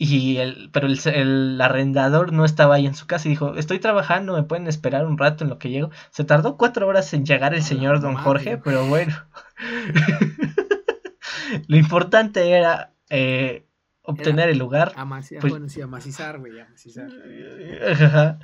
Y 0.00 0.36
el, 0.36 0.70
pero 0.72 0.86
el, 0.86 1.60
arrendador 1.60 2.32
no 2.32 2.44
estaba 2.44 2.76
ahí 2.76 2.86
en 2.86 2.94
su 2.94 3.08
casa 3.08 3.26
y 3.26 3.32
dijo, 3.32 3.56
estoy 3.56 3.80
trabajando, 3.80 4.32
me 4.32 4.44
pueden 4.44 4.68
esperar 4.68 5.04
un 5.04 5.18
rato 5.18 5.42
en 5.42 5.50
lo 5.50 5.58
que 5.58 5.70
llego. 5.70 5.90
Se 6.10 6.22
tardó 6.22 6.56
cuatro 6.56 6.86
horas 6.86 7.12
en 7.14 7.26
llegar 7.26 7.52
el 7.52 7.64
señor 7.64 8.00
don 8.00 8.14
Jorge, 8.14 8.58
pero 8.58 8.86
bueno. 8.86 9.16
lo 11.66 11.76
importante 11.76 12.48
era 12.48 12.92
eh, 13.10 13.66
obtener 14.02 14.50
el 14.50 14.58
lugar. 14.58 14.92
pues, 15.40 15.50
bueno, 15.50 15.68
sí, 15.68 15.80
amacizar, 15.80 16.38
güey, 16.38 16.60
amacizar. 16.60 17.10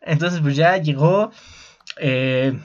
Entonces, 0.00 0.40
pues 0.40 0.56
ya 0.56 0.78
llegó. 0.78 1.30
Eh, 1.98 2.58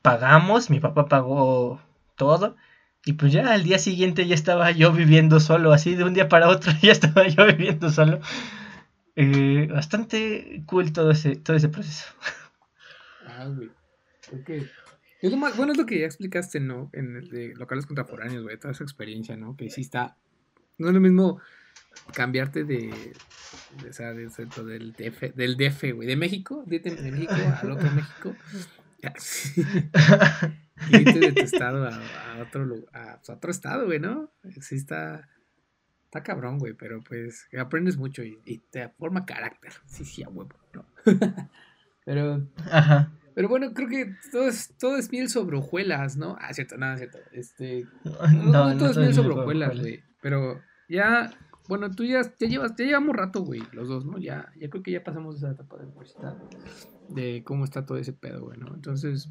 pagamos, 0.00 0.70
mi 0.70 0.80
papá 0.80 1.06
pagó 1.06 1.82
todo. 2.16 2.56
Y 3.06 3.14
pues 3.14 3.32
ya 3.32 3.52
al 3.52 3.64
día 3.64 3.78
siguiente 3.78 4.26
ya 4.26 4.34
estaba 4.34 4.70
yo 4.70 4.92
viviendo 4.92 5.38
solo, 5.38 5.72
así 5.72 5.94
de 5.94 6.04
un 6.04 6.14
día 6.14 6.28
para 6.28 6.48
otro 6.48 6.72
ya 6.82 6.92
estaba 6.92 7.26
yo 7.28 7.46
viviendo 7.46 7.90
solo. 7.90 8.20
Eh, 9.16 9.68
bastante 9.70 10.62
cool 10.66 10.92
todo 10.92 11.10
ese, 11.10 11.36
todo 11.36 11.56
ese 11.56 11.68
proceso. 11.68 12.06
Ah, 13.26 13.46
güey. 13.46 13.70
Es 15.20 15.32
lo 15.32 15.38
bueno, 15.38 15.72
es 15.72 15.78
lo 15.78 15.86
que 15.86 16.00
ya 16.00 16.06
explicaste, 16.06 16.60
¿no? 16.60 16.90
En 16.92 17.16
el 17.16 17.28
de 17.28 17.54
locales 17.54 17.86
contemporáneos, 17.86 18.42
güey, 18.42 18.58
toda 18.58 18.72
esa 18.72 18.84
experiencia, 18.84 19.36
¿no? 19.36 19.56
Que 19.56 19.70
sí 19.70 19.82
está. 19.82 20.16
No 20.78 20.88
es 20.88 20.94
lo 20.94 21.00
mismo 21.00 21.40
cambiarte 22.14 22.64
de. 22.64 22.92
de 23.82 23.90
o 23.90 23.92
sea, 23.92 24.12
de, 24.12 24.26
del 24.26 24.92
DF, 24.92 25.34
del 25.34 25.56
DF, 25.56 25.94
güey, 25.94 26.08
de 26.08 26.16
México, 26.16 26.64
de, 26.66 26.80
de 26.80 27.10
México 27.12 27.34
al 27.34 27.70
otro 27.70 27.90
México. 27.90 28.34
irte 30.90 31.18
de 31.18 31.32
tu 31.32 31.42
estado 31.42 31.86
a, 31.86 32.00
otro, 32.40 32.64
a, 32.92 33.16
pues, 33.16 33.30
a, 33.30 33.34
otro 33.34 33.50
estado, 33.50 33.86
güey, 33.86 34.00
¿no? 34.00 34.30
Sí 34.60 34.76
está, 34.76 35.28
está 36.04 36.22
cabrón, 36.22 36.58
güey, 36.58 36.74
pero 36.74 37.00
pues 37.00 37.48
aprendes 37.58 37.96
mucho 37.96 38.22
y, 38.22 38.62
te 38.70 38.88
forma 38.88 39.26
carácter. 39.26 39.72
Sí, 39.86 40.04
sí, 40.04 40.22
a 40.22 40.28
huevo, 40.28 40.54
¿no? 40.72 40.86
pero, 42.04 42.46
Ajá. 42.70 43.12
pero 43.34 43.48
bueno, 43.48 43.72
creo 43.74 43.88
que 43.88 44.14
todo 44.30 44.48
es, 44.48 44.74
todo 44.78 44.96
es 44.96 45.10
miel 45.10 45.28
sobre 45.28 45.56
hojuelas, 45.56 46.16
¿no? 46.16 46.36
Ah, 46.40 46.52
cierto, 46.52 46.76
nada, 46.76 46.96
cierto. 46.96 47.18
Este, 47.32 47.86
no, 48.04 48.72
no, 48.72 48.76
todo 48.76 48.90
es 48.90 48.96
miel 48.96 49.14
sobre 49.14 49.34
hojuelas, 49.34 49.78
güey, 49.78 50.02
pero 50.20 50.60
ya... 50.88 51.30
Bueno, 51.68 51.90
tú 51.90 52.04
ya, 52.04 52.20
ya 52.38 52.46
llevas, 52.46 52.74
ya 52.76 52.84
llevamos 52.84 53.16
rato, 53.16 53.42
güey, 53.42 53.62
los 53.72 53.88
dos, 53.88 54.04
¿no? 54.04 54.18
Ya, 54.18 54.52
ya 54.60 54.68
creo 54.68 54.82
que 54.82 54.92
ya 54.92 55.02
pasamos 55.02 55.36
esa 55.36 55.52
etapa 55.52 55.78
de 55.78 55.86
universidad, 55.86 56.36
de 57.08 57.42
cómo 57.44 57.64
está 57.64 57.86
todo 57.86 57.96
ese 57.96 58.12
pedo, 58.12 58.42
güey, 58.44 58.58
¿no? 58.58 58.74
Entonces, 58.74 59.30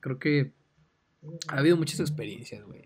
creo 0.00 0.18
que 0.18 0.54
ha 1.48 1.58
habido 1.58 1.76
muchas 1.76 2.00
experiencias, 2.00 2.64
güey. 2.64 2.82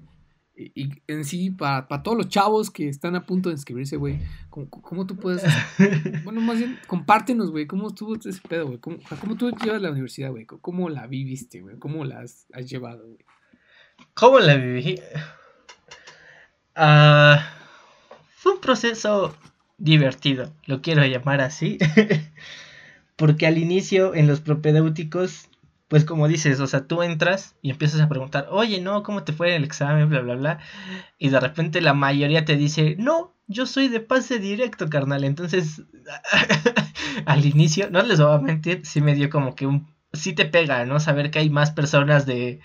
Y, 0.57 1.03
en 1.09 1.25
sí, 1.25 1.51
para, 1.51 1.87
todos 2.05 2.17
los 2.17 2.29
chavos 2.29 2.71
que 2.71 2.89
están 2.89 3.17
a 3.17 3.27
punto 3.27 3.49
de 3.49 3.55
inscribirse, 3.55 3.97
güey, 3.97 4.21
¿cómo, 4.51 5.05
tú 5.05 5.17
puedes... 5.17 5.43
bueno, 6.25 6.41
más 6.41 6.59
bien, 6.59 6.79
compártenos, 6.87 7.51
güey, 7.51 7.67
¿cómo 7.67 7.89
estuvo 7.89 8.15
ese 8.15 8.41
pedo, 8.49 8.67
güey? 8.67 8.79
¿Cómo, 8.79 8.99
¿Cómo, 9.21 9.37
tú 9.37 9.51
llevas 9.51 9.83
la 9.83 9.91
universidad, 9.91 10.31
güey? 10.31 10.47
¿Cómo 10.47 10.89
la 10.89 11.09
viviste, 11.09 11.61
güey? 11.61 11.77
¿Cómo 11.79 12.05
la 12.05 12.21
has, 12.21 12.47
llevado, 12.67 13.05
güey? 13.05 13.25
¿Cómo 14.15 14.39
la 14.39 14.57
viví? 14.57 15.01
Ah, 16.77 17.64
fue 18.45 18.53
un 18.53 18.61
proceso 18.61 19.35
divertido, 19.79 20.53
lo 20.67 20.83
quiero 20.83 21.03
llamar 21.07 21.41
así, 21.41 21.79
porque 23.17 23.47
al 23.47 23.57
inicio 23.57 24.15
en 24.15 24.27
los 24.27 24.43
propedéuticos 24.43 25.49
pues 25.89 26.05
como 26.05 26.29
dices, 26.29 26.61
o 26.61 26.67
sea, 26.67 26.87
tú 26.87 27.03
entras 27.03 27.57
y 27.63 27.71
empiezas 27.71 28.03
a 28.03 28.09
preguntar, 28.11 28.49
oye, 28.51 28.83
no, 28.83 29.03
¿cómo 29.03 29.25
te 29.25 29.33
fue 29.33 29.57
el 29.57 29.65
examen? 29.65 30.11
Bla, 30.11 30.21
bla, 30.21 30.35
bla. 30.35 30.59
Y 31.19 31.31
de 31.31 31.41
repente 31.41 31.81
la 31.81 31.95
mayoría 31.95 32.45
te 32.45 32.57
dice, 32.57 32.97
no, 32.99 33.35
yo 33.47 33.65
soy 33.65 33.89
de 33.89 34.01
pase 34.01 34.39
directo, 34.39 34.91
carnal. 34.91 35.25
Entonces, 35.25 35.83
al 37.27 37.47
inicio, 37.47 37.91
no 37.91 38.03
les 38.03 38.21
voy 38.21 38.35
a 38.35 38.39
mentir, 38.39 38.85
sí 38.85 39.01
me 39.01 39.15
dio 39.15 39.31
como 39.31 39.55
que 39.55 39.67
un... 39.67 39.87
Sí 40.13 40.35
te 40.35 40.45
pega, 40.45 40.85
¿no? 40.85 41.01
Saber 41.01 41.31
que 41.31 41.39
hay 41.39 41.49
más 41.49 41.71
personas 41.71 42.27
de, 42.27 42.61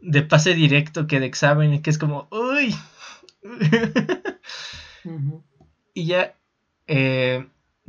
de 0.00 0.22
pase 0.22 0.54
directo 0.54 1.06
que 1.06 1.20
de 1.20 1.26
examen, 1.26 1.80
que 1.80 1.90
es 1.90 1.98
como, 1.98 2.26
uy. 2.32 2.74
Y 5.94 6.06
ya, 6.06 6.34
eh, 6.86 7.46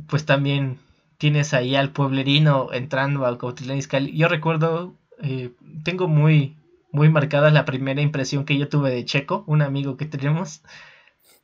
pues 0.08 0.26
también 0.26 0.78
tienes 1.18 1.54
ahí 1.54 1.74
al 1.74 1.92
pueblerino 1.92 2.72
entrando 2.72 3.26
al 3.26 3.38
Cuautitlán 3.38 3.78
Izcalli. 3.78 4.16
Yo 4.16 4.28
recuerdo, 4.28 4.94
eh, 5.22 5.52
tengo 5.84 6.08
muy, 6.08 6.56
muy 6.92 7.08
marcada 7.08 7.50
la 7.50 7.64
primera 7.64 8.00
impresión 8.00 8.44
que 8.44 8.58
yo 8.58 8.68
tuve 8.68 8.90
de 8.90 9.04
Checo, 9.04 9.44
un 9.46 9.62
amigo 9.62 9.96
que 9.96 10.06
tenemos. 10.06 10.62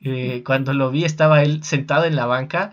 Eh, 0.01 0.43
cuando 0.45 0.73
lo 0.73 0.91
vi 0.91 1.05
estaba 1.05 1.43
él 1.43 1.63
sentado 1.63 2.05
en 2.05 2.17
la 2.17 2.27
banca 2.27 2.73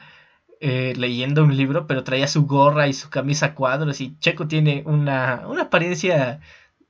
eh, 0.62 0.94
leyendo 0.98 1.44
un 1.44 1.56
libro, 1.56 1.88
pero 1.88 2.04
traía 2.04 2.28
su 2.28 2.46
gorra 2.46 2.88
y 2.88 2.94
su 2.94 3.10
camisa 3.10 3.48
a 3.48 3.56
cuadros 3.56 4.02
y 4.02 4.18
Checo 4.20 4.48
tiene 4.48 4.84
una, 4.86 5.46
una 5.48 5.64
apariencia 5.64 6.42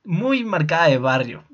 muy 0.04 0.44
marcada 0.44 0.88
de 0.88 0.98
barrio. 0.98 1.44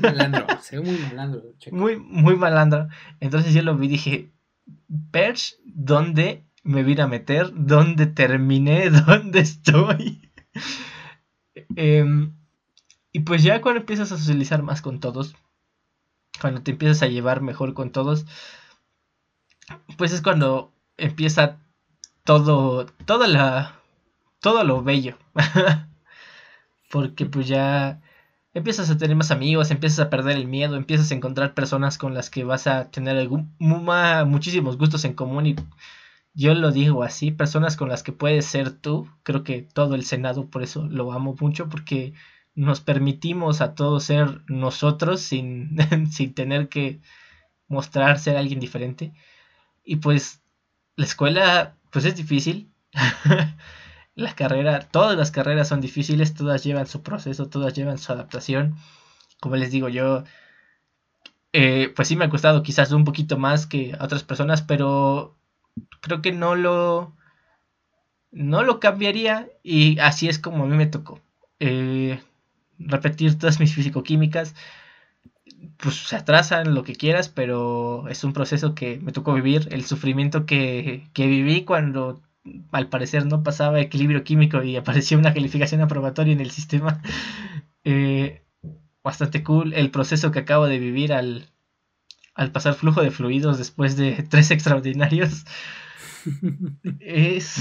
Malandro, 0.00 0.46
se 0.60 0.78
ve 0.78 0.84
muy 0.84 0.98
malandro. 0.98 1.42
Checo. 1.58 1.76
Muy, 1.76 1.96
muy 1.96 2.36
malandro. 2.36 2.88
Entonces 3.20 3.54
yo 3.54 3.62
lo 3.62 3.76
vi 3.76 3.86
y 3.86 3.90
dije, 3.90 4.30
Perch, 5.10 5.56
¿dónde 5.64 6.44
me 6.62 6.82
vine 6.82 7.02
a 7.02 7.06
meter, 7.06 7.50
dónde 7.54 8.06
terminé, 8.06 8.90
dónde 9.06 9.40
estoy. 9.40 10.30
Em, 11.76 12.34
y 13.12 13.20
pues 13.20 13.42
ya 13.42 13.60
cuando 13.60 13.80
empiezas 13.80 14.12
a 14.12 14.18
socializar 14.18 14.62
más 14.62 14.82
con 14.82 15.00
todos, 15.00 15.34
cuando 16.40 16.62
te 16.62 16.72
empiezas 16.72 17.02
a 17.02 17.08
llevar 17.08 17.40
mejor 17.40 17.74
con 17.74 17.90
todos, 17.90 18.26
pues 19.98 20.12
es 20.12 20.22
cuando 20.22 20.72
empieza 20.96 21.58
todo, 22.24 22.86
toda 23.04 23.26
la, 23.26 23.80
todo 24.40 24.64
lo 24.64 24.82
bello. 24.82 25.18
Porque 26.92 27.26
pues 27.26 27.48
ya 27.48 28.02
empiezas 28.52 28.90
a 28.90 28.98
tener 28.98 29.16
más 29.16 29.30
amigos, 29.30 29.70
empiezas 29.70 30.00
a 30.00 30.10
perder 30.10 30.36
el 30.36 30.46
miedo, 30.46 30.76
empiezas 30.76 31.10
a 31.10 31.14
encontrar 31.14 31.54
personas 31.54 31.96
con 31.96 32.12
las 32.12 32.28
que 32.28 32.44
vas 32.44 32.66
a 32.66 32.90
tener 32.90 33.16
algún, 33.16 33.54
muchísimos 33.58 34.76
gustos 34.76 35.06
en 35.06 35.14
común 35.14 35.46
y 35.46 35.56
yo 36.34 36.54
lo 36.54 36.70
digo 36.70 37.02
así, 37.02 37.30
personas 37.30 37.76
con 37.78 37.88
las 37.88 38.02
que 38.02 38.12
puedes 38.12 38.44
ser 38.44 38.72
tú, 38.72 39.08
creo 39.22 39.42
que 39.42 39.62
todo 39.62 39.94
el 39.94 40.04
Senado 40.04 40.50
por 40.50 40.62
eso 40.62 40.86
lo 40.86 41.12
amo 41.12 41.34
mucho, 41.40 41.70
porque 41.70 42.12
nos 42.54 42.80
permitimos 42.80 43.62
a 43.62 43.74
todos 43.74 44.04
ser 44.04 44.42
nosotros 44.46 45.22
sin, 45.22 45.76
sin 46.10 46.34
tener 46.34 46.68
que 46.68 47.00
mostrar 47.68 48.18
ser 48.18 48.36
alguien 48.36 48.60
diferente. 48.60 49.14
Y 49.84 49.96
pues 49.96 50.42
la 50.96 51.06
escuela 51.06 51.76
pues 51.90 52.04
es 52.04 52.16
difícil. 52.16 52.70
la 54.14 54.34
carrera, 54.34 54.80
todas 54.80 55.16
las 55.16 55.30
carreras 55.30 55.68
son 55.68 55.80
difíciles, 55.80 56.34
todas 56.34 56.64
llevan 56.64 56.86
su 56.86 57.02
proceso, 57.02 57.48
todas 57.48 57.74
llevan 57.74 57.98
su 57.98 58.12
adaptación. 58.12 58.76
Como 59.40 59.56
les 59.56 59.70
digo, 59.70 59.88
yo 59.88 60.24
eh, 61.52 61.92
pues 61.94 62.08
sí 62.08 62.16
me 62.16 62.24
ha 62.24 62.30
costado 62.30 62.62
quizás 62.62 62.92
un 62.92 63.04
poquito 63.04 63.38
más 63.38 63.66
que 63.66 63.94
a 63.98 64.04
otras 64.04 64.24
personas, 64.24 64.62
pero 64.62 65.36
creo 66.00 66.22
que 66.22 66.32
no 66.32 66.54
lo 66.54 67.14
no 68.30 68.62
lo 68.62 68.80
cambiaría 68.80 69.48
y 69.62 69.98
así 69.98 70.28
es 70.28 70.38
como 70.38 70.64
a 70.64 70.66
mí 70.66 70.76
me 70.76 70.86
tocó 70.86 71.20
eh, 71.60 72.20
repetir 72.78 73.38
todas 73.38 73.60
mis 73.60 73.74
fisicoquímicas 73.74 74.54
pues 75.76 75.96
se 75.96 76.16
atrasan 76.16 76.74
lo 76.74 76.82
que 76.84 76.94
quieras 76.94 77.28
pero 77.28 78.08
es 78.08 78.24
un 78.24 78.32
proceso 78.32 78.74
que 78.74 78.98
me 79.00 79.12
tocó 79.12 79.34
vivir 79.34 79.68
el 79.70 79.84
sufrimiento 79.84 80.46
que, 80.46 81.08
que 81.12 81.26
viví 81.26 81.64
cuando 81.64 82.22
al 82.72 82.88
parecer 82.88 83.26
no 83.26 83.42
pasaba 83.42 83.80
equilibrio 83.80 84.24
químico 84.24 84.62
y 84.62 84.76
apareció 84.76 85.18
una 85.18 85.34
calificación 85.34 85.80
aprobatoria 85.80 86.32
en 86.32 86.40
el 86.40 86.50
sistema 86.50 87.00
eh, 87.84 88.44
bastante 89.02 89.42
cool 89.42 89.74
el 89.74 89.90
proceso 89.90 90.30
que 90.30 90.40
acabo 90.40 90.66
de 90.66 90.78
vivir 90.78 91.12
al, 91.12 91.48
al 92.34 92.52
pasar 92.52 92.74
flujo 92.74 93.02
de 93.02 93.10
fluidos 93.10 93.58
después 93.58 93.96
de 93.96 94.22
tres 94.30 94.50
extraordinarios 94.50 95.44
es, 97.00 97.56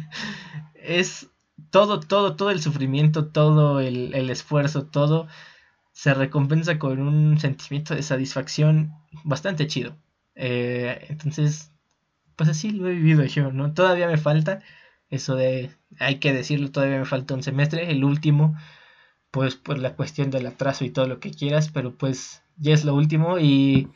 es 0.74 1.28
todo, 1.70 2.00
todo, 2.00 2.36
todo 2.36 2.50
el 2.50 2.60
sufrimiento, 2.60 3.28
todo 3.28 3.80
el, 3.80 4.30
esfuerzo, 4.30 4.86
todo 4.86 5.28
se 5.92 6.14
recompensa 6.14 6.78
con 6.78 7.00
un 7.00 7.38
sentimiento 7.38 7.94
de 7.94 8.02
satisfacción 8.02 8.92
bastante 9.24 9.66
chido. 9.66 9.96
Eh, 10.34 11.06
entonces, 11.08 11.72
pues 12.36 12.48
así 12.50 12.70
lo 12.70 12.88
he 12.88 12.92
vivido 12.92 13.24
yo, 13.24 13.52
¿no? 13.52 13.74
Todavía 13.74 14.08
me 14.08 14.18
falta, 14.18 14.62
eso 15.10 15.34
de, 15.36 15.70
hay 15.98 16.18
que 16.18 16.32
decirlo, 16.32 16.70
todavía 16.70 16.98
me 16.98 17.04
falta 17.06 17.34
un 17.34 17.42
semestre, 17.42 17.90
el 17.90 18.04
último, 18.04 18.56
pues 19.30 19.56
por 19.56 19.78
la 19.78 19.94
cuestión 19.96 20.30
del 20.30 20.46
atraso 20.46 20.84
y 20.84 20.90
todo 20.90 21.06
lo 21.06 21.20
que 21.20 21.30
quieras, 21.32 21.70
pero 21.70 21.96
pues 21.96 22.42
ya 22.56 22.74
es 22.74 22.84
lo 22.84 22.94
último 22.94 23.38
y 23.38 23.88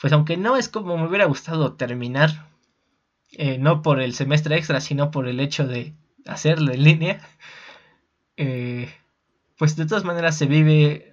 pues 0.00 0.12
aunque 0.12 0.36
no 0.36 0.56
es 0.56 0.68
como 0.68 0.96
me 0.96 1.06
hubiera 1.08 1.26
gustado 1.26 1.74
terminar, 1.74 2.48
eh, 3.32 3.58
no 3.58 3.82
por 3.82 4.00
el 4.00 4.14
semestre 4.14 4.56
extra, 4.56 4.80
sino 4.80 5.10
por 5.10 5.28
el 5.28 5.40
hecho 5.40 5.66
de 5.66 5.94
hacerlo 6.26 6.72
en 6.72 6.84
línea, 6.84 7.20
eh, 8.36 8.92
pues 9.58 9.76
de 9.76 9.86
todas 9.86 10.04
maneras 10.04 10.36
se 10.38 10.46
vive 10.46 11.10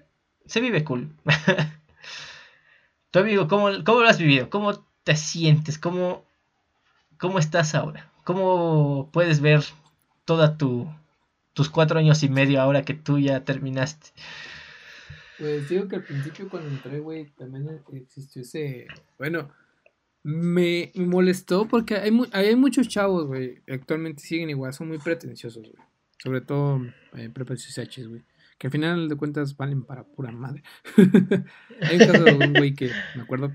se 0.48 0.62
vive 0.62 0.84
cool. 0.84 1.14
tu 3.12 3.20
amigo, 3.20 3.48
¿cómo, 3.48 3.70
¿cómo 3.84 4.02
lo 4.02 4.10
has 4.10 4.18
vivido? 4.18 4.50
¿Cómo 4.50 4.86
te 5.04 5.16
sientes? 5.16 5.78
¿Cómo, 5.78 6.26
cómo 7.18 7.40
estás 7.40 7.76
ahora? 7.76 8.12
¿Cómo 8.24 9.10
puedes 9.12 9.40
ver 9.42 9.64
toda 10.26 10.58
tu 10.58 10.88
tus 11.54 11.70
cuatro 11.70 11.98
años 11.98 12.22
y 12.22 12.30
medio 12.30 12.62
ahora 12.62 12.84
que 12.84 12.94
tú 12.94 13.18
ya 13.18 13.44
terminaste? 13.44 14.10
Pues 15.40 15.68
digo 15.70 15.88
que 15.88 15.96
al 15.96 16.04
principio 16.04 16.50
cuando 16.50 16.70
entré, 16.70 17.00
güey, 17.00 17.26
también 17.32 17.82
existió 17.94 18.44
ese... 18.44 18.86
Bueno, 19.18 19.50
me, 20.22 20.92
molestó 20.94 21.68
porque 21.68 21.96
hay, 21.96 22.12
hay 22.32 22.56
muchos 22.56 22.88
chavos, 22.88 23.26
güey, 23.26 23.64
actualmente 23.68 24.22
siguen 24.22 24.52
igual, 24.52 24.72
son 24.72 24.90
muy 24.90 25.00
pretenciosos, 25.00 25.64
güey. 25.64 25.88
Sobre 26.20 26.42
todo 26.42 26.82
eh, 27.16 27.32
güey. 28.08 28.24
Que 28.58 28.68
al 28.68 28.72
final 28.72 29.10
de 29.10 29.16
cuentas 29.16 29.56
valen 29.56 29.84
para 29.84 30.04
pura 30.04 30.32
madre. 30.32 30.64
hay 31.82 32.00
un 32.00 32.08
caso 32.08 32.24
de 32.24 32.34
un 32.34 32.54
güey 32.54 32.74
que, 32.76 32.92
me 33.16 33.22
acuerdo, 33.22 33.52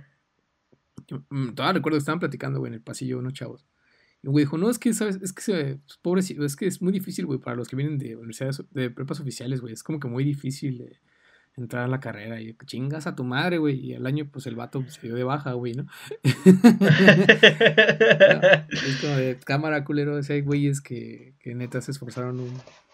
todavía 1.54 1.74
recuerdo 1.74 1.96
que 1.96 2.00
estaban 2.00 2.20
platicando, 2.20 2.58
güey, 2.58 2.70
en 2.70 2.74
el 2.74 2.82
pasillo 2.82 3.18
unos 3.18 3.32
chavos. 3.32 3.66
Y 4.22 4.28
güey 4.28 4.44
dijo, 4.44 4.56
no, 4.56 4.70
es 4.70 4.78
que, 4.78 4.94
¿sabes? 4.94 5.18
Es 5.20 5.32
que, 5.32 5.42
se, 5.42 5.80
pues, 6.00 6.30
es 6.30 6.56
que 6.56 6.66
es 6.66 6.80
muy 6.80 6.92
difícil, 6.92 7.26
güey, 7.26 7.40
para 7.40 7.56
los 7.56 7.68
que 7.68 7.76
vienen 7.76 7.98
de 7.98 8.14
universidades, 8.14 8.62
de 8.70 8.90
prepas 8.90 9.20
oficiales, 9.20 9.60
güey. 9.60 9.72
Es 9.72 9.82
como 9.82 9.98
que 9.98 10.06
muy 10.06 10.22
difícil 10.22 10.96
entrar 11.56 11.84
a 11.84 11.88
la 11.88 12.00
carrera 12.00 12.40
y 12.40 12.56
chingas 12.64 13.06
a 13.06 13.16
tu 13.16 13.24
madre, 13.24 13.58
güey. 13.58 13.78
Y 13.78 13.94
al 13.94 14.06
año, 14.06 14.28
pues 14.30 14.46
el 14.46 14.54
vato 14.54 14.84
se 14.88 15.00
dio 15.02 15.16
de 15.16 15.24
baja, 15.24 15.52
güey, 15.54 15.74
¿no? 15.74 15.86
es 18.70 18.96
como 19.00 19.16
de 19.16 19.38
cámara 19.44 19.84
culero, 19.84 20.16
ese 20.18 20.34
hay 20.34 20.40
güeyes 20.42 20.80
que, 20.80 21.34
que 21.40 21.54
neta 21.54 21.80
se 21.80 21.90
esforzaron 21.90 22.40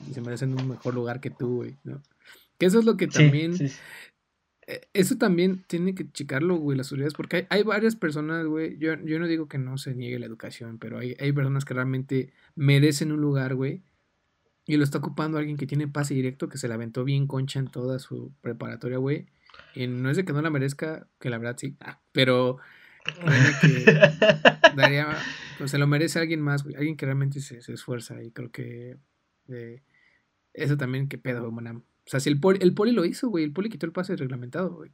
y 0.09 0.15
se 0.15 0.23
merecen 0.23 0.59
un 0.59 0.67
mejor 0.69 0.95
lugar 0.95 1.21
que 1.21 1.31
tú, 1.31 1.57
güey, 1.57 1.77
¿no? 1.85 2.03
Que 2.59 2.67
eso 2.67 2.79
es 2.79 2.85
lo 2.85 2.97
que 2.97 3.07
también 3.07 3.55
eso 4.93 5.17
también 5.17 5.65
tiene 5.67 5.95
que 5.95 6.11
checarlo, 6.11 6.57
güey, 6.57 6.77
las 6.77 6.89
autoridades, 6.89 7.15
porque 7.15 7.47
hay, 7.49 7.63
varias 7.63 7.97
personas, 7.97 8.47
güey, 8.47 8.77
yo, 8.79 8.95
yo, 9.03 9.19
no 9.19 9.27
digo 9.27 9.49
que 9.49 9.59
no 9.59 9.79
se 9.79 9.95
niegue 9.95 10.19
la 10.19 10.27
educación, 10.27 10.79
pero 10.79 10.99
hay, 10.99 11.17
hay 11.21 11.33
personas 11.33 11.65
que 11.65 11.75
realmente 11.75 12.33
merecen 12.55 13.13
un 13.13 13.21
lugar, 13.21 13.55
güey, 13.55 13.83
y 14.67 14.77
lo 14.77 14.85
está 14.85 14.99
ocupando 14.99 15.39
alguien 15.39 15.57
que 15.57 15.67
tiene 15.67 15.89
pase 15.89 16.13
directo, 16.13 16.51
que 16.51 16.59
se 16.59 16.69
la 16.69 16.75
aventó 16.75 17.05
bien 17.05 17.27
concha 17.27 17.59
en 17.59 17.69
toda 17.69 17.99
su 17.99 18.35
preparatoria, 18.43 18.99
güey. 18.99 19.27
Y 19.75 19.87
no 19.87 20.11
es 20.11 20.19
de 20.19 20.27
que 20.27 20.35
no 20.35 20.43
la 20.43 20.51
merezca, 20.51 21.09
que 21.19 21.31
la 21.31 21.39
verdad 21.39 21.57
sí, 21.59 21.75
ah, 21.81 22.01
pero 22.13 22.59
que 23.63 23.85
daría, 24.77 25.17
pues 25.57 25.71
se 25.71 25.79
lo 25.79 25.87
merece 25.87 26.19
alguien 26.19 26.43
más, 26.43 26.65
güey, 26.65 26.77
alguien 26.77 26.99
que 26.99 27.07
realmente 27.07 27.41
se, 27.41 27.59
esfuerza, 27.73 28.23
y 28.23 28.31
creo 28.31 28.51
que 28.51 28.99
eh, 29.49 29.83
eso 30.53 30.77
también, 30.77 31.09
que 31.09 31.17
pedo, 31.17 31.51
güey, 31.51 31.65
o 32.09 32.11
sea, 32.11 32.21
si 32.21 32.31
el 32.31 32.41
poli, 32.41 32.59
el 32.63 32.73
poli 32.73 32.93
lo 32.93 33.05
hizo, 33.05 33.29
güey, 33.29 33.45
el 33.45 33.53
poli 33.53 33.69
quitó 33.69 33.85
el 33.85 33.93
pase 33.93 34.17
reglamentado, 34.17 34.71
güey. 34.71 34.91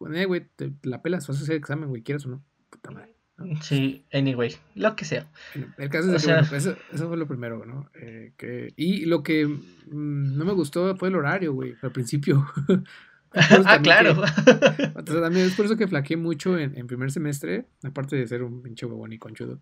Bueno, 0.00 0.16
eh, 0.16 0.24
güey, 0.24 0.48
te, 0.56 0.72
la 0.82 1.00
pelas, 1.00 1.28
vas 1.28 1.38
a 1.38 1.42
hacer 1.44 1.54
examen, 1.54 1.88
güey, 1.88 2.02
quieras 2.02 2.26
o 2.26 2.30
no. 2.30 2.42
Puta 2.70 2.90
madre. 2.90 3.14
Sí, 3.62 4.04
anyway, 4.12 4.56
lo 4.74 4.96
que 4.96 5.04
sea. 5.04 5.30
El 5.78 5.90
caso 5.90 6.12
es 6.12 6.24
que, 6.24 6.32
bueno, 6.32 6.48
pues, 6.48 6.66
eso, 6.66 6.76
eso, 6.92 7.06
fue 7.06 7.16
lo 7.16 7.28
primero, 7.28 7.64
¿no? 7.64 7.88
Eh, 7.94 8.32
que, 8.36 8.72
y 8.74 9.04
lo 9.04 9.22
que 9.22 9.46
mm, 9.46 10.36
no 10.36 10.44
me 10.44 10.54
gustó 10.54 10.96
fue 10.96 11.08
el 11.08 11.14
horario, 11.14 11.52
güey, 11.52 11.76
al 11.82 11.92
principio. 11.92 12.44
ah, 13.32 13.78
claro. 13.80 14.20
o 14.22 15.06
sea, 15.06 15.20
también 15.20 15.46
es 15.46 15.54
por 15.54 15.66
eso 15.66 15.76
que 15.76 15.86
flaqueé 15.86 16.16
mucho 16.16 16.58
en, 16.58 16.76
en, 16.76 16.88
primer 16.88 17.12
semestre, 17.12 17.66
aparte 17.84 18.16
de 18.16 18.26
ser 18.26 18.42
un 18.42 18.60
pinche 18.60 18.86
huevón 18.86 19.12
y 19.12 19.18
conchudo. 19.18 19.60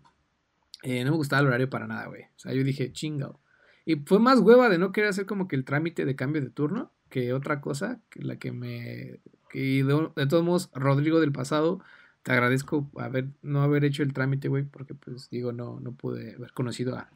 Eh, 0.81 1.03
no 1.03 1.11
me 1.11 1.17
gustaba 1.17 1.41
el 1.41 1.47
horario 1.49 1.69
para 1.69 1.85
nada, 1.85 2.07
güey. 2.07 2.23
O 2.23 2.39
sea, 2.39 2.51
yo 2.51 2.63
dije, 2.63 2.91
chingao. 2.91 3.41
Y 3.85 3.97
fue 3.97 4.19
más 4.19 4.39
hueva 4.39 4.67
de 4.69 4.77
no 4.77 4.91
querer 4.91 5.11
hacer 5.11 5.25
como 5.25 5.47
que 5.47 5.55
el 5.55 5.63
trámite 5.63 6.05
de 6.05 6.15
cambio 6.15 6.41
de 6.41 6.49
turno 6.49 6.91
que 7.09 7.33
otra 7.33 7.61
cosa, 7.61 8.01
que 8.09 8.21
la 8.23 8.37
que 8.37 8.51
me... 8.51 9.19
Que 9.49 9.83
de, 9.83 10.27
todos 10.27 10.43
modos, 10.43 10.69
Rodrigo 10.73 11.19
del 11.19 11.31
pasado, 11.31 11.81
te 12.23 12.31
agradezco 12.33 12.89
haber, 12.97 13.27
no 13.41 13.61
haber 13.61 13.85
hecho 13.85 14.03
el 14.03 14.11
trámite, 14.11 14.49
güey, 14.49 14.63
porque 14.63 14.95
pues 14.95 15.29
digo, 15.29 15.53
no, 15.53 15.79
no 15.79 15.93
pude 15.93 16.35
haber 16.35 16.51
conocido 16.51 16.97
a, 16.97 17.09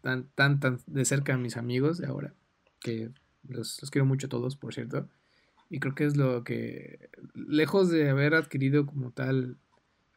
tan, 0.00 0.24
tan, 0.34 0.58
tan 0.58 0.78
de 0.86 1.04
cerca 1.04 1.34
a 1.34 1.38
mis 1.38 1.56
amigos 1.56 1.98
de 1.98 2.06
ahora, 2.06 2.34
que 2.80 3.10
los, 3.48 3.78
quiero 3.90 4.06
mucho 4.06 4.26
a 4.26 4.30
todos, 4.30 4.56
por 4.56 4.74
cierto. 4.74 5.08
Y 5.70 5.78
creo 5.78 5.94
que 5.94 6.04
es 6.04 6.16
lo 6.16 6.42
que, 6.44 7.10
lejos 7.34 7.90
de 7.90 8.10
haber 8.10 8.34
adquirido 8.34 8.86
como 8.86 9.10
tal 9.10 9.56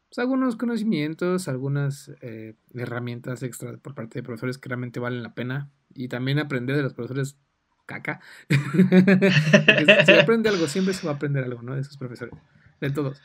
pues, 0.09 0.19
algunos 0.19 0.55
conocimientos, 0.55 1.47
algunas 1.47 2.11
eh, 2.21 2.55
herramientas 2.73 3.43
extra 3.43 3.77
por 3.77 3.95
parte 3.95 4.19
de 4.19 4.23
profesores 4.23 4.57
que 4.57 4.69
realmente 4.69 4.99
valen 4.99 5.23
la 5.23 5.33
pena. 5.33 5.71
Y 5.93 6.09
también 6.09 6.39
aprender 6.39 6.75
de 6.75 6.83
los 6.83 6.93
profesores 6.93 7.37
caca. 7.85 8.19
si 10.05 10.11
aprende 10.11 10.49
algo, 10.49 10.67
siempre 10.67 10.93
se 10.93 11.05
va 11.05 11.13
a 11.13 11.15
aprender 11.15 11.43
algo, 11.43 11.61
¿no? 11.61 11.75
De 11.75 11.81
esos 11.81 11.97
profesores, 11.97 12.33
de 12.81 12.89
todos. 12.89 13.21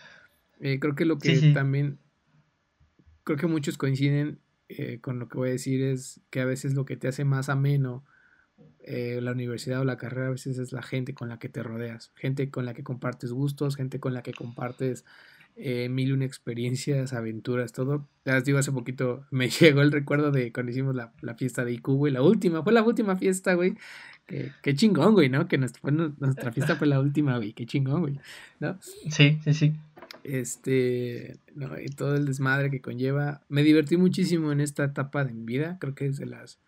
Eh, 0.60 0.78
creo 0.78 0.94
que 0.94 1.04
lo 1.04 1.18
que 1.18 1.52
también, 1.52 1.98
creo 3.24 3.38
que 3.38 3.46
muchos 3.46 3.78
coinciden 3.78 4.38
eh, 4.68 5.00
con 5.00 5.18
lo 5.18 5.28
que 5.28 5.38
voy 5.38 5.48
a 5.48 5.52
decir 5.52 5.82
es 5.82 6.20
que 6.30 6.40
a 6.40 6.44
veces 6.44 6.74
lo 6.74 6.84
que 6.84 6.96
te 6.96 7.08
hace 7.08 7.24
más 7.24 7.48
ameno 7.48 8.04
eh, 8.82 9.20
la 9.20 9.32
universidad 9.32 9.80
o 9.80 9.84
la 9.84 9.96
carrera 9.96 10.28
a 10.28 10.30
veces 10.30 10.58
es 10.58 10.72
la 10.72 10.82
gente 10.82 11.14
con 11.14 11.28
la 11.28 11.38
que 11.38 11.48
te 11.48 11.62
rodeas, 11.62 12.12
gente 12.14 12.50
con 12.50 12.64
la 12.64 12.74
que 12.74 12.82
compartes 12.82 13.32
gustos, 13.32 13.76
gente 13.76 14.00
con 14.00 14.14
la 14.14 14.22
que 14.22 14.32
compartes 14.32 15.04
eh, 15.56 15.88
mil 15.88 16.08
y 16.08 16.12
una 16.12 16.24
experiencias, 16.24 17.12
aventuras, 17.12 17.72
todo. 17.72 18.08
Ya 18.24 18.34
les 18.34 18.44
digo, 18.44 18.58
hace 18.58 18.72
poquito 18.72 19.24
me 19.30 19.48
llegó 19.60 19.82
el 19.82 19.92
recuerdo 19.92 20.30
de 20.30 20.52
cuando 20.52 20.72
hicimos 20.72 20.94
la, 20.94 21.12
la 21.20 21.34
fiesta 21.34 21.64
de 21.64 21.72
IQ, 21.72 21.88
güey, 21.88 22.12
la 22.12 22.22
última, 22.22 22.62
fue 22.62 22.72
la 22.72 22.82
última 22.82 23.16
fiesta, 23.16 23.54
güey. 23.54 23.74
Qué, 24.26 24.74
chingón, 24.74 25.14
güey, 25.14 25.28
¿no? 25.28 25.48
Que 25.48 25.58
nuestra, 25.58 25.90
nuestra 25.90 26.52
fiesta 26.52 26.76
fue 26.76 26.86
la 26.86 27.00
última, 27.00 27.36
güey, 27.36 27.52
qué 27.52 27.66
chingón, 27.66 28.00
güey, 28.02 28.20
¿no? 28.60 28.78
Sí, 28.80 29.40
sí, 29.42 29.54
sí. 29.54 29.72
Este, 30.22 31.38
no, 31.56 31.80
y 31.80 31.86
todo 31.86 32.14
el 32.14 32.26
desmadre 32.26 32.70
que 32.70 32.80
conlleva. 32.80 33.42
Me 33.48 33.64
divertí 33.64 33.96
muchísimo 33.96 34.52
en 34.52 34.60
esta 34.60 34.84
etapa 34.84 35.24
de 35.24 35.32
mi 35.32 35.44
vida, 35.44 35.78
creo 35.80 35.96
que 35.96 36.06
es 36.06 36.18
de 36.18 36.26
las 36.26 36.60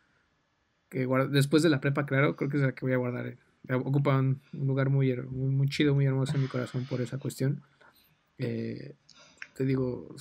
que 0.93 1.09
después 1.31 1.63
de 1.63 1.71
la 1.71 1.81
prepa, 1.81 2.05
claro, 2.05 2.37
creo 2.37 2.51
que 2.51 2.59
es 2.59 2.63
la 2.63 2.73
que 2.73 2.85
voy 2.85 2.93
a 2.93 2.99
guardar. 2.99 3.39
Ocupa 3.71 4.19
un, 4.19 4.43
lugar 4.53 4.91
muy, 4.91 5.17
muy, 5.31 5.51
muy 5.51 5.69
chido, 5.69 5.95
muy 5.95 6.05
hermoso 6.05 6.35
en 6.35 6.43
mi 6.43 6.49
corazón 6.49 6.85
por 6.85 7.01
esa 7.01 7.17
cuestión. 7.17 7.63
Eh, 8.43 8.94
te 9.55 9.64
digo, 9.64 10.14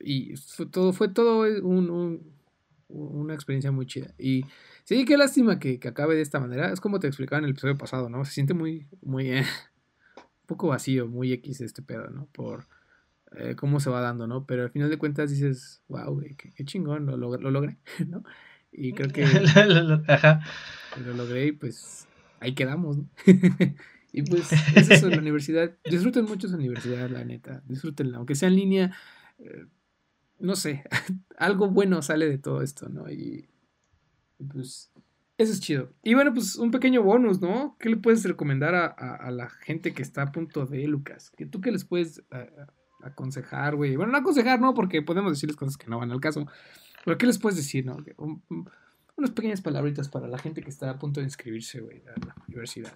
y 0.00 0.36
fue 0.36 0.66
todo, 0.66 0.92
fue 0.92 1.08
todo 1.08 1.44
una 2.88 3.34
experiencia 3.34 3.72
muy 3.72 3.86
chida. 3.86 4.12
Y 4.18 4.44
sí, 4.84 5.04
qué 5.04 5.16
lástima 5.16 5.58
que, 5.58 5.80
acabe 5.86 6.14
de 6.14 6.22
esta 6.22 6.40
manera. 6.40 6.72
Es 6.72 6.80
como 6.80 7.00
te 7.00 7.06
explicaba 7.06 7.38
en 7.38 7.46
el 7.46 7.50
episodio 7.52 7.76
pasado, 7.76 8.08
¿no? 8.08 8.24
Se 8.24 8.32
siente 8.32 8.54
muy, 8.54 8.86
muy, 9.02 9.30
eh, 9.30 9.44
un 10.16 10.46
poco 10.46 10.68
vacío, 10.68 11.06
muy 11.06 11.32
X 11.32 11.60
este 11.60 11.82
pedo, 11.82 12.10
¿no? 12.10 12.26
Por 12.32 12.66
eh, 13.36 13.56
cómo 13.56 13.80
se 13.80 13.90
va 13.90 14.00
dando, 14.00 14.26
¿no? 14.26 14.46
Pero 14.46 14.62
al 14.62 14.70
final 14.70 14.90
de 14.90 14.98
cuentas 14.98 15.30
dices, 15.30 15.82
wow, 15.88 16.22
qué, 16.36 16.64
chingón, 16.64 17.06
lo, 17.06 17.16
lo, 17.16 17.50
logré, 17.50 17.76
¿no? 18.06 18.22
Y 18.72 18.92
creo 18.92 19.10
que 19.10 19.24
Ajá. 20.08 20.40
lo 21.04 21.14
logré 21.14 21.46
y 21.46 21.52
pues 21.52 22.06
ahí 22.40 22.54
quedamos, 22.54 22.98
¿no? 22.98 23.08
Y 24.12 24.22
pues 24.22 24.50
eso 24.76 24.94
es 24.94 25.02
la 25.02 25.18
universidad. 25.18 25.76
Disfruten 25.84 26.24
mucho 26.24 26.48
su 26.48 26.54
universidad, 26.54 27.10
la 27.10 27.24
neta. 27.24 27.62
Disfrútenla. 27.66 28.18
Aunque 28.18 28.34
sea 28.34 28.48
en 28.48 28.56
línea, 28.56 28.96
eh, 29.38 29.66
no 30.38 30.56
sé, 30.56 30.84
algo 31.38 31.70
bueno 31.70 32.02
sale 32.02 32.28
de 32.28 32.38
todo 32.38 32.62
esto, 32.62 32.88
¿no? 32.88 33.10
Y, 33.10 33.48
pues 34.52 34.90
eso 35.38 35.52
es 35.52 35.60
chido. 35.60 35.92
Y 36.02 36.14
bueno, 36.14 36.32
pues 36.32 36.56
un 36.56 36.70
pequeño 36.70 37.02
bonus, 37.02 37.40
¿no? 37.40 37.76
¿Qué 37.78 37.90
le 37.90 37.96
puedes 37.96 38.24
recomendar 38.24 38.74
a, 38.74 39.30
la 39.30 39.50
gente 39.50 39.92
que 39.92 40.02
está 40.02 40.22
a 40.22 40.32
punto 40.32 40.66
de, 40.66 40.86
Lucas? 40.86 41.30
¿Que 41.30 41.46
¿Tú 41.46 41.60
qué 41.60 41.70
les 41.70 41.84
puedes 41.84 42.22
aconsejar, 43.02 43.76
güey? 43.76 43.96
Bueno, 43.96 44.12
no 44.12 44.18
aconsejar, 44.18 44.60
¿no? 44.60 44.72
Porque 44.72 45.02
podemos 45.02 45.32
decirles 45.32 45.56
cosas 45.56 45.76
que 45.76 45.88
no 45.88 45.98
van 45.98 46.10
al 46.10 46.20
caso. 46.20 46.46
Pero 47.04 47.18
¿qué 47.18 47.26
les 47.26 47.38
puedes 47.38 47.56
decir, 47.56 47.84
no? 47.84 47.98
unas 49.16 49.30
pequeñas 49.30 49.62
palabritas 49.62 50.10
para 50.10 50.28
la 50.28 50.38
gente 50.38 50.62
que 50.62 50.68
está 50.68 50.90
a 50.90 50.98
punto 50.98 51.20
de 51.20 51.24
inscribirse, 51.24 51.80
güey, 51.80 52.02
a 52.06 52.26
la 52.26 52.34
universidad 52.48 52.92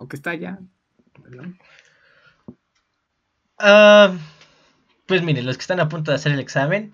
aunque 0.00 0.16
está 0.16 0.34
ya. 0.34 0.58
Ah, 3.58 4.16
pues 5.06 5.22
miren, 5.22 5.46
los 5.46 5.56
que 5.56 5.60
están 5.60 5.78
a 5.78 5.88
punto 5.88 6.10
de 6.10 6.16
hacer 6.16 6.32
el 6.32 6.40
examen, 6.40 6.92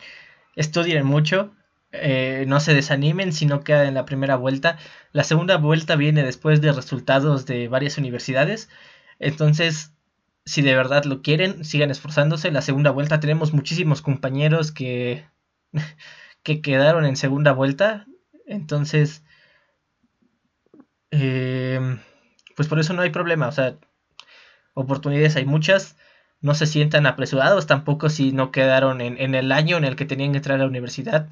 estudien 0.56 1.06
mucho, 1.06 1.54
eh, 1.92 2.44
no 2.48 2.60
se 2.60 2.74
desanimen 2.74 3.32
si 3.32 3.46
no 3.46 3.62
quedan 3.62 3.86
en 3.86 3.94
la 3.94 4.04
primera 4.04 4.36
vuelta. 4.36 4.78
La 5.12 5.24
segunda 5.24 5.56
vuelta 5.56 5.96
viene 5.96 6.24
después 6.24 6.60
de 6.60 6.72
resultados 6.72 7.46
de 7.46 7.68
varias 7.68 7.96
universidades. 7.96 8.68
Entonces, 9.20 9.92
si 10.44 10.62
de 10.62 10.74
verdad 10.74 11.04
lo 11.04 11.22
quieren, 11.22 11.64
sigan 11.64 11.92
esforzándose. 11.92 12.50
La 12.50 12.62
segunda 12.62 12.90
vuelta 12.90 13.20
tenemos 13.20 13.52
muchísimos 13.54 14.02
compañeros 14.02 14.72
que, 14.72 15.26
que 16.42 16.60
quedaron 16.60 17.06
en 17.06 17.16
segunda 17.16 17.52
vuelta. 17.52 18.06
Entonces, 18.46 19.22
eh, 21.12 21.98
pues 22.56 22.68
por 22.68 22.80
eso 22.80 22.92
no 22.94 23.02
hay 23.02 23.10
problema, 23.10 23.48
o 23.48 23.52
sea, 23.52 23.76
oportunidades 24.74 25.36
hay 25.36 25.44
muchas, 25.44 25.96
no 26.40 26.54
se 26.54 26.66
sientan 26.66 27.06
apresurados 27.06 27.66
tampoco 27.66 28.08
si 28.10 28.32
no 28.32 28.50
quedaron 28.50 29.00
en, 29.00 29.34
el 29.34 29.52
año 29.52 29.76
en 29.76 29.84
el 29.84 29.96
que 29.96 30.04
tenían 30.04 30.32
que 30.32 30.38
entrar 30.38 30.56
a 30.56 30.62
la 30.62 30.68
universidad. 30.68 31.28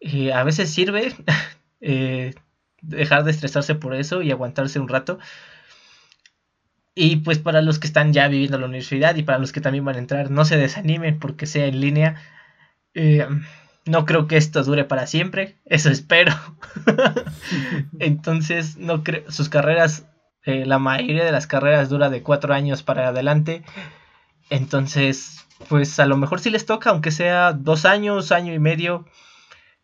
Eh, 0.00 0.32
a 0.32 0.44
veces 0.44 0.72
sirve 0.72 1.14
eh, 1.80 2.34
dejar 2.82 3.24
de 3.24 3.30
estresarse 3.30 3.74
por 3.74 3.94
eso 3.94 4.22
y 4.22 4.30
aguantarse 4.30 4.80
un 4.80 4.88
rato. 4.88 5.18
Y 6.94 7.16
pues 7.16 7.38
para 7.38 7.60
los 7.60 7.78
que 7.78 7.86
están 7.86 8.12
ya 8.12 8.26
viviendo 8.28 8.56
en 8.56 8.62
la 8.62 8.68
universidad 8.68 9.16
y 9.16 9.22
para 9.22 9.38
los 9.38 9.52
que 9.52 9.60
también 9.60 9.84
van 9.84 9.96
a 9.96 10.00
entrar, 10.00 10.30
no 10.30 10.44
se 10.46 10.56
desanimen 10.56 11.18
porque 11.18 11.46
sea 11.46 11.66
en 11.66 11.80
línea. 11.80 12.16
Eh, 12.94 13.26
no 13.84 14.04
creo 14.04 14.26
que 14.26 14.36
esto 14.36 14.64
dure 14.64 14.84
para 14.84 15.06
siempre, 15.06 15.56
eso 15.66 15.90
espero. 15.90 16.34
Entonces, 17.98 18.76
no 18.78 19.04
creo, 19.04 19.30
sus 19.30 19.48
carreras, 19.48 20.06
eh, 20.46 20.64
la 20.64 20.78
mayoría 20.78 21.24
de 21.24 21.32
las 21.32 21.46
carreras 21.46 21.88
dura 21.88 22.08
de 22.08 22.22
cuatro 22.22 22.54
años 22.54 22.82
para 22.82 23.08
adelante. 23.08 23.62
Entonces, 24.48 25.44
pues 25.68 25.98
a 25.98 26.06
lo 26.06 26.16
mejor 26.16 26.40
si 26.40 26.50
les 26.50 26.66
toca, 26.66 26.90
aunque 26.90 27.10
sea 27.10 27.52
dos 27.52 27.84
años, 27.84 28.32
año 28.32 28.54
y 28.54 28.58
medio, 28.58 29.06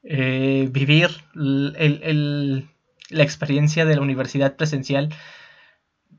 eh, 0.04 0.68
vivir 0.70 1.10
el, 1.34 2.68
la 3.10 3.22
experiencia 3.22 3.84
de 3.84 3.96
la 3.96 4.02
universidad 4.02 4.56
presencial 4.56 5.10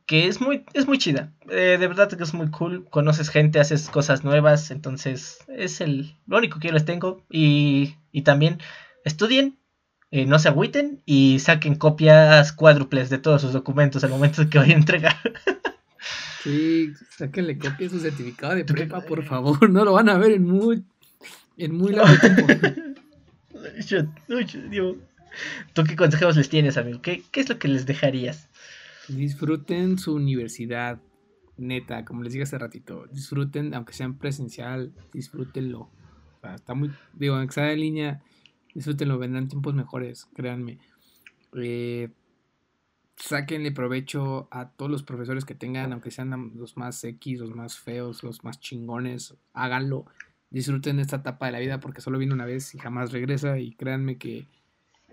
que 0.06 0.28
es 0.28 0.42
muy, 0.42 0.66
es 0.74 0.88
muy 0.88 0.98
chida. 0.98 1.32
Eh, 1.50 1.78
de 1.80 1.88
verdad 1.88 2.10
que 2.10 2.24
es 2.24 2.34
muy 2.34 2.50
cool. 2.52 2.86
Conoces 2.90 3.30
gente, 3.30 3.60
haces 3.60 3.90
cosas 3.90 4.24
nuevas. 4.24 4.72
Entonces, 4.72 5.40
es 5.48 5.82
el, 5.82 6.18
lo 6.28 6.38
único 6.38 6.60
que 6.60 6.68
yo 6.68 6.74
les 6.74 6.86
tengo. 6.86 7.24
Y, 7.30 7.96
y 8.12 8.24
también 8.24 8.60
estudien, 9.06 9.58
eh, 10.16 10.28
no 10.28 10.38
se 10.38 10.48
agüiten 10.48 11.02
y 11.08 11.40
saquen 11.40 11.74
copias 11.74 12.54
cuádruples 12.54 13.10
de 13.10 13.18
todos 13.18 13.42
sus 13.42 13.52
documentos 13.52 14.04
al 14.04 14.12
momento 14.12 14.48
que 14.48 14.60
vayan 14.60 14.76
a 14.76 14.80
entregar. 14.82 15.16
Sí, 16.44 16.94
sáquenle 17.18 17.58
copia 17.58 17.90
su 17.90 18.00
certificado 18.00 18.54
de 18.54 18.64
prepa, 18.64 19.02
por 19.02 19.24
favor. 19.24 19.68
No 19.72 19.84
lo 19.84 19.94
van 19.94 20.10
a 20.10 20.18
ver 20.20 20.34
en 20.34 20.46
muy, 20.46 20.84
en 21.58 21.76
muy 21.76 21.94
largo 21.94 22.16
tiempo. 22.20 22.46
¿Tú 25.74 25.84
qué 25.84 25.96
consejos 25.96 26.38
les 26.38 26.48
tienes, 26.48 26.78
amigo? 26.78 27.02
¿Qué, 27.02 27.24
¿Qué 27.32 27.40
es 27.40 27.50
lo 27.50 27.58
que 27.58 27.70
les 27.70 27.88
dejarías? 27.88 28.50
Disfruten 29.08 29.98
su 29.98 30.14
universidad, 30.14 31.00
neta, 31.58 32.06
como 32.06 32.22
les 32.22 32.34
dije 32.34 32.44
hace 32.44 32.60
ratito. 32.60 33.08
Disfruten, 33.12 33.74
aunque 33.74 33.94
sea 33.94 34.06
en 34.06 34.20
presencial, 34.20 34.94
disfrútenlo. 35.12 35.80
O 35.80 35.90
sea, 36.42 36.54
está 36.54 36.76
muy, 36.76 36.92
digo, 37.14 37.34
aunque 37.34 37.54
sea 37.54 37.72
en 37.72 37.80
línea, 37.80 38.22
disfrútenlo, 38.74 39.18
vendrán 39.18 39.48
tiempos 39.48 39.74
mejores, 39.74 40.28
créanme. 40.34 40.80
Eh, 41.56 42.10
sáquenle 43.16 43.72
provecho 43.72 44.48
a 44.52 44.70
todos 44.70 44.92
los 44.92 45.04
profesores 45.04 45.46
que 45.46 45.56
tengan, 45.56 45.94
aunque 45.94 46.12
sean 46.12 46.52
los 46.56 46.78
más 46.78 47.04
X, 47.04 47.40
los 47.40 47.56
más 47.56 47.78
feos, 47.78 48.24
los 48.24 48.44
más 48.44 48.60
chingones, 48.60 49.36
háganlo. 49.54 50.06
Disfruten 50.50 51.00
esta 51.00 51.18
etapa 51.18 51.48
de 51.48 51.52
la 51.52 51.60
vida 51.60 51.80
porque 51.80 52.02
solo 52.02 52.18
viene 52.18 52.34
una 52.34 52.46
vez 52.46 52.76
y 52.76 52.80
jamás 52.80 53.12
regresa 53.12 53.58
y 53.60 53.74
créanme 53.74 54.18
que 54.18 54.48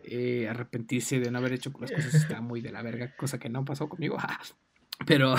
eh, 0.04 0.48
arrepentirse 0.48 1.20
de 1.20 1.30
no 1.30 1.38
haber 1.38 1.52
hecho 1.52 1.72
las 1.80 1.92
cosas 1.92 2.14
está 2.14 2.40
muy 2.40 2.60
de 2.60 2.72
la 2.72 2.82
verga, 2.82 3.14
cosa 3.16 3.38
que 3.38 3.48
no 3.48 3.64
pasó 3.64 3.88
conmigo. 3.88 4.16
pero, 5.06 5.34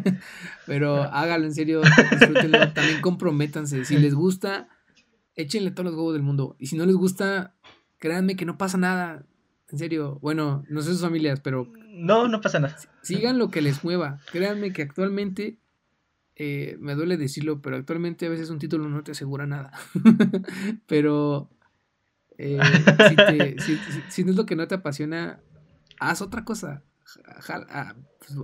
pero 0.66 1.02
hágalo 1.02 1.46
en 1.46 1.54
serio, 1.54 1.82
disfrútenlo, 2.10 2.72
también 2.72 3.00
comprométanse. 3.00 3.84
Si 3.84 3.96
les 3.96 4.14
gusta, 4.14 4.68
échenle 5.36 5.70
todos 5.70 5.86
los 5.86 5.94
huevos 5.94 6.12
del 6.14 6.22
mundo. 6.22 6.56
Y 6.58 6.66
si 6.66 6.76
no 6.76 6.86
les 6.86 6.96
gusta, 6.96 7.54
créanme 7.98 8.36
que 8.36 8.44
no 8.44 8.58
pasa 8.58 8.78
nada. 8.78 9.24
En 9.70 9.78
serio, 9.78 10.18
bueno, 10.20 10.64
no 10.68 10.82
sé 10.82 10.92
sus 10.92 11.00
familias, 11.00 11.40
pero. 11.40 11.70
No, 11.88 12.28
no 12.28 12.40
pasa 12.40 12.60
nada. 12.60 12.76
Sigan 13.02 13.38
lo 13.38 13.50
que 13.50 13.62
les 13.62 13.84
mueva. 13.84 14.20
Créanme 14.30 14.72
que 14.72 14.82
actualmente, 14.82 15.58
eh, 16.36 16.76
me 16.80 16.94
duele 16.94 17.16
decirlo, 17.16 17.62
pero 17.62 17.76
actualmente 17.76 18.26
a 18.26 18.30
veces 18.30 18.50
un 18.50 18.58
título 18.58 18.88
no 18.88 19.02
te 19.02 19.12
asegura 19.12 19.46
nada. 19.46 19.72
pero 20.86 21.50
eh, 22.38 22.58
si, 24.08 24.24
no 24.24 24.30
es 24.30 24.36
lo 24.36 24.46
que 24.46 24.56
no 24.56 24.66
te 24.68 24.74
apasiona, 24.74 25.40
haz 26.00 26.22
otra 26.22 26.44
cosa. 26.44 26.82
Ah, 27.48 27.94
pues, 28.18 28.38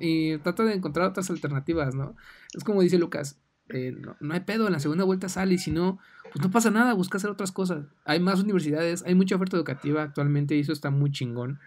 y 0.00 0.38
trata 0.38 0.64
de 0.64 0.74
encontrar 0.74 1.08
otras 1.08 1.30
alternativas, 1.30 1.94
¿no? 1.94 2.16
Es 2.54 2.64
como 2.64 2.82
dice 2.82 2.98
Lucas, 2.98 3.38
eh, 3.70 3.96
no, 4.20 4.32
hay 4.32 4.40
pedo, 4.40 4.66
en 4.66 4.72
la 4.72 4.80
segunda 4.80 5.04
vuelta 5.04 5.28
sale 5.28 5.54
y 5.54 5.58
si 5.58 5.70
no, 5.70 5.98
pues 6.32 6.44
no 6.44 6.50
pasa 6.50 6.70
nada, 6.70 6.94
busca 6.94 7.18
hacer 7.18 7.30
otras 7.30 7.52
cosas. 7.52 7.86
Hay 8.04 8.20
más 8.20 8.40
universidades, 8.40 9.02
hay 9.04 9.14
mucha 9.14 9.36
oferta 9.36 9.56
educativa 9.56 10.02
actualmente 10.02 10.56
y 10.56 10.60
eso 10.60 10.72
está 10.72 10.90
muy 10.90 11.10
chingón. 11.10 11.58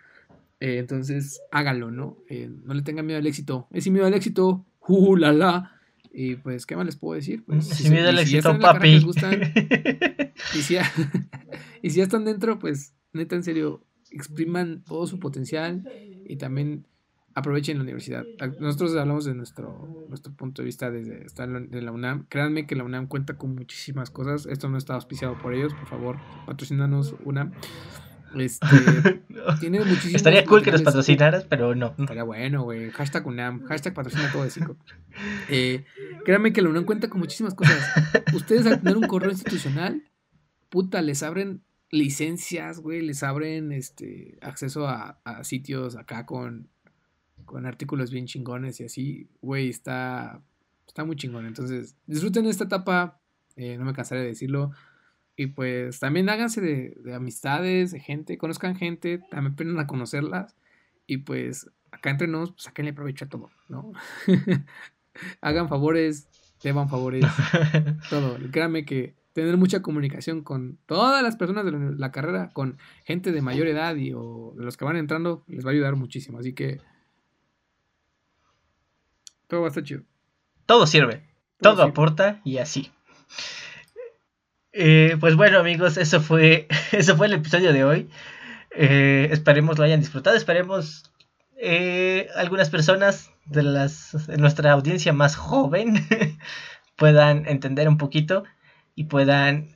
Eh, 0.59 0.77
entonces, 0.77 1.41
hágalo, 1.51 1.91
¿no? 1.91 2.17
no 2.63 2.73
le 2.73 2.81
tengan 2.83 3.05
miedo 3.05 3.19
al 3.19 3.27
éxito. 3.27 3.67
Es 3.71 3.83
sin 3.85 3.93
miedo 3.93 4.05
al 4.05 4.13
éxito, 4.13 4.65
¡uh, 4.87 5.15
la, 5.15 5.33
la! 5.33 5.81
Y 6.13 6.35
pues, 6.35 6.65
¿qué 6.65 6.75
más 6.75 6.85
les 6.85 6.97
puedo 6.97 7.15
decir? 7.15 7.43
Pues, 7.45 7.67
si, 7.67 7.89
miedo 7.89 8.09
al 8.09 8.19
éxito, 8.19 8.59
papi. 8.59 9.03
y, 10.53 10.61
si 10.61 10.73
ya, 10.75 10.91
y 11.81 11.89
si 11.89 11.97
ya 11.97 12.03
están 12.03 12.25
dentro, 12.25 12.59
pues, 12.59 12.93
neta, 13.13 13.35
en 13.35 13.43
serio, 13.43 13.83
expriman 14.11 14.83
todo 14.83 15.07
su 15.07 15.19
potencial 15.19 15.89
y 16.25 16.35
también 16.35 16.85
aprovechen 17.35 17.77
la 17.77 17.83
universidad. 17.83 18.25
Nosotros 18.59 18.95
hablamos 18.95 19.25
de 19.25 19.33
nuestro, 19.33 20.05
nuestro 20.09 20.33
punto 20.33 20.61
de 20.61 20.65
vista 20.65 20.91
desde 20.91 21.25
estar 21.25 21.49
en 21.49 21.85
la 21.85 21.91
UNAM. 21.91 22.25
Créanme 22.27 22.65
que 22.65 22.75
la 22.75 22.83
UNAM 22.83 23.07
cuenta 23.07 23.37
con 23.37 23.55
muchísimas 23.55 24.09
cosas. 24.09 24.45
Esto 24.45 24.69
no 24.69 24.77
está 24.77 24.95
auspiciado 24.95 25.37
por 25.37 25.53
ellos, 25.53 25.73
por 25.73 25.87
favor, 25.87 26.17
patrocínanos 26.45 27.15
UNAM. 27.23 27.53
Este, 28.35 28.65
tiene 29.59 29.79
muchísimos 29.79 30.15
Estaría 30.15 30.45
cool 30.45 30.63
que 30.63 30.71
nos 30.71 30.81
patrocinaras, 30.81 31.45
pero 31.45 31.75
no. 31.75 31.93
Estaría 31.97 32.23
bueno, 32.23 32.63
güey. 32.63 32.89
Hashtag 32.91 33.27
UNAM, 33.27 33.65
hashtag 33.65 33.93
patrocina 33.93 34.31
todo 34.31 34.43
de 34.43 34.49
cinco. 34.49 34.77
Eh, 35.49 35.83
créanme 36.23 36.53
que 36.53 36.61
la 36.61 36.69
UNAM 36.69 36.85
cuenta 36.85 37.09
con 37.09 37.19
muchísimas 37.19 37.53
cosas. 37.53 37.77
Ustedes 38.33 38.65
al 38.65 38.79
tener 38.81 38.97
un 38.97 39.07
correo 39.07 39.31
institucional, 39.31 40.03
puta, 40.69 41.01
les 41.01 41.23
abren 41.23 41.61
licencias, 41.91 42.79
güey, 42.79 43.01
les 43.01 43.21
abren 43.21 43.71
este 43.71 44.37
acceso 44.41 44.87
a, 44.87 45.19
sitios 45.43 45.97
acá 45.97 46.25
con, 46.25 46.69
con 47.51 47.65
artículos 47.65 48.11
bien 48.11 48.25
chingones 48.25 48.79
y 48.79 48.85
así, 48.85 49.27
güey, 49.41 49.69
está, 49.69 50.41
está 50.87 51.03
muy 51.03 51.15
chingón. 51.15 51.45
Entonces, 51.45 51.97
disfruten 52.07 52.45
esta 52.45 52.63
etapa, 52.63 53.19
eh, 53.55 53.77
no 53.77 53.85
me 53.85 53.93
cansaré 53.93 54.21
de 54.21 54.27
decirlo. 54.27 54.71
Y 55.35 55.47
pues 55.47 55.99
también 55.99 56.29
háganse 56.29 56.61
de, 56.61 57.13
amistades, 57.13 57.91
de 57.91 57.99
gente, 57.99 58.37
conozcan 58.37 58.75
gente, 58.75 59.19
también 59.29 59.53
aprendan 59.53 59.79
a 59.79 59.87
conocerlas. 59.87 60.55
Y 61.07 61.17
pues 61.17 61.69
acá 61.91 62.09
entre 62.09 62.27
nos, 62.27 62.51
pues 62.51 62.63
sáquenle 62.63 62.93
provecho 62.93 63.25
a 63.25 63.29
todo, 63.29 63.49
¿no? 63.67 63.91
Hagan 65.41 65.67
favores, 65.67 66.27
deban 66.63 66.89
favores, 66.89 67.25
todo. 68.09 68.37
Créanme 68.51 68.85
que 68.85 69.15
tener 69.33 69.57
mucha 69.57 69.81
comunicación 69.81 70.41
con 70.41 70.77
todas 70.85 71.23
las 71.23 71.35
personas 71.37 71.65
de 71.65 71.71
la, 71.71 72.11
carrera, 72.11 72.49
con 72.53 72.77
gente 73.03 73.31
de 73.31 73.41
mayor 73.41 73.67
edad 73.67 73.95
y 73.95 74.13
o 74.13 74.53
de 74.57 74.63
los 74.63 74.77
que 74.77 74.85
van 74.85 74.97
entrando, 74.97 75.43
les 75.47 75.65
va 75.65 75.69
a 75.69 75.73
ayudar 75.73 75.95
muchísimo. 75.95 76.39
Así 76.39 76.53
que 76.53 76.79
todo 79.51 79.63
va 79.63 79.67
a 79.67 79.69
estar 79.69 79.83
chido. 79.83 80.03
Todo 80.65 80.87
sirve, 80.87 81.25
todo 81.59 81.83
aporta 81.83 82.39
y 82.45 82.59
así. 82.59 82.89
Eh, 84.71 85.17
pues 85.19 85.35
bueno 85.35 85.59
amigos, 85.59 85.97
eso 85.97 86.21
fue, 86.21 86.69
eso 86.93 87.17
fue 87.17 87.27
el 87.27 87.33
episodio 87.33 87.73
de 87.73 87.83
hoy. 87.83 88.09
Eh, 88.73 89.27
esperemos 89.29 89.77
lo 89.77 89.83
hayan 89.83 89.99
disfrutado, 89.99 90.37
esperemos 90.37 91.11
eh, 91.57 92.29
algunas 92.37 92.69
personas 92.69 93.29
de, 93.43 93.63
las, 93.63 94.25
de 94.27 94.37
nuestra 94.37 94.71
audiencia 94.71 95.11
más 95.11 95.35
joven 95.35 95.95
puedan 96.95 97.45
entender 97.45 97.89
un 97.89 97.97
poquito 97.97 98.45
y 98.95 99.03
puedan 99.03 99.67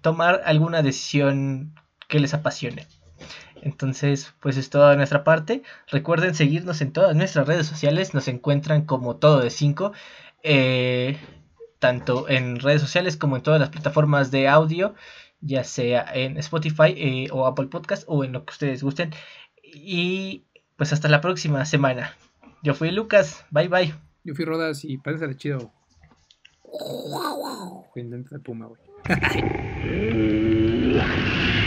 tomar 0.00 0.40
alguna 0.46 0.80
decisión 0.80 1.74
que 2.08 2.18
les 2.18 2.32
apasione. 2.32 2.86
Entonces, 3.62 4.34
pues 4.40 4.56
es 4.56 4.68
todo 4.70 4.88
de 4.90 4.96
nuestra 4.96 5.24
parte. 5.24 5.62
Recuerden 5.88 6.34
seguirnos 6.34 6.80
en 6.82 6.92
todas 6.92 7.16
nuestras 7.16 7.46
redes 7.46 7.66
sociales. 7.66 8.12
Nos 8.12 8.28
encuentran 8.28 8.84
como 8.84 9.16
todo 9.16 9.40
de 9.40 9.50
5 9.50 9.92
tanto 11.82 12.28
en 12.28 12.60
redes 12.60 12.80
sociales 12.80 13.16
como 13.16 13.36
en 13.36 13.42
todas 13.42 13.60
las 13.60 13.70
plataformas 13.70 14.30
de 14.30 14.46
audio, 14.46 14.94
ya 15.40 15.64
sea 15.64 16.06
en 16.14 16.38
Spotify 16.38 16.94
eh, 16.96 17.26
o 17.32 17.44
Apple 17.44 17.66
Podcast 17.66 18.04
o 18.06 18.22
en 18.22 18.32
lo 18.32 18.44
que 18.44 18.52
ustedes 18.52 18.84
gusten. 18.84 19.10
Y 19.64 20.44
pues 20.76 20.92
hasta 20.92 21.08
la 21.08 21.20
próxima 21.20 21.64
semana. 21.64 22.14
Yo 22.62 22.74
fui 22.74 22.92
Lucas, 22.92 23.44
bye 23.50 23.66
bye. 23.66 23.92
Yo 24.22 24.36
fui 24.36 24.44
Rodas 24.44 24.84
y 24.84 24.96
parece 24.98 25.36
chido. 25.36 25.72
Puma, 28.44 28.66
güey. 28.66 28.80